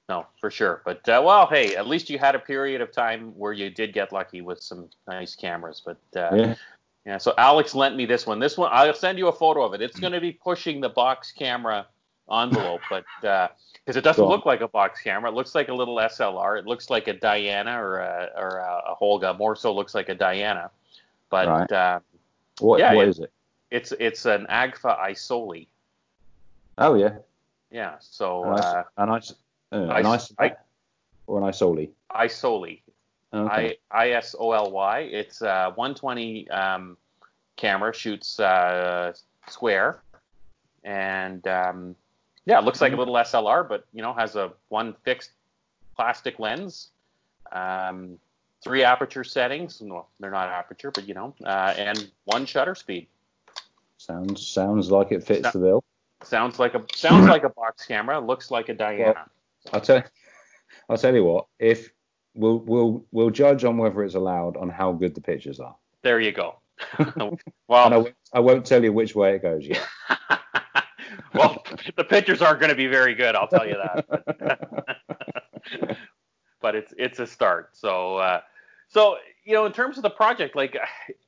no, 0.08 0.26
for 0.40 0.50
sure. 0.50 0.82
But 0.84 1.08
uh, 1.08 1.22
well, 1.24 1.46
hey, 1.46 1.76
at 1.76 1.86
least 1.86 2.10
you 2.10 2.18
had 2.18 2.34
a 2.34 2.38
period 2.38 2.80
of 2.80 2.92
time 2.92 3.32
where 3.36 3.52
you 3.52 3.70
did 3.70 3.92
get 3.92 4.12
lucky 4.12 4.42
with 4.42 4.62
some 4.62 4.88
nice 5.08 5.34
cameras. 5.34 5.82
But 5.84 5.98
uh, 6.14 6.36
yeah. 6.36 6.54
Yeah, 7.06 7.18
so 7.18 7.34
Alex 7.36 7.74
lent 7.74 7.96
me 7.96 8.06
this 8.06 8.26
one. 8.26 8.38
This 8.38 8.56
one, 8.56 8.70
I'll 8.72 8.94
send 8.94 9.18
you 9.18 9.28
a 9.28 9.32
photo 9.32 9.62
of 9.62 9.74
it. 9.74 9.82
It's 9.82 10.00
going 10.00 10.14
to 10.14 10.20
be 10.20 10.32
pushing 10.32 10.80
the 10.80 10.88
box 10.88 11.32
camera 11.32 11.86
envelope, 12.32 12.80
but 12.90 13.04
because 13.20 13.96
uh, 13.96 13.98
it 13.98 14.02
doesn't 14.02 14.24
look 14.24 14.46
like 14.46 14.62
a 14.62 14.68
box 14.68 15.02
camera, 15.02 15.30
it 15.30 15.34
looks 15.34 15.54
like 15.54 15.68
a 15.68 15.74
little 15.74 15.96
SLR. 15.96 16.58
It 16.58 16.66
looks 16.66 16.88
like 16.88 17.06
a 17.06 17.12
Diana 17.12 17.78
or 17.78 17.98
a, 17.98 18.30
or 18.34 18.56
a, 18.56 18.94
Holga. 18.98 19.36
More 19.36 19.54
so, 19.54 19.74
looks 19.74 19.94
like 19.94 20.08
a 20.08 20.14
Diana. 20.14 20.70
But 21.28 21.48
right. 21.48 21.72
uh, 21.72 22.00
what 22.60 22.80
yeah, 22.80 22.94
what 22.94 23.06
it, 23.06 23.10
is 23.10 23.18
it? 23.18 23.32
It's 23.70 23.92
it's 24.00 24.24
an 24.24 24.46
Agfa 24.48 24.98
Isoly. 24.98 25.66
Oh 26.78 26.94
yeah. 26.94 27.16
Yeah. 27.70 27.96
So 28.00 28.44
a 28.44 28.50
nice, 28.50 28.64
uh, 28.64 28.82
a 28.96 29.06
nice, 29.06 29.34
uh, 29.74 29.94
a 29.94 30.02
nice 30.02 30.32
I, 30.38 30.52
or 31.26 31.38
an 31.38 31.44
Isoly. 31.44 31.90
Isoly. 32.10 32.80
Okay. 33.32 33.76
I 33.90 34.06
I 34.06 34.10
S 34.10 34.34
O 34.38 34.52
L 34.52 34.70
Y. 34.70 35.00
It's 35.00 35.42
a 35.42 35.72
120 35.74 36.48
um, 36.50 36.96
camera, 37.56 37.92
shoots 37.92 38.38
uh, 38.38 39.12
square, 39.48 40.00
and 40.84 41.46
um, 41.48 41.96
yeah, 42.46 42.58
it 42.58 42.64
looks 42.64 42.80
like 42.80 42.92
a 42.92 42.96
little 42.96 43.14
SLR, 43.14 43.68
but 43.68 43.86
you 43.92 44.02
know 44.02 44.12
has 44.12 44.36
a 44.36 44.52
one 44.68 44.94
fixed 45.02 45.30
plastic 45.96 46.38
lens, 46.38 46.90
um, 47.50 48.18
three 48.62 48.84
aperture 48.84 49.24
settings. 49.24 49.82
Well, 49.82 50.08
they're 50.20 50.30
not 50.30 50.48
aperture, 50.48 50.92
but 50.92 51.08
you 51.08 51.14
know, 51.14 51.34
uh, 51.44 51.74
and 51.76 52.08
one 52.24 52.46
shutter 52.46 52.76
speed. 52.76 53.08
Sounds 53.98 54.46
sounds 54.46 54.90
like 54.90 55.10
it 55.10 55.24
fits 55.24 55.50
so, 55.50 55.58
the 55.58 55.58
bill. 55.58 55.84
Sounds 56.22 56.58
like 56.60 56.74
a 56.74 56.84
sounds 56.94 57.26
like 57.26 57.42
a 57.42 57.48
box 57.48 57.86
camera. 57.86 58.20
Looks 58.20 58.50
like 58.50 58.68
a 58.68 58.74
Diana. 58.74 59.14
Well, 59.14 59.28
I'll 59.72 59.80
tell 59.80 60.02
I'll 60.88 60.98
tell 60.98 61.14
you 61.14 61.24
what. 61.24 61.46
If 61.58 61.90
we'll 62.34 62.58
we'll 62.60 63.04
we'll 63.12 63.30
judge 63.30 63.64
on 63.64 63.78
whether 63.78 64.02
it's 64.02 64.14
allowed 64.14 64.56
on 64.56 64.68
how 64.68 64.92
good 64.92 65.14
the 65.14 65.20
pictures 65.20 65.60
are. 65.60 65.76
There 66.02 66.20
you 66.20 66.32
go. 66.32 66.56
well, 67.16 67.38
I 67.68 67.96
won't, 67.96 68.14
I 68.32 68.40
won't 68.40 68.66
tell 68.66 68.82
you 68.82 68.92
which 68.92 69.14
way 69.14 69.36
it 69.36 69.42
goes 69.42 69.64
yet. 69.66 69.86
well, 71.34 71.64
the 71.96 72.04
pictures 72.04 72.42
aren't 72.42 72.60
going 72.60 72.70
to 72.70 72.76
be 72.76 72.88
very 72.88 73.14
good, 73.14 73.36
I'll 73.36 73.48
tell 73.48 73.66
you 73.66 73.76
that. 73.76 74.06
but 76.60 76.74
it's 76.74 76.92
it's 76.98 77.20
a 77.20 77.26
start. 77.26 77.70
So 77.76 78.16
uh, 78.16 78.40
so 78.88 79.16
you 79.44 79.54
know, 79.54 79.66
in 79.66 79.72
terms 79.72 79.96
of 79.96 80.02
the 80.02 80.10
project, 80.10 80.56
like, 80.56 80.76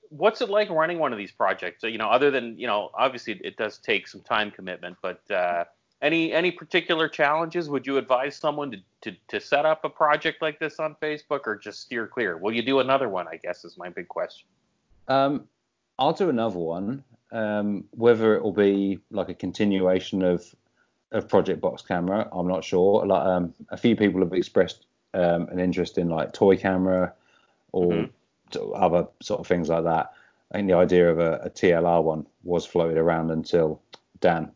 what's 0.09 0.41
it 0.41 0.49
like 0.49 0.71
running 0.71 0.99
one 0.99 1.13
of 1.13 1.19
these 1.19 1.33
projects? 1.33 1.81
So, 1.81 1.87
you 1.87 1.99
know, 1.99 2.09
other 2.09 2.31
than 2.31 2.59
you 2.59 2.67
know, 2.67 2.91
obviously 2.95 3.41
it 3.45 3.57
does 3.57 3.79
take 3.79 4.09
some 4.09 4.23
time 4.23 4.51
commitment, 4.51 4.97
but 5.03 5.31
uh, 5.31 5.65
any 6.03 6.33
any 6.33 6.51
particular 6.51 7.09
challenges? 7.09 7.69
Would 7.69 7.87
you 7.87 7.99
advise 7.99 8.37
someone 8.37 8.71
to, 8.71 8.79
to 9.03 9.17
to 9.29 9.41
set 9.41 9.65
up 9.65 9.85
a 9.85 9.89
project 9.89 10.43
like 10.43 10.59
this 10.59 10.79
on 10.79 10.97
Facebook, 11.03 11.41
or 11.47 11.57
just 11.57 11.83
steer 11.83 12.07
clear? 12.07 12.37
Will 12.37 12.53
you 12.53 12.63
do 12.63 12.81
another 12.81 13.09
one? 13.09 13.27
I 13.29 13.37
guess 13.37 13.65
is 13.65 13.79
my 13.79 13.89
big 13.89 14.09
question. 14.09 14.47
Um, 15.09 15.49
I'll 15.99 16.13
do 16.13 16.29
another 16.29 16.59
one. 16.59 17.05
Um, 17.33 17.85
whether 17.91 18.37
it 18.37 18.43
will 18.43 18.53
be 18.53 19.01
like 19.11 19.29
a 19.29 19.35
continuation 19.35 20.23
of 20.23 20.45
of 21.13 21.29
Project 21.29 21.61
Box 21.61 21.83
Camera, 21.83 22.29
I'm 22.33 22.49
not 22.49 22.65
sure. 22.65 23.07
Like 23.07 23.27
um, 23.27 23.55
a 23.71 23.77
few 23.77 23.97
people 23.97 24.21
have 24.21 24.33
expressed 24.33 24.87
um, 25.15 25.49
an 25.49 25.59
interest 25.59 25.99
in 25.99 26.09
like 26.09 26.33
toy 26.33 26.57
camera 26.57 27.15
or 27.73 27.93
mm-hmm. 27.93 28.73
other 28.75 29.07
sort 29.23 29.41
of 29.41 29.47
things 29.47 29.69
like 29.69 29.85
that. 29.85 30.13
I 30.53 30.59
think 30.59 30.69
the 30.69 30.77
idea 30.77 31.11
of 31.11 31.19
a, 31.19 31.41
a, 31.45 31.51
TLR 31.51 32.03
one 32.03 32.27
was 32.45 32.65
floated 32.65 32.99
around 32.99 33.31
until 33.31 33.81
Dan 34.21 34.53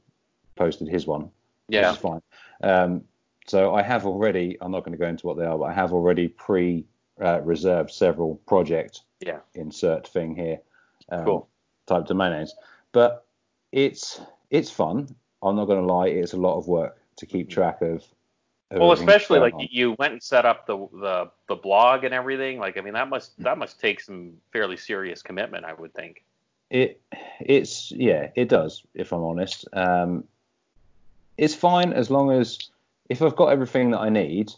posted 0.60 0.88
his 0.88 1.06
one. 1.06 1.30
Yeah, 1.68 1.90
which 1.90 2.00
fine. 2.00 2.22
Um, 2.62 3.04
so 3.46 3.74
I 3.74 3.82
have 3.82 4.06
already. 4.06 4.58
I'm 4.60 4.70
not 4.70 4.84
going 4.84 4.92
to 4.92 4.98
go 4.98 5.08
into 5.08 5.26
what 5.26 5.38
they 5.38 5.44
are, 5.44 5.58
but 5.58 5.64
I 5.64 5.72
have 5.72 5.92
already 5.92 6.28
pre 6.28 6.84
uh, 7.20 7.40
reserved 7.40 7.90
several 7.90 8.36
project 8.46 9.00
yeah. 9.20 9.40
insert 9.54 10.06
thing 10.06 10.34
here 10.34 10.58
um, 11.10 11.24
cool. 11.24 11.48
type 11.86 12.06
domain 12.06 12.32
names. 12.32 12.54
But 12.92 13.26
it's 13.72 14.20
it's 14.50 14.70
fun. 14.70 15.14
I'm 15.42 15.56
not 15.56 15.66
going 15.66 15.80
to 15.80 15.92
lie, 15.92 16.08
it's 16.08 16.34
a 16.34 16.36
lot 16.36 16.58
of 16.58 16.68
work 16.68 16.98
to 17.16 17.26
keep 17.26 17.48
mm-hmm. 17.48 17.54
track 17.54 17.80
of. 17.80 18.04
well, 18.70 18.92
especially 18.92 19.40
like 19.40 19.54
on. 19.54 19.66
you 19.70 19.96
went 19.98 20.12
and 20.12 20.22
set 20.22 20.44
up 20.44 20.66
the, 20.66 20.76
the 20.92 21.30
the 21.48 21.56
blog 21.56 22.04
and 22.04 22.12
everything. 22.12 22.58
Like, 22.58 22.76
I 22.76 22.82
mean, 22.82 22.94
that 22.94 23.08
must 23.08 23.38
that 23.42 23.58
must 23.58 23.80
take 23.80 24.00
some 24.00 24.34
fairly 24.52 24.76
serious 24.76 25.22
commitment, 25.22 25.64
I 25.64 25.72
would 25.72 25.94
think. 25.94 26.24
It 26.68 27.00
it's 27.40 27.90
yeah, 27.90 28.28
it 28.36 28.48
does. 28.48 28.84
If 28.94 29.12
I'm 29.12 29.22
honest, 29.22 29.66
um, 29.72 30.24
it's 31.40 31.54
fine 31.54 31.92
as 31.92 32.10
long 32.10 32.30
as 32.30 32.70
if 33.08 33.22
I've 33.22 33.34
got 33.34 33.48
everything 33.48 33.90
that 33.90 34.00
I 34.00 34.08
need 34.08 34.52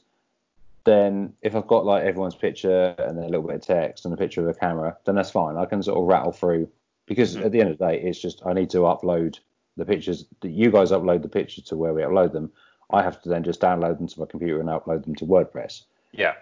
then 0.84 1.32
if 1.42 1.54
I've 1.54 1.66
got 1.66 1.84
like 1.84 2.04
everyone's 2.04 2.34
picture 2.34 2.94
and 2.98 3.16
then 3.16 3.24
a 3.24 3.28
little 3.28 3.46
bit 3.46 3.56
of 3.56 3.62
text 3.62 4.04
and 4.04 4.12
a 4.12 4.16
picture 4.16 4.40
of 4.40 4.54
a 4.54 4.58
camera, 4.58 4.96
then 5.04 5.14
that's 5.14 5.30
fine. 5.30 5.56
I 5.56 5.64
can 5.64 5.82
sort 5.82 5.98
of 5.98 6.04
rattle 6.04 6.32
through 6.32 6.68
because 7.06 7.36
mm-hmm. 7.36 7.46
at 7.46 7.52
the 7.52 7.60
end 7.60 7.70
of 7.70 7.78
the 7.78 7.86
day, 7.86 8.00
it's 8.00 8.20
just 8.20 8.42
I 8.44 8.52
need 8.52 8.70
to 8.70 8.78
upload 8.78 9.38
the 9.76 9.84
pictures. 9.84 10.24
That 10.40 10.50
you 10.50 10.70
guys 10.70 10.90
upload 10.90 11.22
the 11.22 11.28
pictures 11.28 11.64
to 11.64 11.76
where 11.76 11.94
we 11.94 12.02
upload 12.02 12.32
them. 12.32 12.50
I 12.90 13.02
have 13.02 13.22
to 13.22 13.28
then 13.28 13.44
just 13.44 13.60
download 13.60 13.98
them 13.98 14.08
to 14.08 14.20
my 14.20 14.26
computer 14.26 14.60
and 14.60 14.68
upload 14.68 15.04
them 15.04 15.14
to 15.16 15.24
WordPress. 15.24 15.82
Yeah. 16.12 16.34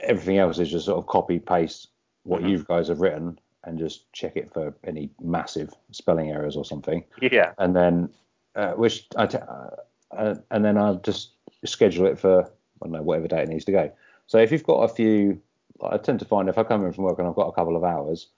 Everything 0.00 0.38
else 0.38 0.58
is 0.58 0.70
just 0.70 0.86
sort 0.86 0.98
of 0.98 1.06
copy 1.06 1.38
paste 1.38 1.88
what 2.24 2.40
mm-hmm. 2.40 2.50
you 2.50 2.64
guys 2.66 2.88
have 2.88 3.00
written 3.00 3.38
and 3.64 3.78
just 3.78 4.10
check 4.12 4.36
it 4.36 4.52
for 4.52 4.74
any 4.84 5.10
massive 5.20 5.72
spelling 5.92 6.30
errors 6.30 6.56
or 6.56 6.64
something. 6.64 7.04
Yeah. 7.20 7.52
And 7.58 7.76
then 7.76 8.08
uh, 8.56 8.72
which 8.72 9.06
I 9.16 9.26
t- 9.26 9.38
uh, 9.38 9.70
uh, 10.16 10.34
and 10.50 10.64
then 10.64 10.76
I'll 10.78 10.96
just 10.96 11.32
schedule 11.64 12.06
it 12.06 12.18
for 12.18 12.42
I 12.42 12.86
don't 12.86 12.92
know, 12.92 13.02
whatever 13.02 13.28
date 13.28 13.44
it 13.44 13.48
needs 13.48 13.64
to 13.66 13.72
go. 13.72 13.92
So 14.26 14.38
if 14.38 14.50
you've 14.50 14.64
got 14.64 14.80
a 14.80 14.88
few, 14.88 15.40
I 15.82 15.96
tend 15.98 16.18
to 16.20 16.24
find 16.24 16.48
if 16.48 16.58
I 16.58 16.64
come 16.64 16.84
in 16.84 16.92
from 16.92 17.04
work 17.04 17.18
and 17.18 17.28
I've 17.28 17.34
got 17.34 17.48
a 17.48 17.52
couple 17.52 17.76
of 17.76 17.84
hours, 17.84 18.28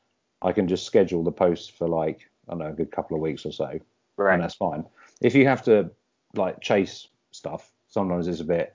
I 0.42 0.52
can 0.52 0.68
just 0.68 0.84
schedule 0.84 1.24
the 1.24 1.32
post 1.32 1.72
for 1.72 1.88
like, 1.88 2.28
I 2.48 2.52
don't 2.52 2.58
know, 2.58 2.68
a 2.68 2.72
good 2.72 2.92
couple 2.92 3.16
of 3.16 3.22
weeks 3.22 3.46
or 3.46 3.52
so. 3.52 3.78
Right. 4.16 4.34
And 4.34 4.42
that's 4.42 4.54
fine. 4.54 4.84
If 5.20 5.34
you 5.34 5.46
have 5.46 5.62
to 5.64 5.90
like 6.34 6.60
chase 6.60 7.08
stuff, 7.30 7.70
sometimes 7.88 8.28
it's 8.28 8.40
a 8.40 8.44
bit, 8.44 8.74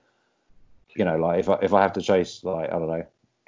you 0.96 1.06
know, 1.06 1.18
like 1.18 1.39
if 1.39 1.50
I, 1.50 1.60
if 1.62 1.74
I 1.74 1.82
have 1.82 1.94
to 1.94 2.02
chase 2.02 2.44
like, 2.44 2.70
I 2.72 2.80
don't 2.80 2.88
know, 2.88 3.06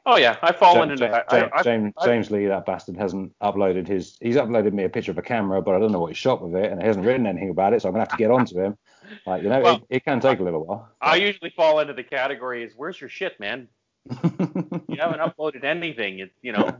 Oh 0.08 0.18
yeah, 0.18 0.38
I 0.44 0.52
fall 0.54 0.76
James, 0.76 0.92
into 0.92 1.08
that. 1.08 1.30
James, 1.30 1.50
I, 1.52 1.58
I, 1.58 1.64
James, 1.64 1.94
I, 1.98 2.06
James 2.06 2.30
Lee, 2.30 2.46
that 2.46 2.66
bastard, 2.66 2.96
hasn't 2.96 3.34
uploaded 3.40 3.88
his. 3.88 4.18
He's 4.22 4.36
uploaded 4.36 4.72
me 4.74 4.84
a 4.84 4.90
picture 4.90 5.12
of 5.12 5.18
a 5.18 5.24
camera, 5.24 5.64
but 5.64 5.74
I 5.74 5.80
don't 5.80 5.92
know 5.92 6.00
what 6.00 6.12
he 6.12 6.14
shot 6.14 6.44
with 6.44 6.56
it, 6.56 6.72
and 6.72 6.80
he 6.80 6.88
hasn't 6.88 7.06
written 7.06 7.26
anything 7.26 7.50
about 7.50 7.74
it, 7.74 7.82
so 7.82 7.90
I'm 7.90 7.94
gonna 7.94 8.04
have 8.04 8.12
to 8.12 8.18
get 8.18 8.30
onto 8.30 8.60
him. 8.60 8.78
Like 9.26 9.42
you 9.42 9.50
know, 9.50 9.62
well, 9.62 9.76
it, 9.90 9.98
it, 9.98 10.06
can 10.06 10.20
take 10.20 10.40
a 10.40 10.44
little 10.44 10.64
while. 10.64 10.90
I 11.02 11.16
usually 11.16 11.50
fall 11.50 11.80
into 11.80 11.94
the 11.94 12.04
category 12.04 12.64
is 12.64 12.74
where's 12.76 13.02
your 13.02 13.10
shit, 13.10 13.40
man? 13.40 13.68
you 14.10 14.98
haven't 15.00 15.22
uploaded 15.22 15.64
anything. 15.64 16.20
It, 16.20 16.32
you 16.44 16.52
know. 16.52 16.78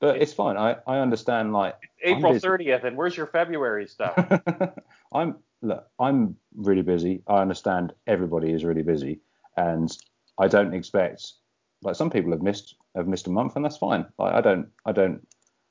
but 0.00 0.16
it's, 0.16 0.22
it's 0.22 0.32
fine. 0.32 0.56
I, 0.56 0.76
I 0.86 1.00
understand. 1.00 1.52
Like 1.52 1.76
April 2.02 2.32
30th, 2.32 2.84
and 2.84 2.96
where's 2.96 3.14
your 3.14 3.26
February 3.26 3.86
stuff? 3.86 4.14
I'm 5.12 5.36
look. 5.60 5.86
I'm 5.98 6.36
really 6.56 6.82
busy. 6.82 7.22
I 7.26 7.42
understand 7.42 7.92
everybody 8.06 8.52
is 8.52 8.64
really 8.64 8.82
busy, 8.82 9.20
and 9.58 9.94
I 10.38 10.48
don't 10.48 10.72
expect 10.72 11.34
like 11.82 11.96
some 11.96 12.10
people 12.10 12.30
have 12.32 12.42
missed 12.42 12.76
have 12.96 13.06
missed 13.08 13.26
a 13.26 13.30
month, 13.30 13.56
and 13.56 13.64
that's 13.64 13.76
fine. 13.76 14.06
Like 14.18 14.34
I 14.34 14.40
don't 14.40 14.68
I 14.86 14.92
don't. 14.92 15.26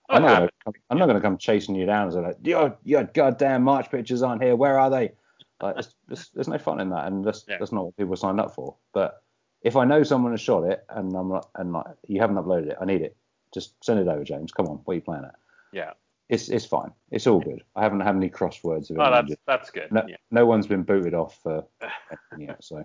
Oh, 0.10 0.16
I'm 0.16 0.24
not, 0.24 0.30
gonna, 0.40 0.50
come- 0.66 0.74
I'm 0.90 0.98
not 0.98 1.06
gonna 1.08 1.22
come 1.22 1.38
chasing 1.38 1.74
you 1.76 1.86
down 1.86 2.04
and 2.04 2.14
say 2.14 2.20
like, 2.20 2.38
your 2.44 2.78
your 2.84 3.04
goddamn 3.06 3.64
March 3.64 3.90
pictures 3.90 4.22
aren't 4.22 4.42
here. 4.44 4.56
Where 4.56 4.78
are 4.78 4.90
they? 4.90 5.14
Like, 5.62 5.78
it's, 5.78 5.94
it's, 6.10 6.30
there's 6.30 6.48
no 6.48 6.58
fun 6.58 6.82
in 6.82 6.90
that, 6.90 7.06
and 7.08 7.24
that's 7.24 7.46
Yeah. 7.48 7.58
that's 7.60 7.72
not 7.72 7.86
what 7.86 7.98
people 7.98 8.16
signed 8.16 8.40
up 8.40 8.54
for. 8.56 8.76
But 8.94 9.22
if 9.62 9.76
I 9.76 9.86
know 9.86 10.04
someone 10.04 10.32
has 10.34 10.42
shot 10.42 10.64
it 10.64 10.84
and 10.90 11.16
I'm 11.16 11.30
not, 11.30 11.50
and 11.56 11.72
like 11.72 11.86
you 12.08 12.20
haven't 12.20 12.36
uploaded 12.38 12.72
it, 12.72 12.78
I 12.82 12.86
need 12.86 13.02
it. 13.02 13.16
Just 13.54 13.74
send 13.84 14.00
it 14.00 14.08
over, 14.08 14.24
James. 14.24 14.52
Come 14.52 14.68
on, 14.68 14.78
what 14.84 14.94
are 14.94 14.96
you 14.96 15.02
playing 15.02 15.24
at? 15.26 15.36
Yeah. 15.72 15.92
It's 16.30 16.50
it's 16.50 16.66
fine. 16.66 16.92
It's 17.12 17.28
all 17.28 17.40
good. 17.40 17.64
I 17.76 17.84
haven't 17.84 18.00
had 18.02 18.16
any 18.16 18.30
crosswords 18.30 18.90
of 18.90 18.98
it. 18.98 19.00
Oh, 19.02 19.12
that's 19.12 19.34
that's 19.46 19.70
good. 19.70 19.92
no, 19.92 20.04
Yeah. 20.08 20.16
no 20.32 20.46
one's 20.46 20.66
been 20.68 20.84
booted 20.84 21.14
off 21.14 21.40
for 21.44 21.64
anything 21.82 22.48
yet, 22.48 22.64
so 22.64 22.84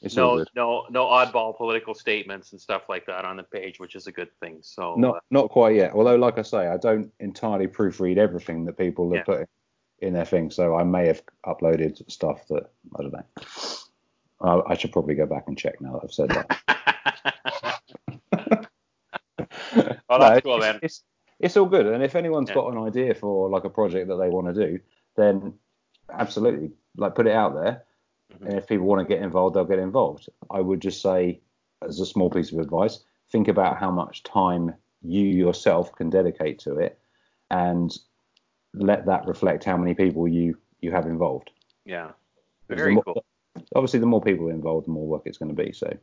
it's 0.00 0.16
No, 0.16 0.44
no, 0.54 0.84
no 0.90 1.06
oddball 1.06 1.56
political 1.56 1.94
statements 1.94 2.52
and 2.52 2.60
stuff 2.60 2.82
like 2.88 3.04
that 3.06 3.24
on 3.24 3.36
the 3.36 3.42
page, 3.42 3.80
which 3.80 3.96
is 3.96 4.06
a 4.06 4.12
good 4.12 4.30
thing. 4.40 4.58
So, 4.62 4.94
Not 4.96 5.16
uh, 5.16 5.20
not 5.30 5.50
quite 5.50 5.74
yet. 5.74 5.92
Although, 5.92 6.16
like 6.16 6.38
I 6.38 6.42
say, 6.42 6.68
I 6.68 6.76
don't 6.76 7.10
entirely 7.18 7.66
proofread 7.66 8.16
everything 8.16 8.64
that 8.66 8.78
people 8.78 9.10
have 9.10 9.24
Yeah. 9.28 9.34
put 9.34 9.48
in 10.00 10.14
their 10.14 10.24
thing, 10.24 10.50
so 10.50 10.76
I 10.76 10.84
may 10.84 11.08
have 11.08 11.22
uploaded 11.44 12.08
stuff 12.10 12.46
that 12.48 12.70
I 12.96 13.02
don't 13.02 13.12
know. 13.12 13.24
Uh, 14.40 14.62
I 14.68 14.76
should 14.76 14.92
probably 14.92 15.16
go 15.16 15.26
back 15.26 15.48
and 15.48 15.58
check 15.58 15.80
now 15.80 15.94
that 15.94 16.04
I've 16.04 16.12
said 16.12 16.30
that. 16.30 16.60
No, 20.10 20.18
that's 20.18 20.38
it's, 20.38 20.44
cool, 20.44 20.58
man. 20.58 20.78
It's, 20.82 21.04
it's 21.38 21.56
all 21.56 21.66
good, 21.66 21.86
and 21.86 22.02
if 22.02 22.16
anyone's 22.16 22.48
Yeah. 22.48 22.54
got 22.54 22.72
an 22.72 22.78
idea 22.78 23.14
for 23.14 23.48
like 23.50 23.64
a 23.64 23.70
project 23.70 24.08
that 24.08 24.16
they 24.16 24.28
want 24.28 24.46
to 24.46 24.54
do, 24.54 24.80
then 25.16 25.54
absolutely, 26.10 26.72
like 26.96 27.14
put 27.14 27.26
it 27.26 27.32
out 27.32 27.54
there. 27.54 27.84
Mhm. 28.32 28.46
And 28.46 28.58
if 28.58 28.66
people 28.66 28.86
want 28.86 29.06
to 29.06 29.14
get 29.14 29.22
involved, 29.22 29.56
they'll 29.56 29.64
get 29.64 29.78
involved. 29.78 30.28
I 30.50 30.60
would 30.60 30.80
just 30.80 31.00
say, 31.00 31.40
as 31.82 32.00
a 32.00 32.06
small 32.06 32.30
piece 32.30 32.52
of 32.52 32.58
advice, 32.58 33.04
think 33.30 33.48
about 33.48 33.78
how 33.78 33.90
much 33.90 34.22
time 34.22 34.74
you 35.02 35.22
yourself 35.22 35.94
can 35.94 36.10
dedicate 36.10 36.58
to 36.60 36.78
it, 36.78 36.98
and 37.50 37.96
let 38.74 39.06
that 39.06 39.26
reflect 39.26 39.64
how 39.64 39.76
many 39.76 39.94
people 39.94 40.28
you 40.28 40.58
you 40.80 40.92
have 40.92 41.06
involved. 41.06 41.50
yeah, 41.84 42.12
very 42.68 42.94
more- 42.94 43.02
cool. 43.02 43.24
Obviously, 43.74 43.98
the 43.98 44.06
more 44.06 44.20
people 44.20 44.48
involved, 44.50 44.86
the 44.86 44.90
more 44.92 45.06
work 45.06 45.22
it's 45.24 45.38
going 45.38 45.54
to 45.54 45.62
be. 45.64 45.72
So, 45.72 45.96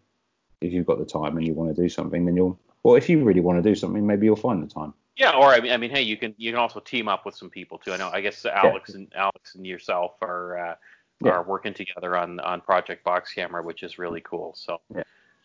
if 0.62 0.74
you've 0.74 0.86
got 0.86 0.98
the 0.98 1.06
time 1.06 1.38
and 1.38 1.46
you 1.46 1.54
want 1.54 1.74
to 1.74 1.82
do 1.82 1.88
something, 1.88 2.26
then 2.26 2.36
you'll. 2.36 2.60
Or 2.84 2.98
if 2.98 3.10
you 3.10 3.24
really 3.24 3.40
want 3.40 3.64
to 3.64 3.68
do 3.68 3.76
something, 3.76 4.06
maybe 4.06 4.26
you'll 4.26 4.36
find 4.36 4.62
the 4.62 4.68
time. 4.68 4.94
Yeah, 5.16 5.32
or 5.32 5.48
I 5.48 5.60
mean, 5.60 5.72
I 5.72 5.78
mean, 5.78 5.92
hey, 5.92 6.02
you 6.02 6.18
can 6.18 6.36
you 6.38 6.52
can 6.52 6.60
also 6.60 6.80
team 6.80 7.08
up 7.08 7.26
with 7.26 7.36
some 7.36 7.50
people 7.50 7.78
too. 7.78 7.94
I 7.94 7.98
know, 7.98 8.10
I 8.12 8.22
guess 8.22 8.46
Alex 8.46 8.94
and 8.94 9.12
Alex 9.16 9.56
and 9.56 9.66
yourself 9.66 10.18
are 10.22 10.58
uh, 10.58 10.76
Yeah. 11.22 11.32
are 11.32 11.44
working 11.44 11.74
together 11.74 12.18
on 12.18 12.40
on 12.42 12.62
Project 12.62 13.04
Box 13.04 13.34
Camera, 13.34 13.64
which 13.64 13.84
is 13.84 13.98
really 13.98 14.22
cool. 14.22 14.54
So, 14.56 14.82
Yeah. 14.94 15.04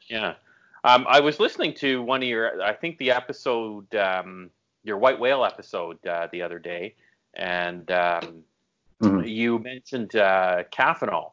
yeah. 0.09 0.35
Um, 0.83 1.07
I 1.09 1.21
was 1.21 1.39
listening 1.39 1.75
to 1.75 2.03
one 2.03 2.23
of 2.23 2.29
your, 2.29 2.63
I 2.63 2.73
think 2.73 2.97
the 2.99 3.11
episode, 3.11 3.95
um, 3.95 4.51
your 4.83 4.97
white 4.97 5.21
whale 5.21 5.45
episode 5.45 6.05
uh, 6.07 6.29
the 6.33 6.43
other 6.43 6.59
day, 6.59 6.95
and 7.35 7.91
um, 7.91 8.45
Mhm. 9.01 9.29
you 9.29 9.59
mentioned 9.59 10.17
uh, 10.17 10.65
Caffenol. 10.73 11.33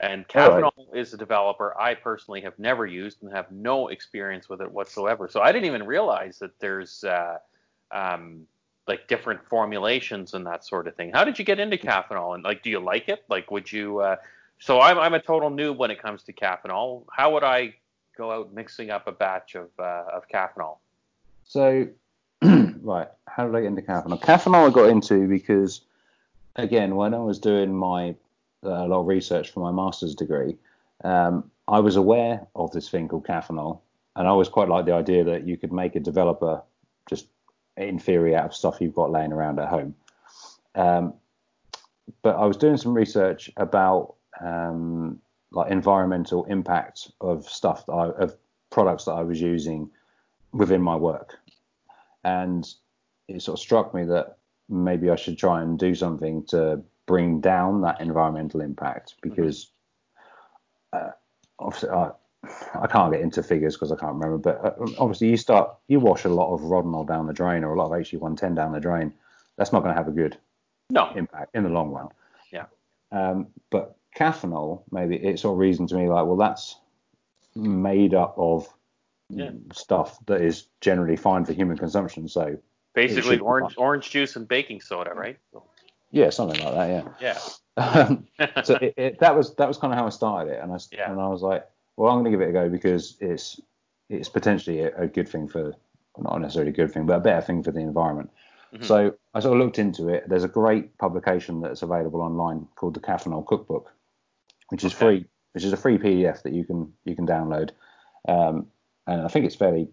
And 0.00 0.24
All 0.34 0.60
right. 0.62 0.72
Is 0.94 1.12
a 1.12 1.18
developer 1.18 1.78
I 1.78 1.94
personally 1.94 2.40
have 2.40 2.58
never 2.58 2.86
used 2.86 3.22
and 3.22 3.30
have 3.34 3.50
no 3.52 3.88
experience 3.88 4.48
with 4.48 4.62
it 4.62 4.70
whatsoever. 4.72 5.28
So 5.28 5.42
I 5.42 5.52
didn't 5.52 5.66
even 5.66 5.86
realize 5.86 6.38
that 6.38 6.58
there's 6.58 7.04
uh, 7.04 7.36
um, 7.90 8.46
like 8.86 9.06
different 9.08 9.40
formulations 9.48 10.34
and 10.34 10.46
that 10.46 10.64
sort 10.64 10.86
of 10.86 10.96
thing. 10.96 11.12
How 11.12 11.24
did 11.24 11.38
you 11.38 11.44
get 11.44 11.60
into 11.60 11.76
Caffenol? 11.76 12.34
And 12.34 12.44
like, 12.44 12.62
do 12.62 12.70
you 12.70 12.80
like 12.80 13.08
it? 13.08 13.24
Like, 13.28 13.50
would 13.50 13.70
you? 13.70 14.00
Uh, 14.00 14.16
so 14.58 14.80
I'm 14.80 14.98
I'm 14.98 15.14
a 15.14 15.20
total 15.20 15.50
noob 15.50 15.76
when 15.76 15.90
it 15.90 16.02
comes 16.02 16.22
to 16.24 16.32
Caffenol. 16.32 17.04
How 17.12 17.32
would 17.32 17.44
I 17.44 17.74
go 18.16 18.30
out 18.30 18.52
mixing 18.52 18.90
up 18.90 19.06
a 19.06 19.12
batch 19.12 19.54
of 19.54 19.68
uh, 19.78 20.04
of 20.12 20.28
Caffenol? 20.28 20.78
So, 21.44 21.88
right, 22.42 23.08
how 23.26 23.46
did 23.46 23.56
I 23.56 23.60
get 23.60 23.68
into 23.68 23.82
Caffenol? 23.82 24.20
Caffenol 24.20 24.68
I 24.68 24.72
got 24.72 24.90
into 24.90 25.26
because, 25.26 25.82
again, 26.56 26.96
when 26.96 27.14
I 27.14 27.18
was 27.18 27.38
doing 27.38 27.74
my 27.74 28.14
uh, 28.64 28.84
a 28.84 28.86
lot 28.86 29.00
of 29.00 29.06
research 29.06 29.50
for 29.50 29.60
my 29.60 29.72
master's 29.72 30.14
degree, 30.14 30.56
um, 31.04 31.50
I 31.66 31.80
was 31.80 31.96
aware 31.96 32.46
of 32.54 32.70
this 32.72 32.88
thing 32.88 33.08
called 33.08 33.26
Caffenol, 33.26 33.80
and 34.16 34.26
I 34.26 34.30
always 34.30 34.48
quite 34.48 34.68
liked 34.68 34.86
the 34.86 34.94
idea 34.94 35.24
that 35.24 35.46
you 35.46 35.56
could 35.56 35.72
make 35.72 35.96
a 35.96 36.00
developer 36.00 36.62
in 37.80 37.98
theory 37.98 38.34
out 38.34 38.46
of 38.46 38.54
stuff 38.54 38.80
you've 38.80 38.94
got 38.94 39.10
laying 39.10 39.32
around 39.32 39.58
at 39.58 39.68
home. 39.68 39.94
Um, 40.74 41.14
but 42.22 42.36
I 42.36 42.44
was 42.46 42.56
doing 42.56 42.76
some 42.76 42.94
research 42.94 43.50
about 43.56 44.14
um, 44.40 45.20
like 45.52 45.70
environmental 45.70 46.44
impact 46.44 47.10
of 47.20 47.48
stuff 47.48 47.86
that 47.86 47.92
I, 47.92 48.10
of 48.10 48.36
products 48.70 49.04
that 49.04 49.12
I 49.12 49.22
was 49.22 49.40
using 49.40 49.90
within 50.52 50.82
my 50.82 50.96
work, 50.96 51.38
and 52.24 52.68
it 53.28 53.42
sort 53.42 53.58
of 53.58 53.62
struck 53.62 53.94
me 53.94 54.04
that 54.04 54.36
maybe 54.68 55.10
I 55.10 55.16
should 55.16 55.38
try 55.38 55.62
and 55.62 55.78
do 55.78 55.94
something 55.94 56.44
to 56.46 56.82
bring 57.06 57.40
down 57.40 57.80
that 57.82 58.00
environmental 58.00 58.60
impact 58.60 59.14
because 59.20 59.72
uh, 60.92 61.10
obviously 61.58 61.88
I 62.74 62.86
can't 62.86 63.12
get 63.12 63.20
into 63.20 63.42
figures 63.42 63.74
because 63.76 63.92
I 63.92 63.96
can't 63.96 64.14
remember, 64.14 64.38
but 64.38 64.64
uh, 64.64 64.86
obviously 64.98 65.28
you 65.28 65.36
start 65.36 65.74
you 65.88 66.00
wash 66.00 66.24
a 66.24 66.28
lot 66.28 66.54
of 66.54 66.60
Rodinal 66.62 67.06
down 67.06 67.26
the 67.26 67.32
drain 67.32 67.64
or 67.64 67.74
a 67.74 67.78
lot 67.78 67.92
of 67.92 68.00
HC110 68.00 68.54
down 68.56 68.72
the 68.72 68.80
drain, 68.80 69.12
that's 69.56 69.72
not 69.72 69.82
going 69.82 69.94
to 69.94 69.98
have 69.98 70.08
a 70.08 70.12
good 70.12 70.38
No. 70.88 71.10
impact 71.14 71.54
in 71.54 71.64
the 71.64 71.68
long 71.68 71.90
run. 71.90 72.08
Yeah. 72.50 72.66
Um, 73.12 73.48
but 73.70 73.96
Caffenol, 74.16 74.82
maybe 74.90 75.16
it's 75.16 75.44
all 75.44 75.52
of 75.52 75.58
reasoned 75.58 75.90
to 75.90 75.96
me 75.96 76.08
like, 76.08 76.24
well, 76.26 76.36
that's 76.36 76.76
made 77.54 78.14
up 78.14 78.34
of 78.38 78.72
Yeah. 79.28 79.50
stuff 79.72 80.18
that 80.26 80.40
is 80.40 80.66
generally 80.80 81.16
fine 81.16 81.44
for 81.44 81.52
human 81.52 81.76
consumption. 81.76 82.26
So 82.28 82.56
Basically, 82.94 83.38
orange 83.38 83.74
orange 83.76 84.10
juice 84.10 84.34
and 84.36 84.48
baking 84.48 84.80
soda, 84.80 85.12
right? 85.14 85.38
yeah, 86.10 86.30
something 86.30 86.58
like 86.64 86.74
that. 86.74 87.14
Yeah. 87.20 87.38
Yeah. 87.76 88.02
Um, 88.02 88.26
so 88.64 88.74
it, 88.76 88.94
it, 88.96 89.18
that 89.20 89.36
was 89.36 89.54
that 89.56 89.68
was 89.68 89.78
kind 89.78 89.92
of 89.92 89.98
how 89.98 90.06
I 90.06 90.10
started 90.10 90.52
it, 90.54 90.60
and 90.62 90.72
I 90.72 90.78
Yeah. 90.90 91.10
and 91.10 91.20
I 91.20 91.28
was 91.28 91.42
like, 91.42 91.68
well, 91.96 92.10
I'm 92.10 92.22
going 92.22 92.24
to 92.24 92.30
give 92.30 92.40
it 92.40 92.50
a 92.50 92.52
go 92.52 92.68
because 92.68 93.16
it's 93.20 93.60
it's 94.08 94.28
potentially 94.28 94.80
a, 94.80 94.96
a 94.96 95.06
good 95.06 95.28
thing 95.28 95.48
for 95.48 95.74
not 96.18 96.40
necessarily 96.40 96.70
a 96.72 96.74
good 96.74 96.92
thing, 96.92 97.06
but 97.06 97.16
a 97.16 97.20
better 97.20 97.40
thing 97.40 97.62
for 97.62 97.70
the 97.70 97.80
environment. 97.80 98.30
Mhm. 98.74 98.84
So 98.84 99.14
I 99.34 99.40
sort 99.40 99.56
of 99.56 99.64
looked 99.64 99.78
into 99.78 100.08
it. 100.08 100.28
There's 100.28 100.44
a 100.44 100.48
great 100.48 100.96
publication 100.98 101.60
that's 101.60 101.82
available 101.82 102.20
online 102.20 102.66
called 102.74 102.94
the 102.94 103.00
Caffenol 103.00 103.46
Cookbook, 103.46 103.92
which 104.68 104.84
is 104.84 104.92
Okay. 104.92 104.98
free, 104.98 105.26
which 105.52 105.64
is 105.64 105.72
a 105.72 105.76
free 105.76 105.98
PDF 105.98 106.42
that 106.42 106.52
you 106.52 106.64
can 106.64 106.92
you 107.04 107.14
can 107.14 107.26
download, 107.26 107.70
um, 108.28 108.66
and 109.06 109.22
I 109.22 109.28
think 109.28 109.44
it's 109.46 109.56
fairly 109.56 109.88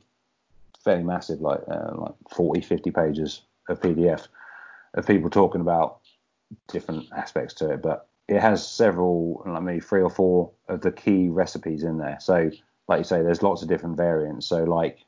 fairly 0.83 1.03
massive, 1.03 1.41
like 1.41 1.61
uh, 1.67 1.91
like 1.97 2.15
40, 2.29 2.61
50 2.61 2.91
pages 2.91 3.41
of 3.67 3.81
PDF 3.81 4.27
of 4.93 5.05
people 5.05 5.29
talking 5.29 5.61
about 5.61 5.99
different 6.67 7.05
aspects 7.11 7.53
to 7.55 7.71
it, 7.71 7.81
but 7.81 8.07
it 8.28 8.41
has 8.41 8.67
several, 8.67 9.43
like 9.45 9.63
maybe 9.63 9.80
three 9.80 10.01
or 10.01 10.09
four 10.09 10.51
of 10.67 10.82
the 10.82 10.91
key 10.91 11.30
recipes 11.30 11.84
in 11.84 11.97
there. 11.97 12.17
So, 12.19 12.51
like 12.88 12.99
you 12.99 13.03
say, 13.03 13.21
there's 13.21 13.43
lots 13.43 13.61
of 13.61 13.69
different 13.69 13.97
variants. 13.97 14.47
So, 14.47 14.63
like, 14.63 14.99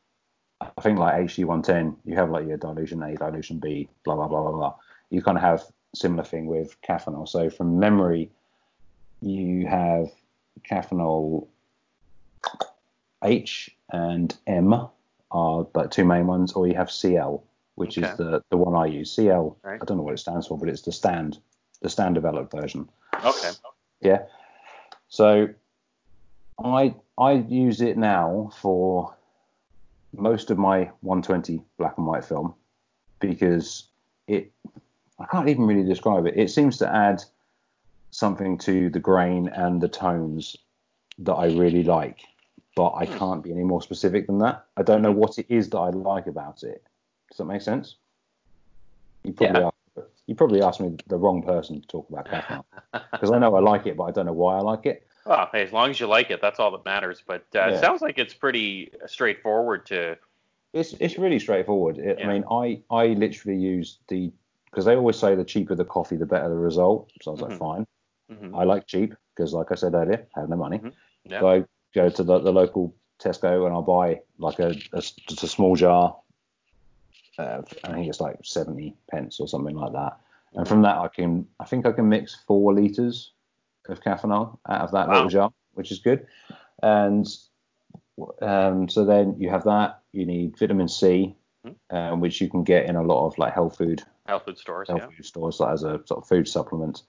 I 0.61 0.81
think 0.81 0.99
like 0.99 1.15
HC110, 1.15 1.97
you 2.05 2.15
have 2.15 2.29
like 2.29 2.47
your 2.47 2.57
dilution 2.57 3.01
A, 3.03 3.15
dilution 3.15 3.59
B, 3.59 3.89
blah 4.03 4.15
blah 4.15 4.27
blah 4.27 4.41
blah 4.41 4.51
blah. 4.51 4.75
You 5.09 5.21
kind 5.21 5.37
of 5.37 5.43
have 5.43 5.63
similar 5.95 6.23
thing 6.23 6.45
with 6.45 6.79
Caffenol. 6.81 7.27
So, 7.27 7.49
from 7.49 7.79
memory, 7.79 8.31
you 9.21 9.67
have 9.67 10.09
Caffenol 10.69 11.47
H 13.23 13.75
and 13.91 14.35
M 14.47 14.87
are 15.31 15.67
like 15.75 15.91
two 15.91 16.05
main 16.05 16.27
ones, 16.27 16.53
or 16.53 16.67
you 16.67 16.75
have 16.75 16.89
CL, 16.91 17.43
which 17.75 17.97
Okay. 17.97 18.07
is 18.09 18.17
the 18.17 18.41
the 18.49 18.57
one 18.57 18.75
I 18.75 18.85
use. 18.85 19.11
CL, 19.11 19.57
Right. 19.63 19.81
I 19.81 19.85
don't 19.85 19.97
know 19.97 20.03
what 20.03 20.13
it 20.13 20.19
stands 20.19 20.47
for, 20.47 20.57
but 20.57 20.69
it's 20.69 20.81
the 20.81 20.91
stand, 20.91 21.39
the 21.81 21.89
stand 21.89 22.15
developed 22.15 22.51
version. 22.51 22.89
Okay. 23.23 23.51
Yeah. 24.01 24.23
So 25.09 25.49
I 26.63 26.95
I 27.17 27.33
use 27.33 27.81
it 27.81 27.97
now 27.97 28.51
for 28.59 29.15
most 30.15 30.49
of 30.49 30.57
my 30.57 30.89
120 31.01 31.61
black 31.77 31.97
and 31.97 32.07
white 32.07 32.25
film 32.25 32.53
because 33.19 33.87
it 34.27 34.51
I 35.19 35.25
can't 35.25 35.49
even 35.49 35.65
really 35.65 35.83
describe 35.83 36.25
it. 36.25 36.37
It 36.37 36.49
seems 36.49 36.77
to 36.77 36.93
add 36.93 37.23
something 38.11 38.57
to 38.59 38.89
the 38.89 38.99
grain 38.99 39.49
and 39.49 39.81
the 39.81 39.89
tones 39.89 40.55
that 41.19 41.33
I 41.33 41.47
really 41.47 41.83
like, 41.83 42.21
but 42.75 42.91
I 42.91 43.05
hmm. 43.05 43.17
can't 43.17 43.43
be 43.43 43.51
any 43.51 43.63
more 43.63 43.81
specific 43.81 44.27
than 44.27 44.39
that. 44.39 44.65
I 44.77 44.83
don't 44.83 45.01
know 45.01 45.11
hmm. 45.11 45.19
what 45.19 45.37
it 45.37 45.45
is 45.49 45.69
that 45.71 45.77
I 45.77 45.89
like 45.89 46.27
about 46.27 46.63
it. 46.63 46.83
Does 47.29 47.37
that 47.37 47.45
make 47.45 47.61
sense? 47.61 47.95
You 49.23 49.33
probably 49.33 49.59
Yeah. 49.59 49.67
asked, 49.67 49.75
you 50.29 50.35
probably 50.35 50.61
asked 50.61 50.79
me 50.79 50.95
the 51.07 51.17
wrong 51.17 51.41
person 51.41 51.81
to 51.81 51.87
talk 51.87 52.07
about 52.07 52.27
Caffenol 52.27 52.63
because 53.11 53.31
I 53.31 53.39
know 53.39 53.55
I 53.55 53.61
like 53.61 53.87
it, 53.87 53.97
but 53.97 54.03
I 54.03 54.11
don't 54.11 54.27
know 54.27 54.33
why 54.33 54.57
I 54.57 54.61
like 54.61 54.85
it. 54.85 55.07
Well, 55.25 55.49
hey, 55.51 55.63
as 55.63 55.73
long 55.73 55.89
as 55.89 55.99
you 55.99 56.05
like 56.05 56.29
it, 56.29 56.39
that's 56.39 56.59
all 56.59 56.69
that 56.71 56.85
matters. 56.85 57.23
But 57.25 57.47
uh, 57.55 57.71
it 57.71 57.79
sounds 57.79 58.03
like 58.03 58.19
it's 58.19 58.35
pretty 58.35 58.91
straightforward 59.07 59.87
to. 59.87 60.19
It's 60.71 60.93
it's 60.93 61.17
really 61.17 61.39
straightforward. 61.39 61.97
It, 61.97 62.19
Yeah. 62.19 62.27
I 62.29 62.31
mean, 62.33 62.43
I 62.51 62.83
I 62.91 63.07
literally 63.07 63.59
use 63.59 63.97
the 64.07 64.31
because 64.65 64.85
they 64.85 64.95
always 64.95 65.17
say 65.17 65.33
the 65.33 65.43
cheaper 65.43 65.73
the 65.73 65.83
coffee, 65.83 66.15
the 66.15 66.27
better 66.27 66.47
the 66.47 66.55
result. 66.55 67.11
So 67.23 67.31
I 67.31 67.33
was 67.33 67.41
Mhm. 67.41 67.49
like, 67.49 67.59
fine. 67.59 67.87
Mhm. 68.31 68.55
I 68.55 68.63
like 68.65 68.85
cheap 68.85 69.15
because, 69.35 69.51
like 69.51 69.71
I 69.71 69.75
said 69.75 69.95
earlier, 69.95 70.27
I 70.35 70.41
have 70.41 70.49
no 70.49 70.57
money. 70.57 70.77
Mhm. 70.77 70.93
Yeah. 71.23 71.39
So 71.39 71.47
I 71.49 71.65
go 71.95 72.07
to 72.09 72.23
the, 72.23 72.37
the 72.37 72.53
local 72.53 72.93
Tesco 73.19 73.65
and 73.65 73.73
I'll 73.73 73.81
buy 73.81 74.21
like 74.37 74.59
a, 74.59 74.75
a 74.93 75.01
just 75.01 75.41
a 75.41 75.47
small 75.47 75.75
jar. 75.75 76.15
Uh, 77.39 77.61
I 77.85 77.93
think 77.93 78.09
it's 78.09 78.19
like 78.19 78.37
70 78.43 78.95
pence 79.09 79.39
or 79.39 79.47
something 79.47 79.75
like 79.75 79.93
that. 79.93 80.19
And 80.55 80.67
from 80.67 80.81
that, 80.81 80.97
I 80.97 81.07
can 81.07 81.47
I 81.59 81.65
think 81.65 81.85
I 81.85 81.93
can 81.93 82.09
mix 82.09 82.35
four 82.35 82.73
liters 82.73 83.31
of 83.87 84.01
Caffenol 84.01 84.57
out 84.67 84.81
of 84.81 84.91
that 84.91 85.07
Wow. 85.07 85.13
little 85.13 85.29
jar, 85.29 85.53
which 85.73 85.91
is 85.91 85.99
good. 85.99 86.27
And 86.83 87.25
um, 88.41 88.89
so 88.89 89.05
then 89.05 89.35
you 89.39 89.49
have 89.49 89.63
that. 89.63 90.01
You 90.11 90.25
need 90.25 90.57
vitamin 90.59 90.89
C, 90.89 91.35
um, 91.91 92.19
which 92.19 92.41
you 92.41 92.49
can 92.49 92.63
get 92.63 92.87
in 92.87 92.97
a 92.97 93.03
lot 93.03 93.25
of 93.27 93.37
like 93.37 93.53
health 93.53 93.77
food 93.77 94.03
Health 94.25 94.43
food 94.45 94.57
stores. 94.57 94.89
health 94.89 95.03
Yeah. 95.03 95.15
food 95.15 95.25
stores 95.25 95.59
like, 95.61 95.73
as 95.73 95.83
a 95.83 96.01
sort 96.05 96.23
of 96.23 96.27
food 96.27 96.47
supplement. 96.47 97.03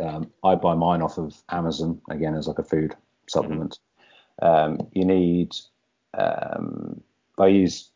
Um, 0.00 0.32
I 0.42 0.54
buy 0.54 0.74
mine 0.74 1.02
off 1.02 1.18
of 1.18 1.34
Amazon 1.50 2.00
again 2.10 2.34
as 2.34 2.48
like 2.48 2.58
a 2.58 2.64
food 2.64 2.94
supplement. 3.28 3.78
Um, 4.40 4.88
you 4.92 5.04
need 5.04 5.54
um, 6.14 7.02
I 7.38 7.48
use 7.48 7.90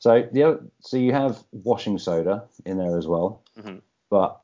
so 0.00 0.28
the 0.32 0.42
other, 0.42 0.60
so 0.80 0.96
you 0.96 1.12
have 1.12 1.38
washing 1.52 1.96
soda 1.98 2.44
in 2.64 2.76
there 2.78 2.98
as 2.98 3.06
well, 3.06 3.42
Mhm. 3.56 3.80
but 4.10 4.40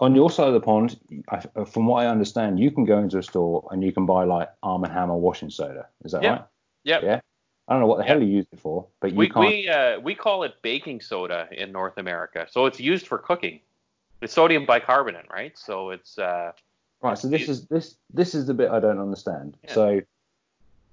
on 0.00 0.14
your 0.14 0.30
side 0.30 0.48
of 0.48 0.54
the 0.54 0.60
pond, 0.60 0.98
I, 1.28 1.40
from 1.66 1.86
what 1.86 2.02
I 2.04 2.08
understand, 2.08 2.58
you 2.58 2.70
can 2.70 2.84
go 2.84 2.98
into 2.98 3.18
a 3.18 3.22
store 3.22 3.68
and 3.70 3.84
you 3.84 3.92
can 3.92 4.06
buy 4.06 4.24
like 4.24 4.48
Arm 4.62 4.82
and 4.84 4.92
Hammer 4.92 5.16
washing 5.16 5.50
soda. 5.50 5.86
Is 6.04 6.12
that 6.12 6.22
Yeah. 6.22 6.30
right? 6.30 6.44
Yeah. 6.84 7.00
Yeah. 7.02 7.20
I 7.68 7.72
don't 7.72 7.80
know 7.80 7.86
what 7.86 7.98
the 7.98 8.04
hell 8.04 8.20
you 8.22 8.26
use 8.28 8.46
it 8.52 8.58
for, 8.60 8.86
but 9.00 9.12
you 9.12 9.18
We 9.18 9.28
can't. 9.28 9.46
we 9.46 9.68
uh, 9.68 10.00
we 10.00 10.14
call 10.14 10.42
it 10.42 10.54
baking 10.62 11.00
soda 11.00 11.48
in 11.52 11.72
North 11.72 11.96
America, 11.98 12.46
so 12.50 12.66
it's 12.66 12.80
used 12.80 13.06
for 13.06 13.18
cooking. 13.18 13.60
It's 14.20 14.32
sodium 14.32 14.66
bicarbonate, 14.66 15.26
right? 15.30 15.56
So 15.58 15.90
it's 15.90 16.18
uh, 16.18 16.52
Right. 17.02 17.18
So 17.18 17.28
this 17.28 17.48
is 17.48 17.66
this 17.68 17.96
this 18.12 18.34
is 18.34 18.46
the 18.46 18.54
bit 18.54 18.70
I 18.70 18.80
don't 18.80 18.98
understand. 18.98 19.56
Yeah. 19.64 19.72
So, 19.72 20.00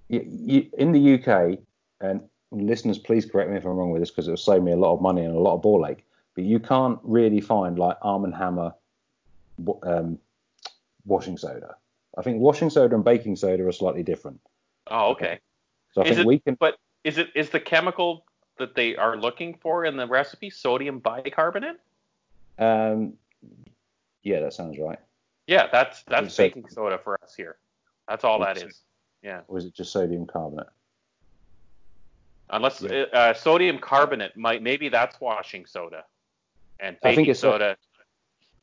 you, 0.10 0.20
you, 0.28 0.70
in 0.78 0.92
the 0.92 1.14
UK, 1.16 1.60
and 2.02 2.28
listeners, 2.52 2.98
please 2.98 3.26
correct 3.26 3.50
me 3.50 3.58
if 3.58 3.66
I'm 3.66 3.72
wrong 3.72 3.92
with 3.92 4.02
this 4.02 4.12
because 4.12 4.28
it 4.28 4.32
will 4.32 4.38
save 4.38 4.62
me 4.64 4.72
a 4.72 4.78
lot 4.78 4.94
of 4.94 5.02
money 5.02 5.24
and 5.24 5.36
a 5.36 5.40
lot 5.40 5.56
of 5.56 5.62
ball 5.62 5.86
ache. 5.88 6.06
But 6.36 6.44
you 6.46 6.60
can't 6.60 7.00
really 7.04 7.42
find 7.42 7.78
like 7.80 7.98
Arm 8.02 8.24
and 8.26 8.34
Hammer 8.36 8.74
um, 9.84 10.18
washing 11.06 11.38
soda. 11.38 11.76
I 12.18 12.22
think 12.22 12.40
washing 12.42 12.70
soda 12.70 12.96
and 12.96 13.04
baking 13.04 13.36
soda 13.36 13.66
are 13.66 13.72
slightly 13.72 14.04
different. 14.04 14.40
oh 14.88 15.12
okay. 15.12 15.40
So 15.94 16.02
I 16.02 16.06
Is 16.06 16.10
think 16.10 16.20
it- 16.20 16.26
we 16.28 16.40
can. 16.40 16.56
But 16.56 16.78
is 17.04 17.18
it 17.18 17.30
is 17.36 17.50
the 17.50 17.60
chemical 17.60 18.26
that 18.58 18.76
they 18.76 18.96
are 18.96 19.18
looking 19.18 19.56
for 19.56 19.86
in 19.86 19.98
the 19.98 20.06
recipe 20.08 20.50
sodium 20.50 21.00
bicarbonate? 21.00 21.80
Um, 22.60 23.14
yeah, 24.24 24.40
that 24.42 24.54
sounds 24.54 24.78
right. 24.78 25.00
Yeah, 25.48 25.68
that's 25.72 26.04
that's 26.04 26.38
baking 26.38 26.70
soda 26.70 26.98
for 26.98 27.18
us 27.24 27.34
here. 27.36 27.58
That's 28.08 28.24
all 28.24 28.40
that 28.40 28.58
is. 28.58 28.82
Yeah, 29.24 29.42
Or 29.48 29.58
is 29.58 29.66
it 29.66 29.74
just 29.74 29.92
sodium 29.92 30.26
carbonate? 30.26 30.68
Unless 32.52 32.82
Yeah. 32.82 33.06
uh, 33.14 33.34
sodium 33.34 33.80
carbonate 33.80 34.36
might 34.38 34.62
maybe 34.62 34.90
that's 34.90 35.20
washing 35.20 35.66
soda, 35.66 36.04
and 36.80 36.96
I 37.04 37.10
think 37.10 37.18
baking 37.18 37.32
it's 37.32 37.40
so- 37.40 37.52
soda. 37.54 37.78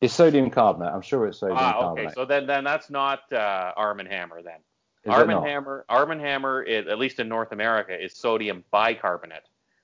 It's 0.01 0.13
sodium 0.13 0.49
carbonate. 0.49 0.93
I'm 0.93 1.01
sure 1.01 1.27
it's 1.27 1.39
sodium 1.39 1.57
carbonate. 1.57 1.75
Ah, 1.75 1.77
okay. 1.79 1.85
carbonate. 2.05 2.15
So 2.15 2.25
then 2.25 2.47
then 2.47 2.63
that's 2.63 2.89
not 2.89 3.31
uh, 3.33 3.73
Arm 3.75 3.99
and 3.99 4.07
Hammer 4.07 4.41
then. 4.41 4.59
Is 5.03 5.11
Arm 5.11 5.29
and? 5.29 5.45
Hammer, 5.45 5.85
Arm 5.89 6.11
and 6.11 6.21
Hammer, 6.21 6.61
is, 6.63 6.87
at 6.87 6.97
least 6.99 7.19
in 7.19 7.27
North 7.27 7.51
America, 7.51 8.01
is 8.01 8.13
sodium 8.15 8.63
bicarbonate. 8.71 9.43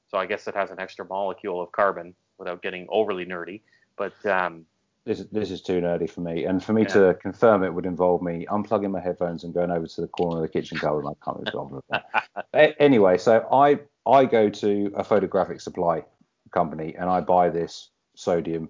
So 0.09 0.17
I 0.17 0.25
guess 0.25 0.47
it 0.47 0.55
has 0.55 0.71
an 0.71 0.79
extra 0.79 1.05
molecule 1.05 1.61
of 1.61 1.71
carbon 1.73 2.15
without 2.37 2.61
getting 2.61 2.85
overly 2.89 3.25
nerdy. 3.25 3.59
But 3.97 4.13
um, 4.25 4.65
this 5.03 5.19
this 5.33 5.51
is 5.51 5.61
too 5.61 5.81
nerdy 5.81 6.09
for 6.09 6.21
me. 6.21 6.45
And 6.45 6.63
for 6.63 6.71
me 6.71 6.83
Yeah. 6.83 6.87
to 6.89 7.13
confirm 7.15 7.63
it 7.63 7.73
would 7.73 7.85
involve 7.85 8.21
me 8.21 8.45
unplugging 8.49 8.91
my 8.91 9.01
headphones 9.01 9.43
and 9.43 9.53
going 9.53 9.69
over 9.71 9.85
to 9.87 10.01
the 10.01 10.07
corner 10.07 10.37
of 10.37 10.41
the 10.43 10.47
kitchen 10.49 10.77
and 10.81 11.07
I 11.09 11.11
can't 11.25 11.43
be 11.43 11.51
bothered 11.51 11.71
with 11.73 11.85
that. 11.89 12.05
A- 12.53 12.81
anyway, 12.81 13.17
so 13.17 13.45
I 13.51 13.79
I 14.07 14.25
go 14.25 14.49
to 14.49 14.91
a 14.95 15.03
photographic 15.03 15.61
supply 15.61 16.03
company 16.51 16.95
and 16.97 17.09
I 17.09 17.21
buy 17.21 17.49
this 17.49 17.89
sodium 18.15 18.69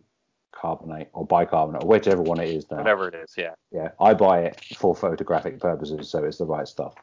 carbonate 0.52 1.10
or 1.14 1.26
bicarbonate 1.26 1.84
or 1.84 1.88
whichever 1.88 2.22
one 2.22 2.40
it 2.40 2.50
is 2.50 2.70
now. 2.72 2.78
whatever 2.78 3.08
it 3.10 3.16
is, 3.16 3.34
yeah. 3.38 3.54
Yeah, 3.72 3.90
I 4.00 4.14
buy 4.14 4.42
it 4.44 4.60
for 4.78 4.96
photographic 4.96 5.60
purposes, 5.60 6.10
so 6.10 6.24
it's 6.24 6.38
the 6.38 6.46
right 6.46 6.68
stuff. 6.68 6.96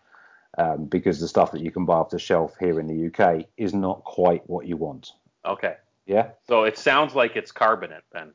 Um, 0.58 0.84
because 0.86 1.18
the 1.20 1.28
stuff 1.28 1.52
that 1.52 1.62
you 1.62 1.70
can 1.70 1.84
buy 1.86 1.94
off 1.94 2.10
the 2.10 2.18
shelf 2.18 2.54
here 2.60 2.78
in 2.80 2.86
the 2.86 3.06
UK 3.06 3.46
is 3.56 3.72
not 3.72 4.04
quite 4.04 4.42
what 4.48 4.66
you 4.66 4.76
want. 4.76 5.12
Okay. 5.46 5.76
Yeah, 6.06 6.30
So 6.48 6.64
it 6.64 6.76
sounds 6.76 7.14
like 7.14 7.36
it's 7.36 7.52
carbonate 7.52 8.02
then. 8.12 8.32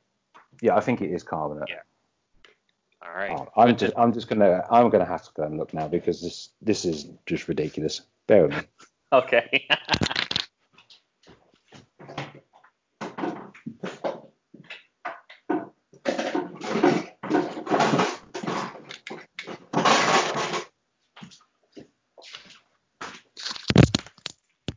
yeah, 0.61 0.75
I 0.75 0.79
think 0.79 1.01
it 1.01 1.11
is 1.11 1.21
carbonate. 1.21 1.69
Yeah. 1.69 1.81
All 3.01 3.13
right. 3.13 3.31
Oh, 3.31 3.47
I'm 3.61 3.75
just, 3.75 3.93
I'm 3.97 4.13
just 4.13 4.27
gonna, 4.29 4.63
I'm 4.71 4.89
gonna 4.89 5.05
have 5.05 5.23
to 5.23 5.29
go 5.35 5.43
and 5.43 5.57
look 5.57 5.73
now 5.73 5.87
because 5.87 6.21
this, 6.21 6.49
this 6.61 6.85
is 6.85 7.07
just 7.25 7.47
ridiculous. 7.47 8.01
Bear 8.25 8.47
with 8.47 8.51
me. 8.57 8.61
Okay. 9.11 9.67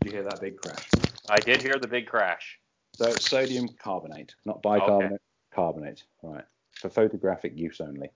You 0.04 0.12
hear 0.12 0.22
that 0.22 0.40
big 0.40 0.56
crash? 0.56 0.88
I 1.28 1.40
did 1.40 1.62
hear 1.62 1.78
the 1.78 1.86
big 1.88 2.06
crash. 2.06 2.58
So 2.94 3.06
it's 3.06 3.28
sodium 3.28 3.68
carbonate, 3.82 4.34
not 4.46 4.62
bicarbonate, 4.62 5.20
carbonate, 5.54 6.04
right? 6.22 6.44
For 6.72 6.88
photographic 6.88 7.56
use 7.56 7.80
only. 7.80 8.10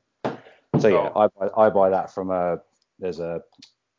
So 0.80 0.88
yeah, 0.88 1.10
So- 1.12 1.12
I 1.16 1.26
buy, 1.28 1.66
I 1.66 1.70
buy 1.70 1.90
that 1.90 2.12
from 2.12 2.30
a, 2.30 2.58
there's 2.98 3.20
a, 3.20 3.42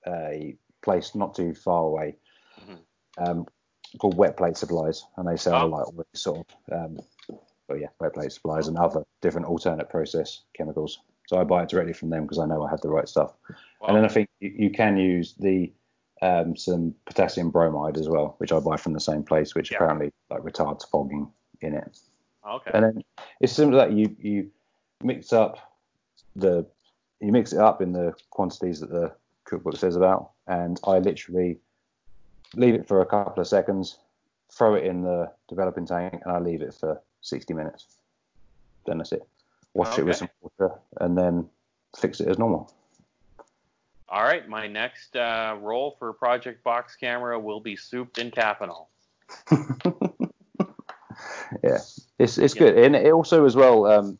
a 0.08 0.58
place 0.86 1.14
not 1.16 1.36
too 1.36 1.54
far 1.54 1.84
away, 1.84 2.16
Mhm. 2.62 2.78
um, 3.18 3.48
called 4.00 4.16
Wet 4.16 4.38
Plate 4.38 4.56
Supplies, 4.56 5.06
and 5.18 5.28
they 5.28 5.36
sell 5.36 5.64
Oh. 5.66 5.68
like 5.68 5.86
all 5.88 5.94
these 5.94 6.22
sort 6.22 6.46
of, 6.70 6.74
um, 6.74 7.00
well 7.68 7.78
yeah, 7.78 7.90
wet 8.00 8.14
plate 8.14 8.32
supplies 8.32 8.68
and 8.68 8.78
other 8.78 9.04
different 9.22 9.48
alternate 9.48 9.90
process 9.90 10.44
chemicals. 10.54 11.00
So 11.28 11.38
I 11.40 11.44
buy 11.44 11.64
it 11.64 11.70
directly 11.70 11.94
from 11.94 12.10
them 12.12 12.24
because 12.24 12.38
I 12.40 12.46
know 12.46 12.62
I 12.64 12.70
have 12.70 12.82
the 12.82 12.90
right 12.90 13.10
stuff. 13.10 13.34
And 13.88 13.98
then 13.98 14.06
I 14.06 14.08
think 14.08 14.30
you, 14.40 14.50
you 14.50 14.70
can 14.70 14.96
use 14.98 15.34
the 15.34 15.74
um, 16.22 16.56
some 16.56 16.96
potassium 17.06 17.50
bromide 17.52 17.98
as 17.98 18.08
well, 18.08 18.36
which 18.38 18.52
I 18.54 18.60
buy 18.60 18.78
from 18.78 18.94
the 18.94 19.00
same 19.02 19.24
place, 19.24 19.54
which 19.54 19.72
Yeah. 19.72 19.78
apparently 19.78 20.14
like 20.30 20.42
retards 20.44 20.88
fogging 20.90 21.32
in 21.62 21.74
it. 21.74 22.00
okay. 22.48 22.72
And 22.74 22.84
then 22.86 23.04
it's 23.42 23.54
similar 23.54 23.86
to 23.86 23.90
that 23.90 23.98
you 23.98 24.16
you 24.20 24.52
mix 25.04 25.34
up 25.34 25.58
the 26.36 26.66
you 27.20 27.32
mix 27.32 27.52
it 27.54 27.60
up 27.60 27.82
in 27.82 27.92
the 27.94 28.14
quantities 28.30 28.80
that 28.82 28.90
the 28.92 29.14
cookbook 29.46 29.76
says 29.78 29.96
about, 29.96 30.32
and 30.48 30.80
I 30.86 31.00
literally 31.00 31.58
leave 32.56 32.76
it 32.76 32.88
for 32.88 33.02
a 33.02 33.06
couple 33.06 33.42
of 33.42 33.48
seconds, 33.48 33.98
throw 34.52 34.76
it 34.76 34.86
in 34.86 35.02
the 35.02 35.32
developing 35.48 35.86
tank, 35.86 36.22
and 36.24 36.32
I 36.32 36.40
leave 36.40 36.62
it 36.62 36.74
for 36.74 37.02
60 37.22 37.54
minutes. 37.54 37.98
Then 38.86 39.00
that's 39.00 39.12
it. 39.12 39.28
Wash 39.74 39.98
it 40.00 40.06
with 40.06 40.16
some 40.18 40.30
water, 40.42 40.76
and 41.02 41.18
then 41.18 41.50
fix 41.98 42.22
it 42.22 42.28
as 42.28 42.38
normal. 42.38 42.72
All 44.08 44.24
right. 44.24 44.48
My 44.48 44.68
next 44.68 45.16
uh, 45.16 45.58
role 45.60 45.96
for 45.98 46.14
Project 46.14 46.64
Box 46.64 46.96
Camera 46.96 47.40
will 47.40 47.60
be 47.60 47.76
souped 47.76 48.20
in 48.20 48.32
Caffenol. 48.32 48.88
yeah, 51.64 51.80
it's 52.20 52.38
it's 52.38 52.56
Yeah. 52.56 52.60
good, 52.60 52.78
and 52.78 52.96
it 52.96 53.12
also 53.12 53.46
as 53.46 53.56
well 53.56 53.86
um, 53.86 54.20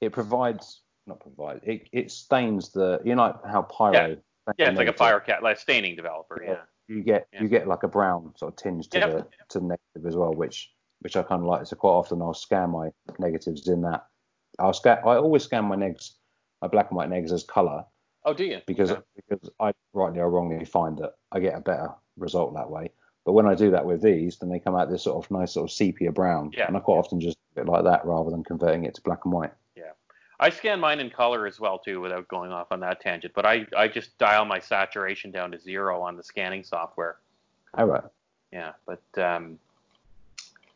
it 0.00 0.12
provides 0.12 0.80
not 1.06 1.20
provides 1.20 1.60
it 1.64 1.88
it 1.92 2.10
stains 2.10 2.70
the 2.70 3.00
you 3.04 3.14
know 3.14 3.38
how 3.46 3.62
pyro 3.62 4.16
Yeah. 4.46 4.52
Yeah, 4.58 4.68
it's 4.70 4.78
like 4.78 4.88
a 4.88 4.92
fire 4.92 5.20
cat, 5.20 5.42
like 5.42 5.58
staining 5.58 5.96
developer. 5.96 6.42
Yeah. 6.44 6.62
you 6.86 7.02
get 7.02 7.26
Yeah. 7.32 7.42
you 7.42 7.48
get 7.48 7.66
like 7.66 7.82
a 7.82 7.88
brown 7.88 8.32
sort 8.36 8.52
of 8.52 8.56
tinge 8.56 8.88
to 8.90 8.98
Yep. 8.98 9.10
the 9.10 9.26
to 9.50 9.60
the 9.60 9.66
negative 9.66 10.06
as 10.06 10.16
well, 10.16 10.34
which 10.34 10.70
which 11.00 11.16
I 11.16 11.22
kind 11.22 11.42
of 11.42 11.46
like. 11.48 11.66
So 11.66 11.76
quite 11.76 11.90
often 11.92 12.20
I'll 12.22 12.34
scan 12.34 12.70
my 12.70 12.90
negatives 13.18 13.68
in 13.68 13.80
that. 13.82 14.06
I'll 14.58 14.72
scan. 14.72 14.98
I 14.98 15.16
always 15.16 15.44
scan 15.44 15.64
my 15.64 15.76
negs, 15.76 16.12
my 16.62 16.68
black 16.68 16.90
and 16.90 16.96
white 16.96 17.08
negs 17.10 17.32
as 17.32 17.42
color 17.44 17.84
Oh, 18.24 18.32
do 18.34 18.44
you? 18.44 18.60
because 18.66 18.90
Okay. 18.92 19.02
because 19.16 19.50
I 19.60 19.72
rightly 19.92 20.20
or 20.20 20.30
wrongly 20.30 20.64
find 20.64 20.98
that 20.98 21.14
I 21.32 21.40
get 21.40 21.54
a 21.54 21.60
better 21.60 21.90
result 22.16 22.54
that 22.54 22.70
way. 22.70 22.90
But 23.24 23.32
when 23.32 23.46
I 23.46 23.54
do 23.54 23.70
that 23.70 23.86
with 23.86 24.02
these, 24.02 24.38
then 24.38 24.50
they 24.50 24.58
come 24.60 24.76
out 24.76 24.90
this 24.90 25.02
sort 25.04 25.24
of 25.24 25.30
nice 25.30 25.52
sort 25.52 25.64
of 25.70 25.72
sepia 25.74 26.12
brown, 26.12 26.52
Yeah. 26.54 26.66
and 26.66 26.76
I 26.76 26.80
quite 26.80 26.98
often 26.98 27.18
just 27.20 27.38
do 27.54 27.62
it 27.62 27.66
like 27.68 27.84
that 27.84 28.04
rather 28.04 28.30
than 28.30 28.44
converting 28.44 28.84
it 28.84 28.94
to 28.96 29.02
black 29.02 29.24
and 29.24 29.32
white. 29.32 29.52
I 30.44 30.50
scan 30.50 30.78
mine 30.78 31.00
in 31.00 31.08
color 31.08 31.46
as 31.46 31.58
well 31.58 31.78
too, 31.78 32.02
without 32.02 32.28
going 32.28 32.52
off 32.52 32.66
on 32.70 32.80
that 32.80 33.00
tangent. 33.00 33.32
But 33.32 33.46
I, 33.46 33.66
I 33.74 33.88
just 33.88 34.18
dial 34.18 34.44
my 34.44 34.58
saturation 34.58 35.30
down 35.30 35.50
to 35.52 35.58
zero 35.58 36.02
on 36.02 36.18
the 36.18 36.22
scanning 36.22 36.62
software. 36.62 37.16
All 37.72 37.86
right. 37.86 38.04
Yeah, 38.52 38.72
but 38.84 39.02
um, 39.16 39.58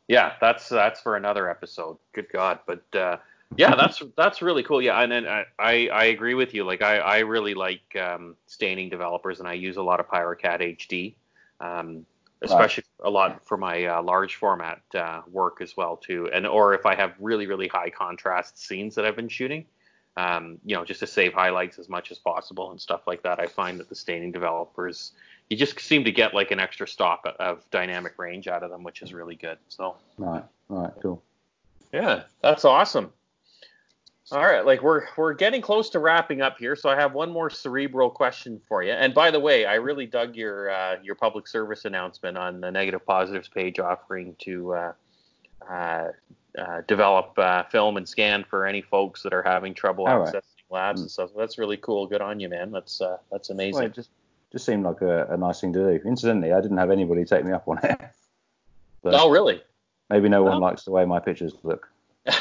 yeah, 0.09 0.33
that's 0.41 0.71
that's 0.71 1.03
for 1.03 1.17
another 1.17 1.51
episode. 1.51 1.99
Good 2.15 2.29
God, 2.33 2.61
but 2.67 2.83
uh, 2.97 3.19
yeah, 3.59 3.77
that's 3.77 4.03
that's 4.17 4.41
really 4.41 4.63
cool. 4.63 4.81
Yeah, 4.81 5.03
and, 5.03 5.13
and 5.13 5.29
I, 5.29 5.45
I 5.59 5.89
I 5.89 6.05
agree 6.05 6.35
with 6.35 6.55
you. 6.55 6.65
Like 6.65 6.81
I 6.81 6.97
I 6.97 7.19
really 7.19 7.53
like 7.53 7.95
um, 8.01 8.37
staining 8.47 8.89
developers, 8.89 9.39
and 9.39 9.47
I 9.47 9.53
use 9.53 9.77
a 9.77 9.83
lot 9.83 10.01
of 10.01 10.09
Pyrocat 10.09 10.63
HD, 10.79 11.15
um, 11.61 12.07
especially 12.43 12.85
a 13.01 13.11
lot 13.11 13.47
for 13.47 13.57
my 13.57 13.85
uh, 13.85 14.03
large 14.03 14.37
format 14.37 14.81
uh, 14.95 15.23
work 15.31 15.61
as 15.61 15.77
well 15.77 15.97
too. 15.97 16.29
And 16.33 16.47
or 16.47 16.75
if 16.75 16.87
I 16.87 16.95
have 16.95 17.15
really 17.19 17.47
really 17.47 17.69
high 17.69 17.91
contrast 17.91 18.59
scenes 18.59 18.95
that 18.95 19.05
I've 19.05 19.17
been 19.17 19.29
shooting, 19.29 19.67
um, 20.17 20.59
you 20.65 20.75
know, 20.75 20.85
just 20.85 21.01
to 21.01 21.07
save 21.07 21.33
highlights 21.33 21.79
as 21.79 21.89
much 21.89 22.11
as 22.11 22.19
possible 22.19 22.71
and 22.71 22.81
stuff 22.81 23.07
like 23.07 23.23
that. 23.23 23.39
I 23.39 23.47
find 23.47 23.79
that 23.79 23.89
the 23.89 23.95
staining 23.95 24.33
developers, 24.33 25.13
you 25.49 25.57
just 25.57 25.79
seem 25.81 26.05
to 26.05 26.13
get 26.13 26.35
like 26.35 26.51
an 26.51 26.59
extra 26.59 26.89
stop 26.89 27.25
of 27.39 27.69
dynamic 27.71 28.19
range 28.19 28.49
out 28.49 28.63
of 28.63 28.71
them, 28.71 28.83
which 28.83 29.03
is 29.03 29.13
really 29.13 29.37
good. 29.37 29.59
So. 29.69 29.97
Right. 30.17 30.45
Right. 30.69 30.93
Cool. 31.01 31.23
Yeah, 31.93 32.25
that's 32.43 32.65
awesome. 32.65 33.13
All 34.31 34.45
right, 34.45 34.65
like 34.65 34.83
we're 34.83 35.07
we're 35.17 35.33
getting 35.33 35.63
close 35.63 35.89
to 35.91 35.99
wrapping 35.99 36.43
up 36.43 36.59
here, 36.59 36.77
so 36.77 36.91
I 36.91 36.97
have 36.97 37.15
one 37.15 37.31
more 37.31 37.49
cerebral 37.49 38.11
question 38.11 38.61
for 38.69 38.83
you. 38.83 38.93
And 38.93 39.15
by 39.15 39.31
the 39.31 39.41
way, 39.41 39.65
I 39.65 39.77
really 39.77 40.05
dug 40.05 40.37
your 40.37 40.71
uh, 40.71 40.97
your 41.03 41.15
public 41.15 41.49
service 41.49 41.87
announcement 41.87 42.37
on 42.37 42.61
the 42.61 42.71
negative 42.71 43.07
positives 43.07 43.49
page, 43.49 43.79
offering 43.79 44.37
to 44.41 44.75
uh, 44.75 44.93
uh, 45.71 46.09
uh 46.59 46.83
develop 46.87 47.39
uh, 47.39 47.63
film 47.65 47.97
and 47.97 48.07
scan 48.07 48.45
for 48.45 48.67
any 48.67 48.83
folks 48.83 49.23
that 49.23 49.33
are 49.33 49.43
having 49.43 49.73
trouble 49.73 50.07
All 50.07 50.27
accessing 50.27 50.35
right. 50.35 50.43
labs 50.71 51.01
mm. 51.01 51.05
and 51.05 51.11
stuff. 51.11 51.31
So 51.33 51.39
that's 51.39 51.57
really 51.57 51.79
cool. 51.79 52.07
Good 52.07 52.21
on 52.21 52.39
you, 52.39 52.51
man. 52.51 52.71
That's 52.71 53.01
uh, 53.01 53.17
that's 53.33 53.49
amazing. 53.49 53.81
Well, 53.81 53.89
just 53.89 54.11
just 54.53 54.67
seemed 54.67 54.85
like 54.85 55.01
a, 55.01 55.27
a, 55.27 55.37
nice 55.39 55.61
thing 55.63 55.73
to 55.73 55.99
do. 55.99 56.09
Incidentally, 56.09 56.53
I 56.53 56.61
didn't 56.61 56.79
have 56.79 56.91
anybody 56.91 57.25
take 57.25 57.47
me 57.47 57.53
up 57.53 57.67
on 57.67 57.79
it. 57.83 57.99
oh, 59.05 59.31
really? 59.31 59.63
Maybe 60.11 60.29
no 60.29 60.43
one 60.43 60.61
likes 60.61 60.85
the 60.85 60.91
way 60.91 61.07
my 61.07 61.19
pictures 61.19 61.55
look. 61.63 61.89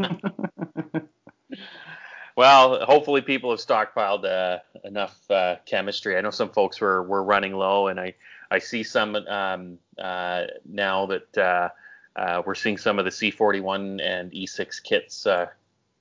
well, 2.36 2.84
hopefully 2.84 3.20
people 3.20 3.50
have 3.50 3.60
stockpiled 3.60 4.24
uh, 4.24 4.58
enough 4.84 5.18
uh, 5.30 5.56
chemistry. 5.66 6.16
I 6.16 6.20
know 6.20 6.30
some 6.30 6.50
folks 6.50 6.80
were, 6.80 7.02
were 7.02 7.22
running 7.22 7.54
low, 7.54 7.88
and 7.88 8.00
I, 8.00 8.14
I 8.50 8.58
see 8.58 8.82
some 8.82 9.16
um, 9.16 9.78
uh, 9.98 10.44
now 10.64 11.06
that 11.06 11.38
uh, 11.38 11.68
uh, 12.16 12.42
we're 12.44 12.54
seeing 12.54 12.76
some 12.76 12.98
of 12.98 13.04
the 13.04 13.10
C41 13.10 14.00
and 14.02 14.32
E6 14.32 14.82
kits 14.82 15.26
uh, 15.26 15.46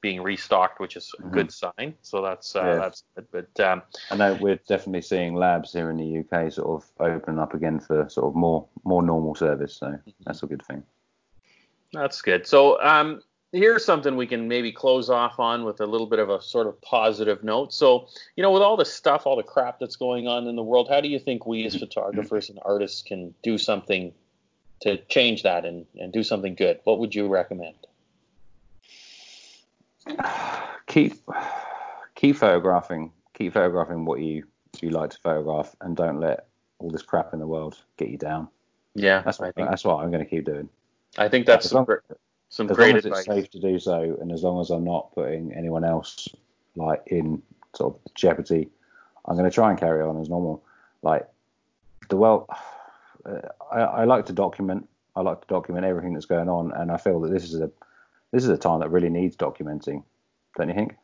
being 0.02 0.22
restocked, 0.22 0.80
which 0.80 0.96
is 0.96 1.14
a 1.18 1.22
mm-hmm. 1.22 1.34
good 1.34 1.52
sign. 1.52 1.94
So 2.02 2.22
that's 2.22 2.54
yeah. 2.56 2.76
that's 2.76 3.04
good. 3.16 3.28
But 3.32 3.60
um, 3.60 3.82
I 4.12 4.16
know 4.16 4.38
we're 4.40 4.60
definitely 4.68 5.02
seeing 5.02 5.36
labs 5.36 5.74
here 5.74 5.90
in 5.90 5.98
the 5.98 6.20
UK 6.20 6.52
sort 6.52 6.84
of 6.84 6.90
open 7.00 7.38
up 7.38 7.54
again 7.54 7.80
for 7.80 8.08
sort 8.10 8.28
of 8.28 8.36
more 8.36 8.68
more 8.84 9.04
normal 9.04 9.36
service. 9.36 9.76
So 9.76 9.88
mm-hmm. 9.88 10.10
that's 10.26 10.44
a 10.44 10.48
good 10.48 10.66
thing. 10.66 10.84
That's 11.94 12.22
good. 12.22 12.46
So 12.46 12.82
um, 12.82 13.22
here's 13.52 13.84
something 13.84 14.16
we 14.16 14.28
can 14.28 14.48
maybe 14.48 14.72
close 14.72 15.10
off 15.10 15.40
on 15.40 15.64
with 15.64 15.82
a 15.82 15.86
little 15.86 16.08
bit 16.08 16.20
of 16.20 16.30
a 16.30 16.42
sort 16.42 16.68
of 16.68 16.80
positive 16.82 17.44
note. 17.44 17.74
So, 17.74 18.08
you 18.36 18.44
know, 18.44 18.52
with 18.52 18.62
all 18.62 18.78
the 18.78 18.86
stuff, 18.86 19.26
all 19.26 19.36
the 19.36 19.44
crap 19.44 19.80
that's 19.80 19.96
going 19.96 20.28
on 20.28 20.48
in 20.48 20.56
the 20.56 20.64
world, 20.64 20.88
how 20.90 21.02
do 21.02 21.08
you 21.08 21.20
think 21.20 21.46
we 21.46 21.66
as 21.66 21.76
photographers 21.76 22.50
and 22.50 22.60
artists 22.64 23.02
can 23.02 23.34
do 23.42 23.58
something 23.58 24.14
to 24.82 24.98
change 25.06 25.44
that 25.44 25.66
and, 25.66 25.86
and 26.00 26.14
do 26.14 26.24
something 26.24 26.56
good? 26.56 26.80
What 26.84 27.00
would 27.00 27.16
you 27.16 27.28
recommend? 27.28 27.76
Keep 30.88 31.14
keep 32.16 32.36
photographing. 32.38 33.12
Keep 33.34 33.54
photographing 33.54 34.06
what 34.06 34.22
you 34.22 34.46
you 34.82 34.90
like 34.90 35.12
to 35.12 35.18
photograph, 35.18 35.76
and 35.82 35.96
don't 35.96 36.20
let 36.20 36.48
all 36.80 36.90
this 36.90 37.02
crap 37.02 37.34
in 37.34 37.40
the 37.40 37.48
world 37.48 37.78
get 37.98 38.10
you 38.10 38.18
down. 38.18 38.48
Yeah, 38.96 39.22
that's 39.22 39.40
what 39.40 39.50
I 39.50 39.52
think, 39.52 39.70
that's 39.70 39.84
what 39.84 40.02
I'm 40.02 40.10
going 40.10 40.24
to 40.24 40.30
keep 40.30 40.46
doing. 40.46 40.70
I 41.18 41.28
think 41.28 41.46
that's 41.46 41.72
yeah, 41.72 41.84
some 42.50 42.70
as 42.70 42.76
great 42.76 42.90
long 42.90 42.98
as 42.98 43.06
advice. 43.06 43.20
it's 43.20 43.28
safe 43.28 43.52
to 43.52 43.60
do 43.60 43.80
so, 43.80 44.18
and 44.20 44.32
as 44.32 44.44
long 44.44 44.60
as 44.60 44.72
I'm 44.72 44.84
not 44.84 45.14
putting 45.14 45.54
anyone 45.54 45.84
else 45.84 46.28
like 46.76 47.04
in 47.08 47.42
sort 47.76 47.96
of 47.96 48.14
jeopardy, 48.16 48.70
I'm 49.26 49.38
going 49.38 49.50
to 49.50 49.54
try 49.54 49.70
and 49.70 49.80
carry 49.80 50.02
on 50.02 50.20
as 50.20 50.30
normal. 50.30 50.64
Like 51.04 51.28
the 52.10 52.18
well, 52.18 52.48
uh, 53.26 53.40
I, 53.72 53.80
I 53.80 54.04
like 54.06 54.26
to 54.26 54.34
document. 54.34 54.90
I 55.16 55.22
like 55.22 55.42
to 55.42 55.48
document 55.48 55.86
everything 55.86 56.14
that's 56.14 56.26
going 56.26 56.50
on, 56.50 56.72
and 56.74 56.92
I 56.92 56.98
feel 56.98 57.20
that 57.22 57.30
this 57.30 57.44
is 57.44 57.60
a 57.60 57.70
this 58.32 58.44
is 58.44 58.50
a 58.50 58.58
time 58.58 58.80
that 58.80 58.90
really 58.90 59.10
needs 59.10 59.36
documenting. 59.36 60.04
Don't 60.58 60.70
you 60.70 60.76
think? 60.76 60.96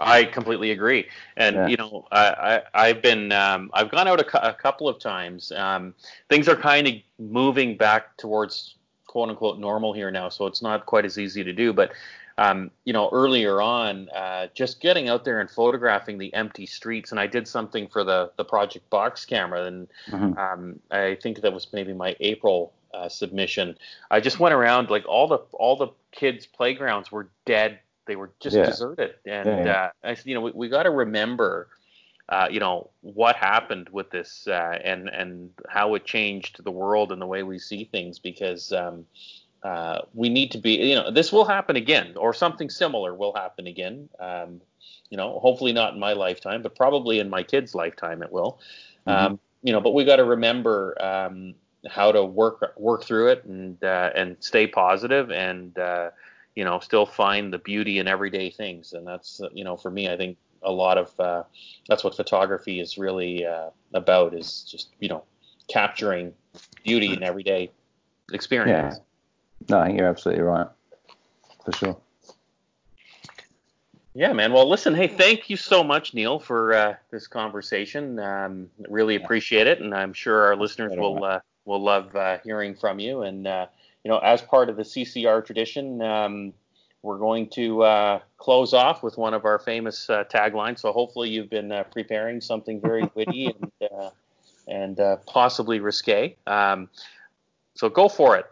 I 0.00 0.24
completely 0.24 0.70
agree, 0.70 1.08
and 1.36 1.56
yeah. 1.56 1.66
you 1.66 1.76
know, 1.76 2.06
I, 2.12 2.62
I 2.72 2.88
have 2.88 3.02
been 3.02 3.32
um, 3.32 3.70
I've 3.74 3.90
gone 3.90 4.06
out 4.06 4.20
a, 4.20 4.24
cu- 4.24 4.38
a 4.38 4.54
couple 4.54 4.88
of 4.88 5.00
times. 5.00 5.50
Um, 5.52 5.94
things 6.28 6.48
are 6.48 6.56
kind 6.56 6.86
of 6.86 6.94
moving 7.18 7.76
back 7.76 8.16
towards 8.16 8.76
quote 9.08 9.28
unquote 9.30 9.58
normal 9.58 9.92
here 9.92 10.12
now, 10.12 10.28
so 10.28 10.46
it's 10.46 10.62
not 10.62 10.86
quite 10.86 11.04
as 11.04 11.18
easy 11.18 11.42
to 11.42 11.52
do. 11.52 11.72
But 11.72 11.90
um, 12.38 12.70
you 12.84 12.92
know, 12.92 13.10
earlier 13.12 13.60
on, 13.60 14.08
uh, 14.10 14.46
just 14.54 14.80
getting 14.80 15.08
out 15.08 15.24
there 15.24 15.40
and 15.40 15.50
photographing 15.50 16.18
the 16.18 16.32
empty 16.34 16.66
streets, 16.66 17.10
and 17.10 17.18
I 17.18 17.26
did 17.26 17.48
something 17.48 17.88
for 17.88 18.04
the 18.04 18.30
the 18.36 18.44
Project 18.44 18.88
Box 18.90 19.24
camera, 19.24 19.64
and 19.64 19.88
mm-hmm. 20.08 20.38
um, 20.38 20.78
I 20.92 21.16
think 21.20 21.40
that 21.40 21.52
was 21.52 21.66
maybe 21.72 21.92
my 21.92 22.14
April 22.20 22.72
uh, 22.94 23.08
submission. 23.08 23.76
I 24.12 24.20
just 24.20 24.38
went 24.38 24.54
around 24.54 24.88
like 24.88 25.04
all 25.08 25.26
the 25.26 25.38
all 25.52 25.74
the 25.74 25.88
kids' 26.12 26.46
playgrounds 26.46 27.10
were 27.10 27.28
dead. 27.44 27.80
They 28.06 28.14
were 28.14 28.30
just 28.38 28.56
yeah. 28.56 28.66
deserted, 28.66 29.14
and 29.26 29.46
yeah, 29.46 29.64
yeah. 29.64 29.90
Uh, 30.04 30.08
I, 30.10 30.16
you 30.24 30.34
know, 30.34 30.42
we, 30.42 30.52
we 30.52 30.68
got 30.68 30.84
to 30.84 30.90
remember 30.90 31.68
uh, 32.28 32.48
you 32.50 32.60
know 32.60 32.90
what 33.00 33.36
happened 33.36 33.88
with 33.90 34.10
this 34.10 34.46
uh, 34.48 34.78
and 34.84 35.08
and 35.08 35.50
how 35.68 35.94
it 35.94 36.04
changed 36.04 36.62
the 36.62 36.70
world 36.70 37.12
and 37.12 37.20
the 37.20 37.26
way 37.26 37.42
we 37.42 37.58
see 37.58 37.84
things 37.84 38.18
because 38.18 38.72
um, 38.72 39.06
uh, 39.62 40.00
we 40.14 40.28
need 40.28 40.50
to 40.50 40.58
be 40.58 40.74
you 40.74 40.94
know 40.94 41.10
this 41.10 41.32
will 41.32 41.44
happen 41.44 41.76
again 41.76 42.14
or 42.16 42.32
something 42.34 42.70
similar 42.70 43.14
will 43.14 43.34
happen 43.34 43.66
again. 43.66 44.08
Um, 44.18 44.60
you 45.10 45.16
know 45.16 45.38
hopefully 45.38 45.72
not 45.72 45.94
in 45.94 46.00
my 46.00 46.12
lifetime 46.12 46.62
but 46.62 46.76
probably 46.76 47.18
in 47.18 47.30
my 47.30 47.42
kids 47.42 47.74
lifetime 47.74 48.22
it 48.22 48.30
will. 48.30 48.60
Mm-hmm. 49.06 49.26
um, 49.26 49.40
you 49.62 49.72
know 49.72 49.80
but 49.80 49.94
we 49.94 50.04
got 50.04 50.16
to 50.16 50.24
remember 50.24 50.96
um, 51.00 51.54
how 51.86 52.12
to 52.12 52.24
work 52.24 52.74
work 52.76 53.04
through 53.04 53.28
it 53.28 53.44
and 53.44 53.82
uh, 53.82 54.10
and 54.14 54.36
stay 54.40 54.66
positive 54.66 55.30
and 55.30 55.78
uh, 55.78 56.10
you 56.54 56.64
know 56.64 56.80
still 56.80 57.06
find 57.06 57.52
the 57.52 57.58
beauty 57.58 57.98
in 57.98 58.08
everyday 58.08 58.50
things. 58.50 58.92
And 58.92 59.06
that's 59.06 59.40
you 59.52 59.64
know 59.64 59.76
for 59.76 59.90
me 59.90 60.10
I 60.10 60.16
think 60.16 60.36
a 60.62 60.70
lot 60.70 60.98
of 60.98 61.18
uh, 61.20 61.42
that's 61.88 62.04
what 62.04 62.16
photography 62.16 62.80
is 62.80 62.98
really 62.98 63.46
uh, 63.46 63.70
about 63.94 64.34
is 64.34 64.62
just 64.70 64.88
you 65.00 65.08
know 65.08 65.24
capturing 65.68 66.32
beauty 66.84 67.12
in 67.12 67.22
everyday 67.22 67.70
experience. 68.32 68.96
Yeah. 68.96 69.04
No, 69.70 69.80
I 69.80 69.86
think 69.86 69.98
you're 69.98 70.08
absolutely 70.08 70.42
right. 70.42 70.68
For 71.64 71.72
sure. 71.72 71.96
Yeah, 74.14 74.32
man. 74.32 74.52
Well, 74.52 74.68
listen, 74.68 74.94
hey, 74.94 75.06
thank 75.06 75.48
you 75.48 75.56
so 75.56 75.84
much, 75.84 76.12
Neil, 76.12 76.40
for 76.40 76.74
uh, 76.74 76.94
this 77.10 77.28
conversation. 77.28 78.18
Um, 78.18 78.68
really 78.88 79.14
appreciate 79.14 79.68
it, 79.68 79.80
and 79.80 79.94
I'm 79.94 80.12
sure 80.12 80.42
our 80.42 80.56
listeners 80.56 80.92
will 80.96 81.22
uh, 81.22 81.40
will 81.66 81.80
love 81.80 82.16
uh, 82.16 82.38
hearing 82.42 82.74
from 82.74 82.98
you. 82.98 83.22
And 83.22 83.46
uh, 83.46 83.66
you 84.02 84.10
know, 84.10 84.18
as 84.18 84.42
part 84.42 84.70
of 84.70 84.76
the 84.76 84.82
CCR 84.82 85.44
tradition, 85.44 86.02
um, 86.02 86.52
we're 87.02 87.18
going 87.18 87.48
to 87.50 87.82
uh, 87.82 88.20
close 88.38 88.74
off 88.74 89.02
with 89.02 89.16
one 89.16 89.34
of 89.34 89.44
our 89.44 89.58
famous 89.58 90.10
uh, 90.10 90.24
taglines. 90.24 90.80
So 90.80 90.92
hopefully 90.92 91.30
you've 91.30 91.50
been 91.50 91.70
uh, 91.70 91.84
preparing 91.84 92.40
something 92.40 92.80
very 92.80 93.08
witty 93.14 93.46
and, 93.46 93.72
uh, 93.90 94.10
and 94.66 94.98
uh, 94.98 95.16
possibly 95.26 95.80
risque. 95.80 96.36
Um, 96.46 96.88
so 97.74 97.88
go 97.88 98.08
for 98.08 98.36
it. 98.36 98.46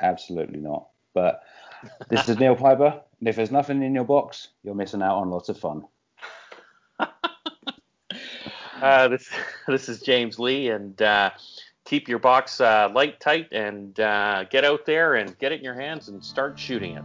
Absolutely 0.00 0.60
not. 0.60 0.88
But 1.14 1.42
this 2.08 2.28
is 2.28 2.38
Neil 2.38 2.54
Piper, 2.54 3.00
and 3.18 3.28
if 3.28 3.36
there's 3.36 3.50
nothing 3.50 3.82
in 3.82 3.94
your 3.94 4.04
box, 4.04 4.48
you're 4.62 4.74
missing 4.74 5.02
out 5.02 5.16
on 5.16 5.30
lots 5.30 5.48
of 5.48 5.58
fun. 5.58 5.84
Uh, 8.82 9.08
this 9.08 9.28
this 9.68 9.90
is 9.90 10.00
James 10.00 10.38
Lee, 10.38 10.70
and 10.70 10.98
keep 11.84 12.08
your 12.08 12.18
box 12.18 12.60
light, 12.60 13.20
tight, 13.20 13.52
and 13.52 13.94
get 13.94 14.64
out 14.64 14.86
there 14.86 15.16
and 15.16 15.38
get 15.38 15.52
it 15.52 15.58
in 15.58 15.64
your 15.64 15.78
hands 15.78 16.08
and 16.08 16.24
start 16.24 16.58
shooting 16.58 16.96
it. 16.96 17.04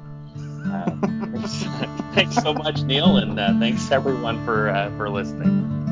Thanks, 2.15 2.35
thanks 2.35 2.43
so 2.43 2.53
much, 2.53 2.81
Neil, 2.83 3.17
and 3.17 3.39
uh, 3.39 3.59
thanks 3.59 3.91
everyone 3.91 4.43
for 4.45 4.69
uh, 4.69 4.89
for 4.97 5.09
listening. 5.09 5.84